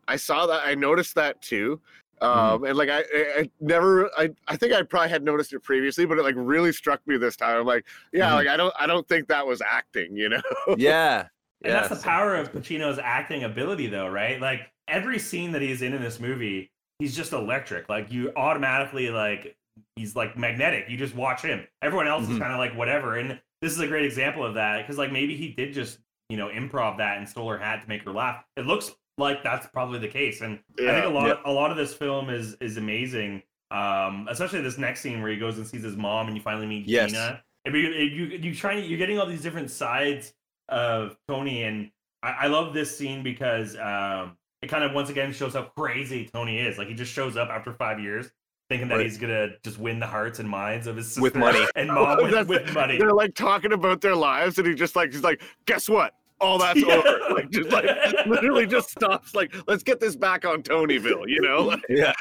I 0.07 0.15
saw 0.15 0.45
that 0.47 0.61
I 0.65 0.75
noticed 0.75 1.15
that 1.15 1.41
too. 1.41 1.79
Mm-hmm. 2.21 2.25
Um 2.25 2.63
and 2.65 2.77
like 2.77 2.89
I, 2.89 2.99
I 2.99 3.39
I 3.39 3.49
never 3.61 4.09
I, 4.17 4.29
I 4.47 4.55
think 4.57 4.73
I 4.73 4.81
probably 4.83 5.09
had 5.09 5.23
noticed 5.23 5.53
it 5.53 5.61
previously, 5.63 6.05
but 6.05 6.17
it 6.17 6.23
like 6.23 6.35
really 6.37 6.71
struck 6.71 7.05
me 7.07 7.17
this 7.17 7.35
time. 7.35 7.57
I'm 7.59 7.65
like, 7.65 7.85
yeah, 8.11 8.29
Mhm. 8.31 8.35
like 8.35 8.47
I 8.47 8.57
don't 8.57 8.73
I 8.79 8.87
don't 8.87 9.07
think 9.07 9.27
that 9.27 9.45
was 9.45 9.61
acting, 9.61 10.15
you 10.15 10.29
know? 10.29 10.41
Yeah. 10.77 11.19
and 11.63 11.73
Yeah. 11.73 11.73
that's 11.81 11.89
the 11.89 12.03
power 12.03 12.35
of 12.35 12.51
Pacino's 12.51 12.99
acting 13.01 13.43
ability, 13.43 13.87
though, 13.87 14.07
right? 14.07 14.39
Like 14.41 14.71
every 14.87 15.19
scene 15.19 15.51
that 15.51 15.61
he's 15.61 15.81
in 15.81 15.93
in 15.93 16.01
this 16.01 16.19
movie, 16.19 16.71
he's 16.99 17.15
just 17.15 17.33
electric. 17.33 17.89
Like 17.89 18.11
you 18.11 18.31
automatically 18.35 19.09
like 19.09 19.55
he's 19.95 20.15
like 20.15 20.37
magnetic. 20.37 20.85
You 20.89 20.97
just 20.97 21.15
watch 21.15 21.41
him. 21.41 21.65
Everyone 21.81 22.07
else 22.07 22.23
is 22.23 22.29
Mhm. 22.37 22.39
kind 22.39 22.53
of 22.53 22.59
like 22.59 22.75
whatever. 22.75 23.17
And 23.17 23.39
this 23.61 23.71
is 23.73 23.79
a 23.79 23.87
great 23.87 24.05
example 24.05 24.45
of 24.45 24.53
that 24.55 24.79
because 24.79 24.97
like 24.97 25.11
maybe 25.11 25.35
he 25.35 25.49
did 25.49 25.73
just 25.73 25.99
you 26.29 26.37
know 26.37 26.49
improv 26.49 26.97
that 26.97 27.17
and 27.17 27.27
stole 27.27 27.49
her 27.49 27.57
hat 27.57 27.81
to 27.81 27.87
make 27.89 28.03
her 28.03 28.11
laugh. 28.11 28.43
It 28.55 28.65
looks 28.65 28.91
like 29.17 29.43
that's 29.43 29.67
probably 29.67 29.99
the 29.99 30.07
case, 30.07 30.41
and 30.41 30.59
I 30.79 30.91
think 30.93 31.05
a 31.05 31.09
lot 31.09 31.27
Yeah. 31.27 31.35
a 31.45 31.51
lot 31.51 31.71
of 31.71 31.77
this 31.77 31.93
film 31.93 32.29
is 32.29 32.53
is 32.61 32.77
amazing. 32.77 33.41
Um, 33.71 34.27
especially 34.29 34.61
this 34.61 34.77
next 34.79 35.01
scene 35.01 35.21
where 35.21 35.29
he 35.31 35.37
goes 35.37 35.57
and 35.57 35.67
sees 35.67 35.83
his 35.83 35.95
mom 35.95 36.27
and 36.27 36.35
you 36.35 36.41
finally 36.41 36.65
meet 36.65 36.87
Yes. 36.87 37.11
Gina. 37.11 37.43
I 37.67 37.69
mean, 37.69 37.85
you 37.85 37.91
you 38.25 38.25
you 38.37 38.55
trying 38.55 38.83
you're 38.89 38.97
getting 38.97 39.19
all 39.19 39.25
these 39.27 39.41
different 39.43 39.69
sides 39.69 40.33
of 40.69 41.17
Tony, 41.27 41.63
and 41.63 41.91
I, 42.23 42.31
I 42.31 42.47
love 42.47 42.73
this 42.73 42.95
scene 42.97 43.21
because 43.23 43.75
um, 43.77 44.37
it 44.61 44.67
kind 44.67 44.83
of 44.83 44.93
once 44.93 45.09
again 45.09 45.31
shows 45.31 45.53
how 45.53 45.63
crazy 45.77 46.29
Tony 46.31 46.59
is. 46.59 46.77
Like 46.77 46.87
he 46.87 46.93
just 46.93 47.11
shows 47.13 47.37
up 47.37 47.49
after 47.49 47.73
five 47.73 47.99
years, 47.99 48.29
thinking 48.69 48.87
that 48.89 48.95
Right. 48.97 49.05
he's 49.05 49.17
gonna 49.17 49.49
just 49.63 49.79
win 49.79 49.99
the 49.99 50.07
hearts 50.07 50.39
and 50.39 50.49
minds 50.49 50.87
of 50.87 50.97
his 50.97 51.07
sister 51.07 51.21
With 51.21 51.35
money. 51.35 51.65
and 51.75 51.87
mom 51.89 52.17
with, 52.31 52.47
with 52.47 52.73
money. 52.73 52.97
They're 52.97 53.13
like 53.13 53.35
talking 53.35 53.73
about 53.73 54.01
their 54.01 54.15
lives, 54.15 54.57
and 54.57 54.67
he 54.67 54.73
just 54.75 54.95
like 54.95 55.11
he's 55.11 55.23
like, 55.23 55.41
guess 55.65 55.87
what? 55.89 56.13
All 56.41 56.57
that's 56.57 56.79
Yeah. 56.85 56.95
over. 56.95 57.33
Like 57.33 57.49
just 57.51 57.69
like 57.69 57.85
literally 58.25 58.65
just 58.65 58.89
stops. 58.89 59.35
Like, 59.35 59.53
let's 59.67 59.83
get 59.83 59.99
this 59.99 60.15
back 60.15 60.45
on 60.45 60.61
Tonyville, 60.63 61.27
you 61.27 61.41
know? 61.41 61.75
Yeah. 61.89 62.13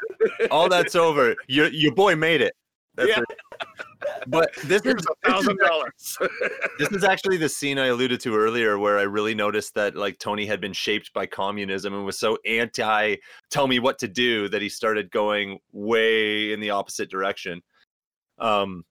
All 0.51 0.69
that's 0.69 0.95
over. 0.97 1.37
Your 1.47 1.69
your 1.69 1.95
boy 1.95 2.17
made 2.17 2.41
it. 2.41 2.55
That's 2.97 3.11
Yeah. 3.11 3.21
it. 3.21 3.39
But 4.27 4.51
this 4.65 4.83
is 4.83 4.85
here's 4.85 5.07
a 5.07 5.29
is 5.29 5.33
thousand 5.33 5.59
dollars. 5.59 6.19
this 6.79 6.91
is 6.91 7.05
actually 7.05 7.37
the 7.37 7.49
scene 7.49 7.79
I 7.79 7.87
alluded 7.87 8.21
to 8.21 8.37
earlier 8.37 8.79
where 8.79 8.99
I 8.99 9.03
really 9.03 9.35
noticed 9.35 9.75
that 9.75 9.97
like 9.97 10.19
Tony 10.19 10.47
had 10.47 10.61
been 10.61 10.73
shaped 10.73 11.13
by 11.13 11.27
communism 11.27 11.95
and 11.95 12.05
was 12.05 12.19
so 12.19 12.39
anti 12.47 13.17
tell 13.51 13.67
me 13.67 13.79
what 13.79 13.99
to 13.99 14.09
do 14.09 14.49
that 14.49 14.63
he 14.63 14.69
started 14.69 15.11
going 15.11 15.59
way 15.73 16.53
in 16.53 16.61
the 16.61 16.71
opposite 16.71 17.11
direction. 17.11 17.63
Um 18.39 18.85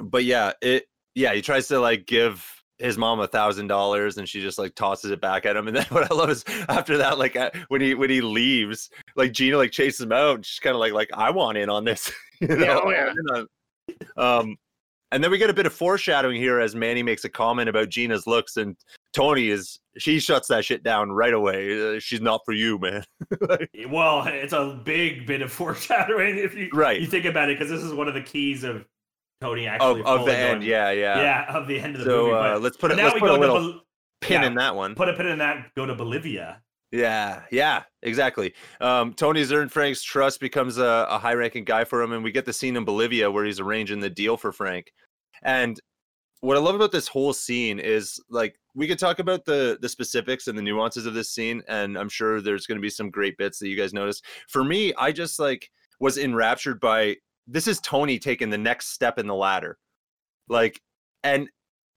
but 0.00 0.24
yeah, 0.24 0.52
it 0.62 0.84
yeah, 1.14 1.34
he 1.34 1.42
tries 1.42 1.68
to 1.68 1.80
like 1.80 2.06
give 2.06 2.44
his 2.78 2.96
mom 2.96 3.18
a 3.20 3.26
thousand 3.26 3.66
dollars 3.66 4.18
and 4.18 4.28
she 4.28 4.40
just 4.40 4.58
like 4.58 4.74
tosses 4.74 5.10
it 5.10 5.20
back 5.20 5.44
at 5.44 5.56
him 5.56 5.66
and 5.66 5.76
then 5.76 5.84
what 5.88 6.10
i 6.10 6.14
love 6.14 6.30
is 6.30 6.44
after 6.68 6.96
that 6.96 7.18
like 7.18 7.34
uh, 7.36 7.50
when 7.68 7.80
he 7.80 7.94
when 7.94 8.08
he 8.08 8.20
leaves 8.20 8.88
like 9.16 9.32
gina 9.32 9.56
like 9.56 9.72
chases 9.72 10.00
him 10.00 10.12
out 10.12 10.44
she's 10.44 10.60
kind 10.60 10.74
of 10.74 10.80
like 10.80 10.92
like 10.92 11.10
i 11.14 11.30
want 11.30 11.58
in 11.58 11.68
on 11.68 11.84
this 11.84 12.12
you 12.48 12.48
know? 12.56 12.82
oh, 12.84 12.90
yeah. 12.90 13.06
Want 13.06 13.18
in 13.18 13.46
on- 14.16 14.40
um 14.42 14.56
and 15.10 15.24
then 15.24 15.30
we 15.30 15.38
get 15.38 15.48
a 15.48 15.54
bit 15.54 15.64
of 15.64 15.72
foreshadowing 15.72 16.36
here 16.40 16.60
as 16.60 16.74
manny 16.74 17.02
makes 17.02 17.24
a 17.24 17.28
comment 17.30 17.68
about 17.68 17.88
gina's 17.88 18.26
looks 18.26 18.58
and 18.58 18.76
tony 19.14 19.48
is 19.48 19.78
she 19.96 20.20
shuts 20.20 20.46
that 20.48 20.62
shit 20.64 20.82
down 20.82 21.10
right 21.10 21.32
away 21.32 21.96
uh, 21.96 21.98
she's 21.98 22.20
not 22.20 22.42
for 22.44 22.52
you 22.52 22.78
man 22.78 23.02
Well, 23.88 24.26
it's 24.26 24.52
a 24.52 24.78
big 24.84 25.26
bit 25.26 25.40
of 25.42 25.50
foreshadowing 25.60 26.36
if 26.36 26.54
you 26.54 26.68
Right. 26.74 27.00
you 27.00 27.06
think 27.06 27.24
about 27.24 27.48
it, 27.48 27.58
because 27.58 27.70
this 27.72 27.82
is 27.82 27.94
one 27.94 28.08
of 28.08 28.14
the 28.14 28.20
keys 28.22 28.62
of 28.64 28.84
Tony 29.40 29.66
actually 29.66 30.00
of, 30.00 30.06
of 30.06 30.26
the 30.26 30.36
end 30.36 30.60
going- 30.60 30.70
yeah 30.70 30.90
yeah, 30.90 31.20
yeah 31.22 31.56
of 31.56 31.66
the 31.66 31.80
end 31.80 31.94
of 31.96 32.00
the 32.04 32.10
so 32.10 32.22
movie. 32.26 32.32
uh, 32.34 32.42
But, 32.54 32.62
let's 32.62 32.76
put 32.76 32.90
it 32.90 32.96
now 32.96 33.04
let's 33.04 33.14
we 33.14 33.20
put 33.20 33.26
go 33.28 33.34
a 33.34 33.36
to 33.36 33.40
little 33.40 33.72
Bol- 33.72 33.80
pin 34.20 34.42
yeah. 34.42 34.46
in 34.48 34.54
that 34.56 34.74
one 34.76 34.94
put 34.94 35.08
a 35.08 35.14
pin 35.14 35.26
in 35.28 35.38
that. 35.38 35.70
Go 35.76 35.86
to 35.86 35.94
Bolivia. 35.94 36.60
Yeah, 36.90 37.42
yeah, 37.50 37.82
exactly. 38.02 38.54
Um, 38.80 39.12
Tony's 39.12 39.52
earned 39.52 39.72
Frank's 39.72 40.02
trust, 40.02 40.40
becomes 40.40 40.78
a, 40.78 41.06
a 41.10 41.18
high 41.18 41.34
ranking 41.34 41.64
guy 41.64 41.84
for 41.84 42.00
him, 42.00 42.12
and 42.12 42.24
we 42.24 42.32
get 42.32 42.46
the 42.46 42.52
scene 42.52 42.76
in 42.76 42.84
Bolivia 42.84 43.30
where 43.30 43.44
he's 43.44 43.60
arranging 43.60 44.00
the 44.00 44.08
deal 44.08 44.38
for 44.38 44.52
Frank. 44.52 44.92
And 45.42 45.78
what 46.40 46.56
I 46.56 46.60
love 46.60 46.74
about 46.74 46.92
this 46.92 47.08
whole 47.08 47.32
scene 47.32 47.78
is 47.78 48.20
like 48.30 48.56
we 48.74 48.86
could 48.86 48.98
talk 48.98 49.18
about 49.18 49.44
the 49.44 49.78
the 49.82 49.88
specifics 49.88 50.46
and 50.46 50.56
the 50.56 50.62
nuances 50.62 51.04
of 51.04 51.14
this 51.14 51.30
scene, 51.30 51.62
and 51.68 51.98
I'm 51.98 52.08
sure 52.08 52.40
there's 52.40 52.66
going 52.66 52.78
to 52.78 52.82
be 52.82 52.90
some 52.90 53.10
great 53.10 53.36
bits 53.36 53.58
that 53.58 53.68
you 53.68 53.76
guys 53.76 53.92
notice. 53.92 54.22
For 54.48 54.64
me, 54.64 54.94
I 54.94 55.12
just 55.12 55.38
like 55.38 55.70
was 56.00 56.16
enraptured 56.16 56.80
by 56.80 57.16
this 57.46 57.66
is 57.66 57.80
Tony 57.80 58.18
taking 58.18 58.50
the 58.50 58.58
next 58.58 58.88
step 58.94 59.18
in 59.18 59.26
the 59.26 59.34
ladder, 59.34 59.78
like, 60.48 60.80
and 61.22 61.48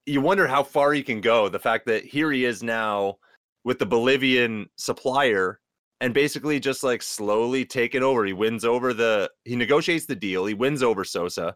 you 0.05 0.21
wonder 0.21 0.47
how 0.47 0.63
far 0.63 0.91
he 0.91 1.03
can 1.03 1.21
go. 1.21 1.47
The 1.47 1.59
fact 1.59 1.85
that 1.85 2.03
here 2.03 2.31
he 2.31 2.43
is 2.45 2.63
now 2.63 3.17
with 3.63 3.79
the 3.79 3.85
Bolivian 3.85 4.69
supplier 4.77 5.59
and 5.99 6.13
basically 6.13 6.59
just 6.59 6.83
like 6.83 7.01
slowly 7.01 7.65
taking 7.65 8.03
over. 8.03 8.25
He 8.25 8.33
wins 8.33 8.65
over 8.65 8.93
the 8.93 9.29
he 9.45 9.55
negotiates 9.55 10.05
the 10.05 10.15
deal, 10.15 10.45
he 10.45 10.53
wins 10.53 10.83
over 10.83 11.03
Sosa. 11.03 11.55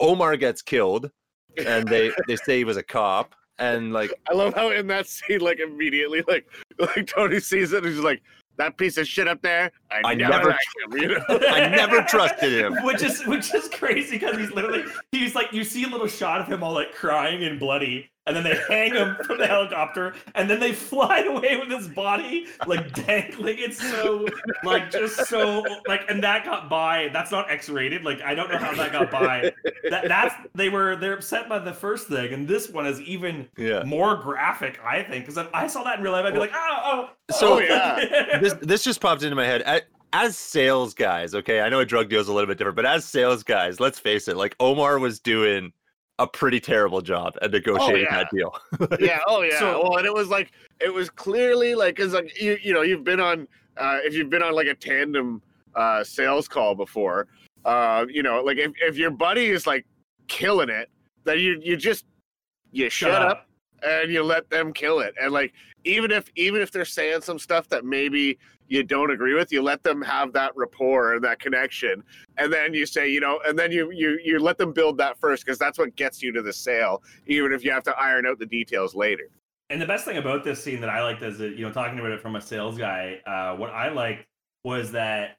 Omar 0.00 0.36
gets 0.36 0.62
killed 0.62 1.10
and 1.56 1.86
they 1.86 2.10
they 2.26 2.36
say 2.36 2.58
he 2.58 2.64
was 2.64 2.76
a 2.76 2.82
cop 2.82 3.34
and 3.58 3.92
like 3.92 4.12
I 4.30 4.34
love 4.34 4.54
how 4.54 4.70
in 4.70 4.86
that 4.88 5.06
scene, 5.06 5.40
like 5.40 5.60
immediately, 5.60 6.22
like 6.26 6.46
like 6.78 7.06
Tony 7.06 7.40
sees 7.40 7.72
it, 7.72 7.84
and 7.84 7.94
he's 7.94 8.02
like, 8.02 8.22
that 8.56 8.76
piece 8.76 8.96
of 8.96 9.06
shit 9.06 9.28
up 9.28 9.42
there, 9.42 9.70
I, 9.90 10.00
I 10.04 10.14
never, 10.14 10.32
never- 10.32 10.48
like 10.50 10.58
him, 10.92 11.02
you 11.02 11.08
know? 11.08 11.24
I 11.48 11.68
never 11.68 12.02
trusted 12.02 12.52
him. 12.52 12.74
which 12.84 13.02
is 13.02 13.24
which 13.26 13.54
is 13.54 13.68
crazy 13.68 14.18
because 14.18 14.36
he's 14.36 14.50
literally 14.52 14.84
he's 15.12 15.34
like 15.34 15.52
you 15.52 15.64
see 15.64 15.84
a 15.84 15.88
little 15.88 16.06
shot 16.06 16.40
of 16.40 16.46
him 16.48 16.62
all 16.62 16.72
like 16.72 16.92
crying 16.92 17.44
and 17.44 17.58
bloody 17.58 18.10
and 18.26 18.34
then 18.34 18.42
they 18.42 18.56
hang 18.68 18.94
him 18.94 19.16
from 19.26 19.38
the 19.38 19.46
helicopter 19.46 20.14
and 20.34 20.48
then 20.48 20.58
they 20.60 20.72
fly 20.72 21.18
away 21.28 21.56
with 21.56 21.70
his 21.70 21.88
body 21.88 22.46
like 22.66 22.92
dangling 23.06 23.56
it's 23.58 23.78
so 23.78 24.26
like 24.64 24.90
just 24.90 25.26
so 25.26 25.64
like 25.86 26.08
and 26.08 26.22
that 26.22 26.44
got 26.44 26.68
by 26.70 27.08
that's 27.12 27.30
not 27.30 27.50
x-rated 27.50 28.04
like 28.04 28.20
i 28.22 28.34
don't 28.34 28.50
know 28.50 28.58
how 28.58 28.74
that 28.74 28.92
got 28.92 29.10
by 29.10 29.52
that, 29.90 30.08
that's 30.08 30.34
they 30.54 30.68
were 30.68 30.96
they're 30.96 31.14
upset 31.14 31.48
by 31.48 31.58
the 31.58 31.72
first 31.72 32.08
thing 32.08 32.32
and 32.32 32.48
this 32.48 32.68
one 32.70 32.86
is 32.86 33.00
even 33.02 33.48
Yeah. 33.56 33.82
more 33.84 34.16
graphic 34.16 34.78
i 34.84 35.02
think 35.02 35.24
because 35.24 35.36
if 35.36 35.48
i 35.54 35.66
saw 35.66 35.82
that 35.84 35.98
in 35.98 36.04
real 36.04 36.12
life 36.12 36.24
i'd 36.24 36.32
be 36.32 36.38
like 36.40 36.52
oh 36.54 36.78
oh 36.84 37.10
So 37.36 37.54
Oh, 37.54 37.58
yeah. 37.58 38.38
this 38.40 38.54
this 38.62 38.82
just 38.84 39.00
popped 39.00 39.22
into 39.22 39.36
my 39.36 39.44
head. 39.46 39.62
A- 39.66 39.82
As 40.12 40.36
sales 40.38 40.94
guys, 40.94 41.34
okay, 41.34 41.60
I 41.60 41.68
know 41.68 41.80
a 41.80 41.84
drug 41.84 42.08
deal 42.08 42.20
is 42.20 42.28
a 42.28 42.32
little 42.32 42.46
bit 42.46 42.56
different, 42.58 42.76
but 42.76 42.86
as 42.86 43.04
sales 43.04 43.42
guys, 43.42 43.80
let's 43.80 43.98
face 43.98 44.28
it, 44.28 44.36
like 44.36 44.54
Omar 44.60 44.98
was 44.98 45.18
doing 45.20 45.72
a 46.18 46.26
pretty 46.26 46.60
terrible 46.60 47.00
job 47.00 47.36
at 47.42 47.50
negotiating 47.50 48.06
yeah. 48.10 48.16
that 48.16 48.30
deal. 48.30 48.54
yeah. 49.00 49.18
Oh 49.26 49.42
yeah. 49.42 49.58
So- 49.58 49.82
well, 49.82 49.96
and 49.98 50.06
it 50.06 50.14
was 50.14 50.28
like 50.28 50.52
it 50.80 50.92
was 50.92 51.10
clearly 51.10 51.74
like 51.74 51.96
because 51.96 52.12
like 52.12 52.40
you 52.40 52.56
you 52.62 52.72
know 52.72 52.82
you've 52.82 53.04
been 53.04 53.20
on 53.20 53.48
uh, 53.76 53.98
if 54.02 54.14
you've 54.14 54.30
been 54.30 54.42
on 54.42 54.54
like 54.54 54.68
a 54.68 54.74
tandem 54.74 55.42
uh, 55.74 56.04
sales 56.04 56.46
call 56.46 56.74
before, 56.74 57.26
uh, 57.64 58.06
you 58.08 58.22
know 58.22 58.42
like 58.42 58.58
if, 58.58 58.72
if 58.80 58.96
your 58.96 59.10
buddy 59.10 59.46
is 59.46 59.66
like 59.66 59.86
killing 60.28 60.68
it, 60.68 60.88
then 61.24 61.38
you 61.38 61.60
you 61.62 61.76
just 61.76 62.04
you 62.70 62.90
shut, 62.90 63.22
up. 63.22 63.46
and 63.82 64.10
you 64.10 64.22
let 64.22 64.48
them 64.50 64.72
kill 64.72 65.00
it. 65.00 65.14
And 65.20 65.32
like 65.32 65.52
even 65.84 66.10
if 66.10 66.30
even 66.36 66.60
if 66.60 66.70
they're 66.70 66.84
saying 66.84 67.22
some 67.22 67.38
stuff 67.38 67.68
that 67.68 67.84
maybe 67.84 68.38
you 68.68 68.82
don't 68.82 69.10
agree 69.10 69.34
with, 69.34 69.52
you 69.52 69.62
let 69.62 69.82
them 69.82 70.02
have 70.02 70.32
that 70.32 70.52
rapport 70.56 71.14
and 71.14 71.24
that 71.24 71.38
connection. 71.38 72.02
And 72.38 72.52
then 72.52 72.74
you 72.74 72.86
say, 72.86 73.10
you 73.10 73.20
know, 73.20 73.40
and 73.46 73.58
then 73.58 73.70
you 73.72 73.90
you 73.90 74.18
you 74.22 74.38
let 74.38 74.58
them 74.58 74.72
build 74.72 74.98
that 74.98 75.18
first 75.18 75.44
because 75.44 75.58
that's 75.58 75.78
what 75.78 75.94
gets 75.96 76.22
you 76.22 76.32
to 76.32 76.42
the 76.42 76.52
sale, 76.52 77.02
even 77.26 77.52
if 77.52 77.64
you 77.64 77.70
have 77.70 77.82
to 77.84 77.96
iron 77.96 78.26
out 78.26 78.38
the 78.38 78.46
details 78.46 78.94
later. 78.94 79.30
And 79.70 79.80
the 79.80 79.86
best 79.86 80.04
thing 80.04 80.18
about 80.18 80.44
this 80.44 80.62
scene 80.62 80.80
that 80.80 80.90
I 80.90 81.02
liked 81.02 81.22
as 81.22 81.40
a, 81.40 81.48
you 81.48 81.62
know, 81.66 81.72
talking 81.72 81.98
about 81.98 82.12
it 82.12 82.20
from 82.20 82.36
a 82.36 82.40
sales 82.40 82.76
guy, 82.76 83.20
uh, 83.26 83.56
what 83.56 83.70
I 83.70 83.88
liked 83.88 84.26
was 84.62 84.92
that 84.92 85.36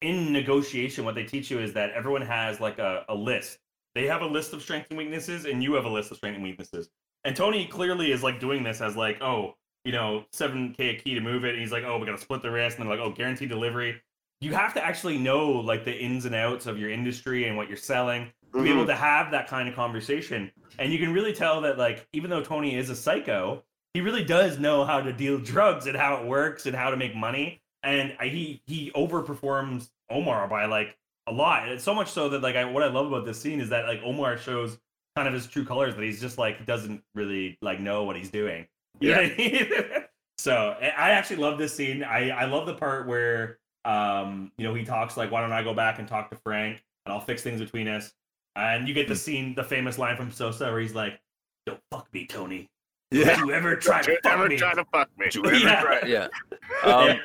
in 0.00 0.32
negotiation, 0.32 1.04
what 1.04 1.14
they 1.14 1.24
teach 1.24 1.50
you 1.50 1.60
is 1.60 1.72
that 1.74 1.90
everyone 1.92 2.22
has 2.22 2.60
like 2.60 2.78
a, 2.78 3.04
a 3.08 3.14
list. 3.14 3.58
They 3.94 4.06
have 4.06 4.22
a 4.22 4.26
list 4.26 4.52
of 4.52 4.62
strengths 4.62 4.88
and 4.90 4.98
weaknesses, 4.98 5.44
and 5.44 5.62
you 5.62 5.74
have 5.74 5.84
a 5.84 5.88
list 5.88 6.10
of 6.10 6.16
strengths 6.16 6.36
and 6.36 6.44
weaknesses. 6.44 6.88
And 7.24 7.36
Tony 7.36 7.66
clearly 7.66 8.10
is 8.10 8.22
like 8.22 8.40
doing 8.40 8.62
this 8.62 8.80
as 8.80 8.96
like, 8.96 9.22
oh, 9.22 9.54
you 9.84 9.92
know, 9.92 10.24
7K 10.32 10.80
a 10.80 10.94
key 10.94 11.14
to 11.14 11.20
move 11.20 11.44
it. 11.44 11.50
And 11.50 11.60
he's 11.60 11.72
like, 11.72 11.84
oh, 11.84 11.98
we 11.98 12.06
got 12.06 12.12
to 12.12 12.22
split 12.22 12.42
the 12.42 12.50
risk. 12.50 12.78
And 12.78 12.86
they're 12.88 12.96
like, 12.96 13.04
oh, 13.04 13.12
guaranteed 13.12 13.48
delivery. 13.48 14.00
You 14.40 14.54
have 14.54 14.74
to 14.74 14.84
actually 14.84 15.18
know 15.18 15.50
like 15.50 15.84
the 15.84 15.96
ins 15.96 16.24
and 16.24 16.34
outs 16.34 16.66
of 16.66 16.78
your 16.78 16.90
industry 16.90 17.46
and 17.46 17.56
what 17.56 17.68
you're 17.68 17.76
selling 17.76 18.32
to 18.52 18.62
be 18.62 18.68
able 18.68 18.80
mm-hmm. 18.80 18.88
to 18.88 18.96
have 18.96 19.30
that 19.30 19.48
kind 19.48 19.68
of 19.68 19.74
conversation. 19.74 20.50
And 20.78 20.92
you 20.92 20.98
can 20.98 21.12
really 21.12 21.32
tell 21.32 21.60
that, 21.62 21.78
like, 21.78 22.06
even 22.12 22.30
though 22.30 22.42
Tony 22.42 22.76
is 22.76 22.90
a 22.90 22.96
psycho, 22.96 23.62
he 23.94 24.00
really 24.00 24.24
does 24.24 24.58
know 24.58 24.84
how 24.84 25.00
to 25.00 25.12
deal 25.12 25.38
drugs 25.38 25.86
and 25.86 25.96
how 25.96 26.16
it 26.16 26.26
works 26.26 26.66
and 26.66 26.74
how 26.74 26.90
to 26.90 26.96
make 26.96 27.14
money. 27.14 27.60
And 27.82 28.12
he 28.20 28.62
he 28.66 28.90
overperforms 28.92 29.90
Omar 30.10 30.48
by 30.48 30.66
like 30.66 30.96
a 31.26 31.32
lot. 31.32 31.64
And 31.64 31.72
it's 31.72 31.84
so 31.84 31.94
much 31.94 32.10
so 32.10 32.28
that 32.30 32.42
like 32.42 32.56
I, 32.56 32.64
what 32.64 32.82
I 32.82 32.88
love 32.88 33.06
about 33.06 33.24
this 33.24 33.40
scene 33.40 33.60
is 33.60 33.68
that 33.70 33.86
like 33.86 34.00
Omar 34.04 34.38
shows 34.38 34.78
kind 35.16 35.28
of 35.28 35.34
his 35.34 35.46
true 35.46 35.64
colors 35.64 35.94
that 35.94 36.02
he's 36.02 36.20
just 36.20 36.38
like 36.38 36.64
doesn't 36.64 37.02
really 37.14 37.58
like 37.60 37.80
know 37.80 38.04
what 38.04 38.16
he's 38.16 38.30
doing. 38.30 38.66
You 39.02 39.10
know 39.14 39.22
what 39.22 39.32
I 39.32 39.36
mean? 39.36 39.68
so 40.38 40.76
I 40.80 40.86
I 40.88 41.10
actually 41.10 41.36
love 41.36 41.58
this 41.58 41.74
scene. 41.74 42.02
I 42.04 42.30
I 42.30 42.44
love 42.46 42.66
the 42.66 42.74
part 42.74 43.06
where 43.06 43.58
um 43.84 44.52
you 44.58 44.64
know 44.66 44.74
he 44.74 44.84
talks 44.84 45.16
like 45.16 45.30
why 45.30 45.40
don't 45.40 45.52
I 45.52 45.62
go 45.62 45.74
back 45.74 45.98
and 45.98 46.06
talk 46.06 46.30
to 46.30 46.36
Frank 46.36 46.82
and 47.04 47.12
I'll 47.12 47.20
fix 47.20 47.42
things 47.42 47.60
between 47.60 47.88
us. 47.88 48.12
And 48.54 48.86
you 48.86 48.94
get 48.94 49.08
the 49.08 49.16
scene, 49.16 49.54
the 49.54 49.64
famous 49.64 49.98
line 49.98 50.16
from 50.16 50.30
Sosa 50.30 50.70
where 50.70 50.80
he's 50.80 50.94
like, 50.94 51.18
"Don't 51.66 51.80
fuck 51.90 52.06
me, 52.12 52.26
Tony. 52.26 52.68
Don't 53.10 53.46
you 53.46 53.52
ever 53.52 53.76
try 53.76 54.02
to 54.02 54.16
fuck 54.22 54.32
ever 54.32 54.48
me?" 54.48 54.56
try 54.56 54.74
to 54.74 54.84
fuck 54.92 55.08
me. 55.18 55.24
Did 55.30 55.34
you 55.36 55.44
ever 55.46 55.56
Yeah. 55.58 55.80
try- 55.82 56.02
yeah. 56.08 56.28
Um, 56.84 57.18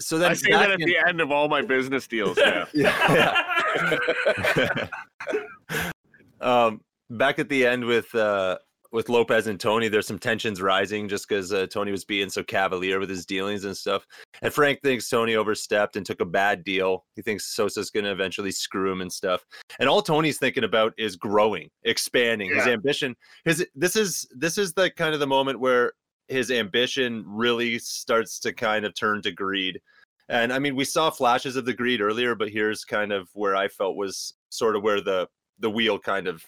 so 0.00 0.18
then 0.18 0.30
I 0.30 0.34
say 0.34 0.50
that 0.52 0.70
at 0.70 0.80
in- 0.80 0.86
the 0.86 0.96
end 1.08 1.20
of 1.20 1.30
all 1.32 1.48
my 1.48 1.62
business 1.62 2.06
deals 2.06 2.36
now. 2.38 2.66
yeah. 2.74 3.34
um, 6.40 6.80
back 7.10 7.38
at 7.38 7.48
the 7.48 7.66
end 7.66 7.84
with 7.84 8.14
uh, 8.14 8.58
with 8.90 9.08
Lopez 9.08 9.46
and 9.46 9.60
Tony, 9.60 9.88
there's 9.88 10.06
some 10.06 10.18
tensions 10.18 10.62
rising 10.62 11.08
just 11.08 11.28
because 11.28 11.52
uh, 11.52 11.66
Tony 11.66 11.90
was 11.90 12.04
being 12.04 12.30
so 12.30 12.42
cavalier 12.42 12.98
with 12.98 13.10
his 13.10 13.26
dealings 13.26 13.64
and 13.64 13.76
stuff. 13.76 14.06
And 14.40 14.52
Frank 14.52 14.80
thinks 14.82 15.08
Tony 15.08 15.36
overstepped 15.36 15.96
and 15.96 16.06
took 16.06 16.20
a 16.20 16.26
bad 16.26 16.64
deal. 16.64 17.04
He 17.14 17.22
thinks 17.22 17.54
Sosa's 17.54 17.90
going 17.90 18.04
to 18.04 18.12
eventually 18.12 18.50
screw 18.50 18.90
him 18.90 19.02
and 19.02 19.12
stuff. 19.12 19.44
And 19.78 19.88
all 19.88 20.00
Tony's 20.00 20.38
thinking 20.38 20.64
about 20.64 20.94
is 20.96 21.16
growing, 21.16 21.68
expanding 21.84 22.54
his 22.54 22.66
ambition. 22.66 23.14
His 23.44 23.66
this 23.74 23.94
is 23.94 24.26
this 24.34 24.56
is 24.56 24.72
the 24.72 24.90
kind 24.90 25.12
of 25.12 25.20
the 25.20 25.26
moment 25.26 25.60
where 25.60 25.92
his 26.28 26.50
ambition 26.50 27.24
really 27.26 27.78
starts 27.78 28.38
to 28.40 28.52
kind 28.52 28.84
of 28.84 28.94
turn 28.94 29.22
to 29.22 29.32
greed. 29.32 29.80
And 30.30 30.52
I 30.52 30.58
mean, 30.58 30.76
we 30.76 30.84
saw 30.84 31.10
flashes 31.10 31.56
of 31.56 31.64
the 31.64 31.72
greed 31.74 32.00
earlier, 32.00 32.34
but 32.34 32.50
here's 32.50 32.84
kind 32.84 33.12
of 33.12 33.28
where 33.32 33.56
I 33.56 33.68
felt 33.68 33.96
was 33.96 34.34
sort 34.50 34.76
of 34.76 34.82
where 34.82 35.00
the 35.00 35.28
the 35.58 35.70
wheel 35.70 35.98
kind 35.98 36.26
of 36.26 36.42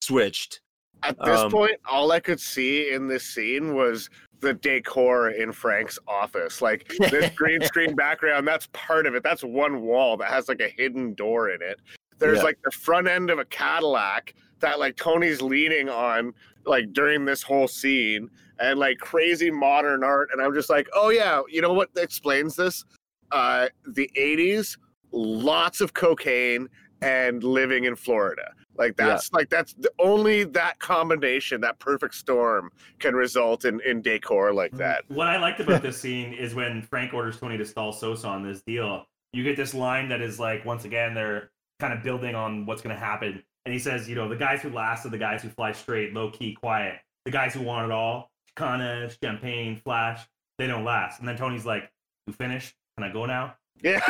switched. 0.00 0.60
At 1.04 1.16
this 1.24 1.38
Um, 1.40 1.50
point, 1.50 1.76
all 1.88 2.12
I 2.12 2.20
could 2.20 2.40
see 2.40 2.90
in 2.90 3.06
this 3.08 3.24
scene 3.24 3.74
was 3.74 4.08
the 4.40 4.54
decor 4.54 5.30
in 5.30 5.52
Frank's 5.52 5.98
office. 6.08 6.60
Like 6.62 6.88
this 7.10 7.30
green 7.36 7.62
screen 7.62 7.94
background, 7.94 8.46
that's 8.48 8.68
part 8.72 9.06
of 9.06 9.14
it. 9.14 9.22
That's 9.22 9.44
one 9.44 9.82
wall 9.82 10.16
that 10.18 10.28
has 10.30 10.48
like 10.48 10.60
a 10.60 10.68
hidden 10.68 11.14
door 11.14 11.50
in 11.50 11.60
it. 11.62 11.78
There's 12.18 12.38
Yeah. 12.38 12.44
like 12.44 12.58
the 12.64 12.70
front 12.70 13.06
end 13.06 13.30
of 13.30 13.38
a 13.38 13.44
Cadillac 13.44 14.34
that 14.60 14.78
like 14.78 14.96
Tony's 14.96 15.42
leaning 15.42 15.88
on 15.88 16.32
like 16.64 16.92
during 16.92 17.24
this 17.24 17.42
whole 17.42 17.68
scene 17.68 18.30
and 18.58 18.78
like 18.78 18.98
crazy 18.98 19.50
modern 19.50 20.02
art. 20.04 20.30
And 20.32 20.40
I'm 20.40 20.54
just 20.54 20.70
like, 20.70 20.88
oh 20.94 21.10
yeah, 21.10 21.42
you 21.48 21.60
know 21.60 21.72
what 21.74 21.90
explains 21.96 22.56
this? 22.56 22.84
Uh 23.30 23.68
the 23.88 24.10
80s, 24.16 24.78
lots 25.12 25.80
of 25.82 25.92
cocaine 25.92 26.68
and 27.02 27.42
living 27.44 27.84
in 27.84 27.94
Florida. 27.96 28.52
Like 28.76 28.94
Yeah. 28.98 29.08
that's 29.08 29.32
like 29.32 29.50
that's 29.50 29.74
the, 29.74 29.90
only 29.98 30.44
that 30.44 30.78
combination, 30.78 31.60
that 31.62 31.78
perfect 31.78 32.14
storm, 32.14 32.70
can 32.98 33.14
result 33.14 33.64
in 33.64 33.80
in 33.80 34.02
decor 34.02 34.52
like 34.52 34.72
hmm. 34.72 34.78
that. 34.78 35.04
What 35.08 35.26
I 35.26 35.38
liked 35.38 35.60
about 35.60 35.82
this 35.88 36.00
scene 36.00 36.32
is 36.32 36.54
when 36.54 36.82
Frank 36.82 37.14
orders 37.14 37.38
Tony 37.38 37.56
to 37.58 37.64
stall 37.64 37.92
Sosa 37.92 38.28
on 38.28 38.42
this 38.42 38.62
deal. 38.62 39.06
You 39.32 39.42
get 39.42 39.56
this 39.56 39.74
line 39.74 40.08
that 40.10 40.20
is 40.20 40.38
like, 40.38 40.64
once 40.64 40.84
again, 40.84 41.12
they're 41.12 41.50
kind 41.80 41.92
of 41.92 42.04
building 42.04 42.36
on 42.36 42.66
what's 42.66 42.82
going 42.82 42.94
to 42.94 43.00
happen. 43.00 43.42
And 43.64 43.72
he 43.72 43.80
says, 43.80 44.08
you 44.08 44.14
know, 44.14 44.28
the 44.28 44.36
guys 44.36 44.60
who 44.60 44.70
last 44.70 45.04
are 45.06 45.08
the 45.08 45.18
guys 45.18 45.42
who 45.42 45.48
fly 45.48 45.72
straight, 45.72 46.12
low 46.12 46.30
key, 46.30 46.54
quiet. 46.54 47.00
The 47.24 47.30
guys 47.30 47.54
who 47.54 47.62
want 47.62 47.86
it 47.86 47.90
all, 47.90 48.30
Chicana, 48.56 49.14
champagne, 49.22 49.80
flash, 49.82 50.20
they 50.58 50.66
don't 50.66 50.84
last. 50.84 51.20
And 51.20 51.28
then 51.28 51.36
Tony's 51.36 51.64
like, 51.64 51.90
"You 52.26 52.32
finished? 52.32 52.74
Can 52.96 53.08
I 53.08 53.12
go 53.12 53.26
now?" 53.26 53.54
Yeah. 53.82 54.00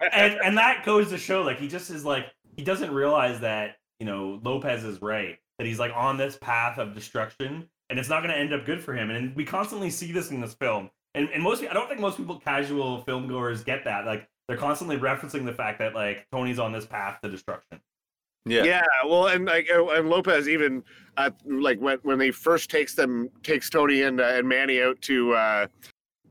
and 0.12 0.38
and 0.44 0.58
that 0.58 0.84
goes 0.84 1.10
to 1.10 1.18
show 1.18 1.42
like 1.42 1.58
he 1.58 1.68
just 1.68 1.90
is 1.90 2.04
like 2.04 2.26
he 2.60 2.64
doesn't 2.66 2.92
realize 2.92 3.40
that 3.40 3.76
you 4.00 4.04
know 4.04 4.38
Lopez 4.44 4.84
is 4.84 5.00
right 5.00 5.38
that 5.58 5.66
he's 5.66 5.78
like 5.78 5.92
on 5.94 6.18
this 6.18 6.36
path 6.36 6.76
of 6.76 6.94
destruction 6.94 7.66
and 7.88 7.98
it's 7.98 8.10
not 8.10 8.22
going 8.22 8.30
to 8.30 8.38
end 8.38 8.52
up 8.52 8.66
good 8.66 8.84
for 8.84 8.92
him 8.92 9.08
and 9.08 9.34
we 9.34 9.46
constantly 9.46 9.88
see 9.88 10.12
this 10.12 10.30
in 10.30 10.42
this 10.42 10.52
film 10.52 10.90
and 11.14 11.30
and 11.30 11.42
most 11.42 11.64
I 11.64 11.72
don't 11.72 11.88
think 11.88 12.00
most 12.00 12.18
people 12.18 12.38
casual 12.38 13.00
film 13.04 13.28
goers 13.28 13.64
get 13.64 13.82
that 13.84 14.04
like 14.04 14.28
they're 14.46 14.58
constantly 14.58 14.98
referencing 14.98 15.46
the 15.46 15.54
fact 15.54 15.78
that 15.78 15.94
like 15.94 16.26
Tony's 16.30 16.58
on 16.58 16.70
this 16.70 16.84
path 16.84 17.18
to 17.22 17.30
destruction 17.30 17.80
Yeah. 18.44 18.64
yeah. 18.64 18.82
well, 19.06 19.28
and 19.28 19.46
like, 19.46 19.68
and 19.70 20.10
Lopez 20.10 20.48
even, 20.48 20.82
uh, 21.16 21.30
like 21.46 21.80
when 21.80 21.98
when 22.02 22.20
he 22.20 22.30
first 22.30 22.70
takes 22.70 22.94
them, 22.94 23.28
takes 23.42 23.70
Tony 23.70 24.02
and 24.02 24.20
uh, 24.20 24.24
and 24.24 24.48
Manny 24.48 24.82
out 24.82 25.00
to, 25.02 25.32
uh, 25.34 25.66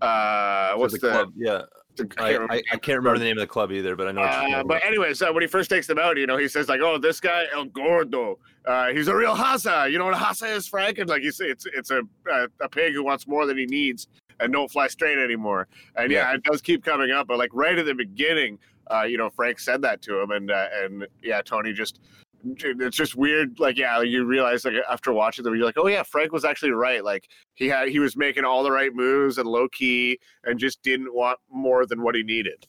uh, 0.01 0.71
To 0.73 0.77
what's 0.77 0.93
the, 0.93 0.99
club. 0.99 1.33
Yeah. 1.35 1.63
The- 1.99 2.13
I 2.17 2.23
I, 2.23 2.27
can't 2.27 2.39
remember 2.39 2.53
I, 2.53 2.57
I 2.57 2.77
can't 2.77 2.97
remember 2.97 3.19
the 3.19 3.25
name 3.25 3.37
of 3.37 3.41
the 3.41 3.47
club 3.47 3.71
either, 3.71 3.95
but 3.95 4.07
I 4.07 4.11
know. 4.11 4.21
Uh, 4.21 4.63
but 4.63 4.77
about. 4.77 4.85
anyways, 4.85 5.21
uh, 5.21 5.31
when 5.31 5.41
he 5.41 5.47
first 5.47 5.69
takes 5.69 5.87
them 5.87 5.99
out, 5.99 6.17
you 6.17 6.27
know, 6.27 6.37
he 6.37 6.47
says 6.47 6.67
like, 6.67 6.81
"Oh, 6.81 6.97
this 6.97 7.19
guy 7.19 7.45
El 7.53 7.65
Gordo, 7.65 8.39
uh, 8.65 8.87
he's 8.87 9.07
a 9.07 9.15
real 9.15 9.35
hasa. 9.35 9.91
You 9.91 9.97
know 9.97 10.05
what 10.05 10.13
a 10.13 10.17
hasa 10.17 10.55
is, 10.55 10.67
Frank?" 10.67 10.97
And 10.97 11.09
like 11.09 11.23
you 11.23 11.31
say, 11.31 11.45
it's 11.45 11.65
it's 11.67 11.91
a, 11.91 12.01
a 12.31 12.47
a 12.61 12.69
pig 12.69 12.93
who 12.93 13.03
wants 13.03 13.27
more 13.27 13.45
than 13.45 13.57
he 13.57 13.65
needs 13.65 14.07
and 14.39 14.53
don't 14.53 14.71
fly 14.71 14.87
straight 14.87 15.17
anymore. 15.17 15.67
And 15.95 16.11
yeah, 16.11 16.33
it 16.33 16.43
does 16.43 16.61
keep 16.61 16.83
coming 16.83 17.11
up. 17.11 17.27
But 17.27 17.37
like 17.37 17.51
right 17.53 17.77
at 17.77 17.85
the 17.85 17.93
beginning, 17.93 18.59
uh, 18.91 19.03
you 19.03 19.17
know, 19.17 19.29
Frank 19.29 19.59
said 19.59 19.81
that 19.83 20.01
to 20.03 20.19
him, 20.21 20.31
and 20.31 20.51
uh, 20.51 20.67
and 20.83 21.07
yeah, 21.21 21.41
Tony 21.41 21.73
just. 21.73 21.99
It's 22.43 22.97
just 22.97 23.15
weird, 23.15 23.59
like 23.59 23.77
yeah, 23.77 24.01
you 24.01 24.25
realize 24.25 24.65
like 24.65 24.75
after 24.89 25.11
watching 25.13 25.43
them, 25.43 25.55
you're 25.55 25.65
like, 25.65 25.77
oh 25.77 25.87
yeah, 25.87 26.03
Frank 26.03 26.31
was 26.31 26.45
actually 26.45 26.71
right. 26.71 27.03
Like 27.03 27.27
he 27.55 27.67
had, 27.67 27.89
he 27.89 27.99
was 27.99 28.15
making 28.15 28.45
all 28.45 28.63
the 28.63 28.71
right 28.71 28.93
moves 28.93 29.37
and 29.37 29.47
low 29.47 29.67
key, 29.69 30.19
and 30.43 30.59
just 30.59 30.81
didn't 30.83 31.13
want 31.13 31.39
more 31.49 31.85
than 31.85 32.01
what 32.01 32.15
he 32.15 32.23
needed. 32.23 32.65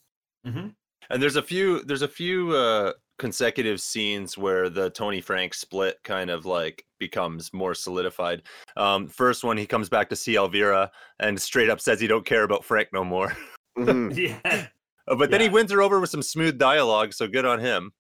mm-hmm. 0.46 0.68
and 1.10 1.22
there's 1.22 1.36
a 1.36 1.42
few 1.42 1.82
there's 1.82 2.02
a 2.02 2.08
few 2.08 2.52
uh 2.52 2.92
consecutive 3.18 3.80
scenes 3.82 4.38
where 4.38 4.70
the 4.70 4.88
Tony 4.90 5.20
Frank 5.20 5.52
split 5.52 5.98
kind 6.04 6.30
of 6.30 6.46
like 6.46 6.84
becomes 6.98 7.52
more 7.52 7.74
solidified. 7.74 8.42
Um, 8.78 9.08
first 9.08 9.44
one, 9.44 9.58
he 9.58 9.66
comes 9.66 9.90
back 9.90 10.08
to 10.08 10.16
see 10.16 10.36
Elvira 10.36 10.90
and 11.18 11.38
straight 11.40 11.68
up 11.68 11.80
says 11.82 12.00
he 12.00 12.06
don't 12.06 12.24
care 12.24 12.44
about 12.44 12.64
Frank 12.64 12.88
no 12.94 13.04
more. 13.04 13.36
Mhm. 13.78 14.16
Yeah. 14.44 14.66
Uh, 15.06 15.16
but 15.16 15.30
then 15.30 15.40
he 15.40 15.48
wins 15.50 15.70
her 15.70 15.82
over 15.82 16.00
with 16.00 16.08
some 16.10 16.22
smooth 16.22 16.56
dialogue, 16.58 17.12
so 17.12 17.26
good 17.28 17.44
on 17.44 17.58
him. 17.60 17.92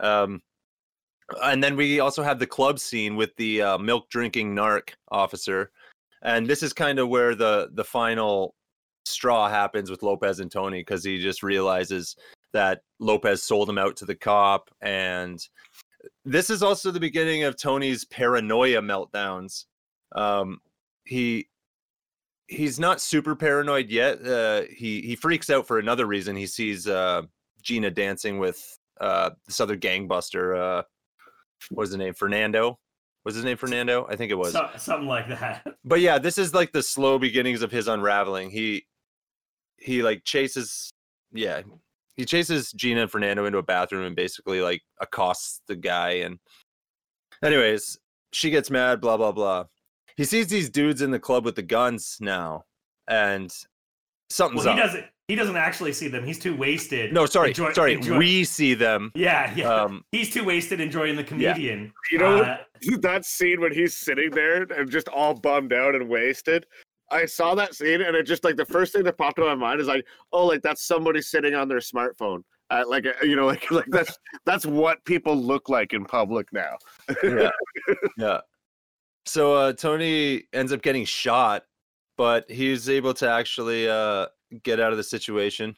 Um, 0.00 0.42
and 1.42 1.62
then 1.62 1.76
we 1.76 2.00
also 2.00 2.22
have 2.22 2.38
the 2.38 2.46
club 2.46 2.78
scene 2.78 3.16
with 3.16 3.34
the 3.36 3.62
uh, 3.62 3.78
milk 3.78 4.08
drinking 4.10 4.54
narc 4.54 4.90
officer, 5.10 5.70
and 6.22 6.46
this 6.46 6.62
is 6.62 6.72
kind 6.72 6.98
of 6.98 7.08
where 7.08 7.34
the 7.34 7.70
the 7.74 7.84
final 7.84 8.54
straw 9.04 9.48
happens 9.48 9.90
with 9.90 10.02
Lopez 10.02 10.40
and 10.40 10.50
Tony 10.50 10.80
because 10.80 11.04
he 11.04 11.20
just 11.20 11.42
realizes 11.42 12.16
that 12.52 12.82
Lopez 12.98 13.42
sold 13.42 13.68
him 13.68 13.78
out 13.78 13.96
to 13.96 14.04
the 14.04 14.14
cop, 14.14 14.70
and 14.80 15.46
this 16.24 16.50
is 16.50 16.62
also 16.62 16.90
the 16.90 17.00
beginning 17.00 17.44
of 17.44 17.56
Tony's 17.56 18.04
paranoia 18.06 18.80
meltdowns. 18.80 19.66
Um, 20.14 20.60
he 21.04 21.48
he's 22.46 22.80
not 22.80 23.00
super 23.00 23.36
paranoid 23.36 23.90
yet. 23.90 24.24
Uh, 24.26 24.62
he 24.70 25.02
he 25.02 25.14
freaks 25.14 25.50
out 25.50 25.66
for 25.66 25.78
another 25.78 26.06
reason. 26.06 26.36
He 26.36 26.46
sees 26.46 26.86
uh, 26.86 27.22
Gina 27.62 27.90
dancing 27.90 28.38
with 28.38 28.78
uh, 29.00 29.30
this 29.46 29.60
other 29.60 29.76
gangbuster. 29.76 30.84
What 31.70 31.82
was 31.82 31.90
his 31.90 31.98
name? 31.98 32.14
Fernando. 32.14 32.78
Was 33.24 33.34
his 33.34 33.44
name 33.44 33.56
Fernando? 33.56 34.06
I 34.08 34.16
think 34.16 34.30
it 34.30 34.36
was. 34.36 34.52
So, 34.52 34.70
something 34.76 35.08
like 35.08 35.28
that. 35.28 35.66
But 35.84 36.00
yeah, 36.00 36.18
this 36.18 36.38
is 36.38 36.54
like 36.54 36.72
the 36.72 36.82
slow 36.82 37.18
beginnings 37.18 37.62
of 37.62 37.70
his 37.70 37.88
unraveling. 37.88 38.50
He 38.50 38.86
he 39.76 40.02
like 40.02 40.24
chases 40.24 40.90
yeah, 41.32 41.62
he 42.16 42.24
chases 42.24 42.72
Gina 42.72 43.02
and 43.02 43.10
Fernando 43.10 43.44
into 43.46 43.58
a 43.58 43.62
bathroom 43.62 44.04
and 44.04 44.16
basically 44.16 44.60
like 44.60 44.82
accosts 45.00 45.60
the 45.66 45.76
guy 45.76 46.10
and 46.10 46.38
anyways, 47.42 47.98
she 48.32 48.50
gets 48.50 48.70
mad, 48.70 49.00
blah 49.00 49.16
blah 49.16 49.32
blah. 49.32 49.64
He 50.16 50.24
sees 50.24 50.48
these 50.48 50.68
dudes 50.70 51.00
in 51.02 51.10
the 51.10 51.18
club 51.20 51.44
with 51.44 51.54
the 51.54 51.62
guns 51.62 52.16
now 52.20 52.64
and 53.08 53.54
something's 54.30 54.64
Well, 54.64 54.74
he 54.74 54.80
up. 54.80 54.86
doesn't. 54.86 55.04
He 55.28 55.34
doesn't 55.34 55.56
actually 55.56 55.92
see 55.92 56.08
them. 56.08 56.24
He's 56.24 56.38
too 56.38 56.56
wasted. 56.56 57.12
No, 57.12 57.26
sorry, 57.26 57.50
enjoy- 57.50 57.72
sorry. 57.74 57.92
enjoy- 57.92 58.16
We 58.16 58.44
see 58.44 58.72
them. 58.72 59.12
Yeah, 59.14 59.52
yeah. 59.54 59.68
Um, 59.70 60.02
he's 60.10 60.32
too 60.32 60.42
wasted 60.42 60.80
enjoying 60.80 61.16
the 61.16 61.24
comedian. 61.24 61.92
Yeah. 62.10 62.12
You 62.12 62.18
know, 62.18 62.36
Uh, 62.42 62.56
that 63.02 63.26
scene 63.26 63.60
when 63.60 63.72
he's 63.72 63.94
sitting 63.94 64.30
there 64.30 64.62
and 64.62 64.90
just 64.90 65.06
all 65.08 65.34
bummed 65.34 65.74
out 65.74 65.94
and 65.94 66.08
wasted. 66.08 66.64
I 67.10 67.26
saw 67.26 67.54
that 67.56 67.74
scene 67.74 68.00
and 68.00 68.16
it 68.16 68.24
just 68.24 68.42
like 68.42 68.56
the 68.56 68.64
first 68.64 68.94
thing 68.94 69.02
that 69.04 69.18
popped 69.18 69.38
in 69.38 69.44
my 69.44 69.54
mind 69.54 69.80
is 69.80 69.86
like, 69.86 70.06
oh, 70.32 70.46
like 70.46 70.62
that's 70.62 70.82
somebody 70.86 71.20
sitting 71.20 71.54
on 71.54 71.68
their 71.68 71.78
smartphone. 71.78 72.42
Uh, 72.70 72.84
like 72.86 73.06
uh, 73.06 73.12
you 73.22 73.36
know, 73.36 73.46
like 73.46 73.70
like 73.70 73.86
that's 73.88 74.18
that's 74.46 74.64
what 74.64 75.02
people 75.04 75.36
look 75.36 75.68
like 75.68 75.92
in 75.92 76.04
public 76.06 76.50
now. 76.54 76.76
yeah 77.22 77.50
yeah 78.18 78.40
so 79.26 79.52
uh 79.54 79.72
tony 79.74 80.44
ends 80.54 80.72
up 80.72 80.80
getting 80.80 81.04
shot 81.04 81.64
but 82.16 82.50
he's 82.50 82.88
able 82.88 83.12
to 83.12 83.28
actually 83.28 83.86
uh 83.88 84.26
get 84.62 84.80
out 84.80 84.92
of 84.92 84.96
the 84.98 85.04
situation 85.04 85.76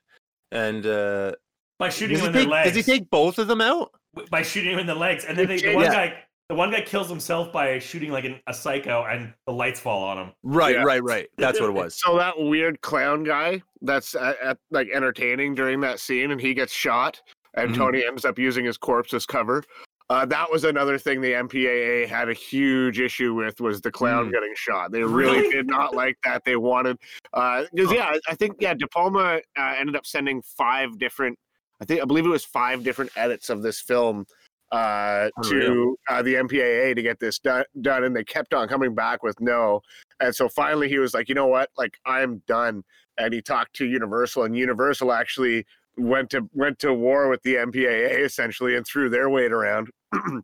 and 0.53 0.87
uh 0.87 1.33
by 1.79 1.89
shooting 1.89 2.17
does 2.19 2.23
him 2.23 2.27
in 2.29 2.33
their 2.35 2.43
take, 2.43 2.51
legs. 2.51 2.69
does 2.75 2.77
he 2.87 2.93
take 2.93 3.09
both 3.11 3.39
of 3.39 3.49
them 3.49 3.61
out 3.61 3.91
by 4.31 4.43
shooting 4.43 4.73
him 4.73 4.79
in 4.79 4.87
the 4.87 4.95
legs, 4.95 5.25
and 5.25 5.39
then 5.39 5.47
they, 5.49 5.57
the 5.59 5.69
Yeah. 5.71 5.75
one 5.77 5.87
guy, 5.87 6.25
the 6.49 6.55
one 6.55 6.71
guy 6.73 6.81
kills 6.83 7.09
himself 7.09 7.53
by 7.53 7.79
shooting 7.79 8.11
like 8.11 8.25
an, 8.25 8.41
a 8.49 8.53
psycho, 8.53 9.05
and 9.05 9.33
the 9.47 9.53
lights 9.53 9.79
fall 9.81 10.03
on 10.03 10.19
him. 10.19 10.33
right 10.43 10.75
Yeah. 10.75 10.83
right 10.83 11.03
right 11.03 11.29
that's 11.39 11.61
what 11.61 11.69
it 11.71 11.73
was 11.75 11.99
So 12.01 12.17
that 12.19 12.39
weird 12.39 12.81
clown 12.83 13.23
guy 13.25 13.63
that's 13.83 14.15
at, 14.15 14.37
at, 14.41 14.59
like 14.71 14.89
entertaining 14.93 15.55
during 15.55 15.81
that 15.81 16.01
scene, 16.01 16.33
and 16.33 16.41
he 16.41 16.53
gets 16.55 16.73
shot, 16.73 17.23
and 17.55 17.71
Mhm. 17.71 17.77
Tony 17.77 18.05
ends 18.07 18.25
up 18.25 18.39
using 18.39 18.65
his 18.65 18.77
corpse 18.77 19.15
as 19.15 19.25
cover. 19.25 19.63
Uh, 20.11 20.27
that 20.27 20.51
was 20.51 20.65
another 20.65 20.99
thing 20.99 21.21
the 21.21 21.33
MPAA 21.33 22.07
had 22.09 22.29
a 22.29 22.33
huge 22.35 22.99
issue 22.99 23.33
with 23.33 23.61
was 23.61 23.81
the 23.81 23.93
clown 23.93 24.27
Mm. 24.29 24.33
getting 24.33 24.53
shot. 24.57 24.91
They 24.91 25.05
really, 25.05 25.39
Really? 25.39 25.51
did 25.53 25.69
not 25.69 25.95
like 25.95 26.19
that. 26.25 26.45
They 26.45 26.57
wanted 26.57 26.99
because 27.33 27.93
yeah, 27.93 28.17
I 28.29 28.35
think 28.35 28.57
yeah, 28.59 28.75
De 28.75 28.89
Palma 28.89 29.41
uh, 29.57 29.75
ended 29.79 29.95
up 29.95 30.05
sending 30.05 30.43
five 30.43 30.99
different. 30.99 31.39
I 31.81 31.85
think 31.85 32.03
I 32.03 32.05
believe 32.05 32.27
it 32.27 32.31
was 32.31 32.45
five 32.45 32.83
different 32.83 33.13
edits 33.17 33.51
of 33.51 33.63
this 33.63 33.81
film 33.81 34.27
uh, 34.73 35.31
to 35.45 35.97
uh, 36.09 36.23
the 36.23 36.35
MPAA 36.35 36.95
to 36.97 37.03
get 37.03 37.21
this 37.21 37.39
done, 37.39 37.65
done, 37.81 38.03
and 38.05 38.15
they 38.15 38.25
kept 38.25 38.53
on 38.53 38.67
coming 38.69 38.95
back 38.97 39.23
with 39.23 39.41
no. 39.41 39.81
And 40.19 40.35
so 40.35 40.49
finally, 40.49 40.89
he 40.89 40.99
was 40.99 41.15
like, 41.15 41.29
you 41.29 41.35
know 41.37 41.47
what, 41.47 41.71
like 41.79 41.97
I'm 42.05 42.43
done. 42.49 42.83
And 43.17 43.33
he 43.33 43.41
talked 43.43 43.75
to 43.77 43.87
Universal, 43.87 44.43
and 44.45 44.57
Universal 44.57 45.13
actually 45.13 45.65
went 45.97 46.31
to 46.31 46.49
went 46.53 46.81
to 46.81 46.93
war 46.93 47.29
with 47.29 47.43
the 47.45 47.55
MPAA 47.55 48.25
essentially 48.25 48.75
and 48.75 48.85
threw 48.85 49.09
their 49.09 49.31
weight 49.31 49.53
around. 49.53 49.89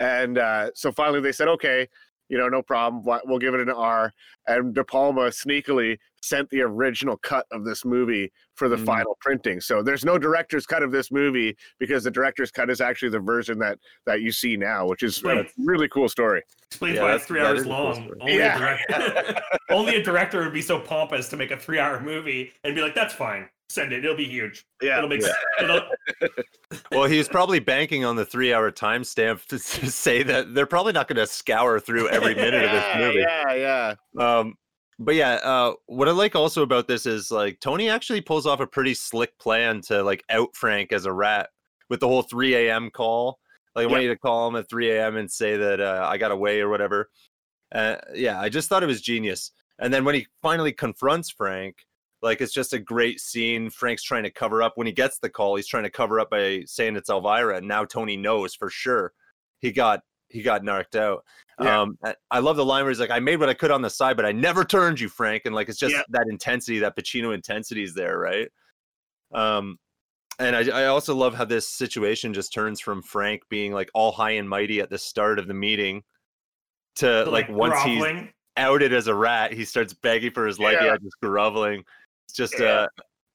and 0.00 0.38
uh, 0.38 0.70
so 0.74 0.92
finally, 0.92 1.20
they 1.20 1.32
said, 1.32 1.48
okay, 1.48 1.88
you 2.28 2.36
know, 2.36 2.48
no 2.48 2.60
problem. 2.60 3.04
We'll 3.24 3.38
give 3.38 3.54
it 3.54 3.60
an 3.60 3.70
R. 3.70 4.12
And 4.48 4.74
De 4.74 4.82
Palma 4.82 5.28
sneakily 5.30 5.96
sent 6.22 6.50
the 6.50 6.60
original 6.62 7.16
cut 7.18 7.46
of 7.52 7.64
this 7.64 7.84
movie 7.84 8.32
for 8.56 8.68
the 8.68 8.74
Mm. 8.74 8.84
final 8.84 9.16
printing. 9.20 9.60
So 9.60 9.80
there's 9.80 10.04
no 10.04 10.18
director's 10.18 10.66
cut 10.66 10.82
of 10.82 10.90
this 10.90 11.12
movie 11.12 11.56
because 11.78 12.02
the 12.02 12.10
director's 12.10 12.50
cut 12.50 12.68
is 12.68 12.80
actually 12.80 13.10
the 13.10 13.20
version 13.20 13.60
that 13.60 13.78
that 14.06 14.22
you 14.22 14.32
see 14.32 14.56
now, 14.56 14.88
which 14.88 15.04
is 15.04 15.22
a 15.22 15.46
really 15.56 15.86
cool 15.88 16.08
story. 16.08 16.42
Explains 16.68 16.96
Yeah, 16.96 17.02
why 17.02 17.06
that's- 17.12 17.20
it's 17.22 17.28
three 17.28 17.40
hours 17.40 17.60
is 17.60 17.64
a 17.64 17.68
cool 17.68 17.84
long. 17.84 18.10
Only, 18.20 18.38
Yeah. 18.38 18.56
a 18.56 18.58
director, 18.58 19.40
only 19.70 19.94
a 19.96 20.02
director 20.02 20.42
would 20.42 20.52
be 20.52 20.62
so 20.62 20.80
pompous 20.80 21.28
to 21.28 21.36
make 21.36 21.52
a 21.52 21.56
three-hour 21.56 22.00
movie 22.00 22.52
and 22.64 22.74
be 22.74 22.80
like, 22.82 22.96
"That's 22.96 23.14
fine, 23.14 23.48
send 23.68 23.92
it. 23.92 24.04
It'll 24.04 24.16
be 24.16 24.24
huge. 24.24 24.64
Yeah. 24.82 24.98
It'll 24.98 25.08
make. 25.08 25.22
It'll, 25.60 25.82
well 26.90 27.04
he's 27.04 27.28
probably 27.28 27.58
banking 27.58 28.04
on 28.04 28.16
the 28.16 28.24
three 28.24 28.52
hour 28.52 28.70
timestamp 28.70 29.44
to, 29.46 29.58
to 29.58 29.90
say 29.90 30.22
that 30.22 30.54
they're 30.54 30.66
probably 30.66 30.92
not 30.92 31.08
going 31.08 31.16
to 31.16 31.26
scour 31.26 31.80
through 31.80 32.08
every 32.08 32.34
minute 32.36 32.64
of 32.64 32.70
this 32.70 32.96
movie 32.96 33.20
yeah, 33.20 33.54
yeah. 33.54 33.94
Um, 34.18 34.54
but 34.98 35.14
yeah, 35.14 35.34
uh, 35.34 35.74
what 35.86 36.08
I 36.08 36.12
like 36.12 36.34
also 36.34 36.62
about 36.62 36.88
this 36.88 37.04
is 37.04 37.30
like 37.30 37.60
Tony 37.60 37.88
actually 37.88 38.22
pulls 38.22 38.46
off 38.46 38.60
a 38.60 38.66
pretty 38.66 38.94
slick 38.94 39.38
plan 39.38 39.82
to 39.82 40.02
like 40.02 40.24
out 40.30 40.54
Frank 40.54 40.92
as 40.92 41.04
a 41.04 41.12
rat 41.12 41.50
with 41.90 42.00
the 42.00 42.08
whole 42.08 42.22
3 42.22 42.54
a.m. 42.54 42.90
call. 42.90 43.38
Like, 43.74 43.88
I 43.88 43.90
want 43.90 44.02
you 44.04 44.08
to 44.08 44.16
call 44.16 44.48
him 44.48 44.56
at 44.56 44.70
3 44.70 44.92
a.m. 44.92 45.16
and 45.16 45.30
say 45.30 45.56
that 45.58 45.80
uh, 45.80 46.06
I 46.08 46.16
got 46.16 46.30
away 46.30 46.60
or 46.60 46.70
whatever. 46.70 47.10
Uh, 47.74 47.96
yeah, 48.14 48.40
I 48.40 48.48
just 48.48 48.68
thought 48.70 48.82
it 48.82 48.86
was 48.86 49.02
genius. 49.02 49.52
And 49.78 49.92
then 49.92 50.04
when 50.04 50.14
he 50.14 50.26
finally 50.40 50.72
confronts 50.72 51.30
Frank, 51.30 51.76
like 52.26 52.40
it's 52.42 52.52
just 52.52 52.74
a 52.74 52.78
great 52.78 53.20
scene. 53.20 53.70
Frank's 53.70 54.02
trying 54.02 54.24
to 54.24 54.30
cover 54.30 54.62
up 54.62 54.72
when 54.76 54.86
he 54.86 54.92
gets 54.92 55.18
the 55.18 55.30
call. 55.30 55.56
He's 55.56 55.66
trying 55.66 55.84
to 55.84 55.90
cover 55.90 56.20
up 56.20 56.28
by 56.30 56.62
saying 56.66 56.96
it's 56.96 57.08
Elvira, 57.08 57.56
and 57.56 57.66
now 57.66 57.84
Tony 57.86 58.16
knows 58.16 58.54
for 58.54 58.68
sure 58.68 59.12
he 59.60 59.72
got 59.72 60.00
he 60.28 60.42
got 60.42 60.64
narked 60.64 60.96
out. 60.96 61.24
Yeah. 61.60 61.80
Um, 61.82 61.98
I- 62.32 62.40
love 62.40 62.56
the 62.56 62.64
line 62.64 62.82
where 62.82 62.90
he's 62.90 63.00
like, 63.00 63.10
"I 63.10 63.20
made 63.20 63.38
what 63.40 63.48
I 63.48 63.54
could 63.54 63.70
on 63.70 63.80
the 63.80 63.88
side, 63.88 64.16
but 64.16 64.26
I 64.26 64.32
never 64.32 64.64
turned 64.64 65.00
you, 65.00 65.08
Frank." 65.08 65.42
And 65.46 65.54
like, 65.54 65.68
it's 65.70 65.78
just 65.78 65.94
Yeah. 65.94 66.02
that 66.10 66.26
intensity, 66.28 66.80
that 66.80 66.96
Pacino 66.96 67.32
intensity 67.32 67.82
is 67.84 67.94
there, 67.94 68.18
right? 68.18 68.48
Um, 69.32 69.78
and 70.38 70.54
I, 70.54 70.82
I 70.82 70.86
also 70.86 71.14
love 71.14 71.34
how 71.34 71.44
this 71.46 71.68
situation 71.68 72.34
just 72.34 72.52
turns 72.52 72.80
from 72.80 73.02
Frank 73.02 73.42
being 73.48 73.72
like 73.72 73.88
all 73.94 74.12
high 74.12 74.32
and 74.32 74.48
mighty 74.48 74.80
at 74.80 74.90
the 74.90 74.98
start 74.98 75.38
of 75.38 75.46
the 75.46 75.54
meeting 75.54 76.02
to 76.96 77.24
like, 77.24 77.48
once 77.48 77.80
he's 77.82 78.00
groveling. 78.02 78.32
outed 78.56 78.92
as 78.92 79.06
a 79.06 79.14
rat, 79.14 79.52
he 79.52 79.64
starts 79.64 79.94
begging 79.94 80.32
for 80.32 80.46
his 80.46 80.58
life. 80.58 80.76
Yeah. 80.80 80.86
Yeah, 80.88 80.96
just 81.02 81.16
groveling. 81.22 81.84
It's 82.26 82.34
just 82.34 82.58
Yeah. 82.58 82.86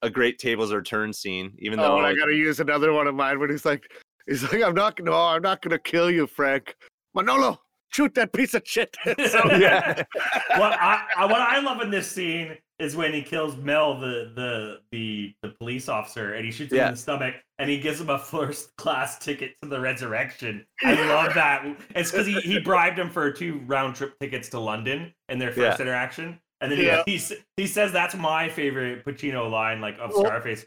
a, 0.02 0.06
a 0.06 0.10
great 0.10 0.38
tables 0.38 0.72
are 0.72 0.82
turned 0.82 1.14
scene, 1.16 1.54
even 1.58 1.78
Oh, 1.80 1.82
though 1.82 1.96
and 1.98 2.06
I 2.06 2.10
like, 2.10 2.18
gotta 2.18 2.34
use 2.34 2.60
another 2.60 2.92
one 2.92 3.06
of 3.06 3.14
mine 3.14 3.38
when 3.38 3.50
he's 3.50 3.64
like, 3.64 3.90
he's 4.26 4.42
like, 4.42 4.62
I'm 4.62 4.74
not, 4.74 4.98
no, 5.02 5.12
oh, 5.12 5.28
I'm 5.28 5.42
not 5.42 5.62
gonna 5.62 5.78
kill 5.78 6.10
you, 6.10 6.26
Frank. 6.26 6.74
Manolo, 7.14 7.60
shoot 7.92 8.14
that 8.14 8.32
piece 8.32 8.54
of 8.54 8.62
shit. 8.64 8.96
so, 9.04 9.14
yeah, 9.58 10.02
what 10.56 10.72
I, 10.72 11.06
I 11.16 11.24
what 11.26 11.40
I 11.40 11.60
love 11.60 11.80
in 11.82 11.90
this 11.90 12.10
scene 12.10 12.56
is 12.78 12.96
when 12.96 13.12
he 13.12 13.22
kills 13.22 13.56
Mel, 13.56 13.98
the 14.00 14.32
the 14.34 14.78
the 14.90 15.34
the 15.42 15.50
police 15.60 15.88
officer, 15.88 16.34
and 16.34 16.44
he 16.44 16.50
shoots 16.50 16.72
him 16.72 16.80
in 16.80 16.90
the 16.92 16.96
stomach, 16.96 17.34
and 17.58 17.70
he 17.70 17.78
gives 17.78 18.00
him 18.00 18.10
a 18.10 18.18
first 18.18 18.74
class 18.76 19.18
ticket 19.18 19.52
to 19.62 19.68
the 19.68 19.78
resurrection. 19.78 20.66
I 20.82 20.94
love 21.06 21.34
that. 21.34 21.64
It's 21.94 22.10
because 22.10 22.26
he, 22.26 22.40
he 22.40 22.58
bribed 22.58 22.98
him 22.98 23.08
for 23.10 23.30
two 23.30 23.60
round 23.66 23.94
trip 23.94 24.18
tickets 24.20 24.48
to 24.50 24.58
London 24.58 25.14
in 25.28 25.38
their 25.38 25.52
first 25.52 25.78
interaction, 25.80 26.40
and 26.62 26.72
then 26.72 26.78
he- 26.78 26.86
Yeah. 26.86 27.02
he, 27.04 27.16
s- 27.16 27.32
he 27.58 27.66
says 27.66 27.92
that's 27.92 28.14
my 28.14 28.48
favorite 28.48 29.04
Pacino 29.04 29.50
line, 29.50 29.80
like 29.82 29.98
of 29.98 30.12
Well, 30.14 30.24
Scarface. 30.24 30.64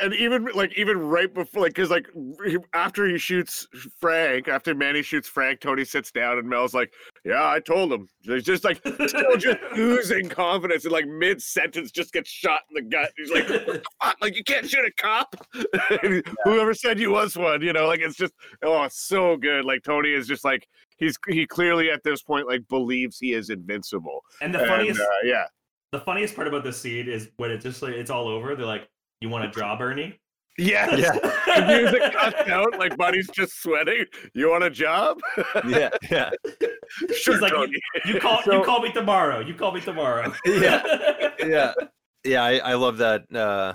and 0.00 0.12
even 0.14 0.44
like 0.54 0.76
even 0.76 0.98
right 0.98 1.32
before, 1.32 1.62
like, 1.62 1.72
because 1.74 1.88
like 1.88 2.08
he- 2.44 2.58
after 2.74 3.06
he 3.06 3.16
shoots 3.16 3.66
Frank, 4.00 4.48
after 4.48 4.74
Manny 4.74 5.02
shoots 5.02 5.28
Frank, 5.28 5.60
Tony 5.60 5.84
sits 5.84 6.10
down 6.10 6.36
and 6.38 6.48
Mel's 6.48 6.74
like, 6.74 6.92
"Yeah, 7.24 7.48
I 7.48 7.60
told 7.60 7.92
him." 7.92 8.08
He's 8.22 8.42
just 8.42 8.64
like 8.64 8.78
still 8.78 9.36
just 9.36 9.58
oozing 9.78 10.28
confidence, 10.28 10.84
and 10.84 10.92
like 10.92 11.06
mid 11.06 11.40
sentence 11.40 11.92
just 11.92 12.12
gets 12.12 12.28
shot 12.28 12.62
in 12.70 12.74
the 12.84 12.90
gut. 12.90 13.12
He's 13.16 13.30
like, 13.30 13.46
"Fuck, 13.46 14.16
like 14.20 14.36
you 14.36 14.42
can't 14.42 14.68
shoot 14.68 14.84
a 14.84 14.90
cop." 15.00 15.36
Whoever 16.44 16.74
said 16.74 16.98
you 16.98 17.10
was 17.12 17.36
one, 17.36 17.62
you 17.62 17.72
know, 17.72 17.86
like 17.86 18.00
it's 18.00 18.16
just 18.16 18.32
oh, 18.64 18.82
it's 18.82 19.00
so 19.00 19.36
good. 19.36 19.64
Like 19.64 19.82
Tony 19.84 20.12
is 20.12 20.26
just 20.26 20.44
like 20.44 20.66
he's 20.96 21.16
he 21.28 21.46
clearly 21.46 21.90
at 21.90 22.02
this 22.04 22.22
point 22.22 22.46
like 22.46 22.66
believes 22.68 23.18
he 23.18 23.32
is 23.32 23.50
invincible. 23.50 24.20
and 24.40 24.54
the 24.54 24.60
And, 24.60 24.68
funniest 24.68 25.00
uh, 25.00 25.04
yeah, 25.24 25.44
the 25.92 26.00
funniest 26.00 26.34
part 26.34 26.48
about 26.48 26.64
this 26.64 26.80
scene 26.80 27.08
is 27.08 27.30
when 27.36 27.50
it's 27.50 27.64
just 27.64 27.82
like 27.82 27.92
it's 27.94 28.10
all 28.10 28.28
over. 28.28 28.54
They're 28.56 28.66
like, 28.66 28.88
"You 29.20 29.28
want 29.28 29.44
a 29.44 29.48
job, 29.48 29.78
Bernie?" 29.78 30.18
Yes. 30.56 31.00
Yeah. 31.46 31.60
The 31.60 31.66
music 31.82 32.12
cuts 32.12 32.48
out, 32.48 32.78
like 32.78 32.96
Buddy's 32.96 33.28
just 33.28 33.60
sweating. 33.62 34.04
You 34.34 34.50
want 34.50 34.62
a 34.64 34.70
job? 34.70 35.18
yeah, 35.68 35.90
yeah, 36.10 36.30
sure, 37.16 37.34
He's 37.34 37.40
like, 37.40 37.52
Tony. 37.52 37.72
You 38.06 38.20
call 38.20 38.40
So- 38.44 38.58
you 38.58 38.64
call 38.64 38.80
me 38.80 38.92
tomorrow. 38.92 39.40
You 39.40 39.54
call 39.54 39.72
me 39.72 39.80
tomorrow. 39.80 40.32
Yeah. 40.46 41.30
yeah, 41.44 41.72
yeah. 42.24 42.42
I, 42.44 42.58
I 42.58 42.74
love 42.74 42.98
that 42.98 43.22
uh, 43.34 43.74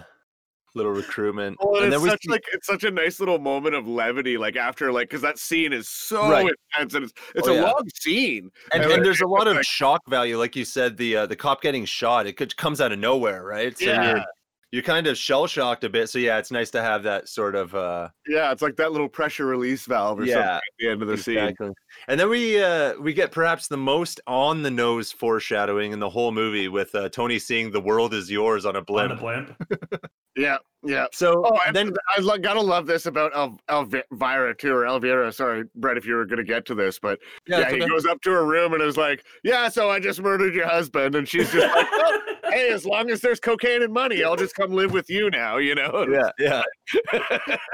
little 0.76 0.92
recruitment. 0.92 1.58
Well, 1.62 1.76
and 1.84 1.86
and 1.86 1.94
it's 1.94 2.04
such 2.12 2.22
see- 2.24 2.30
like 2.30 2.44
it's 2.54 2.68
such 2.68 2.84
a 2.84 2.92
nice 2.92 3.20
little 3.20 3.40
moment 3.40 3.76
of 3.76 3.88
levity, 3.88 4.38
like 4.38 4.56
after 4.56 4.92
like 4.92 5.10
because 5.10 5.22
that 5.22 5.40
scene 5.40 5.74
is 5.74 5.90
so 5.90 6.30
Right. 6.30 6.52
intense 6.76 6.94
and 6.94 7.04
it's 7.06 7.14
it's 7.36 7.48
Oh, 7.48 7.52
a 7.52 7.56
yeah. 7.56 7.62
long 7.64 7.84
scene. 7.96 8.52
and, 8.74 8.84
and 8.84 8.92
and 8.92 9.06
there's 9.06 9.22
a 9.22 9.28
lot 9.28 9.48
of 9.48 9.56
like- 9.58 9.66
shock 9.66 10.02
value, 10.08 10.38
like 10.38 10.56
you 10.56 10.66
said. 10.66 10.98
The 10.98 11.16
uh, 11.18 11.26
the 11.26 11.36
cop 11.36 11.62
getting 11.62 11.86
shot, 11.86 12.28
it 12.28 12.34
could 12.38 12.56
comes 12.58 12.82
out 12.82 12.92
of 12.92 13.00
nowhere, 13.00 13.44
right? 13.44 13.78
So 13.78 13.86
Yeah. 13.86 14.24
You're 14.72 14.80
you're 14.80 14.84
kind 14.84 15.08
of 15.08 15.18
shell 15.18 15.46
shocked 15.48 15.84
a 15.84 15.90
bit. 15.90 16.10
So 16.10 16.20
yeah, 16.20 16.38
it's 16.38 16.52
nice 16.52 16.70
to 16.72 16.82
have 16.82 17.04
that 17.04 17.28
sort 17.28 17.56
of 17.56 17.74
uh, 17.76 18.10
Yeah, 18.28 18.52
it's 18.52 18.62
like 18.62 18.76
that 18.78 18.92
little 18.92 19.10
pressure 19.10 19.46
release 19.46 19.86
valve 19.86 20.20
or 20.20 20.26
something 20.26 20.42
Yeah, 20.42 20.56
at 20.58 20.64
the 20.80 20.88
end 20.90 21.02
of 21.02 21.08
the 21.08 21.18
scene. 21.18 21.38
exactly. 21.38 21.72
And 22.08 22.20
then 22.20 22.30
we 22.30 22.62
uh, 22.64 22.94
we 23.00 23.14
get 23.14 23.32
perhaps 23.32 23.68
the 23.68 23.78
most 23.78 24.22
on 24.28 24.62
the 24.62 24.72
nose 24.72 25.12
foreshadowing 25.12 25.92
in 25.92 26.00
the 26.00 26.10
whole 26.10 26.32
movie 26.32 26.68
with 26.68 26.94
uh, 26.96 27.10
Tony 27.10 27.40
seeing 27.40 27.72
the 27.72 27.82
world 27.82 28.14
is 28.14 28.30
yours 28.32 28.66
on 28.66 28.76
a 28.76 28.82
blimp. 28.82 29.12
On 29.12 29.18
blimp. 29.18 29.58
the 29.70 29.78
blimp. 29.78 30.06
Yeah, 30.38 30.58
yeah. 30.86 31.08
So 31.12 31.44
Oh, 31.46 31.58
and 31.68 31.76
then 31.76 31.88
then 31.88 31.96
I 32.16 32.22
lo- 32.22 32.38
gotta 32.38 32.62
love 32.62 32.86
this 32.86 33.08
about 33.08 33.36
El- 33.36 33.60
Elvira 33.70 34.56
too, 34.56 34.74
or 34.74 34.86
Elvira. 34.86 35.34
Sorry, 35.34 35.64
Brett, 35.76 35.98
if 35.98 36.06
you 36.06 36.16
were 36.16 36.26
gonna 36.26 36.46
get 36.46 36.66
to 36.68 36.76
this, 36.76 36.98
but 36.98 37.20
yeah, 37.46 37.60
yeah, 37.62 37.72
he 37.72 37.80
goes 37.80 38.06
up 38.06 38.22
to 38.22 38.32
her 38.32 38.46
room 38.46 38.72
and 38.74 38.82
is 38.82 38.96
like, 38.96 39.26
"Yeah, 39.44 39.68
so 39.68 39.90
I 39.90 40.00
just 40.00 40.22
murdered 40.22 40.54
your 40.56 40.68
husband," 40.68 41.16
and 41.16 41.28
she's 41.28 41.52
just 41.52 41.76
like, 41.76 41.88
"Oh, 41.92 42.22
"Hey, 42.52 42.70
as 42.72 42.86
long 42.86 43.10
as 43.10 43.22
there's 43.22 43.40
cocaine 43.40 43.84
and 43.84 43.94
money, 43.94 44.24
I'll 44.24 44.36
just 44.36 44.56
come 44.56 44.72
live 44.72 44.92
with 44.92 45.10
you 45.10 45.30
now," 45.30 45.58
you 45.58 45.76
know? 45.76 46.06
yeah, 46.10 46.32
yeah. 46.40 47.58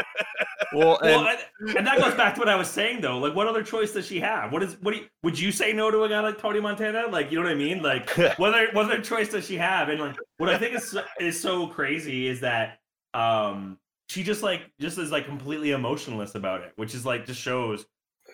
Well, 0.74 0.98
and 1.00 1.10
well, 1.22 1.38
and, 1.60 1.78
and 1.78 1.88
that 1.88 2.00
goes 2.00 2.16
back 2.16 2.34
to 2.36 2.40
what 2.40 2.50
I 2.50 2.56
was 2.56 2.70
saying 2.70 3.02
though. 3.02 3.18
Like, 3.18 3.36
what 3.36 3.48
other 3.48 3.64
choice 3.64 3.94
does 3.94 4.06
she 4.06 4.20
have? 4.20 4.52
What 4.52 4.64
is 4.64 4.78
what 4.82 4.94
do 4.94 5.00
you, 5.00 5.06
would 5.24 5.40
you 5.40 5.52
say 5.52 5.72
no 5.72 5.90
to 5.90 6.04
a 6.04 6.10
guy 6.10 6.20
like 6.20 6.38
Tony 6.38 6.60
Montana? 6.60 7.08
Like, 7.08 7.32
you 7.32 7.38
know 7.38 7.44
what 7.44 7.52
I 7.52 7.56
mean? 7.56 7.82
Like, 7.82 8.10
what 8.38 8.54
other 8.54 8.68
what 8.74 8.86
other 8.86 9.02
choice 9.02 9.30
does 9.30 9.46
she 9.46 9.56
have? 9.58 9.90
And 9.90 10.00
like, 10.00 10.16
what 10.38 10.50
I 10.50 10.58
think 10.58 10.76
is 10.76 10.92
so- 10.92 11.04
is 11.20 11.40
so 11.40 11.68
crazy 11.68 12.28
is 12.28 12.42
that 12.42 12.80
um 13.14 13.78
she 14.10 14.24
just 14.24 14.44
like 14.44 14.72
just 14.80 14.98
is 14.98 15.12
like 15.12 15.26
completely 15.26 15.72
emotionless 15.72 16.36
about 16.36 16.62
it, 16.62 16.74
which 16.76 16.94
is 16.94 17.06
like 17.06 17.26
just 17.26 17.40
shows 17.40 17.86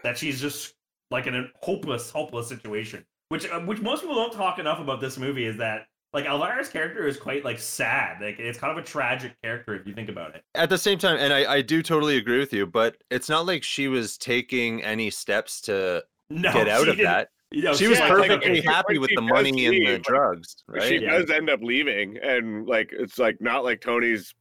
that 0.03 0.17
she's 0.17 0.41
just 0.41 0.73
like 1.11 1.27
in 1.27 1.35
a 1.35 1.45
hopeless, 1.61 2.09
hopeless 2.09 2.47
situation. 2.47 3.05
Which 3.29 3.47
uh, 3.49 3.59
which 3.61 3.81
most 3.81 4.01
people 4.01 4.15
don't 4.15 4.33
talk 4.33 4.59
enough 4.59 4.79
about 4.79 4.99
this 4.99 5.17
movie 5.17 5.45
is 5.45 5.57
that 5.57 5.85
like 6.13 6.25
Elvira's 6.25 6.69
character 6.69 7.07
is 7.07 7.17
quite 7.17 7.45
like 7.45 7.59
sad. 7.59 8.21
Like 8.21 8.39
it's 8.39 8.57
kind 8.59 8.77
of 8.77 8.83
a 8.83 8.87
tragic 8.87 9.33
character 9.41 9.75
if 9.75 9.85
you 9.87 9.93
think 9.93 10.09
about 10.09 10.35
it. 10.35 10.43
at 10.55 10.69
the 10.69 10.77
same 10.77 10.97
time, 10.97 11.17
and 11.17 11.31
I, 11.33 11.53
I 11.55 11.61
do 11.61 11.81
totally 11.81 12.17
agree 12.17 12.39
with 12.39 12.51
you, 12.53 12.65
but 12.65 12.97
it's 13.09 13.29
not 13.29 13.45
like 13.45 13.63
she 13.63 13.87
was 13.87 14.17
taking 14.17 14.83
any 14.83 15.09
steps 15.09 15.61
to 15.61 16.03
No, 16.29 16.51
get 16.53 16.67
out 16.67 16.81
of 16.87 16.97
didn't- 16.97 17.05
that. 17.05 17.29
You 17.53 17.63
know, 17.63 17.73
she 17.73 17.87
was 17.89 17.99
yeah, 17.99 18.07
like, 18.07 18.29
perfectly 18.29 18.61
happy 18.61 18.93
when 18.93 19.01
with 19.01 19.09
the 19.09 19.17
does 19.21 19.29
money 19.29 19.65
and 19.65 19.75
the 19.75 19.91
like, 19.95 20.03
drugs, 20.03 20.55
But 20.69 20.83
She? 20.83 20.99
Yeah. 20.99 21.17
does 21.19 21.29
end 21.29 21.49
up 21.49 21.59
leaving, 21.61 22.17
and 22.23 22.65
like 22.65 22.91
it's 22.93 23.19
like 23.19 23.41
not 23.41 23.65
like 23.65 23.81
Tony's 23.81 24.33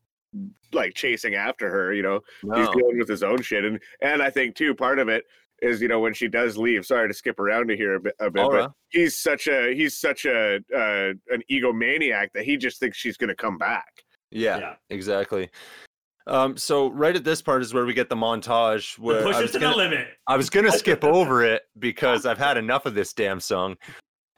like 0.72 0.94
chasing 0.94 1.34
after 1.34 1.68
her. 1.70 1.92
You 1.92 2.04
know, 2.04 2.20
he's 2.42 2.68
dealing 2.68 2.98
with 2.98 3.08
his 3.08 3.24
own 3.24 3.42
shit, 3.42 3.64
and 3.64 3.80
and 4.00 4.22
I 4.22 4.30
think 4.30 4.54
too 4.54 4.76
part 4.76 5.00
of 5.00 5.08
it 5.08 5.24
is 5.62 5.80
you 5.82 5.88
know 5.88 6.00
when 6.00 6.14
she 6.14 6.28
does 6.28 6.56
leave. 6.56 6.84
Sorry 6.86 7.08
to 7.08 7.14
skip 7.14 7.38
around 7.38 7.68
to 7.68 7.76
here 7.76 7.94
a 7.96 8.00
bit, 8.00 8.14
a 8.20 8.30
bit 8.30 8.42
All 8.42 8.50
but 8.50 8.56
right. 8.56 8.70
he's 8.90 9.18
such 9.18 9.46
a 9.46 9.74
he's 9.74 9.98
such 9.98 10.24
a 10.24 10.56
uh, 10.74 11.12
an 11.34 11.42
egomaniac 11.50 12.28
that 12.34 12.44
he 12.44 12.56
just 12.56 12.80
thinks 12.80 12.96
she's 12.98 13.16
gonna 13.16 13.34
come 13.34 13.58
back. 13.58 13.90
Yeah, 14.30 14.58
Yeah. 14.58 14.74
exactly. 14.90 15.50
Um, 16.26 16.56
so 16.56 16.90
right 16.90 17.16
at 17.16 17.24
this 17.24 17.42
part 17.42 17.62
is 17.62 17.74
where 17.74 17.86
we 17.86 17.94
get 17.94 18.08
the 18.08 18.14
montage 18.16 18.94
The 18.96 19.02
where 19.02 19.22
push 19.22 19.36
I 19.36 19.38
it 19.40 19.42
was, 19.42 19.50
to 19.52 19.58
gonna, 19.58 19.72
the 19.72 19.78
limit. 19.78 20.08
I 20.26 20.36
was 20.36 20.50
gonna 20.50 20.70
skip 20.78 21.02
over 21.02 21.42
it 21.42 21.62
because 21.78 22.26
I've 22.26 22.38
had 22.38 22.56
enough 22.56 22.86
of 22.86 22.94
this 22.94 23.12
damn 23.12 23.40
song. 23.40 23.76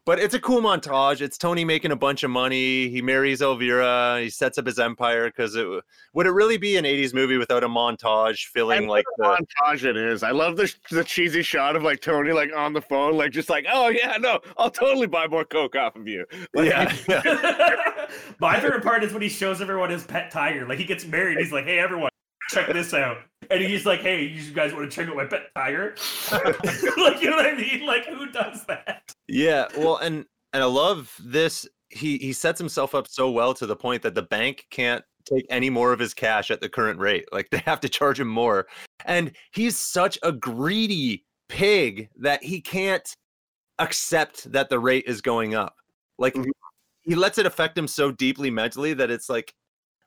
But 0.05 0.19
it's 0.19 0.35
a 0.35 0.41
cool 0.41 0.61
montage. 0.61 1.21
It's 1.21 1.39
Tony 1.39 1.65
making 1.65 1.93
a 1.93 1.97
bunch 1.97 2.25
of 2.25 2.31
money. 2.31 2.89
He 2.89 3.01
marries 3.01 3.41
Elvira. 3.41 4.21
He 4.21 4.31
sets 4.31 4.59
up 4.59 4.67
his 4.67 4.81
empire 4.81 5.29
because 5.29 5.55
it 5.55 5.65
would 6.13 6.27
it 6.27 6.31
really 6.31 6.57
be 6.57 6.77
an 6.77 6.85
'80s 6.85 7.15
movie 7.15 7.37
without 7.37 7.63
a 7.63 7.69
montage 7.69 8.47
filling 8.47 8.89
like 8.89 9.05
what 9.17 9.39
the 9.39 9.45
a 9.45 9.47
montage 9.47 9.85
it 9.85 9.97
is. 9.97 10.25
I 10.25 10.33
love 10.33 10.57
the 10.57 10.75
the 10.91 11.05
cheesy 11.05 11.43
shot 11.43 11.77
of 11.77 11.85
like 11.85 12.01
Tony 12.01 12.33
like 12.33 12.51
on 12.55 12.73
the 12.73 12.83
phone, 12.83 13.17
like 13.17 13.31
just 13.31 13.49
like, 13.49 13.65
oh 13.73 13.91
yeah, 13.91 14.17
no, 14.19 14.41
I'll 14.59 14.71
totally 14.71 15.07
buy 15.07 15.29
more 15.29 15.45
coke 15.45 15.77
off 15.77 15.95
of 15.95 16.09
you. 16.09 16.27
Like, 16.55 16.69
yeah, 16.69 16.95
yeah. 17.09 18.07
My 18.41 18.61
favorite 18.61 18.83
part 18.83 19.05
is 19.05 19.13
when 19.13 19.23
he 19.23 19.29
shows 19.29 19.63
everyone 19.63 19.89
his 19.91 20.05
pet 20.05 20.31
tiger. 20.31 20.67
Like 20.67 20.79
he 20.79 20.85
gets 20.85 21.07
married, 21.07 21.39
he's 21.39 21.53
like, 21.53 21.65
"Hey, 21.65 21.79
everyone, 21.79 22.11
check 22.51 22.71
this 22.73 22.93
out," 22.93 23.19
and 23.53 23.63
he's 23.63 23.85
like, 23.87 24.01
"Hey, 24.01 24.25
you 24.25 24.53
guys 24.53 24.73
want 24.73 24.91
to 24.91 24.95
check 24.95 25.09
out 25.09 25.17
my 25.17 25.27
pet 25.27 25.51
tiger?" 25.55 25.95
like, 26.33 27.21
you 27.23 27.31
know 27.31 27.37
what 27.37 27.47
I 27.47 27.55
mean? 27.57 27.87
Like, 27.87 28.07
who 28.07 28.27
does 28.31 28.65
that? 28.67 29.13
Yeah, 29.29 29.67
well, 29.77 29.97
and 29.97 30.25
and 30.53 30.63
I 30.63 30.67
love 30.67 31.15
this. 31.23 31.69
He 31.91 32.19
he 32.19 32.33
sets 32.33 32.59
himself 32.59 32.95
up 32.95 33.07
so 33.09 33.31
well 33.31 33.55
to 33.55 33.67
the 33.67 33.77
point 33.77 34.03
that 34.03 34.15
the 34.15 34.23
bank 34.23 34.67
can't 34.71 35.05
take 35.25 35.47
any 35.51 35.71
more 35.71 35.93
of 35.93 35.99
his 36.01 36.15
cash 36.15 36.51
at 36.51 36.61
the 36.61 36.69
current 36.69 36.99
rate. 36.99 37.27
Like 37.33 37.51
they 37.51 37.59
have 37.59 37.81
to 37.81 37.89
charge 37.89 38.19
him 38.19 38.29
more, 38.29 38.67
and 39.05 39.33
he's 39.53 39.77
such 39.77 40.19
a 40.23 40.33
greedy 40.33 41.25
pig 41.49 42.09
that 42.17 42.43
he 42.43 42.61
can't 42.61 43.15
accept 43.79 44.51
that 44.53 44.69
the 44.71 44.79
rate 44.79 45.05
is 45.07 45.21
going 45.21 45.55
up. 45.55 45.77
Like 46.19 46.35
Mhm. 46.35 46.51
he 47.03 47.15
lets 47.15 47.39
it 47.39 47.47
affect 47.47 47.77
him 47.77 47.89
so 47.89 48.11
deeply 48.13 48.51
mentally 48.51 48.95
that 48.95 49.11
it's 49.11 49.29
like 49.29 49.55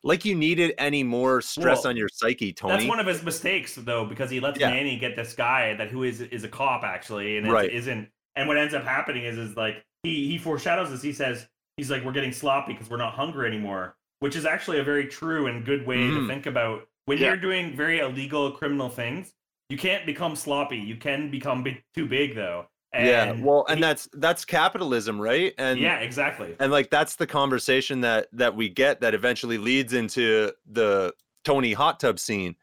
like 0.05 0.23
you 0.23 0.35
needed 0.35 0.73
any 0.77 1.03
more 1.03 1.41
stress 1.41 1.79
Well, 1.83 1.89
on 1.89 1.97
your 1.97 2.07
psyche, 2.07 2.53
Tony. 2.53 2.73
That's 2.77 2.87
one 2.87 2.99
of 2.99 3.07
his 3.07 3.23
mistakes, 3.23 3.75
though, 3.75 4.05
because 4.05 4.29
he 4.29 4.39
lets 4.39 4.59
Yeah. 4.59 4.69
Manny 4.69 4.95
get 4.97 5.15
this 5.15 5.33
guy 5.33 5.73
that 5.73 5.89
who 5.89 6.03
is 6.03 6.21
is 6.21 6.43
a 6.45 6.47
cop 6.47 6.83
actually, 6.83 7.37
and 7.37 7.51
Right. 7.51 7.65
it 7.65 7.73
isn't. 7.73 8.09
And 8.37 8.47
what 8.47 8.57
ends 8.57 8.73
up 8.73 8.83
happening 8.85 9.23
is 9.25 9.37
is 9.37 9.57
like 9.57 9.83
he 10.03 10.27
he 10.27 10.37
foreshadows 10.37 10.91
this. 10.91 11.01
He 11.01 11.11
says 11.11 11.47
he's 11.75 11.89
like 11.91 12.05
we're 12.05 12.11
getting 12.13 12.31
sloppy 12.31 12.73
because 12.73 12.89
we're 12.89 12.97
not 12.97 13.13
hungry 13.13 13.47
anymore, 13.47 13.97
which 14.19 14.35
is 14.35 14.45
actually 14.45 14.79
a 14.79 14.83
very 14.83 15.07
true 15.07 15.47
and 15.47 15.65
good 15.65 15.85
way 15.85 15.97
Mhm. 15.97 16.19
to 16.21 16.27
think 16.27 16.45
about 16.45 16.87
when 17.05 17.17
Yeah. 17.17 17.27
you're 17.29 17.37
doing 17.37 17.75
very 17.75 17.99
illegal 17.99 18.51
criminal 18.51 18.89
things. 18.89 19.33
You 19.69 19.77
can't 19.77 20.05
become 20.05 20.35
sloppy. 20.35 20.77
You 20.77 20.95
can 20.97 21.31
become 21.31 21.63
big, 21.63 21.81
too 21.95 22.05
big 22.05 22.35
though. 22.35 22.67
Yeah, 23.03 23.31
well, 23.39 23.65
and 23.67 23.77
he- 23.77 23.81
that's 23.81 24.07
that's 24.13 24.45
capitalism, 24.45 25.19
right? 25.19 25.53
And 25.57 25.79
yeah, 25.79 25.99
exactly. 25.99 26.55
and 26.59 26.71
like 26.71 26.89
that's 26.89 27.15
the 27.15 27.27
conversation 27.27 28.01
that 28.01 28.27
that 28.33 28.55
we 28.55 28.69
get 28.69 29.01
that 29.01 29.13
eventually 29.13 29.57
leads 29.57 29.93
into 29.93 30.51
the 30.71 31.13
Tony 31.43 31.73
hot 31.73 31.99
tub 31.99 32.19
scene, 32.19 32.55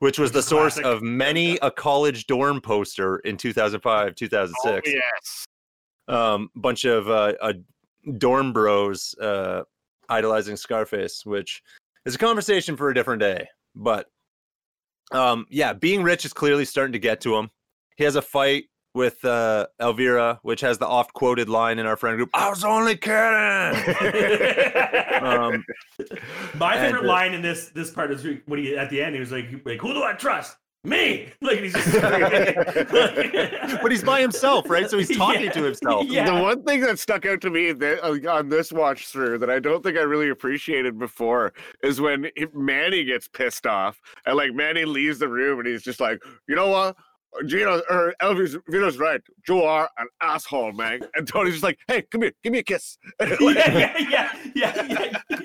which 0.00 0.18
was 0.18 0.32
the 0.32 0.40
is 0.40 0.46
source 0.46 0.78
of 0.78 1.02
many 1.02 1.58
a 1.62 1.70
college 1.70 2.26
dorm 2.26 2.60
poster 2.60 3.18
in 3.18 3.36
2005, 3.36 4.08
oh, 4.08 4.10
2006. 4.12 4.92
yes. 4.92 5.46
Um, 6.08 6.50
bunch 6.54 6.84
of 6.84 7.08
uh, 7.10 7.32
uh, 7.40 7.52
dorm 8.18 8.52
bros 8.52 9.14
uh, 9.20 9.62
idolizing 10.08 10.56
Scarface, 10.56 11.26
which 11.26 11.62
is 12.04 12.14
a 12.14 12.18
conversation 12.18 12.76
for 12.76 12.90
a 12.90 12.94
different 12.94 13.20
day. 13.20 13.48
But 13.74 14.08
um, 15.12 15.46
yeah, 15.50 15.72
being 15.72 16.02
rich 16.02 16.24
is 16.24 16.32
clearly 16.32 16.64
starting 16.64 16.92
to 16.92 16.98
get 16.98 17.20
to 17.22 17.36
him. 17.36 17.50
He 17.96 18.04
has 18.04 18.16
a 18.16 18.22
fight 18.22 18.64
with 18.96 19.24
uh, 19.24 19.66
Elvira, 19.80 20.40
which 20.42 20.62
has 20.62 20.78
the 20.78 20.86
oft 20.86 21.12
quoted 21.12 21.48
line 21.48 21.78
in 21.78 21.86
our 21.86 21.96
friend 21.96 22.16
group 22.16 22.30
I 22.34 22.48
was 22.48 22.64
only 22.64 22.96
kidding. 22.96 23.14
um, 25.22 25.64
My 26.54 26.74
and, 26.74 26.86
favorite 26.86 27.04
uh, 27.04 27.06
line 27.06 27.34
in 27.34 27.42
this 27.42 27.68
this 27.68 27.90
part 27.90 28.10
is 28.10 28.26
when 28.46 28.58
he 28.58 28.76
at 28.76 28.90
the 28.90 29.02
end 29.02 29.14
he 29.14 29.20
was 29.20 29.30
like, 29.30 29.46
like 29.64 29.78
"Who 29.80 29.92
do 29.92 30.02
I 30.02 30.14
trust? 30.14 30.56
Me!" 30.82 31.28
Like 31.42 31.58
he's 31.58 31.74
just. 31.74 31.92
but 33.82 33.90
he's 33.90 34.02
by 34.02 34.22
himself, 34.22 34.70
right? 34.70 34.88
So 34.88 34.98
he's 34.98 35.14
talking 35.16 35.44
Yeah. 35.44 35.52
to 35.52 35.62
himself. 35.64 36.06
Yeah. 36.06 36.34
The 36.34 36.42
one 36.42 36.62
thing 36.64 36.80
that 36.80 36.98
stuck 36.98 37.26
out 37.26 37.42
to 37.42 37.50
me 37.50 37.72
that, 37.72 38.02
uh, 38.02 38.32
on 38.32 38.48
this 38.48 38.72
watch 38.72 39.08
through 39.08 39.38
that 39.38 39.50
I 39.50 39.58
don't 39.58 39.82
think 39.82 39.98
I 39.98 40.02
really 40.02 40.30
appreciated 40.30 40.98
before 40.98 41.52
is 41.82 42.00
when 42.00 42.30
Manny 42.54 43.04
gets 43.04 43.28
pissed 43.28 43.66
off 43.66 44.00
and 44.24 44.36
like 44.36 44.54
Manny 44.54 44.86
leaves 44.86 45.18
the 45.18 45.28
room 45.28 45.58
and 45.58 45.68
he's 45.68 45.82
just 45.82 46.00
like, 46.00 46.18
you 46.48 46.54
know 46.54 46.68
what? 46.68 46.96
Gino 47.46 47.82
or 47.90 48.14
Elvis 48.22 48.56
Vito's 48.68 48.98
right. 48.98 49.20
You 49.48 49.62
are 49.62 49.88
an 49.98 50.08
asshole, 50.22 50.72
man. 50.72 51.00
And 51.14 51.26
Tony's 51.28 51.54
just 51.54 51.62
like, 51.64 51.78
hey, 51.88 52.02
come 52.02 52.22
here, 52.22 52.32
give 52.42 52.52
me 52.52 52.60
a 52.60 52.62
kiss. 52.62 52.98
like, 53.20 53.38
yeah, 53.40 53.98
yeah, 53.98 54.32
yeah, 54.54 54.86
yeah, 54.88 54.98
yeah. 55.30 55.38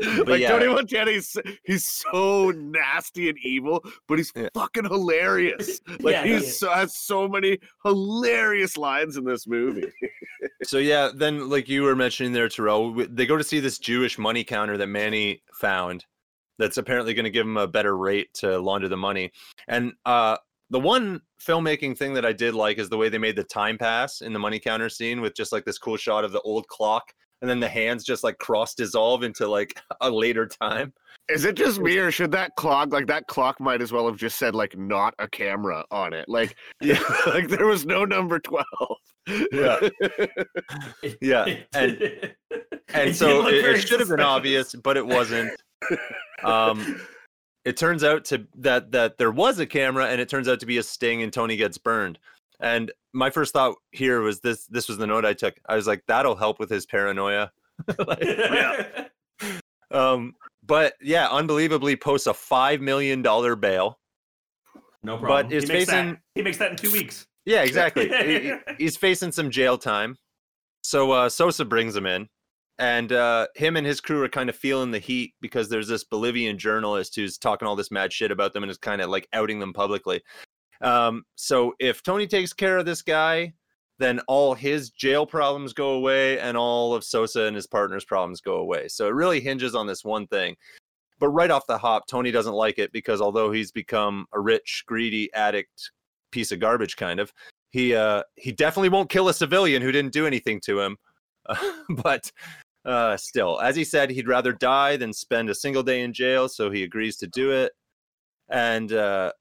But 0.00 0.28
like 0.28 0.40
yeah, 0.40 0.50
Tony 0.50 0.68
Montana, 0.68 1.10
he's, 1.10 1.36
he's 1.64 1.84
so 1.84 2.52
nasty 2.52 3.28
and 3.30 3.38
evil, 3.42 3.84
but 4.06 4.18
he's 4.18 4.30
Yeah. 4.36 4.48
fucking 4.54 4.84
hilarious. 4.84 5.80
Like 6.00 6.12
Yeah, 6.12 6.22
he 6.24 6.34
he's 6.34 6.42
is. 6.44 6.58
so, 6.60 6.70
has 6.70 6.96
so 6.96 7.26
many 7.26 7.58
hilarious 7.84 8.76
lines 8.76 9.16
in 9.16 9.24
this 9.24 9.48
movie. 9.48 9.90
so 10.62 10.78
yeah, 10.78 11.10
then 11.12 11.48
like 11.50 11.68
you 11.68 11.82
were 11.82 11.96
mentioning 11.96 12.32
there, 12.32 12.48
Terrell, 12.48 12.94
they 13.10 13.26
go 13.26 13.36
to 13.36 13.42
see 13.42 13.58
this 13.58 13.78
Jewish 13.80 14.18
money 14.18 14.44
counter 14.44 14.76
that 14.76 14.86
Manny 14.86 15.42
found. 15.54 16.04
That's 16.58 16.76
apparently 16.76 17.14
going 17.14 17.24
to 17.24 17.30
give 17.30 17.46
him 17.46 17.56
a 17.56 17.68
better 17.68 17.96
rate 17.96 18.32
to 18.34 18.58
launder 18.58 18.88
the 18.88 18.96
money. 18.96 19.30
And 19.68 19.92
uh, 20.04 20.36
the 20.70 20.80
one 20.80 21.20
filmmaking 21.40 21.96
thing 21.96 22.14
that 22.14 22.26
I 22.26 22.32
did 22.32 22.54
like 22.54 22.78
is 22.78 22.88
the 22.88 22.96
way 22.96 23.08
they 23.08 23.18
made 23.18 23.36
the 23.36 23.44
time 23.44 23.78
pass 23.78 24.20
in 24.20 24.32
the 24.32 24.38
money 24.38 24.58
counter 24.58 24.88
scene 24.88 25.20
with 25.20 25.34
just 25.34 25.52
like 25.52 25.64
this 25.64 25.78
cool 25.78 25.96
shot 25.96 26.24
of 26.24 26.32
the 26.32 26.40
old 26.40 26.66
clock 26.68 27.12
and 27.40 27.48
then 27.48 27.60
the 27.60 27.68
hands 27.68 28.04
just 28.04 28.24
like 28.24 28.38
cross 28.38 28.74
dissolve 28.74 29.22
into 29.22 29.46
like 29.46 29.80
a 30.00 30.10
later 30.10 30.46
time. 30.46 30.92
Is 31.28 31.44
it 31.44 31.56
just 31.56 31.78
me, 31.78 31.98
or 31.98 32.10
should 32.10 32.30
that 32.32 32.56
clock 32.56 32.90
like 32.90 33.06
that 33.08 33.26
clock 33.26 33.60
might 33.60 33.82
as 33.82 33.92
well 33.92 34.06
have 34.06 34.16
just 34.16 34.38
said 34.38 34.54
like 34.54 34.78
not 34.78 35.14
a 35.18 35.28
camera 35.28 35.84
on 35.90 36.14
it? 36.14 36.26
Like, 36.26 36.56
Yeah. 36.80 37.02
like 37.26 37.48
there 37.48 37.66
was 37.66 37.84
no 37.84 38.04
number 38.04 38.38
twelve. 38.38 38.64
Yeah. 39.52 39.78
Yeah, 41.20 41.56
and 41.74 42.34
and 42.94 43.14
so 43.14 43.46
it, 43.46 43.62
it 43.62 43.86
should 43.86 44.00
have 44.00 44.08
been 44.08 44.20
obvious, 44.20 44.74
but 44.74 44.96
it 44.96 45.06
wasn't. 45.06 45.50
Um, 46.44 47.00
it 47.64 47.76
turns 47.76 48.04
out 48.04 48.24
to 48.26 48.46
that 48.58 48.92
that 48.92 49.18
there 49.18 49.30
was 49.32 49.58
a 49.58 49.66
camera, 49.66 50.06
and 50.06 50.20
it 50.20 50.28
turns 50.28 50.48
out 50.48 50.60
to 50.60 50.66
be 50.66 50.78
a 50.78 50.82
sting, 50.82 51.22
and 51.22 51.32
Tony 51.32 51.56
gets 51.56 51.78
burned. 51.78 52.18
And 52.60 52.90
my 53.12 53.30
first 53.30 53.52
thought 53.52 53.76
here 53.92 54.20
was 54.20 54.40
this: 54.40 54.66
this 54.66 54.88
was 54.88 54.98
the 54.98 55.06
note 55.06 55.24
I 55.24 55.34
took. 55.34 55.58
I 55.68 55.76
was 55.76 55.86
like, 55.86 56.02
that'll 56.06 56.36
help 56.36 56.58
with 56.58 56.70
his 56.70 56.86
paranoia. 56.86 57.50
Like, 58.06 58.24
yeah. 58.24 59.04
um, 59.92 60.34
but 60.66 60.94
yeah, 61.00 61.28
unbelievably 61.28 61.96
posts 61.96 62.26
a 62.26 62.34
five 62.34 62.80
million 62.80 63.22
dollar 63.22 63.54
bail. 63.54 63.98
No 65.04 65.16
problem. 65.16 65.46
But 65.48 65.52
is 65.54 65.64
he, 65.64 65.72
makes 65.72 65.86
that, 65.86 65.92
facing- 66.04 66.18
he 66.34 66.42
makes 66.42 66.58
that 66.58 66.70
in 66.72 66.76
two 66.76 66.90
weeks. 66.90 67.26
Yeah, 67.44 67.62
exactly. 67.62 68.08
He- 68.26 68.52
he's 68.78 68.96
facing 68.96 69.30
some 69.32 69.50
jail 69.50 69.78
time. 69.78 70.16
So 70.82 71.12
uh, 71.12 71.28
Sosa 71.28 71.64
brings 71.64 71.94
him 71.94 72.06
in, 72.06 72.28
and 72.78 73.12
uh, 73.12 73.48
him 73.54 73.76
and 73.76 73.86
his 73.86 74.00
crew 74.00 74.22
are 74.22 74.28
kind 74.28 74.48
of 74.48 74.56
feeling 74.56 74.90
the 74.90 74.98
heat 74.98 75.34
because 75.40 75.68
there's 75.68 75.88
this 75.88 76.04
Bolivian 76.04 76.56
journalist 76.58 77.16
who's 77.16 77.36
talking 77.36 77.66
all 77.66 77.76
this 77.76 77.90
mad 77.90 78.12
shit 78.12 78.30
about 78.30 78.52
them 78.52 78.62
and 78.62 78.70
is 78.70 78.78
kind 78.78 79.02
of 79.02 79.10
like 79.10 79.28
outing 79.32 79.58
them 79.58 79.72
publicly. 79.72 80.22
Um, 80.80 81.24
so 81.34 81.74
if 81.80 82.02
Tony 82.02 82.26
takes 82.26 82.52
care 82.52 82.78
of 82.78 82.86
this 82.86 83.02
guy, 83.02 83.52
then 83.98 84.20
all 84.28 84.54
his 84.54 84.90
jail 84.90 85.26
problems 85.26 85.72
go 85.72 85.90
away 85.90 86.38
and 86.38 86.56
all 86.56 86.94
of 86.94 87.02
Sosa 87.02 87.42
and 87.42 87.56
his 87.56 87.66
partner's 87.66 88.04
problems 88.04 88.40
go 88.40 88.56
away. 88.56 88.86
So 88.86 89.08
it 89.08 89.14
really 89.14 89.40
hinges 89.40 89.74
on 89.74 89.88
this 89.88 90.04
one 90.04 90.26
thing. 90.28 90.56
But 91.18 91.30
right 91.30 91.50
off 91.50 91.66
the 91.66 91.78
hop, 91.78 92.06
Tony 92.06 92.30
doesn't 92.30 92.54
like 92.54 92.78
it 92.78 92.92
because 92.92 93.20
although 93.20 93.50
he's 93.50 93.72
become 93.72 94.26
a 94.32 94.38
rich, 94.38 94.84
greedy 94.86 95.32
addict 95.34 95.90
piece 96.30 96.52
of 96.52 96.60
garbage 96.60 96.96
kind 96.96 97.18
of, 97.18 97.32
he 97.70 97.94
uh 97.94 98.22
he 98.36 98.52
definitely 98.52 98.88
won't 98.88 99.10
kill 99.10 99.28
a 99.28 99.34
civilian 99.34 99.82
who 99.82 99.90
didn't 99.90 100.12
do 100.12 100.28
anything 100.28 100.60
to 100.60 100.80
him. 100.80 100.96
but 101.88 102.30
uh 102.88 103.16
still, 103.16 103.60
as 103.60 103.76
he 103.76 103.84
said, 103.84 104.10
he'd 104.10 104.26
rather 104.28 104.52
die 104.52 104.96
than 104.96 105.12
spend 105.12 105.50
a 105.50 105.54
single 105.54 105.82
day 105.82 106.00
in 106.02 106.12
jail, 106.12 106.48
so 106.48 106.70
he 106.70 106.82
agrees 106.82 107.16
to 107.18 107.26
do 107.28 107.50
it. 107.52 107.72
And 108.48 108.92
uh 108.92 109.32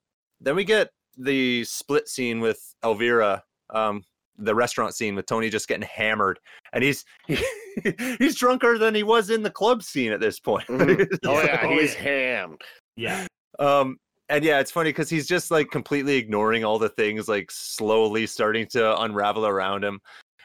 then 0.42 0.56
we 0.56 0.64
get 0.64 0.90
the 1.18 1.64
split 1.64 2.08
scene 2.08 2.40
with 2.42 2.60
Elvira 2.84 3.44
um 3.72 4.04
the 4.40 4.54
restaurant 4.54 4.94
scene 4.94 5.16
with 5.16 5.26
Tony 5.26 5.50
just 5.50 5.68
getting 5.68 5.88
hammered, 5.88 6.40
and 6.74 6.84
he's 6.84 7.04
he's 8.20 8.36
drunker 8.36 8.78
than 8.78 8.94
he 8.94 9.02
was 9.04 9.30
in 9.32 9.42
the 9.42 9.50
club 9.50 9.82
scene 9.82 10.12
at 10.12 10.20
this 10.20 10.40
point. 10.40 10.68
Mhm. 10.70 11.08
Oh 11.26 11.42
yeah, 11.42 11.62
Oh, 11.64 11.70
he's 11.70 11.94
yeah. 11.96 12.02
hammed. 12.02 12.62
Yeah. 12.96 13.28
um, 13.60 13.98
and 14.30 14.44
yeah, 14.44 14.60
it's 14.60 14.72
funny 14.72 14.90
because 14.90 15.10
he's 15.10 15.28
just 15.28 15.50
like 15.52 15.72
completely 15.72 16.18
ignoring 16.18 16.64
all 16.66 16.78
the 16.80 16.90
things, 16.90 17.28
like 17.28 17.50
slowly 17.50 18.28
starting 18.28 18.68
to 18.68 19.00
unravel 19.02 19.46
around 19.48 19.84
him. 19.86 20.00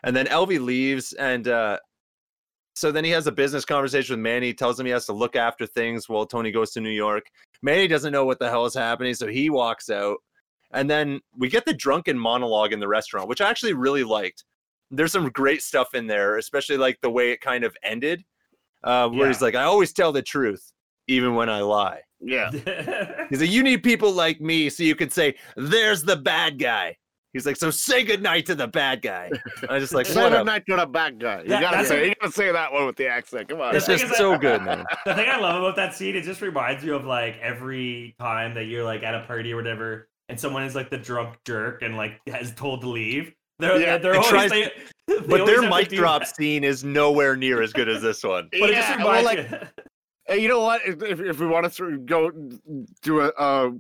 And 0.05 0.15
then 0.17 0.27
Elvie 0.27 0.59
leaves, 0.65 1.13
and 1.15 1.49
uh, 1.49 1.79
so 2.75 2.91
then 2.93 3.05
he 3.05 3.11
has 3.11 3.27
a 3.27 3.33
business 3.33 3.65
conversation 3.65 4.15
with 4.15 4.23
Manny. 4.23 4.53
Tells 4.53 4.79
him 4.79 4.87
he 4.87 4.93
has 4.93 5.07
to 5.07 5.13
look 5.13 5.37
after 5.37 5.67
things 5.67 6.09
while 6.09 6.27
Tony 6.27 6.51
goes 6.51 6.71
to 6.73 6.81
New 6.81 6.91
York. 6.91 7.27
Manny 7.63 7.87
doesn't 7.87 8.13
know 8.13 8.25
what 8.25 8.39
the 8.39 8.49
hell 8.49 8.67
is 8.67 8.75
happening, 8.75 9.15
so 9.15 9.27
he 9.27 9.51
walks 9.51 9.91
out. 9.91 10.19
And 10.73 10.89
then 10.89 11.21
we 11.37 11.49
get 11.49 11.67
the 11.67 11.75
drunken 11.75 12.19
monologue 12.19 12.73
in 12.73 12.81
the 12.81 12.89
restaurant, 12.89 13.29
which 13.29 13.41
I 13.41 13.51
actually 13.51 13.75
really 13.75 14.05
liked. 14.05 14.45
There's 14.91 15.13
some 15.13 15.29
great 15.31 15.63
stuff 15.63 15.95
in 15.95 16.07
there, 16.07 16.39
especially 16.39 16.79
like 16.79 16.99
the 17.03 17.11
way 17.11 17.31
it 17.31 17.41
kind 17.41 17.65
of 17.65 17.77
ended, 17.83 18.25
uh, 18.85 19.09
where 19.09 19.29
he's 19.29 19.43
like, 19.43 19.55
"I 19.55 19.65
always 19.65 19.93
tell 19.93 20.13
the 20.13 20.23
truth, 20.23 20.73
even 21.09 21.35
when 21.35 21.49
I 21.49 21.61
lie." 21.61 22.01
Yeah. 22.23 22.51
He's 23.31 23.41
like, 23.41 23.51
you 23.51 23.63
need 23.63 23.83
people 23.83 24.13
like 24.13 24.41
me 24.41 24.71
so 24.71 24.83
you 24.83 24.95
can 24.95 25.11
say, 25.11 25.35
there's 25.57 26.03
the 26.05 26.17
bad 26.17 26.59
guy. 26.59 26.97
He's 27.33 27.47
like, 27.47 27.57
so 27.57 27.71
say 27.71 28.05
goodnight 28.05 28.45
to 28.47 28.55
the 28.55 28.69
bad 28.69 29.01
guy. 29.03 29.31
I 29.69 29.79
just 29.79 29.95
like, 29.95 30.05
Say 30.07 30.23
what 30.23 30.31
the 30.31 30.41
up? 30.41 30.47
night 30.47 30.65
to 30.69 30.77
the 30.77 30.87
bad 30.87 31.19
guy. 31.19 31.43
You 31.43 31.49
That- 31.49 31.61
gotta 31.63 31.87
say, 31.87 32.03
a- 32.03 32.09
you 32.09 32.15
gotta 32.21 32.33
say 32.33 32.53
that 32.53 32.73
one 32.73 32.85
with 32.87 32.97
the 32.97 33.07
accent. 33.09 33.49
Come 33.49 33.61
on. 33.61 33.75
It's 33.75 33.87
just 33.87 34.05
is 34.05 34.11
that- 34.11 34.19
so 34.19 34.37
good, 34.37 34.63
man. 34.63 34.85
the 35.07 35.15
thing 35.15 35.29
I 35.31 35.39
love 35.39 35.57
about 35.63 35.77
that 35.77 35.95
scene, 35.95 36.15
it 36.15 36.23
just 36.25 36.41
reminds 36.43 36.85
you 36.85 36.95
of 36.95 37.05
like 37.07 37.39
every 37.41 38.15
time 38.19 38.55
that 38.55 38.65
you're 38.65 38.85
like 38.85 39.03
at 39.03 39.15
a 39.15 39.21
party 39.27 39.53
or 39.53 39.57
whatever, 39.57 40.09
and 40.29 40.39
someone 40.39 40.63
is 40.65 40.75
like 40.75 40.91
the 40.91 40.99
drunk 40.99 41.37
jerk 41.47 41.83
and 41.83 41.97
like 41.97 42.21
has 42.27 42.55
told 42.55 42.83
to 42.83 42.89
leave. 42.89 43.33
They're 43.59 43.81
Yeah, 43.81 43.97
they're 43.99 44.13
it 44.15 44.17
always 44.19 44.29
tries- 44.31 44.51
they, 44.51 44.71
they 45.07 45.19
But 45.27 45.47
their 45.47 45.63
mic 45.69 45.89
drop 45.89 46.23
that. 46.23 46.37
scene 46.37 46.65
is 46.65 46.85
nowhere 46.85 47.37
near 47.37 47.63
as 47.63 47.73
good 47.73 47.89
as 47.89 48.03
this 48.03 48.23
one. 48.25 48.49
But 48.59 48.71
it 48.71 48.75
just 48.75 48.91
reminds 48.99 49.05
well, 49.07 49.25
like, 49.25 49.51
you. 49.51 49.59
Hey, 50.27 50.39
you 50.39 50.49
know 50.49 50.61
what? 50.61 50.81
If, 50.87 51.03
if, 51.03 51.21
if 51.21 51.41
we 51.41 51.47
want 51.47 51.71
to 51.73 51.87
th- 51.87 52.07
go 52.07 52.31
do 53.03 53.21
a, 53.23 53.33
a 53.39 53.73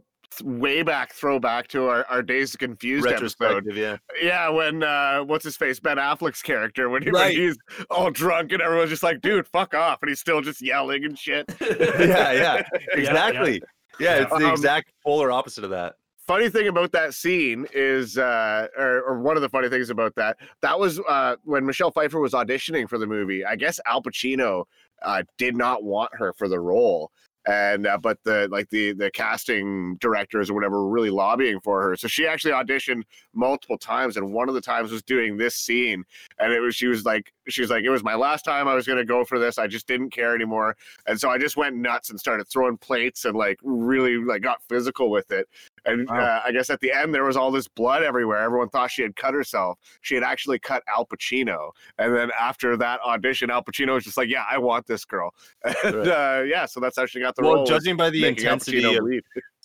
way 0.42 0.82
back 0.82 1.12
throwback 1.12 1.68
to 1.68 1.86
our, 1.88 2.04
our 2.08 2.22
Dazed 2.22 2.54
and 2.54 2.70
Confused 2.70 3.06
episode, 3.06 3.14
Retrospective, 3.40 3.76
yeah. 3.76 3.96
yeah, 4.22 4.48
when 4.48 4.82
uh, 4.82 5.20
what's 5.24 5.44
his 5.44 5.56
face 5.56 5.78
Ben 5.80 5.96
Affleck's 5.98 6.42
character 6.42 6.88
when, 6.88 7.02
he, 7.02 7.10
when 7.10 7.32
he's 7.32 7.58
all 7.90 8.10
drunk 8.10 8.52
and 8.52 8.62
everyone's 8.62 8.90
just 8.90 9.02
like, 9.02 9.20
"Dude, 9.20 9.46
fuck 9.46 9.74
off," 9.74 9.98
and 10.02 10.08
he's 10.08 10.20
still 10.20 10.40
just 10.40 10.62
yelling 10.62 11.04
and 11.04 11.18
shit. 11.18 11.46
Yeah, 11.60 12.32
yeah. 12.32 12.62
Exactly. 12.92 13.62
Yeah, 14.00 14.22
it's 14.22 14.30
the 14.30 14.46
Um, 14.46 14.52
exact 14.52 14.92
polar 15.04 15.30
opposite 15.30 15.64
of 15.64 15.70
that. 15.70 15.96
funny 16.26 16.48
thing 16.48 16.68
about 16.68 16.92
that 16.92 17.12
scene 17.14 17.66
is, 17.74 18.16
uh, 18.16 18.68
or, 18.78 19.02
or 19.02 19.18
one 19.20 19.36
of 19.36 19.42
the 19.42 19.48
funny 19.48 19.68
things 19.68 19.90
about 19.90 20.14
that, 20.14 20.38
that 20.62 20.78
was 20.78 20.98
uh, 21.08 21.36
when 21.44 21.66
Michelle 21.66 21.90
Pfeiffer 21.90 22.20
was 22.20 22.32
auditioning 22.32 22.88
for 22.88 22.96
the 22.96 23.06
movie. 23.06 23.44
I 23.44 23.56
guess 23.56 23.78
Al 23.86 24.02
Pacino 24.02 24.64
uh, 25.02 25.22
did 25.36 25.56
not 25.56 25.82
want 25.84 26.10
her 26.14 26.32
for 26.32 26.48
the 26.48 26.58
role, 26.60 27.10
and 27.46 27.86
uh, 27.86 27.98
but 27.98 28.18
the 28.24 28.48
like 28.50 28.70
the 28.70 28.92
the 28.92 29.10
casting 29.10 29.96
directors 29.96 30.50
or 30.50 30.54
whatever 30.54 30.82
were 30.82 30.90
really 30.90 31.10
lobbying 31.10 31.60
for 31.60 31.82
her. 31.82 31.96
So 31.96 32.08
she 32.08 32.26
actually 32.26 32.52
auditioned 32.52 33.02
multiple 33.34 33.78
times, 33.78 34.16
and 34.16 34.32
one 34.32 34.48
of 34.48 34.54
the 34.54 34.60
times 34.60 34.92
was 34.92 35.02
doing 35.02 35.36
this 35.36 35.56
scene, 35.56 36.04
and 36.38 36.52
it 36.52 36.60
was 36.60 36.76
she 36.76 36.86
was 36.86 37.04
like 37.04 37.32
she 37.48 37.60
was 37.60 37.70
like 37.70 37.84
it 37.84 37.90
was 37.90 38.02
my 38.04 38.14
last 38.14 38.44
time 38.44 38.68
I 38.68 38.74
was 38.74 38.86
gonna 38.86 39.04
go 39.04 39.24
for 39.24 39.38
this. 39.38 39.58
I 39.58 39.66
just 39.66 39.86
didn't 39.86 40.10
care 40.10 40.34
anymore, 40.34 40.76
and 41.06 41.18
so 41.20 41.30
I 41.30 41.38
just 41.38 41.56
went 41.56 41.76
nuts 41.76 42.10
and 42.10 42.18
started 42.18 42.48
throwing 42.48 42.76
plates 42.76 43.24
and 43.24 43.36
like 43.36 43.58
really 43.62 44.16
like 44.16 44.42
got 44.42 44.62
physical 44.68 45.10
with 45.10 45.30
it. 45.32 45.48
And 45.84 46.08
Wow. 46.08 46.20
uh, 46.20 46.40
I 46.44 46.52
guess 46.52 46.70
at 46.70 46.80
the 46.80 46.92
end 46.92 47.14
there 47.14 47.24
was 47.24 47.36
all 47.36 47.50
this 47.50 47.66
blood 47.66 48.02
everywhere. 48.02 48.38
Everyone 48.38 48.68
thought 48.68 48.90
she 48.90 49.02
had 49.02 49.16
cut 49.16 49.34
herself. 49.34 49.78
She 50.02 50.14
had 50.14 50.22
actually 50.22 50.58
cut 50.60 50.82
Al 50.88 51.04
Pacino. 51.06 51.70
And 51.98 52.14
then 52.14 52.30
after 52.38 52.76
that 52.76 53.00
audition, 53.00 53.50
Al 53.50 53.64
Pacino 53.64 53.94
was 53.94 54.04
just 54.04 54.16
like, 54.16 54.28
"Yeah, 54.28 54.44
I 54.48 54.58
want 54.58 54.86
this 54.86 55.04
girl." 55.04 55.34
And 55.84 55.96
Right. 55.96 56.08
uh, 56.08 56.42
yeah, 56.44 56.66
so 56.66 56.78
that's 56.80 56.96
how 56.96 57.06
she 57.06 57.20
got 57.20 57.34
the 57.34 57.42
Well, 57.42 57.54
role. 57.54 57.60
was 57.62 57.68
judging 57.70 57.96
by 57.96 58.10
the 58.10 58.26
intensity 58.26 58.84
of 58.94 59.04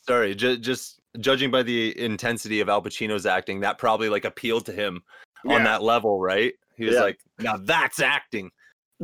sorry, 0.08 0.34
ju- 0.34 0.58
just 0.58 1.00
judging 1.20 1.52
by 1.52 1.64
the 1.64 1.98
intensity 2.00 2.62
of 2.62 2.70
Al 2.70 2.82
Pacino's 2.82 3.26
acting, 3.26 3.60
that 3.62 3.78
probably 3.78 4.10
like 4.10 4.26
appealed 4.26 4.66
to 4.68 4.72
him 4.72 5.04
on 5.46 5.64
that 5.64 5.84
level, 5.84 6.20
right? 6.20 6.54
He 6.78 6.86
was 6.86 6.96
Yeah. 6.96 7.02
like, 7.02 7.20
now 7.40 7.58
that's 7.58 8.00
acting. 8.00 8.52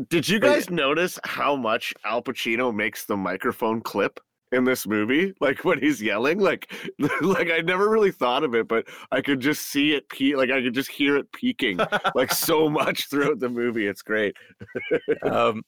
Did 0.09 0.27
you 0.27 0.39
But 0.39 0.47
guys 0.47 0.69
notice 0.69 1.19
how 1.23 1.55
much 1.55 1.93
Al 2.03 2.21
Pacino 2.23 2.73
makes 2.73 3.05
the 3.05 3.17
microphone 3.17 3.81
clip 3.81 4.19
in 4.51 4.63
this 4.63 4.87
movie? 4.87 5.33
Like 5.39 5.63
when 5.65 5.79
he's 5.79 6.01
yelling, 6.01 6.39
like 6.39 6.71
like 7.21 7.51
I 7.51 7.59
never 7.59 7.89
really 7.89 8.11
thought 8.11 8.43
of 8.43 8.55
it, 8.55 8.67
but 8.67 8.87
I 9.11 9.21
could 9.21 9.39
just 9.39 9.67
see 9.67 9.93
it 9.93 10.07
pe- 10.09 10.33
like 10.35 10.49
I 10.49 10.61
could 10.61 10.73
just 10.73 10.89
hear 10.89 11.17
it 11.17 11.31
peaking 11.31 11.79
like 12.15 12.31
so 12.33 12.69
much 12.69 13.09
throughout 13.09 13.39
the 13.39 13.49
movie. 13.49 13.85
It's 13.87 14.01
great. 14.01 14.35
um 15.23 15.61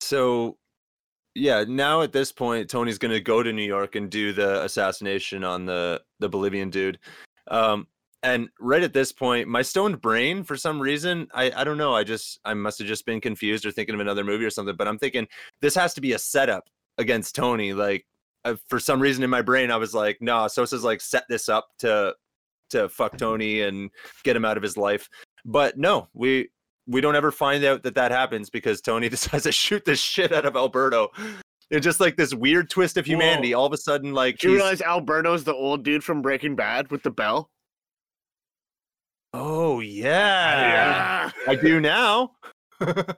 so 0.00 0.56
yeah 1.34 1.64
now 1.66 2.02
at 2.02 2.12
this 2.12 2.32
point 2.32 2.70
tony's 2.70 2.98
going 2.98 3.12
to 3.12 3.20
go 3.20 3.42
to 3.42 3.52
new 3.52 3.62
york 3.64 3.96
and 3.96 4.10
do 4.10 4.32
the 4.32 4.62
assassination 4.64 5.42
on 5.44 5.66
the 5.66 6.00
the 6.20 6.28
bolivian 6.28 6.70
dude 6.70 6.98
um 7.48 7.86
and 8.22 8.48
right 8.58 8.82
at 8.82 8.92
this 8.92 9.12
point 9.12 9.48
my 9.48 9.62
stoned 9.62 10.00
brain 10.00 10.42
for 10.42 10.56
some 10.56 10.80
reason 10.80 11.28
i 11.34 11.52
i 11.56 11.64
don't 11.64 11.78
know 11.78 11.94
i 11.94 12.02
just 12.02 12.40
i 12.44 12.52
must 12.52 12.78
have 12.78 12.88
just 12.88 13.06
been 13.06 13.20
confused 13.20 13.64
or 13.64 13.70
thinking 13.70 13.94
of 13.94 14.00
another 14.00 14.24
movie 14.24 14.44
or 14.44 14.50
something 14.50 14.74
but 14.76 14.88
i'm 14.88 14.98
thinking 14.98 15.26
this 15.60 15.74
has 15.74 15.94
to 15.94 16.00
be 16.00 16.12
a 16.12 16.18
setup 16.18 16.64
against 16.98 17.34
tony 17.34 17.72
like 17.72 18.04
uh, 18.44 18.56
for 18.68 18.80
some 18.80 19.00
reason 19.00 19.22
in 19.22 19.30
my 19.30 19.42
brain 19.42 19.70
i 19.70 19.76
was 19.76 19.94
like 19.94 20.18
no 20.20 20.48
sosa's 20.48 20.84
like 20.84 21.00
set 21.00 21.24
this 21.28 21.48
up 21.48 21.68
to 21.78 22.12
to 22.70 22.88
fuck 22.88 23.16
tony 23.16 23.62
and 23.62 23.90
get 24.24 24.36
him 24.36 24.44
out 24.44 24.56
of 24.56 24.62
his 24.62 24.76
life 24.76 25.08
but 25.44 25.78
no 25.78 26.08
we 26.12 26.48
we 26.88 27.02
don't 27.02 27.14
ever 27.14 27.30
find 27.30 27.64
out 27.64 27.82
that 27.82 27.94
that 27.94 28.10
happens 28.10 28.50
because 28.50 28.80
Tony 28.80 29.08
decides 29.10 29.44
to 29.44 29.52
shoot 29.52 29.84
the 29.84 29.94
shit 29.94 30.32
out 30.32 30.46
of 30.46 30.56
Alberto. 30.56 31.08
It's 31.70 31.84
just 31.84 32.00
like 32.00 32.16
this 32.16 32.34
weird 32.34 32.70
twist 32.70 32.96
of 32.96 33.04
humanity. 33.04 33.52
All 33.52 33.66
of 33.66 33.74
a 33.74 33.76
sudden, 33.76 34.14
like, 34.14 34.38
do 34.38 34.48
you 34.48 34.56
realize 34.56 34.80
Alberto's 34.80 35.44
the 35.44 35.52
old 35.52 35.84
dude 35.84 36.02
from 36.02 36.22
Breaking 36.22 36.56
Bad 36.56 36.90
with 36.90 37.02
the 37.02 37.10
bell? 37.10 37.50
Oh 39.32 39.80
yeah, 39.80 41.30
I 41.46 41.54
do 41.54 41.80
now. 41.80 42.32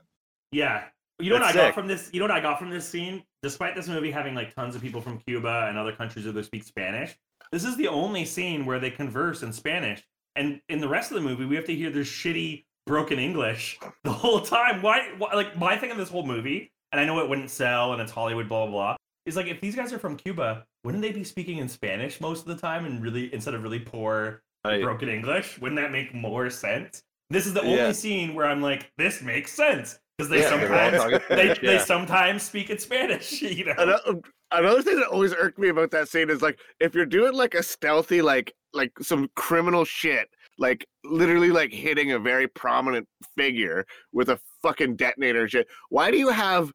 Yeah. 0.51 0.83
You 1.19 1.29
know 1.29 1.35
what 1.35 1.53
That's 1.53 1.57
I 1.57 1.67
got 1.67 1.75
from 1.75 1.87
this? 1.87 2.09
You 2.11 2.19
know 2.19 2.25
what 2.25 2.35
I 2.35 2.39
got 2.39 2.59
from 2.59 2.69
this 2.69 2.87
scene? 2.87 3.23
Despite 3.43 3.75
this 3.75 3.87
movie 3.87 4.11
having 4.11 4.35
like 4.35 4.53
tons 4.55 4.75
of 4.75 4.81
people 4.81 5.01
from 5.01 5.19
Cuba 5.19 5.67
and 5.69 5.77
other 5.77 5.93
countries 5.93 6.25
who 6.25 6.43
speak 6.43 6.63
Spanish, 6.63 7.15
this 7.51 7.63
is 7.63 7.77
the 7.77 7.87
only 7.87 8.25
scene 8.25 8.65
where 8.65 8.79
they 8.79 8.89
converse 8.89 9.43
in 9.43 9.53
Spanish. 9.53 10.03
And 10.35 10.61
in 10.69 10.79
the 10.79 10.87
rest 10.87 11.11
of 11.11 11.15
the 11.15 11.21
movie, 11.21 11.45
we 11.45 11.55
have 11.55 11.65
to 11.65 11.75
hear 11.75 11.89
this 11.89 12.07
shitty 12.07 12.65
broken 12.87 13.19
English 13.19 13.79
the 14.03 14.11
whole 14.11 14.41
time. 14.41 14.81
Why, 14.81 15.11
why? 15.17 15.33
Like 15.33 15.57
my 15.57 15.77
thing 15.77 15.91
of 15.91 15.97
this 15.97 16.09
whole 16.09 16.25
movie, 16.25 16.71
and 16.91 16.99
I 16.99 17.05
know 17.05 17.19
it 17.19 17.29
wouldn't 17.29 17.49
sell, 17.49 17.93
and 17.93 18.01
it's 18.01 18.11
Hollywood, 18.11 18.49
blah 18.49 18.65
blah 18.65 18.71
blah. 18.71 18.95
Is 19.25 19.35
like 19.35 19.47
if 19.47 19.61
these 19.61 19.75
guys 19.75 19.93
are 19.93 19.99
from 19.99 20.17
Cuba, 20.17 20.65
wouldn't 20.83 21.03
they 21.03 21.11
be 21.11 21.23
speaking 21.23 21.59
in 21.59 21.69
Spanish 21.69 22.19
most 22.19 22.41
of 22.41 22.47
the 22.47 22.55
time, 22.55 22.85
and 22.85 23.01
really 23.01 23.31
instead 23.33 23.53
of 23.53 23.61
really 23.61 23.79
poor 23.79 24.41
I- 24.63 24.81
broken 24.81 25.09
English? 25.09 25.59
Wouldn't 25.59 25.79
that 25.79 25.91
make 25.91 26.13
more 26.13 26.49
sense? 26.49 27.03
This 27.29 27.45
is 27.47 27.53
the 27.53 27.61
Yeah. 27.63 27.67
only 27.83 27.93
scene 27.93 28.33
where 28.33 28.45
I'm 28.45 28.61
like, 28.61 28.91
this 28.97 29.21
makes 29.21 29.53
sense 29.53 29.99
because 30.17 30.29
they 30.29 30.41
Yeah, 30.41 30.49
sometimes 30.49 31.03
they, 31.29 31.35
Spanish, 31.35 31.59
they 31.61 31.77
sometimes 31.79 32.43
speak 32.43 32.69
in 32.69 32.77
Spanish. 32.77 33.41
You 33.41 33.65
know, 33.65 33.73
Another, 33.77 34.19
another 34.51 34.81
thing 34.81 34.97
that 34.99 35.07
always 35.07 35.33
irked 35.33 35.57
me 35.57 35.69
about 35.69 35.91
that 35.91 36.09
scene 36.09 36.29
is 36.29 36.41
like 36.41 36.59
if 36.79 36.93
you're 36.93 37.05
doing 37.05 37.33
like 37.33 37.55
a 37.55 37.63
stealthy 37.63 38.21
like 38.21 38.53
like 38.73 38.91
some 39.01 39.29
criminal 39.35 39.85
shit 39.85 40.27
like 40.57 40.85
literally 41.05 41.49
like 41.49 41.71
hitting 41.73 42.11
a 42.11 42.19
very 42.19 42.47
prominent 42.47 43.07
figure 43.37 43.85
with 44.11 44.29
a 44.29 44.39
fucking 44.61 44.95
detonator 44.97 45.47
shit 45.47 45.67
why 45.89 46.11
do 46.11 46.17
you 46.17 46.29
have 46.29 46.71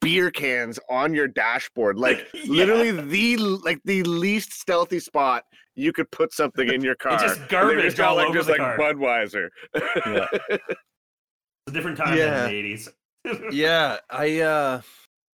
beer 0.00 0.30
cans 0.30 0.78
on 0.90 1.14
your 1.14 1.26
dashboard 1.28 1.98
like 1.98 2.26
Yeah. 2.34 2.42
literally 2.48 2.90
the 2.90 3.36
like 3.38 3.80
the 3.84 4.02
least 4.02 4.52
stealthy 4.52 4.98
spot 5.00 5.44
you 5.76 5.92
could 5.92 6.10
put 6.10 6.32
something 6.32 6.68
in 6.68 6.80
your 6.82 6.94
car 7.04 7.18
just 7.18 7.40
garbage 7.48 7.82
just 7.84 7.96
got, 7.96 8.10
all 8.10 8.16
like 8.16 8.26
over 8.28 8.34
just 8.38 8.46
the 8.46 8.52
like 8.52 8.60
car. 8.60 8.78
budweiser 8.78 9.48
Yeah. 10.06 10.26
It's 10.50 10.60
a 11.68 11.72
different 11.72 11.96
time 11.96 12.16
Yeah. 12.16 12.44
in 12.44 12.50
the 12.50 12.56
eighties. 12.56 12.88
yeah 13.52 13.96
i 14.10 14.40
uh 14.40 14.80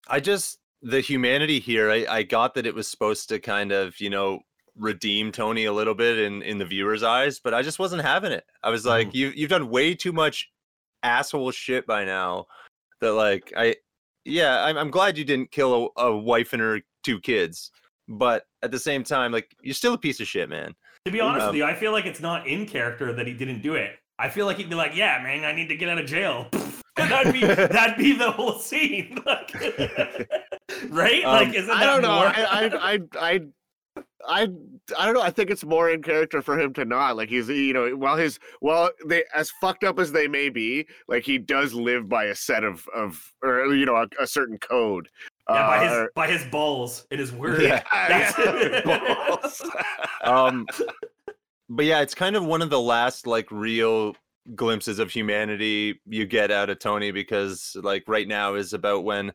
i 0.08 0.20
just 0.20 0.58
the 0.82 1.00
humanity 1.00 1.58
here 1.58 1.90
I, 1.90 2.06
I 2.08 2.22
got 2.22 2.54
that 2.54 2.64
it 2.64 2.74
was 2.74 2.86
supposed 2.86 3.28
to 3.30 3.40
kind 3.40 3.72
of 3.72 3.98
you 4.00 4.10
know 4.10 4.40
redeem 4.76 5.32
tony 5.32 5.64
a 5.64 5.72
little 5.72 5.94
bit 5.96 6.18
in 6.20 6.40
in 6.42 6.56
the 6.58 6.64
viewer's 6.64 7.02
eyes 7.02 7.40
but 7.42 7.52
i 7.52 7.62
just 7.62 7.80
wasn't 7.80 8.02
having 8.02 8.30
it 8.30 8.44
i 8.62 8.70
was 8.70 8.86
like 8.86 9.12
you 9.12 9.32
you've 9.34 9.50
done 9.50 9.68
way 9.70 9.92
too 9.94 10.12
much 10.12 10.48
asshole 11.02 11.50
shit 11.50 11.84
by 11.86 12.04
now 12.04 12.46
that 13.00 13.12
like 13.14 13.52
i 13.56 13.74
yeah 14.24 14.62
i'm, 14.64 14.78
I'm 14.78 14.90
glad 14.92 15.18
you 15.18 15.24
didn't 15.24 15.50
kill 15.50 15.90
a, 15.98 16.02
a 16.02 16.16
wife 16.16 16.52
and 16.52 16.62
her 16.62 16.80
two 17.02 17.18
kids 17.18 17.72
but 18.10 18.44
at 18.62 18.70
the 18.70 18.78
same 18.78 19.02
time 19.04 19.32
like 19.32 19.54
you're 19.62 19.72
still 19.74 19.94
a 19.94 19.98
piece 19.98 20.20
of 20.20 20.26
shit 20.26 20.48
man 20.48 20.74
To 21.06 21.10
be 21.12 21.20
honest 21.20 21.44
Um, 21.44 21.48
with 21.50 21.56
you, 21.56 21.64
I 21.64 21.74
feel 21.74 21.92
like 21.92 22.04
it's 22.06 22.20
not 22.20 22.46
in 22.46 22.66
character 22.66 23.12
that 23.14 23.26
he 23.26 23.32
didn't 23.32 23.62
do 23.62 23.74
it. 23.74 23.92
I 24.18 24.28
feel 24.28 24.44
like 24.44 24.58
he'd 24.58 24.68
be 24.68 24.74
like, 24.76 24.94
"Yeah, 24.94 25.18
man, 25.22 25.44
I 25.46 25.52
need 25.52 25.68
to 25.68 25.76
get 25.76 25.88
out 25.88 25.96
of 25.98 26.04
jail." 26.04 26.48
that'd 26.96 27.32
be 27.32 27.40
that'd 27.44 27.96
be 27.96 28.12
the 28.12 28.30
whole 28.30 28.58
scene, 28.58 29.16
like, 29.26 29.54
right? 30.90 31.24
Um, 31.24 31.46
like, 31.48 31.54
isn't 31.54 31.70
I 31.70 31.86
don't 31.86 32.02
know. 32.02 32.14
more- 32.16 32.26
I, 32.26 32.42
I, 32.44 32.92
I, 32.92 32.98
I, 33.18 33.40
I, 34.28 34.42
I 34.98 35.04
don't 35.06 35.14
know. 35.14 35.22
I 35.22 35.30
think 35.30 35.48
it's 35.50 35.64
more 35.64 35.88
in 35.90 36.02
character 36.02 36.42
for 36.42 36.58
him 36.60 36.72
to 36.74 36.84
not 36.84 37.16
like 37.16 37.28
he's 37.30 37.48
you 37.48 37.72
know 37.72 37.90
while 37.96 38.16
his 38.16 38.38
while 38.60 38.90
they 39.06 39.24
as 39.34 39.50
fucked 39.60 39.84
up 39.84 39.98
as 39.98 40.12
they 40.12 40.28
may 40.28 40.48
be, 40.50 40.86
like 41.08 41.24
he 41.24 41.38
does 41.38 41.72
live 41.72 42.08
by 42.08 42.24
a 42.24 42.34
set 42.34 42.62
of 42.64 42.86
of 42.94 43.32
or 43.42 43.74
you 43.74 43.86
know 43.86 43.96
a, 43.96 44.06
a 44.20 44.26
certain 44.26 44.58
code. 44.58 45.08
Yeah, 45.54 45.66
by 45.66 45.84
his 45.84 45.92
Uh, 45.92 46.06
by 46.14 46.26
his 46.28 46.44
balls 46.46 47.06
in 47.10 47.18
his 47.18 47.32
word. 47.40 47.62
Yeah. 47.62 47.82
That's 48.08 48.84
Balls. 48.84 49.70
um 50.24 50.66
but 51.68 51.84
yeah 51.84 52.00
it's 52.00 52.14
kind 52.14 52.36
of 52.36 52.44
one 52.44 52.62
of 52.62 52.70
the 52.70 52.80
last 52.80 53.26
like 53.26 53.50
real 53.50 54.14
glimpses 54.54 54.98
of 54.98 55.10
humanity 55.10 56.00
you 56.06 56.26
get 56.26 56.50
out 56.50 56.68
of 56.70 56.78
tony 56.78 57.10
because 57.12 57.76
like 57.82 58.02
right 58.08 58.26
now 58.26 58.54
is 58.54 58.72
about 58.72 59.04
when 59.04 59.32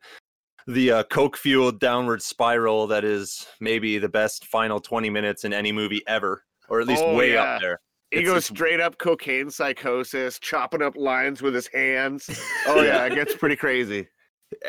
the 0.67 0.91
uh, 0.91 1.03
coke 1.03 1.37
fueled 1.37 1.79
downward 1.79 2.21
spiral 2.21 2.87
that 2.87 3.03
is 3.05 3.45
maybe 3.61 3.97
the 3.99 4.09
best 4.09 4.45
final 4.47 4.79
20 4.79 5.09
minutes 5.09 5.45
in 5.45 5.53
any 5.53 5.71
movie 5.71 6.01
ever 6.07 6.43
or 6.69 6.81
at 6.81 6.87
least 6.87 7.03
Oh, 7.05 7.15
way 7.15 7.33
yeah. 7.33 7.43
up 7.55 7.61
there 7.61 7.79
he 8.11 8.17
It's- 8.17 8.31
goes 8.33 8.43
it's- 8.49 8.57
straight 8.57 8.79
up 8.81 8.97
cocaine 8.97 9.49
psychosis, 9.49 10.39
chopping 10.39 10.81
up 10.81 10.95
lines 10.97 11.41
with 11.41 11.53
his 11.55 11.67
hands. 11.67 12.29
Oh 12.67 12.81
yeah, 12.81 13.05
it 13.05 13.15
gets 13.15 13.35
pretty 13.35 13.55
crazy. 13.55 14.07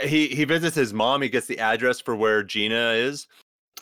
He 0.04 0.28
he 0.28 0.44
visits 0.44 0.74
his 0.74 0.92
mom 0.94 1.22
he 1.22 1.28
gets 1.28 1.46
the 1.46 1.58
address 1.58 2.00
for 2.00 2.16
where 2.16 2.42
gina 2.42 2.90
is 2.92 3.26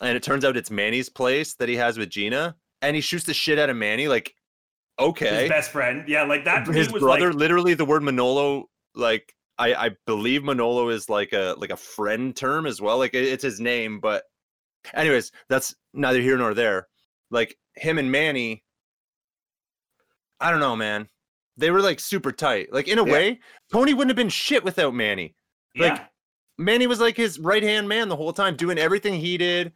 and 0.01 0.15
it 0.15 0.21
turns 0.23 0.43
out 0.43 0.57
it's 0.57 0.69
manny's 0.69 1.09
place 1.09 1.53
that 1.55 1.69
he 1.69 1.75
has 1.75 1.97
with 1.97 2.09
gina 2.09 2.55
and 2.81 2.95
he 2.95 3.01
shoots 3.01 3.23
the 3.25 3.33
shit 3.33 3.57
out 3.57 3.69
of 3.69 3.77
manny 3.77 4.07
like 4.07 4.33
okay 4.99 5.41
his 5.41 5.49
best 5.49 5.71
friend. 5.71 6.03
Yeah, 6.07 6.23
like 6.23 6.43
that. 6.45 6.67
his 6.67 6.91
was 6.91 7.01
brother 7.01 7.27
like, 7.31 7.39
literally 7.39 7.73
the 7.73 7.85
word 7.85 8.03
manolo 8.03 8.65
like 8.93 9.33
i 9.57 9.73
i 9.73 9.91
believe 10.05 10.43
manolo 10.43 10.89
is 10.89 11.09
like 11.09 11.31
a 11.33 11.55
like 11.57 11.71
a 11.71 11.77
friend 11.77 12.35
term 12.35 12.65
as 12.65 12.81
well 12.81 12.97
like 12.97 13.13
it- 13.13 13.27
it's 13.27 13.43
his 13.43 13.59
name 13.59 13.99
but 13.99 14.23
anyways 14.93 15.31
that's 15.49 15.73
neither 15.93 16.21
here 16.21 16.37
nor 16.37 16.53
there 16.53 16.87
like 17.31 17.57
him 17.75 17.97
and 17.97 18.11
manny 18.11 18.63
i 20.39 20.51
don't 20.51 20.59
know 20.59 20.75
man 20.75 21.07
they 21.57 21.71
were 21.71 21.81
like 21.81 21.99
super 21.99 22.31
tight 22.31 22.71
like 22.73 22.87
in 22.87 22.99
a 22.99 23.05
Yeah. 23.05 23.11
way 23.13 23.39
tony 23.71 23.93
wouldn't 23.93 24.09
have 24.11 24.17
been 24.17 24.29
shit 24.29 24.63
without 24.63 24.93
manny 24.93 25.35
like, 25.77 26.01
manny 26.57 26.87
was 26.87 26.99
like 26.99 27.17
his 27.17 27.39
right 27.39 27.63
hand 27.63 27.87
man 27.87 28.09
the 28.09 28.15
whole 28.15 28.33
time 28.33 28.55
doing 28.55 28.77
everything 28.77 29.19
he 29.19 29.37
did. 29.37 29.73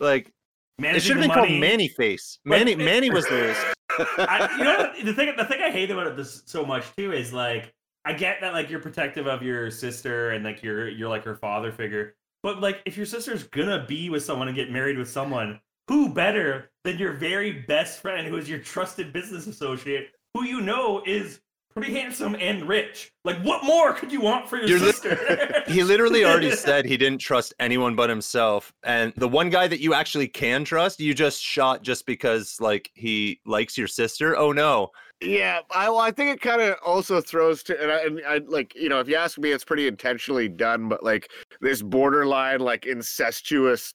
Like 0.00 0.32
it 0.78 1.00
should 1.00 1.16
have 1.16 1.26
been 1.26 1.34
called 1.34 1.50
manny 1.50 1.88
face. 1.88 2.38
Manny 2.44 2.74
manny 2.74 3.10
was 3.10 3.24
the 3.26 3.74
I, 3.98 4.48
you 4.56 4.64
know 4.64 4.92
the 5.04 5.12
thing 5.12 5.34
the 5.36 5.44
thing 5.44 5.60
I 5.62 5.70
hate 5.70 5.90
about 5.90 6.16
this 6.16 6.42
so 6.46 6.64
much 6.64 6.84
too 6.96 7.12
is 7.12 7.32
like 7.32 7.72
I 8.04 8.12
get 8.12 8.40
that 8.40 8.52
like 8.52 8.70
you're 8.70 8.80
protective 8.80 9.26
of 9.26 9.42
your 9.42 9.70
sister 9.70 10.30
and 10.30 10.44
like 10.44 10.62
you're 10.62 10.88
you're 10.88 11.08
like 11.08 11.24
her 11.24 11.36
father 11.36 11.70
figure, 11.70 12.14
but 12.42 12.60
like 12.60 12.80
if 12.86 12.96
your 12.96 13.06
sister's 13.06 13.44
gonna 13.44 13.84
be 13.86 14.10
with 14.10 14.24
someone 14.24 14.48
and 14.48 14.56
get 14.56 14.70
married 14.70 14.98
with 14.98 15.10
someone, 15.10 15.60
who 15.88 16.12
better 16.12 16.70
than 16.84 16.98
your 16.98 17.12
very 17.12 17.52
best 17.52 18.00
friend 18.00 18.26
who 18.26 18.36
is 18.36 18.48
your 18.48 18.58
trusted 18.58 19.12
business 19.12 19.46
associate 19.46 20.10
who 20.34 20.44
you 20.44 20.60
know 20.60 21.02
is 21.06 21.40
pretty 21.74 21.92
handsome 21.94 22.36
and 22.38 22.68
rich? 22.68 23.12
Like 23.24 23.38
what 23.42 23.64
more 23.64 23.92
could 23.92 24.12
you 24.12 24.20
want 24.20 24.48
for 24.48 24.56
your 24.56 24.68
You're 24.68 24.78
li- 24.78 24.92
sister? 24.92 25.62
he 25.66 25.82
literally 25.82 26.24
already 26.24 26.50
said 26.56 26.84
he 26.84 26.96
didn't 26.96 27.20
trust 27.20 27.54
anyone 27.60 27.94
but 27.94 28.10
himself 28.10 28.72
and 28.84 29.12
the 29.16 29.28
one 29.28 29.50
guy 29.50 29.66
that 29.68 29.80
you 29.80 29.94
actually 29.94 30.28
can 30.28 30.64
trust 30.64 31.00
you 31.00 31.14
just 31.14 31.40
shot 31.40 31.82
just 31.82 32.06
because 32.06 32.56
like 32.60 32.90
he 32.94 33.40
likes 33.46 33.76
your 33.78 33.88
sister 33.88 34.36
oh 34.36 34.52
no 34.52 34.90
Yeah, 35.20 35.60
I 35.70 35.88
well, 35.88 36.00
I 36.00 36.10
think 36.10 36.34
it 36.34 36.40
kind 36.40 36.60
of 36.60 36.76
also 36.84 37.20
throws 37.20 37.62
to, 37.64 37.80
and 37.80 37.92
I, 37.92 37.98
and 38.02 38.20
I 38.26 38.40
like 38.48 38.74
you 38.74 38.88
know, 38.88 38.98
if 39.00 39.08
you 39.08 39.14
ask 39.14 39.38
me, 39.38 39.52
it's 39.52 39.64
pretty 39.64 39.86
intentionally 39.86 40.48
done, 40.48 40.88
but 40.88 41.02
like 41.04 41.30
this 41.60 41.80
borderline 41.80 42.60
like 42.60 42.86
incestuous 42.86 43.94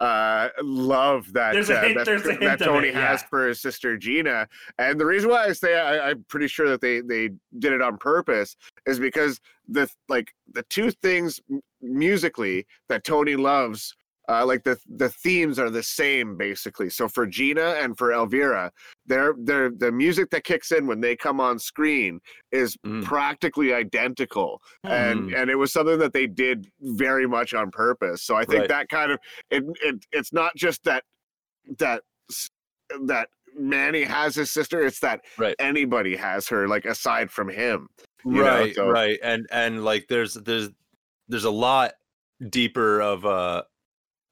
uh 0.00 0.48
love 0.62 1.32
that 1.32 1.52
There's 1.52 1.70
a 1.70 1.78
uh, 1.78 1.94
that, 1.94 2.04
there's 2.04 2.26
a 2.26 2.30
hint 2.30 2.40
that 2.42 2.58
Tony 2.60 2.88
it, 2.88 2.94
has 2.94 3.22
for 3.24 3.48
his 3.48 3.60
sister 3.60 3.96
Gina, 3.96 4.46
and 4.78 5.00
the 5.00 5.06
reason 5.06 5.30
why 5.30 5.46
I 5.46 5.52
say 5.52 5.78
I, 5.78 6.10
I'm 6.10 6.24
pretty 6.28 6.48
sure 6.48 6.68
that 6.68 6.80
they 6.80 7.00
they 7.00 7.30
did 7.58 7.72
it 7.72 7.82
on 7.82 7.98
purpose 7.98 8.56
is 8.86 9.00
because 9.00 9.40
the 9.66 9.90
like 10.08 10.32
the 10.52 10.62
two 10.64 10.90
things 10.90 11.40
musically 11.82 12.66
that 12.88 13.04
Tony 13.04 13.36
loves. 13.36 13.94
Uh, 14.28 14.44
like 14.44 14.62
the 14.62 14.78
the 14.96 15.08
themes 15.08 15.58
are 15.58 15.70
the 15.70 15.82
same 15.82 16.36
basically. 16.36 16.90
So 16.90 17.08
for 17.08 17.26
Gina 17.26 17.76
and 17.80 17.96
for 17.96 18.12
Elvira, 18.12 18.70
they're 19.06 19.34
they're 19.38 19.70
the 19.70 19.90
music 19.90 20.28
that 20.30 20.44
kicks 20.44 20.70
in 20.70 20.86
when 20.86 21.00
they 21.00 21.16
come 21.16 21.40
on 21.40 21.58
screen 21.58 22.20
is 22.52 22.76
Mm. 22.84 23.04
practically 23.04 23.72
identical 23.72 24.60
and 24.84 25.30
Mm. 25.30 25.40
and 25.40 25.50
it 25.50 25.56
was 25.56 25.72
something 25.72 25.98
that 25.98 26.12
they 26.12 26.26
did 26.26 26.70
very 26.80 27.26
much 27.26 27.54
on 27.54 27.70
purpose 27.70 28.22
so 28.22 28.36
i 28.36 28.44
think 28.44 28.60
Right. 28.60 28.68
that 28.68 28.88
kind 28.88 29.12
of 29.12 29.18
it, 29.50 29.64
it 29.82 30.04
it's 30.12 30.32
not 30.32 30.54
just 30.56 30.84
that 30.84 31.04
that 31.78 32.02
that 33.06 33.28
manny 33.58 34.02
has 34.04 34.34
his 34.34 34.50
sister 34.50 34.84
it's 34.86 35.00
that 35.00 35.24
Right. 35.36 35.54
anybody 35.58 36.16
has 36.16 36.48
her 36.48 36.68
like 36.68 36.84
aside 36.84 37.30
from 37.30 37.48
him 37.48 37.88
you 38.24 38.32
know, 38.32 38.42
right 38.44 38.74
so- 38.74 38.88
right 38.90 39.18
and 39.22 39.46
and 39.50 39.84
like 39.84 40.06
there's 40.08 40.34
there's 40.34 40.68
there's 41.28 41.44
a 41.44 41.50
lot 41.50 41.92
deeper 42.50 43.00
of 43.02 43.24
a 43.24 43.64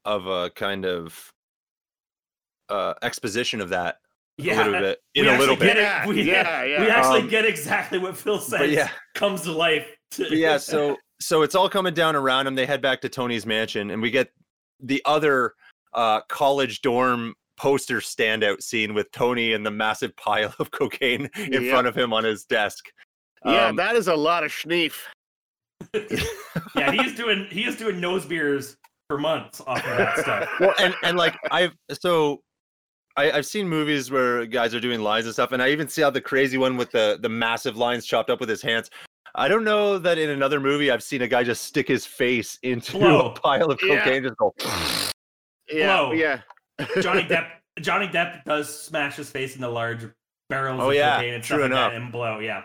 of 0.06 0.26
a 0.26 0.50
kind 0.50 0.84
of 0.86 1.30
uh 2.68 2.94
exposition 3.02 3.60
of 3.60 3.68
that 3.70 3.96
a 4.38 4.42
little 4.42 4.72
bit 4.72 4.98
in 5.14 5.24
we 5.26 5.30
a 5.34 5.38
little 5.38 5.56
bit 5.56 5.74
get 5.74 5.76
Yeah. 5.76 6.06
We, 6.06 6.22
yeah, 6.22 6.62
yeah. 6.64 6.80
we 6.80 6.90
actually 6.90 7.20
Um, 7.22 7.28
get 7.28 7.44
exactly 7.44 7.98
what 7.98 8.16
Phil 8.16 8.38
says 8.38 8.70
yeah 8.70 8.90
comes 9.14 9.42
to 9.42 9.52
life. 9.52 9.86
To, 10.12 10.34
yeah 10.36 10.56
so 10.72 10.96
so 11.20 11.42
it's 11.42 11.54
all 11.54 11.68
coming 11.68 11.94
down 11.94 12.14
around 12.16 12.46
him 12.46 12.54
they 12.54 12.66
head 12.66 12.80
back 12.82 13.00
to 13.02 13.08
tony's 13.08 13.46
mansion 13.46 13.90
and 13.90 14.00
we 14.02 14.10
get 14.10 14.30
the 14.80 15.02
other 15.04 15.54
uh 15.94 16.20
college 16.28 16.82
dorm 16.82 17.34
poster 17.56 17.98
standout 18.00 18.62
scene 18.62 18.92
with 18.94 19.10
tony 19.12 19.54
and 19.54 19.64
the 19.64 19.70
massive 19.70 20.14
pile 20.16 20.54
of 20.58 20.70
cocaine 20.70 21.28
in 21.36 21.62
Yeah. 21.64 21.70
front 21.70 21.86
of 21.86 21.96
him 21.96 22.12
on 22.12 22.22
his 22.24 22.44
desk 22.44 22.84
yeah 23.44 23.68
Um, 23.68 23.76
that 23.76 23.96
is 23.96 24.08
a 24.08 24.14
lot 24.14 24.44
of 24.44 24.50
schneef 24.52 24.94
yeah, 26.74 26.90
he's 26.90 27.14
doing 27.14 27.46
he 27.50 27.64
is 27.64 27.76
doing 27.76 28.00
nose 28.00 28.24
beers 28.26 28.76
for 29.08 29.18
months 29.18 29.60
off 29.66 29.78
of 29.86 29.96
that 29.98 30.18
stuff. 30.18 30.48
well 30.60 30.74
and 30.78 30.94
and 31.02 31.16
like 31.16 31.36
i've 31.50 31.72
so 32.00 32.40
I, 33.16 33.30
I've 33.30 33.46
seen 33.46 33.66
movies 33.68 34.10
where 34.10 34.44
guys 34.44 34.74
are 34.74 34.80
doing 34.80 35.00
lines 35.00 35.24
and 35.24 35.32
stuff, 35.32 35.52
and 35.52 35.62
I 35.62 35.70
even 35.70 35.88
see 35.88 36.02
how 36.02 36.10
the 36.10 36.20
crazy 36.20 36.58
one 36.58 36.76
with 36.76 36.90
the 36.90 37.18
the 37.22 37.30
massive 37.30 37.76
lines 37.76 38.04
chopped 38.04 38.28
up 38.28 38.40
with 38.40 38.48
his 38.50 38.60
hands. 38.60 38.90
I 39.34 39.48
don't 39.48 39.64
know 39.64 39.96
that 39.98 40.18
in 40.18 40.28
another 40.30 40.60
movie 40.60 40.90
I've 40.90 41.02
seen 41.02 41.22
a 41.22 41.28
guy 41.28 41.42
just 41.42 41.64
stick 41.64 41.88
his 41.88 42.04
face 42.04 42.58
into 42.62 42.92
Blow. 42.98 43.30
a 43.30 43.40
pile 43.40 43.70
of 43.70 43.78
Yeah. 43.82 43.98
cocaine, 44.04 44.22
just 44.22 44.36
go. 44.36 44.54
yeah 45.70 45.96
Whoa. 46.00 46.12
yeah 46.12 46.40
Johnny 47.00 47.22
Depp 47.28 47.48
Johnny 47.80 48.08
Depp 48.08 48.44
does 48.44 48.68
smash 48.82 49.16
his 49.16 49.30
face 49.30 49.54
into 49.56 49.68
large 49.68 50.06
barrels 50.50 50.80
Oh, 50.82 50.90
of 50.90 50.94
yeah, 50.96 51.16
cocaine 51.16 51.34
and 51.34 51.42
true 51.44 51.58
stuff 51.58 51.62
like 51.62 51.70
that 51.72 51.92
enough. 51.94 52.02
and 52.02 52.12
blow. 52.12 52.38
Yeah. 52.40 52.62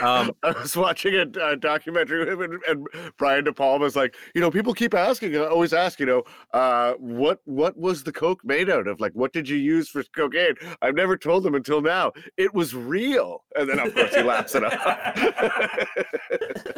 Um, 0.00 0.32
I 0.42 0.50
was 0.50 0.76
watching 0.76 1.14
a, 1.14 1.26
a 1.44 1.56
documentary 1.56 2.18
with 2.20 2.28
him, 2.28 2.40
and, 2.42 2.60
and 2.68 2.88
Brian 3.18 3.44
De 3.44 3.52
Palma 3.52 3.84
was 3.84 3.94
like, 3.94 4.16
you 4.34 4.40
know, 4.40 4.50
people 4.50 4.74
keep 4.74 4.94
asking, 4.94 5.36
uh, 5.36 5.44
always 5.44 5.72
ask, 5.72 6.00
you 6.00 6.06
know, 6.06 6.24
uh, 6.52 6.94
what 6.94 7.40
what 7.44 7.76
was 7.76 8.02
the 8.02 8.12
coke 8.12 8.44
made 8.44 8.68
out 8.68 8.88
of? 8.88 9.00
Like, 9.00 9.12
what 9.12 9.32
did 9.32 9.48
you 9.48 9.56
use 9.56 9.88
for 9.88 10.02
cocaine? 10.14 10.54
I've 10.80 10.96
never 10.96 11.16
told 11.16 11.44
them 11.44 11.54
until 11.54 11.80
now. 11.80 12.12
It 12.36 12.52
was 12.52 12.74
real. 12.74 13.44
And 13.56 13.68
then 13.68 13.78
of 13.78 13.94
course 13.94 14.14
he 14.14 14.22
laughs 14.22 14.54
it 14.56 14.64
off. 14.64 15.88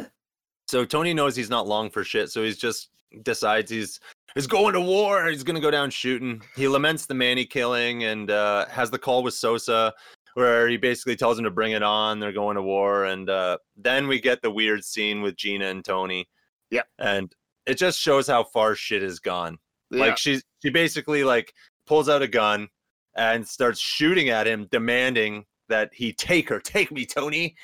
so 0.67 0.85
Tony 0.85 1.13
knows 1.13 1.35
he's 1.35 1.49
not 1.49 1.67
long 1.67 1.89
for 1.89 2.03
shit, 2.03 2.29
so 2.29 2.43
he's 2.43 2.57
just 2.57 2.89
decides 3.23 3.71
he's 3.71 3.99
he's 4.35 4.47
going 4.47 4.73
to 4.73 4.81
war. 4.81 5.25
He's 5.27 5.43
gonna 5.43 5.59
go 5.59 5.71
down 5.71 5.89
shooting. 5.89 6.41
He 6.55 6.67
laments 6.67 7.05
the 7.05 7.15
Manny 7.15 7.45
killing 7.45 8.03
and 8.03 8.29
uh, 8.29 8.67
has 8.67 8.91
the 8.91 8.99
call 8.99 9.23
with 9.23 9.33
Sosa, 9.33 9.93
where 10.35 10.67
he 10.67 10.77
basically 10.77 11.15
tells 11.15 11.37
him 11.37 11.43
to 11.45 11.51
bring 11.51 11.71
it 11.71 11.83
on. 11.83 12.19
They're 12.19 12.31
going 12.31 12.55
to 12.55 12.61
war, 12.61 13.05
and 13.05 13.29
uh, 13.29 13.57
then 13.75 14.07
we 14.07 14.21
get 14.21 14.41
the 14.41 14.51
weird 14.51 14.85
scene 14.85 15.21
with 15.21 15.35
Gina 15.35 15.65
and 15.65 15.83
Tony. 15.83 16.29
Yep. 16.71 16.87
and 16.99 17.35
it 17.65 17.77
just 17.77 17.99
shows 17.99 18.27
how 18.27 18.43
far 18.43 18.75
shit 18.75 19.01
has 19.01 19.19
gone. 19.19 19.57
Yeah. 19.91 20.01
Like 20.01 20.17
she's 20.17 20.43
she 20.61 20.69
basically 20.69 21.23
like 21.23 21.53
pulls 21.87 22.09
out 22.09 22.21
a 22.21 22.27
gun 22.27 22.69
and 23.15 23.47
starts 23.47 23.79
shooting 23.79 24.29
at 24.29 24.47
him, 24.47 24.67
demanding 24.71 25.45
that 25.69 25.89
he 25.93 26.13
take 26.13 26.49
her, 26.49 26.59
take 26.63 26.91
me, 26.91 27.05
Tony. 27.05 27.55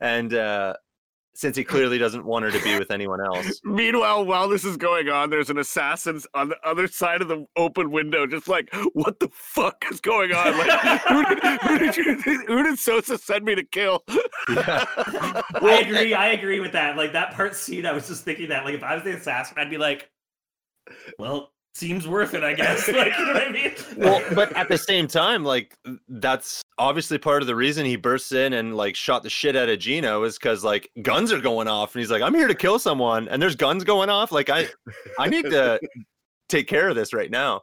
And 0.00 0.34
uh 0.34 0.74
since 1.40 1.56
he 1.56 1.64
clearly 1.64 1.96
doesn't 1.96 2.26
want 2.26 2.44
her 2.44 2.50
to 2.50 2.62
be 2.62 2.78
with 2.78 2.90
anyone 2.90 3.18
else. 3.24 3.60
Meanwhile, 3.64 4.26
while 4.26 4.46
this 4.46 4.62
is 4.62 4.76
going 4.76 5.08
on, 5.08 5.30
there's 5.30 5.48
an 5.48 5.56
assassin 5.56 6.20
on 6.34 6.50
the 6.50 6.58
other 6.64 6.86
side 6.86 7.22
of 7.22 7.28
the 7.28 7.46
open 7.56 7.90
window, 7.90 8.26
just 8.26 8.46
like, 8.46 8.68
what 8.92 9.18
the 9.20 9.30
fuck 9.32 9.82
is 9.90 10.00
going 10.02 10.32
on? 10.32 10.58
Like, 10.58 11.00
who, 11.00 11.24
did, 11.24 11.60
who, 11.62 11.78
did 11.78 11.96
you, 11.96 12.14
who 12.46 12.62
did 12.62 12.78
Sosa 12.78 13.16
send 13.16 13.46
me 13.46 13.54
to 13.54 13.64
kill? 13.64 14.04
Yeah. 14.50 14.84
I 14.96 15.82
agree. 15.86 16.12
I 16.12 16.28
agree 16.28 16.60
with 16.60 16.72
that. 16.72 16.98
Like 16.98 17.14
that 17.14 17.32
part 17.32 17.56
scene, 17.56 17.86
I 17.86 17.92
was 17.92 18.06
just 18.06 18.22
thinking 18.22 18.50
that. 18.50 18.66
Like 18.66 18.74
if 18.74 18.82
I 18.82 18.94
was 18.94 19.04
the 19.04 19.16
assassin, 19.16 19.56
I'd 19.58 19.70
be 19.70 19.78
like, 19.78 20.10
"Well, 21.18 21.52
seems 21.74 22.06
worth 22.06 22.34
it, 22.34 22.42
I 22.42 22.54
guess." 22.54 22.88
Like 22.92 23.16
you 23.18 23.26
know 23.26 23.32
what 23.32 23.48
I 23.48 23.52
mean? 23.52 23.72
well, 23.96 24.22
but 24.34 24.54
at 24.56 24.68
the 24.68 24.78
same 24.78 25.06
time, 25.06 25.44
like 25.44 25.76
that's 26.08 26.62
obviously 26.78 27.18
part 27.18 27.42
of 27.42 27.46
the 27.46 27.54
reason 27.56 27.86
he 27.86 27.96
bursts 27.96 28.32
in 28.32 28.52
and 28.54 28.76
like 28.76 28.96
shot 28.96 29.22
the 29.22 29.30
shit 29.30 29.56
out 29.56 29.68
of 29.68 29.78
Gino 29.78 30.24
is 30.24 30.38
because 30.38 30.64
like 30.64 30.90
guns 31.02 31.32
are 31.32 31.40
going 31.40 31.68
off, 31.68 31.94
and 31.94 32.00
he's 32.00 32.10
like, 32.10 32.22
"I'm 32.22 32.34
here 32.34 32.48
to 32.48 32.54
kill 32.54 32.78
someone," 32.78 33.28
and 33.28 33.40
there's 33.40 33.56
guns 33.56 33.84
going 33.84 34.10
off. 34.10 34.32
Like 34.32 34.50
I, 34.50 34.68
I 35.18 35.28
need 35.28 35.44
to 35.46 35.80
take 36.48 36.66
care 36.66 36.88
of 36.88 36.96
this 36.96 37.12
right 37.12 37.30
now. 37.30 37.62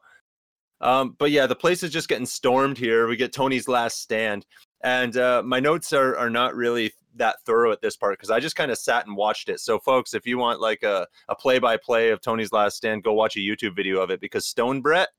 Um, 0.82 1.16
but 1.18 1.32
yeah, 1.32 1.48
the 1.48 1.56
place 1.56 1.84
is 1.84 1.92
just 1.92 2.08
getting 2.08 2.26
stormed 2.26 2.78
here. 2.78 3.08
We 3.08 3.16
get 3.16 3.34
Tony's 3.34 3.68
last 3.68 4.02
stand, 4.02 4.46
and 4.82 5.18
uh, 5.18 5.42
my 5.44 5.60
notes 5.60 5.94
are 5.94 6.18
are 6.18 6.30
not 6.30 6.56
really 6.56 6.92
that 7.16 7.38
thorough 7.46 7.72
at 7.72 7.82
this 7.82 7.98
part 7.98 8.14
because 8.14 8.30
I 8.30 8.40
just 8.40 8.56
kind 8.56 8.70
of 8.70 8.78
sat 8.78 9.08
and 9.08 9.16
watched 9.16 9.50
it. 9.50 9.60
So, 9.60 9.80
folks, 9.80 10.14
if 10.14 10.26
you 10.28 10.38
want 10.38 10.60
like 10.62 10.84
a 10.84 11.08
a 11.30 11.36
play 11.36 11.60
by 11.60 11.78
play 11.78 12.10
of 12.12 12.22
Tony's 12.22 12.52
last 12.52 12.78
stand, 12.78 13.04
go 13.04 13.14
watch 13.14 13.36
a 13.36 13.40
YouTube 13.40 13.76
video 13.76 14.00
of 14.02 14.10
it 14.12 14.20
because 14.22 14.46
Stone 14.46 14.82
Brett 14.82 15.10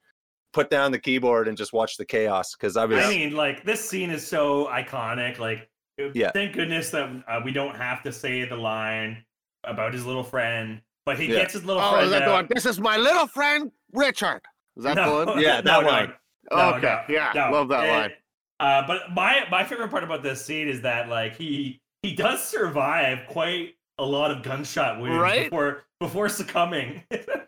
put 0.52 0.70
down 0.70 0.92
the 0.92 0.98
keyboard 0.98 1.48
and 1.48 1.56
just 1.58 1.72
watch 1.72 1.96
the 1.96 2.04
chaos 2.04 2.54
because 2.54 2.76
I 2.76 2.84
was 2.84 3.04
I 3.04 3.08
mean, 3.10 3.34
like 3.34 3.64
this 3.64 3.86
scene 3.86 4.10
is 4.10 4.26
so 4.26 4.66
iconic. 4.66 5.38
Like, 5.38 5.68
Yeah. 6.14 6.30
thank 6.32 6.54
goodness 6.54 6.90
that 6.90 7.10
uh, 7.28 7.40
we 7.44 7.52
don't 7.52 7.74
have 7.76 8.02
to 8.04 8.12
say 8.12 8.44
the 8.44 8.56
line 8.56 9.24
about 9.64 9.92
his 9.92 10.06
little 10.06 10.22
friend, 10.24 10.80
but 11.04 11.18
he 11.18 11.26
Yeah. 11.26 11.40
gets 11.40 11.52
his 11.54 11.64
little 11.64 11.82
Oh, 11.82 11.90
friend. 11.90 12.04
is 12.06 12.10
that 12.12 12.24
the 12.24 12.30
one? 12.30 12.46
This 12.54 12.64
is 12.64 12.80
my 12.80 12.96
little 12.96 13.26
friend, 13.26 13.70
Richard. 13.92 14.40
Is 14.76 14.84
that 14.84 14.94
the 14.94 15.10
one? 15.26 15.40
Yeah, 15.40 15.60
that 15.60 15.84
line. 15.84 16.12
no, 16.52 16.74
okay, 16.76 16.80
no, 17.08 17.14
yeah, 17.14 17.32
no. 17.34 17.50
love 17.50 17.68
that 17.68 17.80
And, 17.84 17.90
line. 17.90 18.12
Uh, 18.60 18.86
but 18.86 19.12
my 19.12 19.44
my 19.50 19.64
favorite 19.64 19.90
part 19.90 20.04
about 20.04 20.22
this 20.22 20.44
scene 20.44 20.68
is 20.68 20.80
that 20.82 21.08
like 21.08 21.36
he 21.36 21.80
he 22.02 22.14
does 22.14 22.42
survive 22.42 23.20
quite 23.28 23.74
a 23.98 24.04
lot 24.04 24.30
of 24.30 24.42
gunshot 24.42 25.00
wounds 25.00 25.16
Right? 25.20 25.44
before 25.44 25.84
before 26.00 26.28
succumbing. 26.28 27.02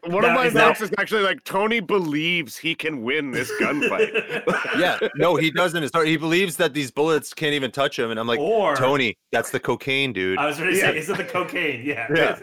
One 0.04 0.22
Now, 0.22 0.30
of 0.30 0.34
my 0.34 0.46
is 0.46 0.54
notes 0.54 0.80
is 0.80 0.90
actually 0.98 1.22
like 1.22 1.44
Tony 1.44 1.78
believes 1.78 2.56
he 2.56 2.74
can 2.74 3.02
win 3.02 3.30
this 3.30 3.50
gunfight. 3.60 4.42
yeah, 4.78 4.98
no, 5.14 5.36
he 5.36 5.50
doesn't. 5.52 5.86
Start. 5.88 6.08
He 6.08 6.16
believes 6.16 6.56
that 6.56 6.74
these 6.74 6.90
bullets 6.90 7.32
can't 7.32 7.54
even 7.54 7.70
touch 7.70 7.96
him, 7.98 8.10
and 8.10 8.18
I'm 8.18 8.26
like, 8.26 8.40
or 8.40 8.74
Tony, 8.74 9.16
that's 9.30 9.50
the 9.50 9.60
cocaine, 9.60 10.12
dude. 10.12 10.38
I 10.38 10.46
was 10.46 10.58
going 10.58 10.72
to 10.72 10.76
Yeah. 10.76 10.90
say, 10.90 10.98
is 10.98 11.08
it 11.10 11.16
the 11.16 11.24
cocaine? 11.24 11.84
Yeah. 11.84 12.08
Yeah. 12.12 12.38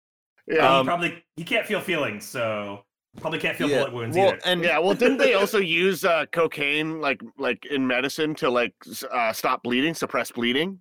yeah, 0.46 0.76
Um, 0.78 0.84
he 0.84 0.88
probably 0.88 1.24
he 1.36 1.44
can't 1.44 1.66
feel 1.66 1.80
feelings, 1.80 2.24
so 2.24 2.84
probably 3.18 3.38
can't 3.38 3.56
feel 3.56 3.68
Yeah, 3.68 3.78
bullet 3.80 3.92
wounds 3.94 4.16
well, 4.16 4.28
either. 4.28 4.40
and 4.44 4.62
yeah. 4.62 4.78
Well, 4.78 4.94
didn't 4.94 5.18
they 5.18 5.34
also 5.34 5.58
use 5.58 6.04
uh, 6.04 6.26
cocaine 6.32 7.00
like 7.00 7.20
like 7.38 7.66
in 7.66 7.86
medicine 7.86 8.34
to 8.36 8.50
like 8.50 8.74
uh, 9.12 9.32
stop 9.32 9.62
bleeding, 9.62 9.94
suppress 9.94 10.30
bleeding? 10.30 10.78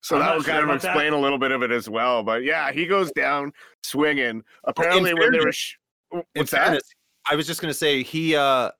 So 0.00 0.16
I'm 0.16 0.20
that 0.20 0.26
not 0.26 0.36
would 0.36 0.44
sure 0.44 0.52
kind 0.54 0.64
of 0.64 0.70
about 0.70 0.82
that. 0.82 0.88
explain 0.88 1.12
a 1.12 1.18
little 1.20 1.38
bit 1.38 1.52
of 1.52 1.62
it 1.62 1.70
as 1.70 1.88
well. 1.88 2.22
But 2.22 2.42
yeah, 2.44 2.72
he 2.72 2.86
goes 2.86 3.12
down 3.12 3.52
swinging. 3.84 4.42
Apparently, 4.64 5.14
when 5.14 5.32
they 5.32 5.40
were 5.40 5.52
sh- 5.52 5.76
in 6.12 6.22
what's 6.34 6.50
that? 6.50 6.64
fairness, 6.66 6.82
I 7.30 7.36
was 7.36 7.46
just 7.46 7.60
gonna 7.60 7.72
say 7.74 8.02
he 8.02 8.34
uh 8.36 8.70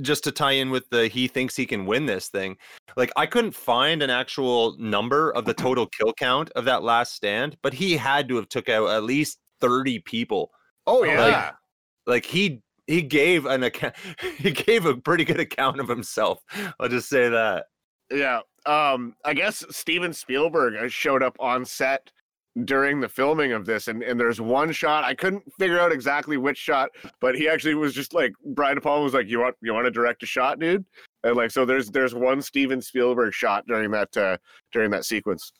just 0.00 0.22
to 0.22 0.30
tie 0.30 0.52
in 0.52 0.70
with 0.70 0.88
the 0.90 1.08
he 1.08 1.26
thinks 1.26 1.56
he 1.56 1.66
can 1.66 1.84
win 1.84 2.06
this 2.06 2.28
thing. 2.28 2.56
Like 2.96 3.10
I 3.16 3.26
couldn't 3.26 3.50
find 3.52 4.00
an 4.00 4.10
actual 4.10 4.76
number 4.78 5.32
of 5.32 5.44
the 5.44 5.54
total 5.54 5.86
kill 5.86 6.12
count 6.12 6.50
of 6.54 6.64
that 6.66 6.84
last 6.84 7.14
stand, 7.14 7.56
but 7.62 7.74
he 7.74 7.96
had 7.96 8.28
to 8.28 8.36
have 8.36 8.48
took 8.48 8.68
out 8.68 8.88
at 8.90 9.02
least 9.02 9.38
30 9.60 9.98
people. 10.00 10.52
Oh 10.86 11.02
yeah. 11.02 11.20
Like 11.20 11.54
he 12.24 12.62
he 12.86 13.02
gave 13.02 13.46
an 13.46 13.62
account 13.62 13.94
he 14.38 14.50
gave 14.50 14.86
a 14.86 14.96
pretty 14.96 15.24
good 15.24 15.40
account 15.40 15.80
of 15.80 15.88
himself. 15.88 16.42
I'll 16.80 16.88
just 16.88 17.08
say 17.08 17.28
that. 17.28 17.66
Yeah. 18.10 18.40
Um, 18.66 19.14
I 19.24 19.34
guess 19.34 19.64
Steven 19.70 20.12
Spielberg 20.12 20.74
uh, 20.74 20.88
showed 20.88 21.22
up 21.22 21.36
on 21.38 21.64
set 21.64 22.10
during 22.64 23.00
the 23.00 23.08
filming 23.08 23.52
of 23.52 23.66
this, 23.66 23.88
and, 23.88 24.02
and 24.02 24.18
there's 24.18 24.40
one 24.40 24.72
shot 24.72 25.04
I 25.04 25.14
couldn't 25.14 25.44
figure 25.58 25.78
out 25.78 25.92
exactly 25.92 26.36
which 26.36 26.58
shot, 26.58 26.90
but 27.20 27.34
he 27.36 27.48
actually 27.48 27.74
was 27.74 27.94
just 27.94 28.14
like 28.14 28.32
Brian 28.46 28.74
De 28.74 28.80
Palma 28.80 29.04
was 29.04 29.14
like, 29.14 29.28
"You 29.28 29.40
want 29.40 29.56
you 29.62 29.72
want 29.72 29.86
to 29.86 29.90
direct 29.90 30.22
a 30.22 30.26
shot, 30.26 30.58
dude?" 30.58 30.84
And 31.24 31.36
like, 31.36 31.50
so 31.50 31.64
there's 31.64 31.90
there's 31.90 32.14
one 32.14 32.42
Steven 32.42 32.80
Spielberg 32.80 33.32
shot 33.32 33.66
during 33.66 33.90
that 33.92 34.16
uh, 34.16 34.38
during 34.72 34.90
that 34.90 35.04
sequence. 35.04 35.52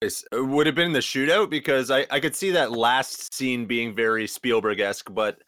It 0.00 0.24
would 0.32 0.66
have 0.66 0.74
been 0.74 0.92
the 0.92 0.98
shootout 0.98 1.48
because 1.48 1.90
I, 1.90 2.06
I 2.10 2.18
could 2.18 2.34
see 2.34 2.50
that 2.50 2.72
last 2.72 3.32
scene 3.32 3.66
being 3.66 3.94
very 3.94 4.26
Spielberg 4.26 4.80
esque, 4.80 5.12
but 5.14 5.38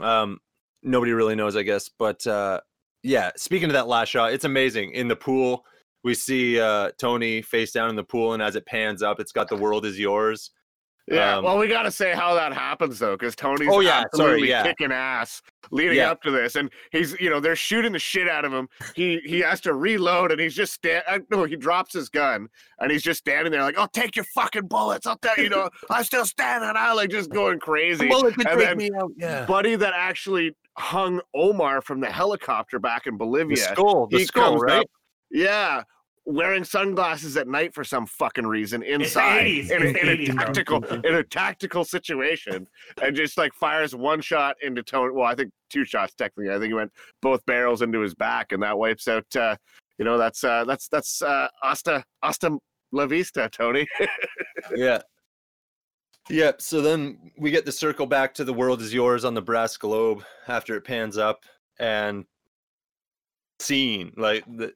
um, 0.00 0.38
nobody 0.82 1.12
really 1.12 1.34
knows, 1.34 1.56
I 1.56 1.62
guess. 1.62 1.88
But 1.88 2.26
uh, 2.26 2.60
yeah, 3.02 3.30
speaking 3.36 3.68
of 3.68 3.74
that 3.74 3.88
last 3.88 4.08
shot, 4.08 4.32
it's 4.32 4.44
amazing. 4.44 4.92
In 4.92 5.08
the 5.08 5.16
pool, 5.16 5.64
we 6.04 6.14
see 6.14 6.60
uh, 6.60 6.90
Tony 6.98 7.42
face 7.42 7.72
down 7.72 7.90
in 7.90 7.96
the 7.96 8.04
pool, 8.04 8.32
and 8.32 8.42
as 8.42 8.56
it 8.56 8.66
pans 8.66 9.02
up, 9.02 9.20
it's 9.20 9.32
got 9.32 9.48
the 9.48 9.56
world 9.56 9.84
is 9.84 9.98
yours. 9.98 10.50
Yeah. 11.10 11.36
Um, 11.38 11.44
well, 11.44 11.58
we 11.58 11.68
got 11.68 11.84
to 11.84 11.90
say 11.90 12.12
how 12.14 12.34
that 12.34 12.52
happens 12.52 12.98
though, 12.98 13.16
because 13.16 13.34
Tony's 13.36 13.68
Oh, 13.70 13.80
yeah, 13.80 13.90
sorry, 13.90 14.04
absolutely 14.12 14.48
yeah. 14.50 14.62
kicking 14.62 14.92
ass 14.92 15.40
leading 15.70 15.96
Yeah. 15.96 16.10
up 16.10 16.22
to 16.22 16.30
this, 16.30 16.54
and 16.56 16.70
he's 16.92 17.18
you 17.20 17.30
know 17.30 17.40
they're 17.40 17.56
shooting 17.56 17.92
the 17.92 17.98
shit 17.98 18.28
out 18.28 18.44
of 18.44 18.52
him. 18.52 18.68
He 18.94 19.20
he 19.24 19.40
has 19.40 19.60
to 19.62 19.74
reload, 19.74 20.32
and 20.32 20.40
he's 20.40 20.54
just 20.54 20.72
stand. 20.74 21.04
uh, 21.08 21.18
No, 21.30 21.44
he 21.44 21.56
drops 21.56 21.92
his 21.94 22.08
gun, 22.08 22.48
and 22.80 22.90
he's 22.90 23.02
just 23.02 23.20
standing 23.20 23.50
there 23.52 23.62
like, 23.62 23.78
"I'll 23.78 23.88
take 23.88 24.16
your 24.16 24.24
fucking 24.34 24.66
bullets. 24.68 25.06
I'll 25.06 25.18
tell 25.18 25.36
you 25.38 25.48
know 25.48 25.68
I'm 25.90 26.04
still 26.04 26.24
standing 26.26 26.70
out, 26.76 26.96
like 26.96 27.10
just 27.10 27.30
going 27.30 27.58
crazy." 27.58 28.08
Well, 28.08 28.26
it 28.26 28.34
could 28.34 28.46
And 28.46 28.60
take 28.60 28.76
me 28.76 28.90
out. 29.00 29.10
Yeah. 29.16 29.46
Buddy 29.46 29.76
that 29.76 29.92
actually 29.94 30.56
hung 30.76 31.20
Omar 31.34 31.80
from 31.82 32.00
the 32.00 32.10
helicopter 32.10 32.78
back 32.78 33.06
in 33.06 33.16
Bolivia. 33.16 33.56
The 33.56 33.62
skull, 33.62 34.06
the 34.08 34.18
he 34.18 34.24
skull, 34.26 34.58
right? 34.58 34.80
up- 34.80 34.86
yeah, 35.30 35.82
wearing 36.28 36.62
sunglasses 36.62 37.38
at 37.38 37.48
night 37.48 37.74
for 37.74 37.82
some 37.82 38.06
fucking 38.06 38.46
reason 38.46 38.82
inside 38.82 39.46
80s, 39.46 39.70
in, 39.70 39.82
a, 39.82 39.86
it's 39.86 39.98
in 39.98 40.08
a 40.08 40.12
80s, 40.12 40.34
bro. 40.34 40.44
tactical 40.44 40.84
in 40.84 41.14
a 41.14 41.24
tactical 41.24 41.84
situation, 41.84 42.68
and 43.02 43.16
just 43.16 43.38
like 43.38 43.54
fires 43.54 43.94
one 43.94 44.20
shot 44.20 44.54
into 44.62 44.82
Tony. 44.82 45.12
Well, 45.14 45.26
I 45.26 45.34
think 45.34 45.50
two 45.70 45.86
shots 45.86 46.14
technically. 46.14 46.54
I 46.54 46.58
think 46.58 46.68
he 46.68 46.74
went 46.74 46.92
both 47.22 47.44
barrels 47.46 47.80
into 47.80 48.00
his 48.00 48.14
back, 48.14 48.52
and 48.52 48.62
that 48.62 48.78
wipes 48.78 49.08
out. 49.08 49.24
Uh, 49.34 49.56
you 49.98 50.04
know, 50.04 50.18
that's 50.18 50.44
uh, 50.44 50.64
that's 50.64 50.88
that's 50.88 51.22
uh, 51.22 51.48
Asta 51.62 52.04
Asta 52.22 52.58
La 52.92 53.06
Vista, 53.06 53.48
Tony. 53.50 53.86
yeah. 54.76 55.00
Yep. 56.28 56.60
So 56.60 56.82
then 56.82 57.32
we 57.38 57.50
get 57.50 57.64
the 57.64 57.72
circle 57.72 58.06
back 58.06 58.34
to 58.34 58.44
the 58.44 58.52
world 58.52 58.82
is 58.82 58.92
yours 58.92 59.24
on 59.24 59.32
the 59.32 59.40
brass 59.40 59.78
globe 59.78 60.22
after 60.46 60.76
it 60.76 60.84
pans 60.84 61.16
up 61.16 61.44
and 61.78 62.26
scene 63.60 64.12
like 64.16 64.44
the. 64.46 64.74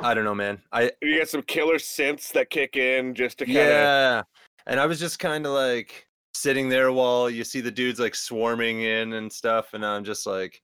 I 0.00 0.14
don't 0.14 0.24
know, 0.24 0.34
man. 0.34 0.60
I 0.72 0.90
you 1.00 1.18
got 1.18 1.28
some 1.28 1.42
killer 1.42 1.76
synths 1.76 2.32
that 2.32 2.50
kick 2.50 2.76
in 2.76 3.14
just 3.14 3.38
to 3.38 3.46
kind 3.46 3.58
of. 3.58 3.64
yeah, 3.64 4.22
and 4.66 4.80
I 4.80 4.86
was 4.86 4.98
just 4.98 5.18
kind 5.18 5.46
of 5.46 5.52
like 5.52 6.06
sitting 6.34 6.68
there 6.68 6.92
while 6.92 7.30
you 7.30 7.44
see 7.44 7.60
the 7.60 7.70
dudes 7.70 8.00
like 8.00 8.14
swarming 8.14 8.82
in 8.82 9.12
and 9.14 9.32
stuff, 9.32 9.74
and 9.74 9.84
I'm 9.84 10.04
just 10.04 10.26
like, 10.26 10.60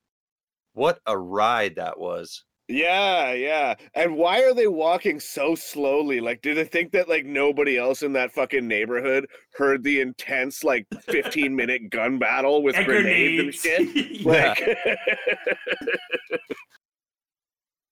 what 0.72 1.00
a 1.06 1.16
ride 1.16 1.76
that 1.76 1.98
was. 1.98 2.44
Yeah, 2.68 3.32
yeah. 3.32 3.74
And 3.94 4.14
why 4.16 4.42
are 4.42 4.52
they 4.52 4.66
walking 4.66 5.18
so 5.20 5.54
slowly? 5.54 6.20
Like, 6.20 6.42
do 6.42 6.54
they 6.54 6.64
think 6.64 6.92
that 6.92 7.08
like 7.08 7.24
nobody 7.24 7.78
else 7.78 8.02
in 8.02 8.12
that 8.12 8.30
fucking 8.32 8.68
neighborhood 8.68 9.26
heard 9.54 9.82
the 9.82 10.02
intense 10.02 10.62
like 10.62 10.86
15 11.08 11.56
minute 11.56 11.88
gun 11.88 12.18
battle 12.18 12.62
with 12.62 12.76
and 12.76 12.84
grenades 12.84 13.40
and 13.40 13.54
shit? 13.54 14.20
Like, 14.26 14.58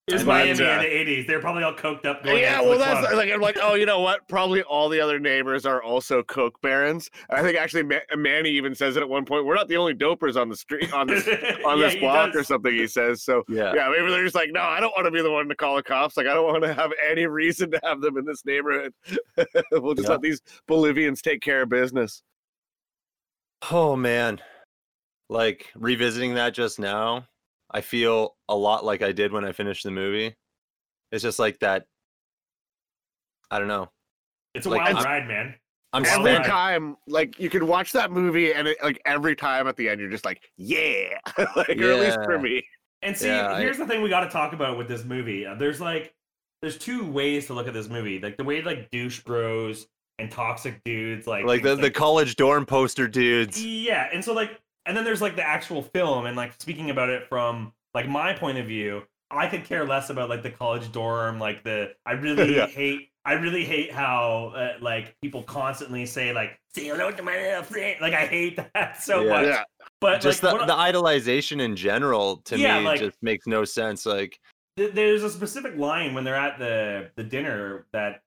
It 0.09 0.13
was 0.15 0.25
Miami 0.25 0.51
uh, 0.51 0.53
in 0.53 0.57
the 0.57 0.87
'80s. 0.87 1.27
They're 1.27 1.41
probably 1.41 1.65
all 1.65 1.75
coked 1.75 2.07
up. 2.07 2.23
Going 2.23 2.39
yeah, 2.39 2.61
well, 2.61 2.79
that's 2.79 3.01
club. 3.09 3.17
like 3.19 3.29
I'm 3.29 3.41
like, 3.41 3.59
oh, 3.61 3.75
you 3.75 3.87
know 3.87 3.99
what? 3.99 4.29
Probably 4.29 4.63
all 4.63 4.89
the 4.89 5.01
other 5.01 5.19
neighbors 5.19 5.67
are 5.67 5.83
also 5.83 6.23
coke 6.23 6.61
barons. 6.63 7.11
I 7.29 7.43
think 7.43 7.59
actually 7.59 7.83
Ma- 7.83 7.99
Manny 8.17 8.51
even 8.51 8.73
says 8.73 8.97
it 8.97 9.01
at 9.01 9.09
one 9.09 9.25
point. 9.25 9.45
We're 9.47 9.57
not 9.57 9.67
the 9.67 9.77
only 9.77 9.95
dopers 9.95 10.41
on 10.41 10.49
the 10.49 10.55
street 10.55 10.93
on 10.93 11.09
this 11.09 11.27
on 11.67 11.81
Yeah, 11.81 11.87
this 11.87 11.95
he 11.95 11.99
block 11.99 12.37
or 12.37 12.45
something. 12.45 12.73
He 12.73 12.87
says 12.87 13.25
so. 13.25 13.43
Yeah. 13.49 13.75
Yeah, 13.75 13.89
maybe 13.89 14.09
they're 14.13 14.23
just 14.23 14.37
like, 14.37 14.51
no, 14.53 14.61
I 14.61 14.79
don't 14.79 14.93
want 14.97 15.07
to 15.07 15.11
be 15.11 15.23
the 15.23 15.31
one 15.33 15.49
to 15.49 15.57
call 15.57 15.75
the 15.75 15.83
cops. 15.83 16.17
Like, 16.17 16.29
I 16.29 16.35
don't 16.35 16.47
want 16.47 16.63
to 16.63 16.73
have 16.73 16.93
any 17.11 17.27
reason 17.27 17.73
to 17.73 17.81
have 17.83 18.01
them 18.01 18.17
in 18.17 18.25
this 18.25 18.45
neighborhood. 18.45 18.93
we'll 19.73 19.95
just 19.95 20.07
Yeah. 20.07 20.13
let 20.13 20.21
these 20.23 20.41
Bolivians 20.69 21.21
take 21.21 21.41
care 21.41 21.63
of 21.63 21.69
business. 21.69 22.23
Oh 23.73 23.97
man. 23.97 24.41
Like 25.29 25.73
revisiting 25.75 26.35
that 26.35 26.55
just 26.55 26.79
now, 26.79 27.27
I 27.71 27.81
feel 27.81 28.37
a 28.49 28.57
lot 28.57 28.85
like 28.85 29.03
I 29.03 29.13
did 29.13 29.33
when 29.33 29.45
I 29.45 29.53
finished 29.53 29.85
the 29.85 29.91
movie. 29.91 30.35
It's 31.13 31.23
just 31.23 31.39
like 31.39 31.59
that 31.61 31.85
I 33.51 33.59
don't 33.59 33.69
know. 33.69 33.91
It's 34.55 34.67
a 34.67 34.71
like, 34.71 34.83
wild 34.83 34.97
I'm- 34.97 35.05
ride, 35.05 35.29
man. 35.29 35.55
I'm 35.93 36.05
every 36.05 36.33
spent. 36.33 36.45
time, 36.47 36.97
like 37.07 37.39
you 37.39 37.49
can 37.49 37.67
watch 37.67 37.93
that 37.93 38.11
movie, 38.11 38.53
and 38.53 38.69
it, 38.69 38.77
like 38.83 39.01
every 39.07 39.35
time 39.35 39.67
at 39.67 39.77
the 39.77 39.89
end, 39.89 39.99
you're 40.01 40.11
just 40.11 40.27
like, 40.27 40.43
yeah, 40.59 41.17
like 41.57 41.71
or 41.81 41.93
at 41.93 42.01
least 42.01 42.19
for 42.25 42.39
me. 42.39 42.67
And 43.03 43.17
see, 43.17 43.29
Yeah, 43.29 43.53
I- 43.53 43.61
here's 43.61 43.79
the 43.79 43.87
thing 43.87 44.03
we 44.03 44.11
got 44.11 44.21
to 44.21 44.29
talk 44.29 44.53
about 44.53 44.77
with 44.77 44.89
this 44.89 45.05
movie. 45.05 45.47
Uh, 45.47 45.55
There's 45.55 45.81
like, 45.81 46.13
there's 46.61 46.77
two 46.77 47.11
ways 47.11 47.47
to 47.47 47.55
look 47.55 47.67
at 47.69 47.73
this 47.73 47.89
movie. 47.89 48.19
Like 48.21 48.37
the 48.37 48.45
way 48.45 48.61
like 48.63 48.91
douche 48.91 49.21
bros 49.23 49.87
and 50.19 50.31
toxic 50.31 50.83
dudes, 50.85 51.27
like 51.27 51.45
Like 51.47 51.63
the, 51.63 51.71
things 51.77 51.83
the 51.83 51.91
college 51.91 52.37
dorm 52.37 52.67
poster 52.67 53.07
dudes. 53.09 53.65
Yeah, 53.65 54.09
and 54.13 54.23
so 54.25 54.35
like, 54.35 54.61
and 54.87 54.97
then 54.97 55.05
there's 55.05 55.23
like 55.23 55.37
the 55.37 55.47
actual 55.47 55.83
film, 55.83 56.27
and 56.27 56.37
like 56.37 56.53
speaking 56.61 56.91
about 56.91 57.09
it 57.11 57.27
from 57.29 57.73
like 57.95 58.09
my 58.09 58.33
point 58.33 58.59
of 58.59 58.67
view, 58.67 59.03
I 59.31 59.47
could 59.49 59.65
care 59.65 59.85
less 59.87 60.11
about 60.11 60.29
like 60.29 60.43
the 60.43 60.51
college 60.51 60.91
dorm, 60.93 61.39
like 61.39 61.63
the 61.65 61.95
I 62.07 62.13
really 62.13 62.55
Yeah. 62.57 62.67
hate. 62.67 63.11
I 63.25 63.33
really 63.33 63.65
hate 63.65 63.93
how 63.93 64.53
uh, 64.55 64.75
like 64.81 65.17
people 65.21 65.43
constantly 65.43 66.07
say 66.07 66.33
like 66.33 66.61
"say 66.75 66.85
hello 66.87 67.11
to 67.11 67.23
my 67.23 67.37
little 67.37 67.65
friend." 67.65 67.97
Like 68.01 68.15
I 68.15 68.27
hate 68.27 68.57
that 68.75 69.03
so 69.03 69.23
Yeah. 69.25 69.31
much. 69.31 69.47
Yeah, 69.47 69.65
But 70.01 70.21
Just 70.21 70.43
like, 70.45 70.53
the, 70.53 70.59
what 70.59 70.67
the 70.69 70.75
idolization 70.75 71.61
in 71.61 71.75
general 71.75 72.37
to 72.45 72.57
Yeah, 72.59 72.79
me 72.79 72.85
like- 72.85 73.01
just 73.01 73.17
makes 73.23 73.47
no 73.49 73.65
sense. 73.65 74.07
Like 74.07 74.39
th- 74.77 74.93
there's 74.95 75.25
a 75.25 75.31
specific 75.31 75.77
line 75.77 76.15
when 76.15 76.23
they're 76.23 76.37
at 76.37 76.59
the 76.61 77.11
the 77.17 77.25
dinner 77.25 77.87
that 77.93 78.23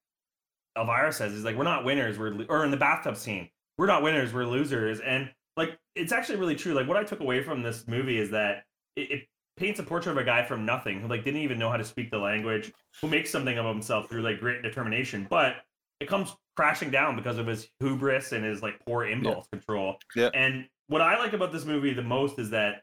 Elvira 0.78 1.12
says 1.14 1.32
is 1.34 1.44
like 1.46 1.56
we're 1.56 1.64
not 1.64 1.84
winners 1.86 2.18
we're 2.20 2.46
or 2.50 2.64
in 2.64 2.72
the 2.72 2.78
bathtub 2.78 3.18
scene 3.18 3.50
we're 3.78 3.88
not 3.88 4.04
winners 4.04 4.32
we're 4.34 4.46
losers 4.46 5.00
and 5.02 5.30
like 5.60 5.78
it's 5.96 6.12
actually 6.12 6.38
really 6.40 6.56
true 6.56 6.74
like 6.74 6.88
what 6.88 6.98
I 6.98 7.04
took 7.04 7.20
away 7.20 7.44
from 7.44 7.62
this 7.62 7.88
movie 7.88 8.18
is 8.18 8.30
that 8.32 8.64
it, 8.96 9.12
it 9.12 9.22
paints 9.58 9.80
a 9.80 9.84
portrait 9.84 10.14
of 10.14 10.18
a 10.18 10.24
guy 10.24 10.44
from 10.44 10.66
nothing 10.66 11.02
who 11.02 11.08
like 11.08 11.24
didn't 11.26 11.42
even 11.42 11.60
know 11.60 11.70
how 11.70 11.78
to 11.78 11.84
speak 11.84 12.10
the 12.12 12.18
language 12.18 12.72
who 13.02 13.08
makes 13.08 13.30
something 13.30 13.58
of 13.58 13.66
himself 13.66 14.10
through 14.10 14.22
like 14.22 14.40
grit 14.40 14.56
and 14.56 14.64
determination 14.64 15.28
but 15.30 15.58
it 16.00 16.08
comes 16.08 16.34
crashing 16.56 16.90
down 16.90 17.16
because 17.16 17.38
of 17.38 17.46
his 17.46 17.68
hubris 17.80 18.32
and 18.32 18.44
his 18.46 18.62
like 18.64 18.80
poor 18.86 19.06
impulse 19.06 19.48
control 19.52 19.98
Yeah. 20.16 20.30
and 20.34 20.66
what 20.88 21.02
I 21.02 21.20
like 21.20 21.34
about 21.34 21.52
this 21.52 21.66
movie 21.66 21.94
the 21.94 22.02
most 22.04 22.40
is 22.40 22.50
that 22.52 22.82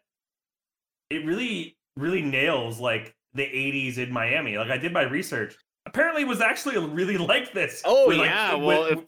it 1.11 1.24
really 1.24 1.77
really 1.97 2.23
nails 2.23 2.78
like 2.78 3.15
the 3.35 3.43
80s 3.44 3.98
in 3.98 4.12
Miami. 4.12 4.57
Like 4.59 4.70
I 4.70 4.78
did 4.78 4.93
my 4.93 5.03
research. 5.03 5.57
Apparently 5.86 6.23
it 6.23 6.28
was 6.28 6.40
actually 6.40 6.78
really 6.78 7.16
like 7.32 7.53
this. 7.53 7.82
Oh 7.85 8.09
With, 8.09 8.19
yeah, 8.19 8.55
with- 8.55 8.65
well 8.66 8.82
with- 8.85 8.98
if 8.98 9.05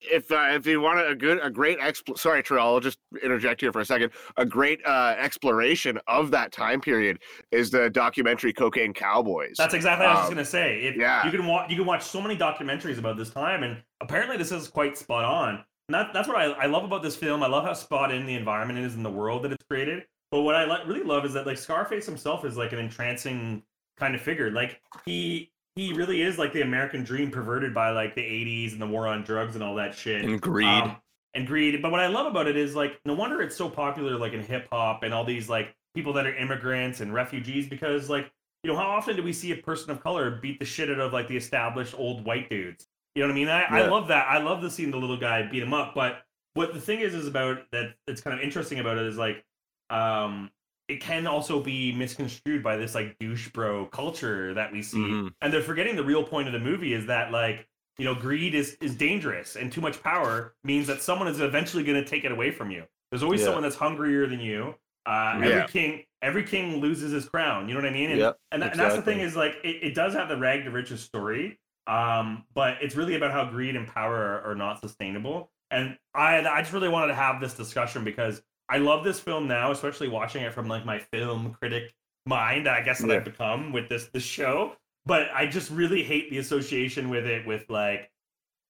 if 0.00 0.30
uh, 0.32 0.48
if 0.50 0.66
you 0.66 0.80
want 0.80 1.06
a 1.06 1.14
good 1.14 1.38
a 1.42 1.50
great 1.50 1.78
expl- 1.78 2.18
sorry 2.18 2.42
Terrell, 2.42 2.66
I'll 2.74 2.80
just 2.80 2.98
interject 3.22 3.60
here 3.60 3.72
for 3.72 3.80
a 3.80 3.84
second. 3.84 4.10
A 4.36 4.44
great 4.46 4.80
uh, 4.86 5.14
exploration 5.18 5.98
of 6.06 6.30
that 6.30 6.52
time 6.52 6.80
period 6.80 7.18
is 7.50 7.70
the 7.70 7.90
documentary 7.90 8.52
Cocaine 8.52 8.92
Cowboys. 8.92 9.54
that's 9.58 9.74
exactly 9.74 10.06
what 10.06 10.16
I 10.16 10.20
was 10.20 10.20
just 10.22 10.30
Um, 10.32 10.34
gonna 10.36 10.44
say. 10.44 10.80
It, 10.80 10.96
yeah. 10.96 11.24
you 11.24 11.30
can 11.30 11.46
watch 11.46 11.70
you 11.70 11.76
can 11.76 11.86
watch 11.86 12.02
so 12.02 12.20
many 12.20 12.36
documentaries 12.36 12.98
about 12.98 13.16
this 13.16 13.30
time, 13.30 13.62
and 13.62 13.82
apparently 14.00 14.36
this 14.36 14.52
is 14.52 14.68
quite 14.68 14.96
spot 14.96 15.24
on. 15.24 15.64
And 15.88 15.94
that, 15.94 16.12
that's 16.12 16.28
what 16.28 16.36
I, 16.36 16.44
I 16.52 16.66
love 16.66 16.84
about 16.84 17.02
this 17.02 17.16
film. 17.16 17.42
I 17.42 17.48
love 17.48 17.64
how 17.64 17.72
spot 17.74 18.12
in 18.12 18.24
the 18.24 18.34
environment 18.34 18.78
it 18.78 18.84
is 18.84 18.94
in 18.94 19.02
the 19.02 19.10
world 19.10 19.42
that 19.42 19.50
it's 19.50 19.64
created. 19.68 20.04
But 20.30 20.42
what 20.42 20.54
I 20.54 20.62
really 20.84 21.02
love 21.02 21.24
is 21.24 21.32
that 21.32 21.46
like 21.46 21.58
Scarface 21.58 22.06
himself 22.06 22.44
is 22.44 22.56
like 22.56 22.72
an 22.72 22.78
entrancing 22.78 23.64
kind 23.98 24.14
of 24.14 24.20
figure. 24.20 24.52
Like 24.52 24.80
he 25.04 25.50
he 25.80 25.92
really 25.94 26.20
is 26.22 26.38
like 26.38 26.52
the 26.52 26.60
American 26.60 27.02
dream 27.04 27.30
perverted 27.30 27.72
by 27.72 27.90
like 27.90 28.14
the 28.14 28.20
80s 28.20 28.72
and 28.72 28.82
the 28.82 28.86
war 28.86 29.06
on 29.06 29.24
drugs 29.24 29.54
and 29.54 29.64
all 29.64 29.74
that 29.76 29.94
shit. 29.94 30.24
and 30.24 30.40
greed. 30.40 30.66
Um, 30.66 30.96
and 31.34 31.46
greed. 31.46 31.80
But 31.80 31.90
what 31.90 32.00
I 32.00 32.08
love 32.08 32.26
about 32.26 32.46
it 32.46 32.56
is 32.56 32.74
like 32.74 33.00
no 33.04 33.14
wonder 33.14 33.40
it's 33.40 33.56
so 33.56 33.68
popular 33.68 34.18
like 34.18 34.32
in 34.32 34.42
hip 34.42 34.68
hop 34.70 35.02
and 35.02 35.14
all 35.14 35.24
these 35.24 35.48
like 35.48 35.74
people 35.94 36.12
that 36.14 36.26
are 36.26 36.34
immigrants 36.36 37.00
and 37.00 37.14
refugees 37.14 37.68
because 37.68 38.10
like 38.10 38.30
you 38.62 38.70
know 38.70 38.76
how 38.76 38.88
often 38.88 39.16
do 39.16 39.22
we 39.22 39.32
see 39.32 39.52
a 39.52 39.56
person 39.56 39.90
of 39.90 40.02
color 40.02 40.38
beat 40.42 40.58
the 40.58 40.66
shit 40.66 40.90
out 40.90 41.00
of 41.00 41.12
like 41.12 41.28
the 41.28 41.36
established 41.36 41.94
old 41.96 42.24
white 42.24 42.50
dudes? 42.50 42.86
You 43.14 43.22
know 43.22 43.28
what 43.28 43.32
I 43.32 43.36
mean? 43.36 43.48
I, 43.48 43.62
I 43.62 43.86
love 43.88 44.08
that. 44.08 44.26
I 44.28 44.38
love 44.38 44.60
the 44.62 44.70
seeing 44.70 44.90
the 44.90 44.96
little 44.98 45.16
guy 45.16 45.48
beat 45.50 45.62
him 45.62 45.74
up. 45.74 45.94
But 45.94 46.22
what 46.54 46.74
the 46.74 46.80
thing 46.80 47.00
is 47.00 47.14
is 47.14 47.26
about 47.26 47.58
that 47.72 47.94
it's 48.06 48.20
kind 48.20 48.38
of 48.38 48.44
interesting 48.44 48.78
about 48.78 48.98
it 48.98 49.06
is 49.06 49.16
like 49.16 49.44
um 49.88 50.50
it 50.90 51.00
can 51.00 51.26
also 51.26 51.60
be 51.62 51.92
misconstrued 51.92 52.62
by 52.62 52.76
this 52.76 52.94
like 52.94 53.16
douche 53.20 53.48
bro 53.50 53.86
culture 53.86 54.52
that 54.54 54.72
we 54.72 54.82
see. 54.82 54.98
Mhm. 54.98 55.32
and 55.40 55.52
they're 55.52 55.62
forgetting 55.62 55.96
the 55.96 56.04
real 56.04 56.24
point 56.24 56.46
of 56.48 56.52
the 56.52 56.58
movie 56.70 56.92
is 56.92 57.06
that 57.06 57.30
like 57.30 57.66
you 57.98 58.04
know 58.04 58.14
greed 58.14 58.54
is 58.54 58.76
is 58.80 58.94
dangerous 58.96 59.56
and 59.56 59.72
too 59.72 59.80
much 59.80 60.02
power 60.02 60.54
means 60.64 60.86
that 60.86 61.00
someone 61.02 61.28
is 61.28 61.40
eventually 61.40 61.82
going 61.84 62.02
to 62.02 62.08
take 62.08 62.24
it 62.24 62.32
away 62.32 62.50
from 62.50 62.70
you. 62.70 62.84
There's 63.10 63.22
always 63.22 63.40
Yeah. 63.40 63.46
someone 63.46 63.62
that's 63.62 63.76
hungrier 63.76 64.26
than 64.26 64.40
you. 64.40 64.74
Uh 65.06 65.38
Yeah. 65.40 65.46
every 65.46 65.68
king 65.68 66.04
every 66.22 66.44
king 66.44 66.80
loses 66.80 67.12
his 67.12 67.26
crown 67.28 67.66
you 67.68 67.74
know 67.74 67.80
what 67.80 67.88
i 67.88 67.92
mean? 67.92 68.10
And, 68.10 68.20
Yep, 68.20 68.36
and, 68.52 68.62
that- 68.62 68.72
and 68.72 68.80
that's 68.80 68.96
the 68.96 69.02
thing 69.02 69.20
is 69.20 69.34
like 69.36 69.54
it, 69.64 69.76
it 69.88 69.94
does 69.94 70.12
have 70.14 70.28
the 70.28 70.36
rag 70.36 70.64
to 70.64 70.70
riches 70.70 71.00
story 71.00 71.58
um 71.86 72.44
but 72.54 72.76
it's 72.82 72.94
really 72.94 73.14
about 73.14 73.32
how 73.32 73.44
greed 73.46 73.74
and 73.76 73.86
power 73.88 74.14
are, 74.16 74.50
are 74.50 74.54
not 74.54 74.80
sustainable. 74.80 75.50
And 75.70 75.96
i 76.14 76.30
i 76.46 76.60
just 76.60 76.72
really 76.74 76.88
wanted 76.90 77.08
to 77.08 77.14
have 77.14 77.40
this 77.40 77.54
discussion 77.54 78.04
because 78.04 78.42
i 78.70 78.78
love 78.78 79.04
this 79.04 79.20
film 79.20 79.46
now 79.46 79.70
especially 79.70 80.08
watching 80.08 80.42
it 80.42 80.52
from 80.54 80.68
like 80.68 80.84
my 80.84 80.98
film 80.98 81.54
critic 81.60 81.92
mind 82.26 82.68
i 82.68 82.80
guess 82.82 83.00
that 83.00 83.08
Yeah. 83.08 83.16
i've 83.16 83.24
become 83.24 83.72
with 83.72 83.88
this 83.88 84.08
this 84.12 84.22
show 84.22 84.76
but 85.06 85.28
i 85.34 85.46
just 85.46 85.70
really 85.70 86.02
hate 86.02 86.30
the 86.30 86.38
association 86.38 87.08
with 87.08 87.26
it 87.26 87.46
with 87.46 87.68
like 87.68 88.10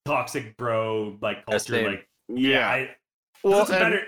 toxic 0.04 0.56
bro 0.56 1.16
like 1.20 1.44
culture 1.46 1.74
same. 1.74 1.86
like 1.86 2.08
yeah. 2.32 2.68
I, 2.68 2.96
well, 3.42 3.62
it's 3.62 3.70
a 3.70 3.72
better 3.72 4.02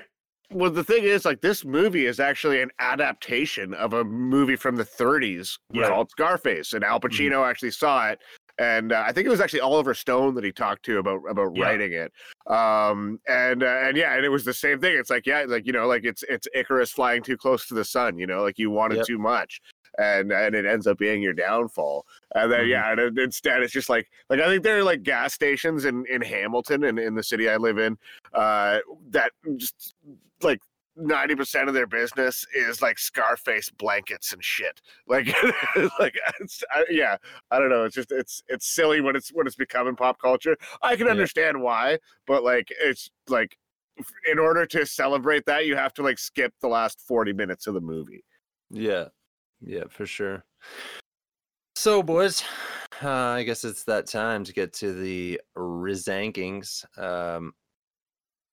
well, 0.54 0.70
the 0.70 0.84
thing 0.84 1.04
is, 1.04 1.24
like, 1.24 1.40
this 1.40 1.64
movie 1.64 2.06
is 2.06 2.20
actually 2.20 2.60
an 2.60 2.70
adaptation 2.78 3.74
of 3.74 3.94
a 3.94 4.04
movie 4.04 4.56
from 4.56 4.76
the 4.76 4.84
30s 4.84 5.58
Yeah. 5.72 5.88
called 5.88 6.10
Scarface, 6.10 6.72
and 6.72 6.84
Al 6.84 7.00
mm-hmm. 7.00 7.08
Pacino 7.08 7.48
actually 7.48 7.70
saw 7.70 8.10
it. 8.10 8.20
And 8.58 8.92
uh, 8.92 9.02
I 9.06 9.12
think 9.12 9.26
it 9.26 9.30
was 9.30 9.40
actually 9.40 9.60
Oliver 9.60 9.94
Stone 9.94 10.34
that 10.34 10.44
he 10.44 10.52
talked 10.52 10.84
to 10.84 10.98
about 10.98 11.20
about 11.28 11.52
Yeah. 11.56 11.64
writing 11.64 11.92
it. 11.92 12.12
Um, 12.46 13.18
and 13.26 13.62
uh, 13.62 13.80
and 13.84 13.96
yeah, 13.96 14.14
and 14.14 14.24
it 14.24 14.28
was 14.28 14.44
the 14.44 14.52
same 14.54 14.78
thing. 14.80 14.96
It's 14.96 15.10
like 15.10 15.26
yeah, 15.26 15.44
like 15.48 15.66
you 15.66 15.72
know, 15.72 15.86
like 15.86 16.04
it's 16.04 16.22
it's 16.28 16.46
Icarus 16.54 16.92
flying 16.92 17.22
too 17.22 17.36
close 17.36 17.66
to 17.68 17.74
the 17.74 17.84
sun. 17.84 18.18
You 18.18 18.26
know, 18.26 18.42
like 18.42 18.58
you 18.58 18.70
wanted 18.70 18.98
Yep. 18.98 19.06
too 19.06 19.18
much, 19.18 19.60
and 19.98 20.30
and 20.32 20.54
it 20.54 20.66
ends 20.66 20.86
up 20.86 20.98
being 20.98 21.22
your 21.22 21.32
downfall. 21.32 22.04
And 22.34 22.52
then 22.52 22.66
Mhm. 22.66 22.68
yeah, 22.68 22.92
and 22.92 23.18
instead 23.18 23.62
it's 23.62 23.72
just 23.72 23.88
like 23.88 24.10
like 24.28 24.40
I 24.40 24.46
think 24.46 24.62
there 24.64 24.78
are 24.78 24.84
like 24.84 25.02
gas 25.02 25.32
stations 25.32 25.84
in 25.86 26.04
in 26.06 26.20
Hamilton 26.20 26.84
and 26.84 26.98
in 26.98 27.14
the 27.14 27.22
city 27.22 27.48
I 27.48 27.56
live 27.56 27.78
in 27.78 27.96
uh, 28.34 28.80
that 29.10 29.32
just 29.56 29.94
like 30.42 30.60
90% 30.98 31.68
of 31.68 31.74
their 31.74 31.86
business 31.86 32.46
is 32.54 32.82
like 32.82 32.98
Scarface 32.98 33.70
blankets 33.70 34.32
and 34.32 34.44
shit. 34.44 34.80
Like, 35.06 35.26
like, 35.98 36.14
it's, 36.40 36.62
I, 36.70 36.84
yeah, 36.90 37.16
I 37.50 37.58
don't 37.58 37.70
know. 37.70 37.84
It's 37.84 37.94
just, 37.94 38.12
it's, 38.12 38.42
it's 38.48 38.66
silly 38.66 39.00
when 39.00 39.16
it's, 39.16 39.30
when 39.30 39.46
it's 39.46 39.56
become 39.56 39.88
in 39.88 39.96
pop 39.96 40.20
culture. 40.20 40.56
I 40.82 40.96
can 40.96 41.06
Yeah. 41.06 41.12
understand 41.12 41.60
why, 41.60 41.98
but 42.26 42.44
like, 42.44 42.68
it's 42.80 43.10
like, 43.28 43.56
in 44.30 44.38
order 44.38 44.64
to 44.66 44.86
celebrate 44.86 45.44
that, 45.46 45.66
you 45.66 45.76
have 45.76 45.92
to 45.94 46.02
like 46.02 46.18
skip 46.18 46.52
the 46.60 46.68
last 46.68 47.00
40 47.06 47.32
minutes 47.32 47.66
of 47.66 47.74
the 47.74 47.80
movie. 47.80 48.24
Yeah, 48.70 49.08
yeah, 49.60 49.84
for 49.88 50.06
sure. 50.06 50.44
So, 51.74 52.02
boys, 52.02 52.42
uh, 53.02 53.10
I 53.10 53.42
guess 53.42 53.64
it's 53.64 53.84
that 53.84 54.06
time 54.06 54.44
to 54.44 54.52
get 54.52 54.72
to 54.74 54.92
the 54.92 55.40
Rizankings. 55.56 56.84
Um, 56.98 57.52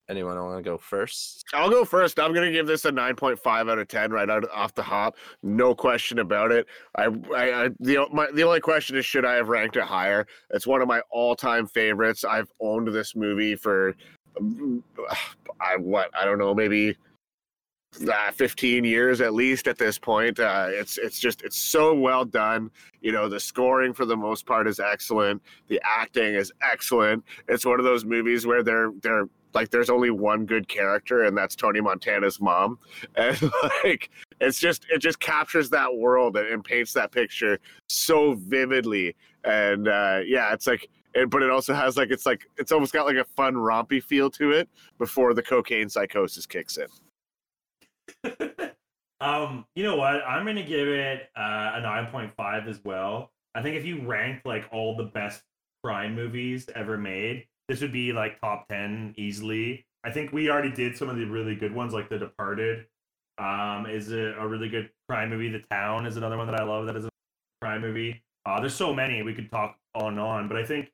anyone 0.10 0.38
want 0.44 0.58
to 0.58 0.70
go 0.70 0.78
first? 0.78 1.46
I'll 1.54 1.70
go 1.70 1.86
first. 1.86 2.20
I'm 2.20 2.34
gonna 2.34 2.52
give 2.52 2.68
this 2.68 2.86
a 2.86 2.92
9.5 2.92 3.72
out 3.72 3.80
of 3.80 3.88
10 3.88 4.12
right 4.12 4.30
out 4.30 4.50
off 4.52 4.74
the 4.74 4.84
hop. 4.84 5.16
No 5.44 5.76
question 5.76 6.20
about 6.20 6.52
it. 6.52 6.68
I, 6.96 7.06
I, 7.36 7.66
I 7.66 7.70
the 7.80 8.08
my, 8.12 8.28
the 8.34 8.44
only 8.44 8.60
question 8.60 8.98
is 8.98 9.06
should 9.06 9.26
I 9.26 9.36
have 9.36 9.50
ranked 9.50 9.78
it 9.78 9.84
higher? 9.84 10.26
It's 10.52 10.68
one 10.68 10.82
of 10.82 10.88
my 10.88 11.02
all-time 11.12 11.68
favorites. 11.68 12.26
I've 12.26 12.52
owned 12.60 12.88
this 12.88 13.16
movie 13.16 13.56
for 13.56 13.96
mm, 14.40 14.82
I 15.62 15.78
what 15.78 16.10
I 16.20 16.26
don't 16.26 16.40
know 16.40 16.54
maybe 16.54 16.98
uh, 18.08 18.32
15 18.32 18.84
years 18.84 19.20
at 19.20 19.34
least 19.34 19.68
at 19.68 19.78
this 19.78 19.98
point. 19.98 20.40
Uh, 20.40 20.68
it's 20.70 20.98
it's 20.98 21.20
just 21.20 21.42
it's 21.42 21.58
so 21.58 21.94
well 21.94 22.26
done. 22.26 22.72
You 23.02 23.12
know 23.12 23.30
the 23.30 23.40
scoring 23.40 23.94
for 23.94 24.06
the 24.06 24.18
most 24.18 24.46
part 24.46 24.68
is 24.68 24.80
excellent. 24.80 25.42
The 25.68 25.82
acting 25.84 26.36
is 26.36 26.52
excellent. 26.62 27.24
It's 27.48 27.66
one 27.66 27.80
of 27.80 27.86
those 27.86 28.06
movies 28.06 28.46
where 28.46 28.64
they're 28.64 28.92
they're 29.02 29.28
like 29.54 29.70
there's 29.70 29.90
only 29.90 30.10
one 30.10 30.46
good 30.46 30.68
character 30.68 31.24
and 31.24 31.38
that's 31.38 31.56
Tony 31.56 31.82
Montana's 31.82 32.40
mom 32.40 32.80
and 33.16 33.40
like 33.84 34.10
it's 34.40 34.60
just 34.60 34.86
it 34.90 35.00
just 35.00 35.20
captures 35.20 35.70
that 35.70 35.96
world 35.96 36.38
and, 36.38 36.48
and 36.48 36.64
paints 36.64 36.94
that 36.94 37.12
picture 37.12 37.60
so 37.90 38.34
vividly 38.36 39.16
and 39.44 39.88
uh 39.88 40.20
yeah 40.26 40.54
it's 40.54 40.68
like 40.68 40.90
it, 41.16 41.30
but 41.30 41.42
it 41.42 41.50
also 41.50 41.74
has 41.74 41.98
like 41.98 42.12
it's 42.12 42.26
like 42.26 42.48
it's 42.58 42.72
almost 42.72 42.94
got 42.94 43.06
like 43.06 43.18
a 43.18 43.26
fun 43.26 43.56
rompy 43.56 44.02
feel 44.02 44.30
to 44.30 44.52
it 44.52 44.70
before 44.98 45.34
the 45.34 45.42
cocaine 45.42 45.90
psychosis 45.90 46.46
kicks 46.46 46.78
in 46.78 46.88
um, 49.22 49.66
you 49.76 49.84
know 49.84 49.96
what? 49.96 50.24
I'm 50.28 50.46
gonna 50.46 50.64
give 50.64 50.88
it 50.88 51.30
uh, 51.38 51.74
a 51.76 51.82
9.5 51.82 52.68
as 52.68 52.84
well. 52.84 53.32
I 53.56 53.62
think 53.62 53.76
if 53.76 53.86
you 53.86 54.06
rank 54.06 54.42
like 54.46 54.68
all 54.72 54.96
the 54.96 55.06
best 55.06 55.42
crime 55.84 56.16
movies 56.16 56.70
ever 56.76 56.98
made, 56.98 57.46
this 57.70 57.82
would 57.82 57.94
be 57.94 58.12
like 58.12 58.42
top 58.42 58.68
10 58.68 59.14
easily. 59.16 59.86
I 60.04 60.12
think 60.12 60.34
we 60.34 60.50
already 60.50 60.72
did 60.72 60.98
some 60.98 61.08
of 61.08 61.18
the 61.18 61.26
really 61.26 61.56
good 61.56 61.74
ones, 61.74 61.94
like 61.94 62.10
The 62.10 62.18
Departed. 62.18 62.88
Um, 63.38 63.86
is 63.86 64.12
a, 64.12 64.34
a 64.38 64.46
really 64.46 64.68
good 64.68 64.90
crime 65.08 65.30
movie. 65.30 65.48
The 65.48 65.64
Town 65.72 66.06
is 66.06 66.18
another 66.18 66.36
one 66.36 66.46
that 66.48 66.60
I 66.60 66.64
love. 66.66 66.88
That 66.88 66.98
is 66.98 67.06
a 67.06 67.10
crime 67.62 67.80
movie. 67.80 68.22
Uh, 68.46 68.60
there's 68.60 68.76
so 68.76 68.94
many 68.94 69.22
we 69.22 69.34
could 69.34 69.50
talk 69.50 69.78
on 69.96 70.14
and 70.14 70.20
on, 70.20 70.50
but 70.50 70.58
I 70.58 70.66
think 70.66 70.92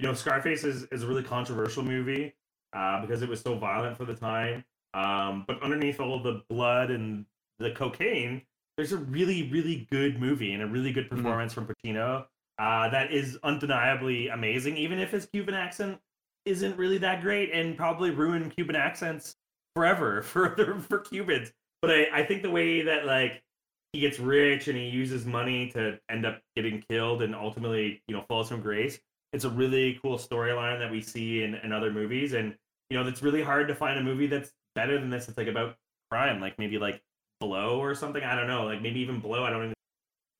you 0.00 0.06
know 0.08 0.14
Scarface 0.14 0.64
is, 0.64 0.84
is 0.90 1.04
a 1.04 1.06
really 1.06 1.22
controversial 1.22 1.84
movie 1.84 2.34
uh, 2.74 3.02
because 3.02 3.22
it 3.22 3.28
was 3.28 3.40
so 3.40 3.56
violent 3.56 3.96
for 3.96 4.04
the 4.04 4.14
time. 4.14 4.64
Um, 4.94 5.44
but 5.46 5.62
underneath 5.62 6.00
all 6.00 6.20
the 6.20 6.42
blood 6.48 6.90
and 6.90 7.24
the 7.60 7.70
cocaine, 7.70 8.42
there's 8.76 8.92
a 8.92 8.98
really, 8.98 9.48
really 9.50 9.86
good 9.92 10.18
movie 10.18 10.54
and 10.54 10.64
a 10.64 10.66
really 10.66 10.90
good 10.90 11.08
performance 11.08 11.54
mm-hmm. 11.54 11.66
from 11.66 11.74
Pacino 11.84 12.24
uh, 12.58 12.88
that 12.88 13.12
is 13.12 13.38
undeniably 13.42 14.28
amazing, 14.28 14.76
even 14.76 14.98
if 14.98 15.10
his 15.10 15.26
Cuban 15.26 15.54
accent 15.54 15.98
isn't 16.46 16.78
really 16.78 16.98
that 16.98 17.20
great 17.20 17.50
and 17.52 17.76
probably 17.76 18.10
ruin 18.10 18.48
Cuban 18.50 18.76
accents 18.76 19.36
forever 19.74 20.22
for 20.22 20.80
for 20.88 21.00
Cubans. 21.00 21.52
But 21.82 21.90
I, 21.90 22.06
I 22.12 22.24
think 22.24 22.42
the 22.42 22.50
way 22.50 22.82
that 22.82 23.04
like 23.04 23.42
he 23.92 24.00
gets 24.00 24.18
rich 24.18 24.68
and 24.68 24.76
he 24.76 24.88
uses 24.88 25.26
money 25.26 25.70
to 25.70 25.98
end 26.10 26.24
up 26.24 26.40
getting 26.54 26.82
killed 26.88 27.22
and 27.22 27.34
ultimately 27.34 28.02
you 28.08 28.16
know 28.16 28.24
falls 28.28 28.48
from 28.48 28.62
grace. 28.62 28.98
It's 29.32 29.44
a 29.44 29.50
really 29.50 29.98
cool 30.02 30.16
storyline 30.16 30.78
that 30.78 30.90
we 30.90 31.02
see 31.02 31.42
in, 31.42 31.56
in 31.56 31.72
other 31.72 31.92
movies, 31.92 32.32
and 32.32 32.54
you 32.88 32.96
know 32.98 33.06
it's 33.06 33.22
really 33.22 33.42
hard 33.42 33.68
to 33.68 33.74
find 33.74 33.98
a 33.98 34.02
movie 34.02 34.26
that's 34.26 34.52
better 34.74 34.98
than 34.98 35.10
this. 35.10 35.28
It's 35.28 35.36
like 35.36 35.48
about 35.48 35.76
crime, 36.10 36.40
like 36.40 36.58
maybe 36.58 36.78
like 36.78 37.02
Blow 37.38 37.78
or 37.78 37.94
something. 37.94 38.22
I 38.22 38.34
don't 38.34 38.46
know, 38.46 38.64
like 38.64 38.80
maybe 38.80 39.00
even 39.00 39.20
Blow. 39.20 39.44
I 39.44 39.50
don't 39.50 39.64
even 39.64 39.75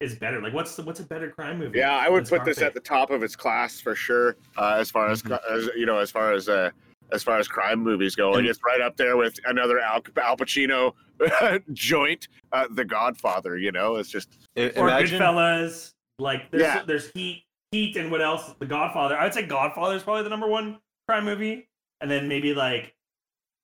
is 0.01 0.15
better. 0.17 0.41
Like 0.41 0.53
what's 0.53 0.77
the, 0.77 0.83
what's 0.83 1.01
a 1.01 1.05
better 1.05 1.31
crime 1.31 1.59
movie? 1.59 1.79
Yeah, 1.79 1.97
I 1.97 2.09
would 2.09 2.29
put 2.29 2.45
this 2.45 2.61
at 2.61 2.75
the 2.75 2.81
top 2.81 3.11
of 3.11 3.23
its 3.23 3.37
class 3.37 3.81
for 3.81 3.95
sure. 3.95 4.37
Uh, 4.57 4.77
as 4.79 4.91
far 4.91 5.11
as, 5.11 5.23
mm-hmm. 5.23 5.55
as 5.55 5.71
you 5.77 5.87
know, 5.87 5.99
as 5.99 6.11
far 6.11 6.33
as 6.33 6.49
uh, 6.49 6.71
as 7.13 7.23
far 7.23 7.39
as 7.39 7.49
crime 7.49 7.81
movies 7.81 8.15
go, 8.15 8.35
and 8.35 8.47
it's 8.47 8.61
right 8.65 8.81
up 8.81 8.97
there 8.97 9.17
with 9.17 9.39
another 9.47 9.79
Al, 9.79 10.03
Al 10.17 10.37
Pacino 10.37 10.93
joint, 11.73 12.29
uh, 12.53 12.67
The 12.71 12.85
Godfather. 12.85 13.57
You 13.57 13.73
know, 13.73 13.97
it's 13.97 14.11
just 14.11 14.39
it, 14.55 14.77
or 14.77 14.89
imagine... 14.89 15.21
Goodfellas. 15.21 15.93
Like 16.19 16.51
there's 16.51 16.63
yeah. 16.63 16.83
there's 16.83 17.11
Heat, 17.13 17.45
Heat, 17.73 17.97
and 17.97 18.11
what 18.11 18.23
else? 18.23 18.55
The 18.59 18.67
Godfather. 18.67 19.17
I 19.17 19.25
would 19.25 19.35
say 19.35 19.45
Godfather 19.45 19.97
is 19.97 20.03
probably 20.03 20.23
the 20.23 20.31
number 20.31 20.49
one 20.49 20.79
crime 21.07 21.25
movie, 21.25 21.69
and 22.01 22.11
then 22.11 22.27
maybe 22.27 22.55
like 22.55 22.95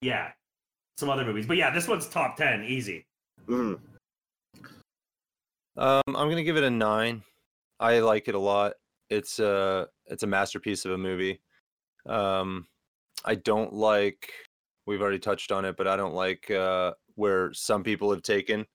yeah, 0.02 0.32
some 0.98 1.08
other 1.08 1.24
movies. 1.24 1.46
But 1.46 1.56
yeah, 1.56 1.70
this 1.70 1.88
one's 1.88 2.08
top 2.08 2.36
ten, 2.36 2.62
easy. 2.64 3.06
Mm. 3.48 3.78
Um, 5.76 6.02
I'm 6.06 6.28
gonna 6.28 6.42
give 6.42 6.56
it 6.56 6.64
a 6.64 6.70
nine. 6.70 7.22
I 7.80 8.00
like 8.00 8.28
it 8.28 8.34
a 8.34 8.38
lot. 8.38 8.74
It's 9.10 9.38
a 9.38 9.88
it's 10.06 10.22
a 10.22 10.26
masterpiece 10.26 10.84
of 10.84 10.92
a 10.92 10.98
movie. 10.98 11.40
Um, 12.06 12.66
I 13.24 13.36
don't 13.36 13.72
like. 13.72 14.30
We've 14.86 15.00
already 15.00 15.18
touched 15.18 15.52
on 15.52 15.64
it, 15.64 15.76
but 15.76 15.86
I 15.86 15.96
don't 15.96 16.14
like 16.14 16.50
uh, 16.50 16.92
where 17.14 17.52
some 17.52 17.82
people 17.82 18.10
have 18.10 18.22
taken 18.22 18.66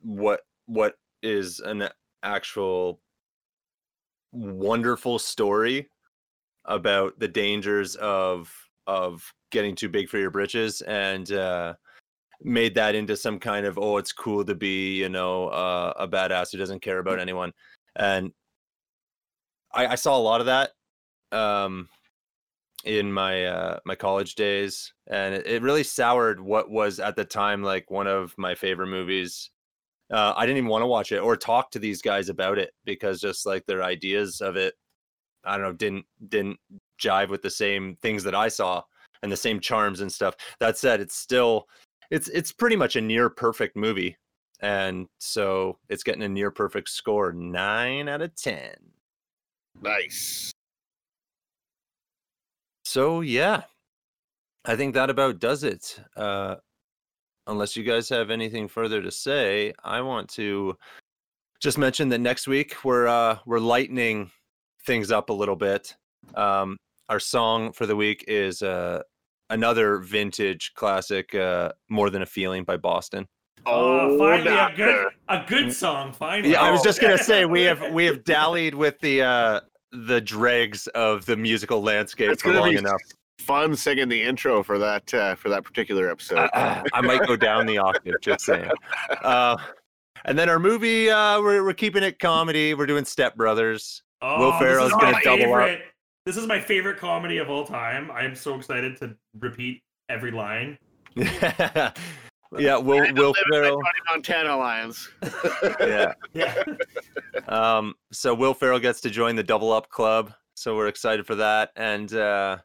what 0.00 0.40
what 0.66 0.94
is 1.22 1.60
an 1.60 1.88
actual 2.22 3.00
wonderful 4.32 5.18
story 5.18 5.88
about 6.64 7.18
the 7.18 7.28
dangers 7.28 7.96
of 7.96 8.52
of 8.86 9.32
getting 9.50 9.74
too 9.74 9.88
big 9.88 10.08
for 10.08 10.18
your 10.18 10.30
britches 10.30 10.80
and 10.82 11.32
uh, 11.32 11.74
made 12.42 12.74
that 12.74 12.94
into 12.94 13.16
some 13.16 13.38
kind 13.38 13.66
of 13.66 13.78
oh 13.78 13.96
it's 13.96 14.12
cool 14.12 14.44
to 14.44 14.54
be 14.54 14.96
you 14.96 15.08
know 15.08 15.48
uh, 15.48 15.92
a 15.96 16.08
badass 16.08 16.52
who 16.52 16.58
doesn't 16.58 16.82
care 16.82 16.98
about 16.98 17.18
anyone. 17.18 17.52
And 17.96 18.32
I, 19.72 19.88
I 19.88 19.94
saw 19.94 20.16
a 20.16 20.20
lot 20.20 20.40
of 20.40 20.46
that 20.46 20.72
um, 21.32 21.88
in 22.84 23.12
my 23.12 23.44
uh, 23.46 23.78
my 23.84 23.94
college 23.94 24.34
days 24.34 24.92
and 25.08 25.34
it, 25.34 25.46
it, 25.46 25.62
really 25.62 25.82
soured 25.82 26.40
what 26.40 26.70
was 26.70 27.00
at 27.00 27.16
the 27.16 27.24
time 27.24 27.62
like 27.62 27.90
one 27.90 28.06
of 28.06 28.34
my 28.38 28.54
favorite 28.54 28.88
movies. 28.88 29.50
Uh, 30.08 30.32
i 30.36 30.46
didn't 30.46 30.58
even 30.58 30.70
want 30.70 30.82
to 30.82 30.86
watch 30.86 31.10
it 31.10 31.18
or 31.18 31.36
talk 31.36 31.68
to 31.68 31.80
these 31.80 32.00
guys 32.00 32.28
about 32.28 32.58
it 32.58 32.70
because 32.84 33.20
just 33.20 33.44
like 33.44 33.66
their 33.66 33.82
ideas 33.82 34.40
of 34.40 34.54
it 34.54 34.74
i 35.44 35.56
don't 35.56 35.66
know 35.66 35.72
didn't 35.72 36.06
didn't 36.28 36.56
jive 37.02 37.28
with 37.28 37.42
the 37.42 37.50
same 37.50 37.96
things 37.96 38.22
that 38.22 38.32
i 38.32 38.46
saw 38.46 38.80
and 39.22 39.32
the 39.32 39.36
same 39.36 39.60
charms 39.60 40.00
and 40.00 40.12
stuff. 40.12 40.34
That 40.60 40.78
said 40.78 41.00
it's 41.00 41.16
still 41.16 41.68
it's 42.10 42.28
it's 42.28 42.52
pretty 42.52 42.76
much 42.76 42.96
a 42.96 43.00
near 43.00 43.28
perfect 43.28 43.76
movie 43.76 44.16
and 44.60 45.06
so 45.18 45.78
it's 45.88 46.02
getting 46.02 46.22
a 46.22 46.28
near 46.28 46.50
perfect 46.50 46.88
score 46.88 47.32
9 47.32 48.08
out 48.08 48.22
of 48.22 48.34
10 48.34 48.70
nice. 49.82 50.52
So 52.84 53.20
yeah 53.20 53.62
i 54.64 54.76
think 54.76 54.94
that 54.94 55.10
about 55.10 55.38
does 55.38 55.64
it. 55.64 56.00
Uh 56.16 56.56
unless 57.48 57.76
you 57.76 57.84
guys 57.84 58.08
have 58.08 58.30
anything 58.30 58.66
further 58.66 59.00
to 59.02 59.10
say 59.10 59.72
i 59.84 60.00
want 60.00 60.28
to 60.28 60.76
just 61.60 61.78
mention 61.78 62.08
that 62.08 62.18
next 62.18 62.46
week 62.48 62.84
we're 62.84 63.06
uh 63.06 63.38
we're 63.46 63.58
lightening 63.60 64.30
things 64.84 65.10
up 65.10 65.30
a 65.30 65.32
little 65.32 65.56
bit. 65.56 65.94
Um 66.34 66.76
our 67.08 67.20
song 67.20 67.72
for 67.72 67.86
the 67.86 67.96
week 67.96 68.24
is 68.28 68.62
uh 68.62 69.02
another 69.50 69.98
vintage 69.98 70.72
classic, 70.74 71.34
uh, 71.34 71.72
"More 71.88 72.10
Than 72.10 72.22
a 72.22 72.26
Feeling" 72.26 72.64
by 72.64 72.76
Boston. 72.76 73.28
Oh, 73.66 74.12
oh 74.12 74.18
finally 74.18 74.56
a 74.56 74.72
good 74.76 75.06
a 75.28 75.44
good 75.46 75.72
song. 75.72 76.12
Finally, 76.12 76.52
yeah. 76.52 76.62
I 76.62 76.70
was 76.70 76.82
just 76.82 77.00
gonna 77.00 77.18
say 77.18 77.44
we 77.44 77.62
have 77.62 77.92
we 77.92 78.04
have 78.04 78.24
dallied 78.24 78.74
with 78.74 78.98
the 79.00 79.22
uh, 79.22 79.60
the 79.92 80.20
dregs 80.20 80.86
of 80.88 81.26
the 81.26 81.36
musical 81.36 81.82
landscape 81.82 82.30
it's 82.30 82.42
for 82.42 82.52
long 82.52 82.74
enough. 82.74 83.00
Fun 83.40 83.76
singing 83.76 84.08
the 84.08 84.22
intro 84.22 84.62
for 84.62 84.78
that 84.78 85.12
uh, 85.12 85.34
for 85.34 85.48
that 85.48 85.64
particular 85.64 86.10
episode. 86.10 86.48
Uh, 86.52 86.82
I 86.92 87.00
might 87.00 87.26
go 87.26 87.36
down 87.36 87.66
the 87.66 87.78
octave. 87.78 88.14
Just 88.20 88.44
saying. 88.44 88.70
Uh, 89.22 89.56
and 90.24 90.36
then 90.38 90.48
our 90.48 90.58
movie, 90.58 91.08
uh, 91.08 91.40
we're 91.40 91.64
we're 91.64 91.72
keeping 91.72 92.02
it 92.02 92.18
comedy. 92.18 92.74
We're 92.74 92.86
doing 92.86 93.04
Step 93.04 93.36
Brothers. 93.36 94.02
Oh, 94.22 94.38
Will 94.40 94.58
Ferrell's 94.58 94.92
gonna 94.92 95.18
double 95.22 95.54
up. 95.54 95.78
This 96.26 96.36
is 96.36 96.48
my 96.48 96.58
favorite 96.58 96.98
comedy 96.98 97.38
of 97.38 97.48
all 97.48 97.64
time. 97.64 98.10
I 98.10 98.24
am 98.24 98.34
so 98.34 98.56
excited 98.56 98.96
to 98.96 99.16
repeat 99.38 99.80
every 100.08 100.32
line. 100.32 100.76
yeah, 101.14 101.92
yeah. 102.58 102.76
Will 102.76 103.14
Will 103.14 103.32
Ferrell, 103.52 103.80
Montana 104.10 104.56
Lions. 104.56 105.08
yeah, 105.80 106.14
yeah. 106.34 106.64
Um, 107.46 107.94
so 108.10 108.34
Will 108.34 108.54
Ferrell 108.54 108.80
gets 108.80 109.00
to 109.02 109.10
join 109.10 109.36
the 109.36 109.44
Double 109.44 109.72
Up 109.72 109.88
Club. 109.88 110.32
So 110.54 110.74
we're 110.74 110.88
excited 110.88 111.28
for 111.28 111.36
that, 111.36 111.70
and 111.76 112.12
uh, 112.12 112.58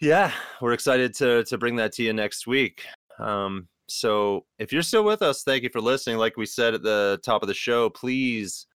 yeah, 0.00 0.32
we're 0.62 0.72
excited 0.72 1.14
to 1.16 1.44
to 1.44 1.58
bring 1.58 1.76
that 1.76 1.92
to 1.92 2.02
you 2.02 2.14
next 2.14 2.46
week. 2.46 2.86
Um, 3.18 3.68
so 3.86 4.46
if 4.58 4.72
you're 4.72 4.80
still 4.80 5.04
with 5.04 5.20
us, 5.20 5.42
thank 5.42 5.62
you 5.62 5.68
for 5.68 5.82
listening. 5.82 6.16
Like 6.16 6.38
we 6.38 6.46
said 6.46 6.72
at 6.72 6.82
the 6.82 7.20
top 7.22 7.42
of 7.42 7.48
the 7.48 7.54
show, 7.54 7.90
please 7.90 8.66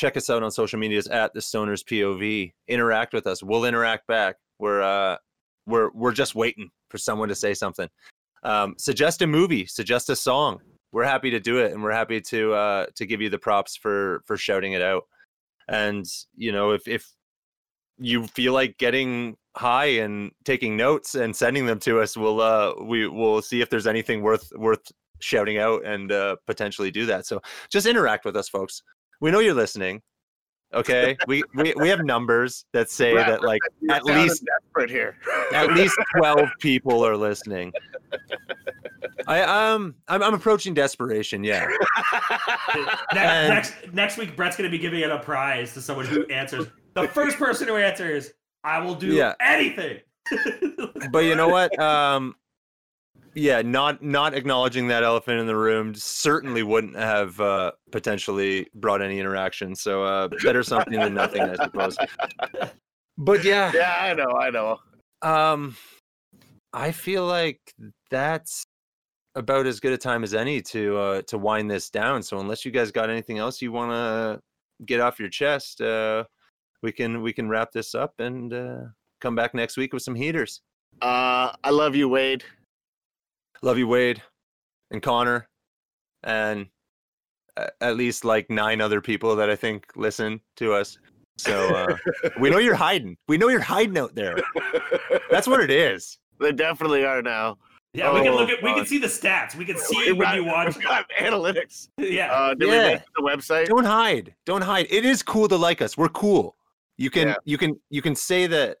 check 0.00 0.16
us 0.16 0.30
out 0.30 0.42
on 0.42 0.50
social 0.50 0.78
medias 0.78 1.06
at 1.08 1.34
the 1.34 1.40
Stoners 1.40 1.84
POV. 1.84 2.52
Interact 2.68 3.12
with 3.12 3.26
us. 3.26 3.42
We'll 3.42 3.66
interact 3.66 4.06
back. 4.06 4.36
We're 4.58 4.80
uh, 4.80 5.18
we're 5.66 5.90
we're 5.92 6.12
just 6.12 6.34
waiting 6.34 6.70
for 6.88 6.96
someone 6.96 7.28
to 7.28 7.34
say 7.34 7.52
something. 7.52 7.88
Um, 8.42 8.74
suggest 8.78 9.20
a 9.20 9.26
movie. 9.26 9.66
Suggest 9.66 10.08
a 10.08 10.16
song. 10.16 10.60
We're 10.92 11.04
happy 11.04 11.30
to 11.30 11.38
do 11.38 11.58
it, 11.58 11.72
and 11.72 11.82
we're 11.82 11.92
happy 11.92 12.20
to 12.22 12.54
uh, 12.54 12.86
to 12.96 13.06
give 13.06 13.20
you 13.20 13.28
the 13.28 13.38
props 13.38 13.76
for 13.76 14.22
for 14.26 14.38
shouting 14.38 14.72
it 14.72 14.82
out. 14.82 15.04
And 15.68 16.06
you 16.34 16.50
know, 16.50 16.70
if 16.70 16.88
if 16.88 17.06
you 17.98 18.26
feel 18.28 18.54
like 18.54 18.78
getting 18.78 19.36
high 19.54 19.98
and 20.04 20.30
taking 20.44 20.76
notes 20.76 21.14
and 21.14 21.36
sending 21.36 21.66
them 21.66 21.78
to 21.80 22.00
us, 22.00 22.16
we'll 22.16 22.40
uh, 22.40 22.72
we 22.82 23.06
will 23.06 23.42
see 23.42 23.60
if 23.60 23.68
there's 23.68 23.86
anything 23.86 24.22
worth 24.22 24.50
worth 24.56 24.90
shouting 25.20 25.58
out 25.58 25.84
and 25.84 26.10
uh, 26.10 26.36
potentially 26.46 26.90
do 26.90 27.04
that. 27.04 27.26
So 27.26 27.42
just 27.68 27.86
interact 27.86 28.24
with 28.24 28.36
us, 28.36 28.48
folks 28.48 28.82
we 29.20 29.30
know 29.30 29.38
you're 29.38 29.54
listening. 29.54 30.02
Okay, 30.72 31.16
we, 31.26 31.42
we 31.54 31.74
we 31.76 31.88
have 31.88 32.04
numbers 32.04 32.64
that 32.72 32.90
say 32.90 33.14
that 33.14 33.42
like 33.42 33.60
at 33.90 34.04
least 34.04 34.44
desperate 34.44 34.90
here. 34.90 35.16
at 35.52 35.72
least 35.74 35.98
twelve 36.16 36.48
people 36.60 37.04
are 37.04 37.16
listening. 37.16 37.72
I 39.26 39.42
um 39.42 39.94
I'm, 40.08 40.22
I'm 40.22 40.34
approaching 40.34 40.74
desperation. 40.74 41.42
Yeah. 41.42 41.66
next, 42.74 43.16
and, 43.16 43.48
next 43.48 43.74
next 43.92 44.16
week, 44.16 44.36
Brett's 44.36 44.56
gonna 44.56 44.70
be 44.70 44.78
giving 44.78 45.00
it 45.00 45.10
a 45.10 45.18
prize 45.18 45.74
to 45.74 45.82
someone 45.82 46.06
who 46.06 46.24
answers 46.26 46.66
the 46.94 47.08
first 47.08 47.36
person 47.36 47.68
who 47.68 47.76
answers. 47.76 48.30
I 48.62 48.78
will 48.78 48.94
do 48.94 49.08
yeah. 49.08 49.34
anything. 49.40 50.00
but 51.10 51.20
you 51.20 51.34
know 51.34 51.48
what? 51.48 51.76
Um, 51.80 52.36
yeah, 53.34 53.62
not 53.62 54.02
not 54.02 54.34
acknowledging 54.34 54.88
that 54.88 55.02
elephant 55.02 55.40
in 55.40 55.46
the 55.46 55.56
room 55.56 55.94
certainly 55.94 56.62
wouldn't 56.62 56.96
have 56.96 57.40
uh, 57.40 57.72
potentially 57.92 58.68
brought 58.74 59.02
any 59.02 59.18
interaction. 59.18 59.74
So 59.74 60.02
uh, 60.04 60.28
better 60.42 60.62
something 60.62 60.98
than 60.98 61.14
nothing, 61.14 61.42
I 61.42 61.54
suppose. 61.54 61.96
But 63.18 63.44
yeah, 63.44 63.70
Yeah, 63.74 63.96
I 64.00 64.14
know, 64.14 64.32
I 64.32 64.50
know. 64.50 64.80
um, 65.22 65.76
I 66.72 66.90
feel 66.92 67.26
like 67.26 67.60
that's 68.10 68.64
about 69.36 69.66
as 69.66 69.78
good 69.78 69.92
a 69.92 69.98
time 69.98 70.24
as 70.24 70.34
any 70.34 70.60
to 70.62 70.96
uh, 70.96 71.22
to 71.22 71.38
wind 71.38 71.70
this 71.70 71.90
down. 71.90 72.22
So 72.22 72.38
unless 72.40 72.64
you 72.64 72.70
guys 72.70 72.90
got 72.90 73.10
anything 73.10 73.38
else 73.38 73.60
you 73.62 73.72
want 73.72 73.92
to 73.92 74.40
get 74.86 75.00
off 75.00 75.20
your 75.20 75.28
chest, 75.28 75.80
uh, 75.80 76.24
we 76.82 76.92
can 76.92 77.22
we 77.22 77.32
can 77.32 77.48
wrap 77.48 77.72
this 77.72 77.94
up 77.94 78.14
and 78.18 78.52
uh, 78.52 78.80
come 79.20 79.34
back 79.34 79.54
next 79.54 79.76
week 79.76 79.92
with 79.92 80.02
some 80.02 80.14
heaters. 80.14 80.62
Uh, 81.02 81.52
I 81.62 81.70
love 81.70 81.94
you, 81.94 82.08
Wade. 82.08 82.42
Love 83.62 83.78
you, 83.78 83.86
Wade, 83.86 84.22
and 84.90 85.02
Connor, 85.02 85.48
and 86.24 86.66
at 87.80 87.96
least 87.96 88.24
like 88.24 88.48
nine 88.48 88.80
other 88.80 89.00
people 89.00 89.36
that 89.36 89.50
I 89.50 89.56
think 89.56 89.84
listen 89.96 90.40
to 90.56 90.72
us. 90.72 90.98
So 91.36 91.74
uh, 91.74 91.96
we 92.38 92.48
know 92.50 92.58
you're 92.58 92.74
hiding. 92.74 93.16
We 93.28 93.36
know 93.38 93.48
you're 93.48 93.60
hiding 93.60 93.98
out 93.98 94.14
there. 94.14 94.36
That's 95.30 95.46
what 95.46 95.60
it 95.60 95.70
is. 95.70 96.18
they 96.40 96.52
definitely 96.52 97.04
are 97.04 97.22
now. 97.22 97.58
Yeah, 97.92 98.14
we 98.14 98.20
can 98.20 98.28
Oh, 98.28 98.36
look 98.36 98.50
at 98.50 98.62
we 98.62 98.72
can 98.72 98.86
see 98.86 98.98
the 98.98 99.08
stats. 99.08 99.56
We 99.56 99.64
can 99.64 99.74
We 99.74 99.80
see 99.80 100.12
when 100.12 100.20
got- 100.20 100.34
you 100.36 100.44
watch. 100.44 100.76
we 100.76 100.82
got 100.84 101.06
analytics. 101.18 101.88
Yeah. 101.98 102.32
Uh, 102.32 102.54
did 102.54 102.68
Yeah. 102.68 102.88
we 103.16 103.22
the 103.24 103.36
website? 103.36 103.66
Don't 103.66 103.84
hide. 103.84 104.34
Don't 104.46 104.62
hide. 104.62 104.86
It 104.90 105.04
is 105.04 105.22
cool 105.22 105.48
to 105.48 105.56
like 105.56 105.82
us. 105.82 105.98
We're 105.98 106.08
cool. 106.10 106.56
You 106.98 107.10
can 107.10 107.28
Yeah. 107.28 107.34
you 107.44 107.58
can 107.58 107.80
you 107.90 108.00
can 108.00 108.14
say 108.14 108.46
that 108.46 108.78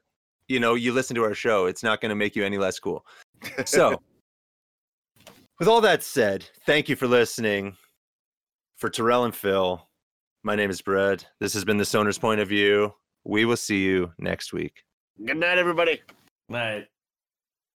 you 0.48 0.60
know 0.60 0.74
you 0.74 0.92
listen 0.92 1.16
to 1.16 1.24
our 1.24 1.34
show. 1.34 1.66
It's 1.66 1.82
not 1.82 2.00
going 2.00 2.10
to 2.10 2.14
make 2.14 2.36
you 2.36 2.44
any 2.44 2.56
less 2.58 2.78
cool. 2.78 3.04
So, 3.64 4.00
with 5.60 5.68
all 5.68 5.82
that 5.82 6.02
said, 6.02 6.48
thank 6.64 6.88
you 6.88 6.96
for 6.96 7.06
listening. 7.06 7.76
For 8.78 8.88
Terrell 8.88 9.24
and 9.24 9.34
Phil, 9.34 9.86
my 10.42 10.56
name 10.56 10.70
is 10.70 10.80
Brad. 10.80 11.26
This 11.38 11.52
has 11.52 11.66
been 11.66 11.76
the 11.76 11.84
Stoner's 11.84 12.16
Point 12.18 12.40
of 12.40 12.48
View. 12.48 12.94
We 13.24 13.44
will 13.44 13.58
see 13.58 13.84
you 13.84 14.10
next 14.18 14.54
week. 14.54 14.82
Good 15.22 15.36
night, 15.36 15.58
everybody. 15.58 16.00
Right. 16.48 16.86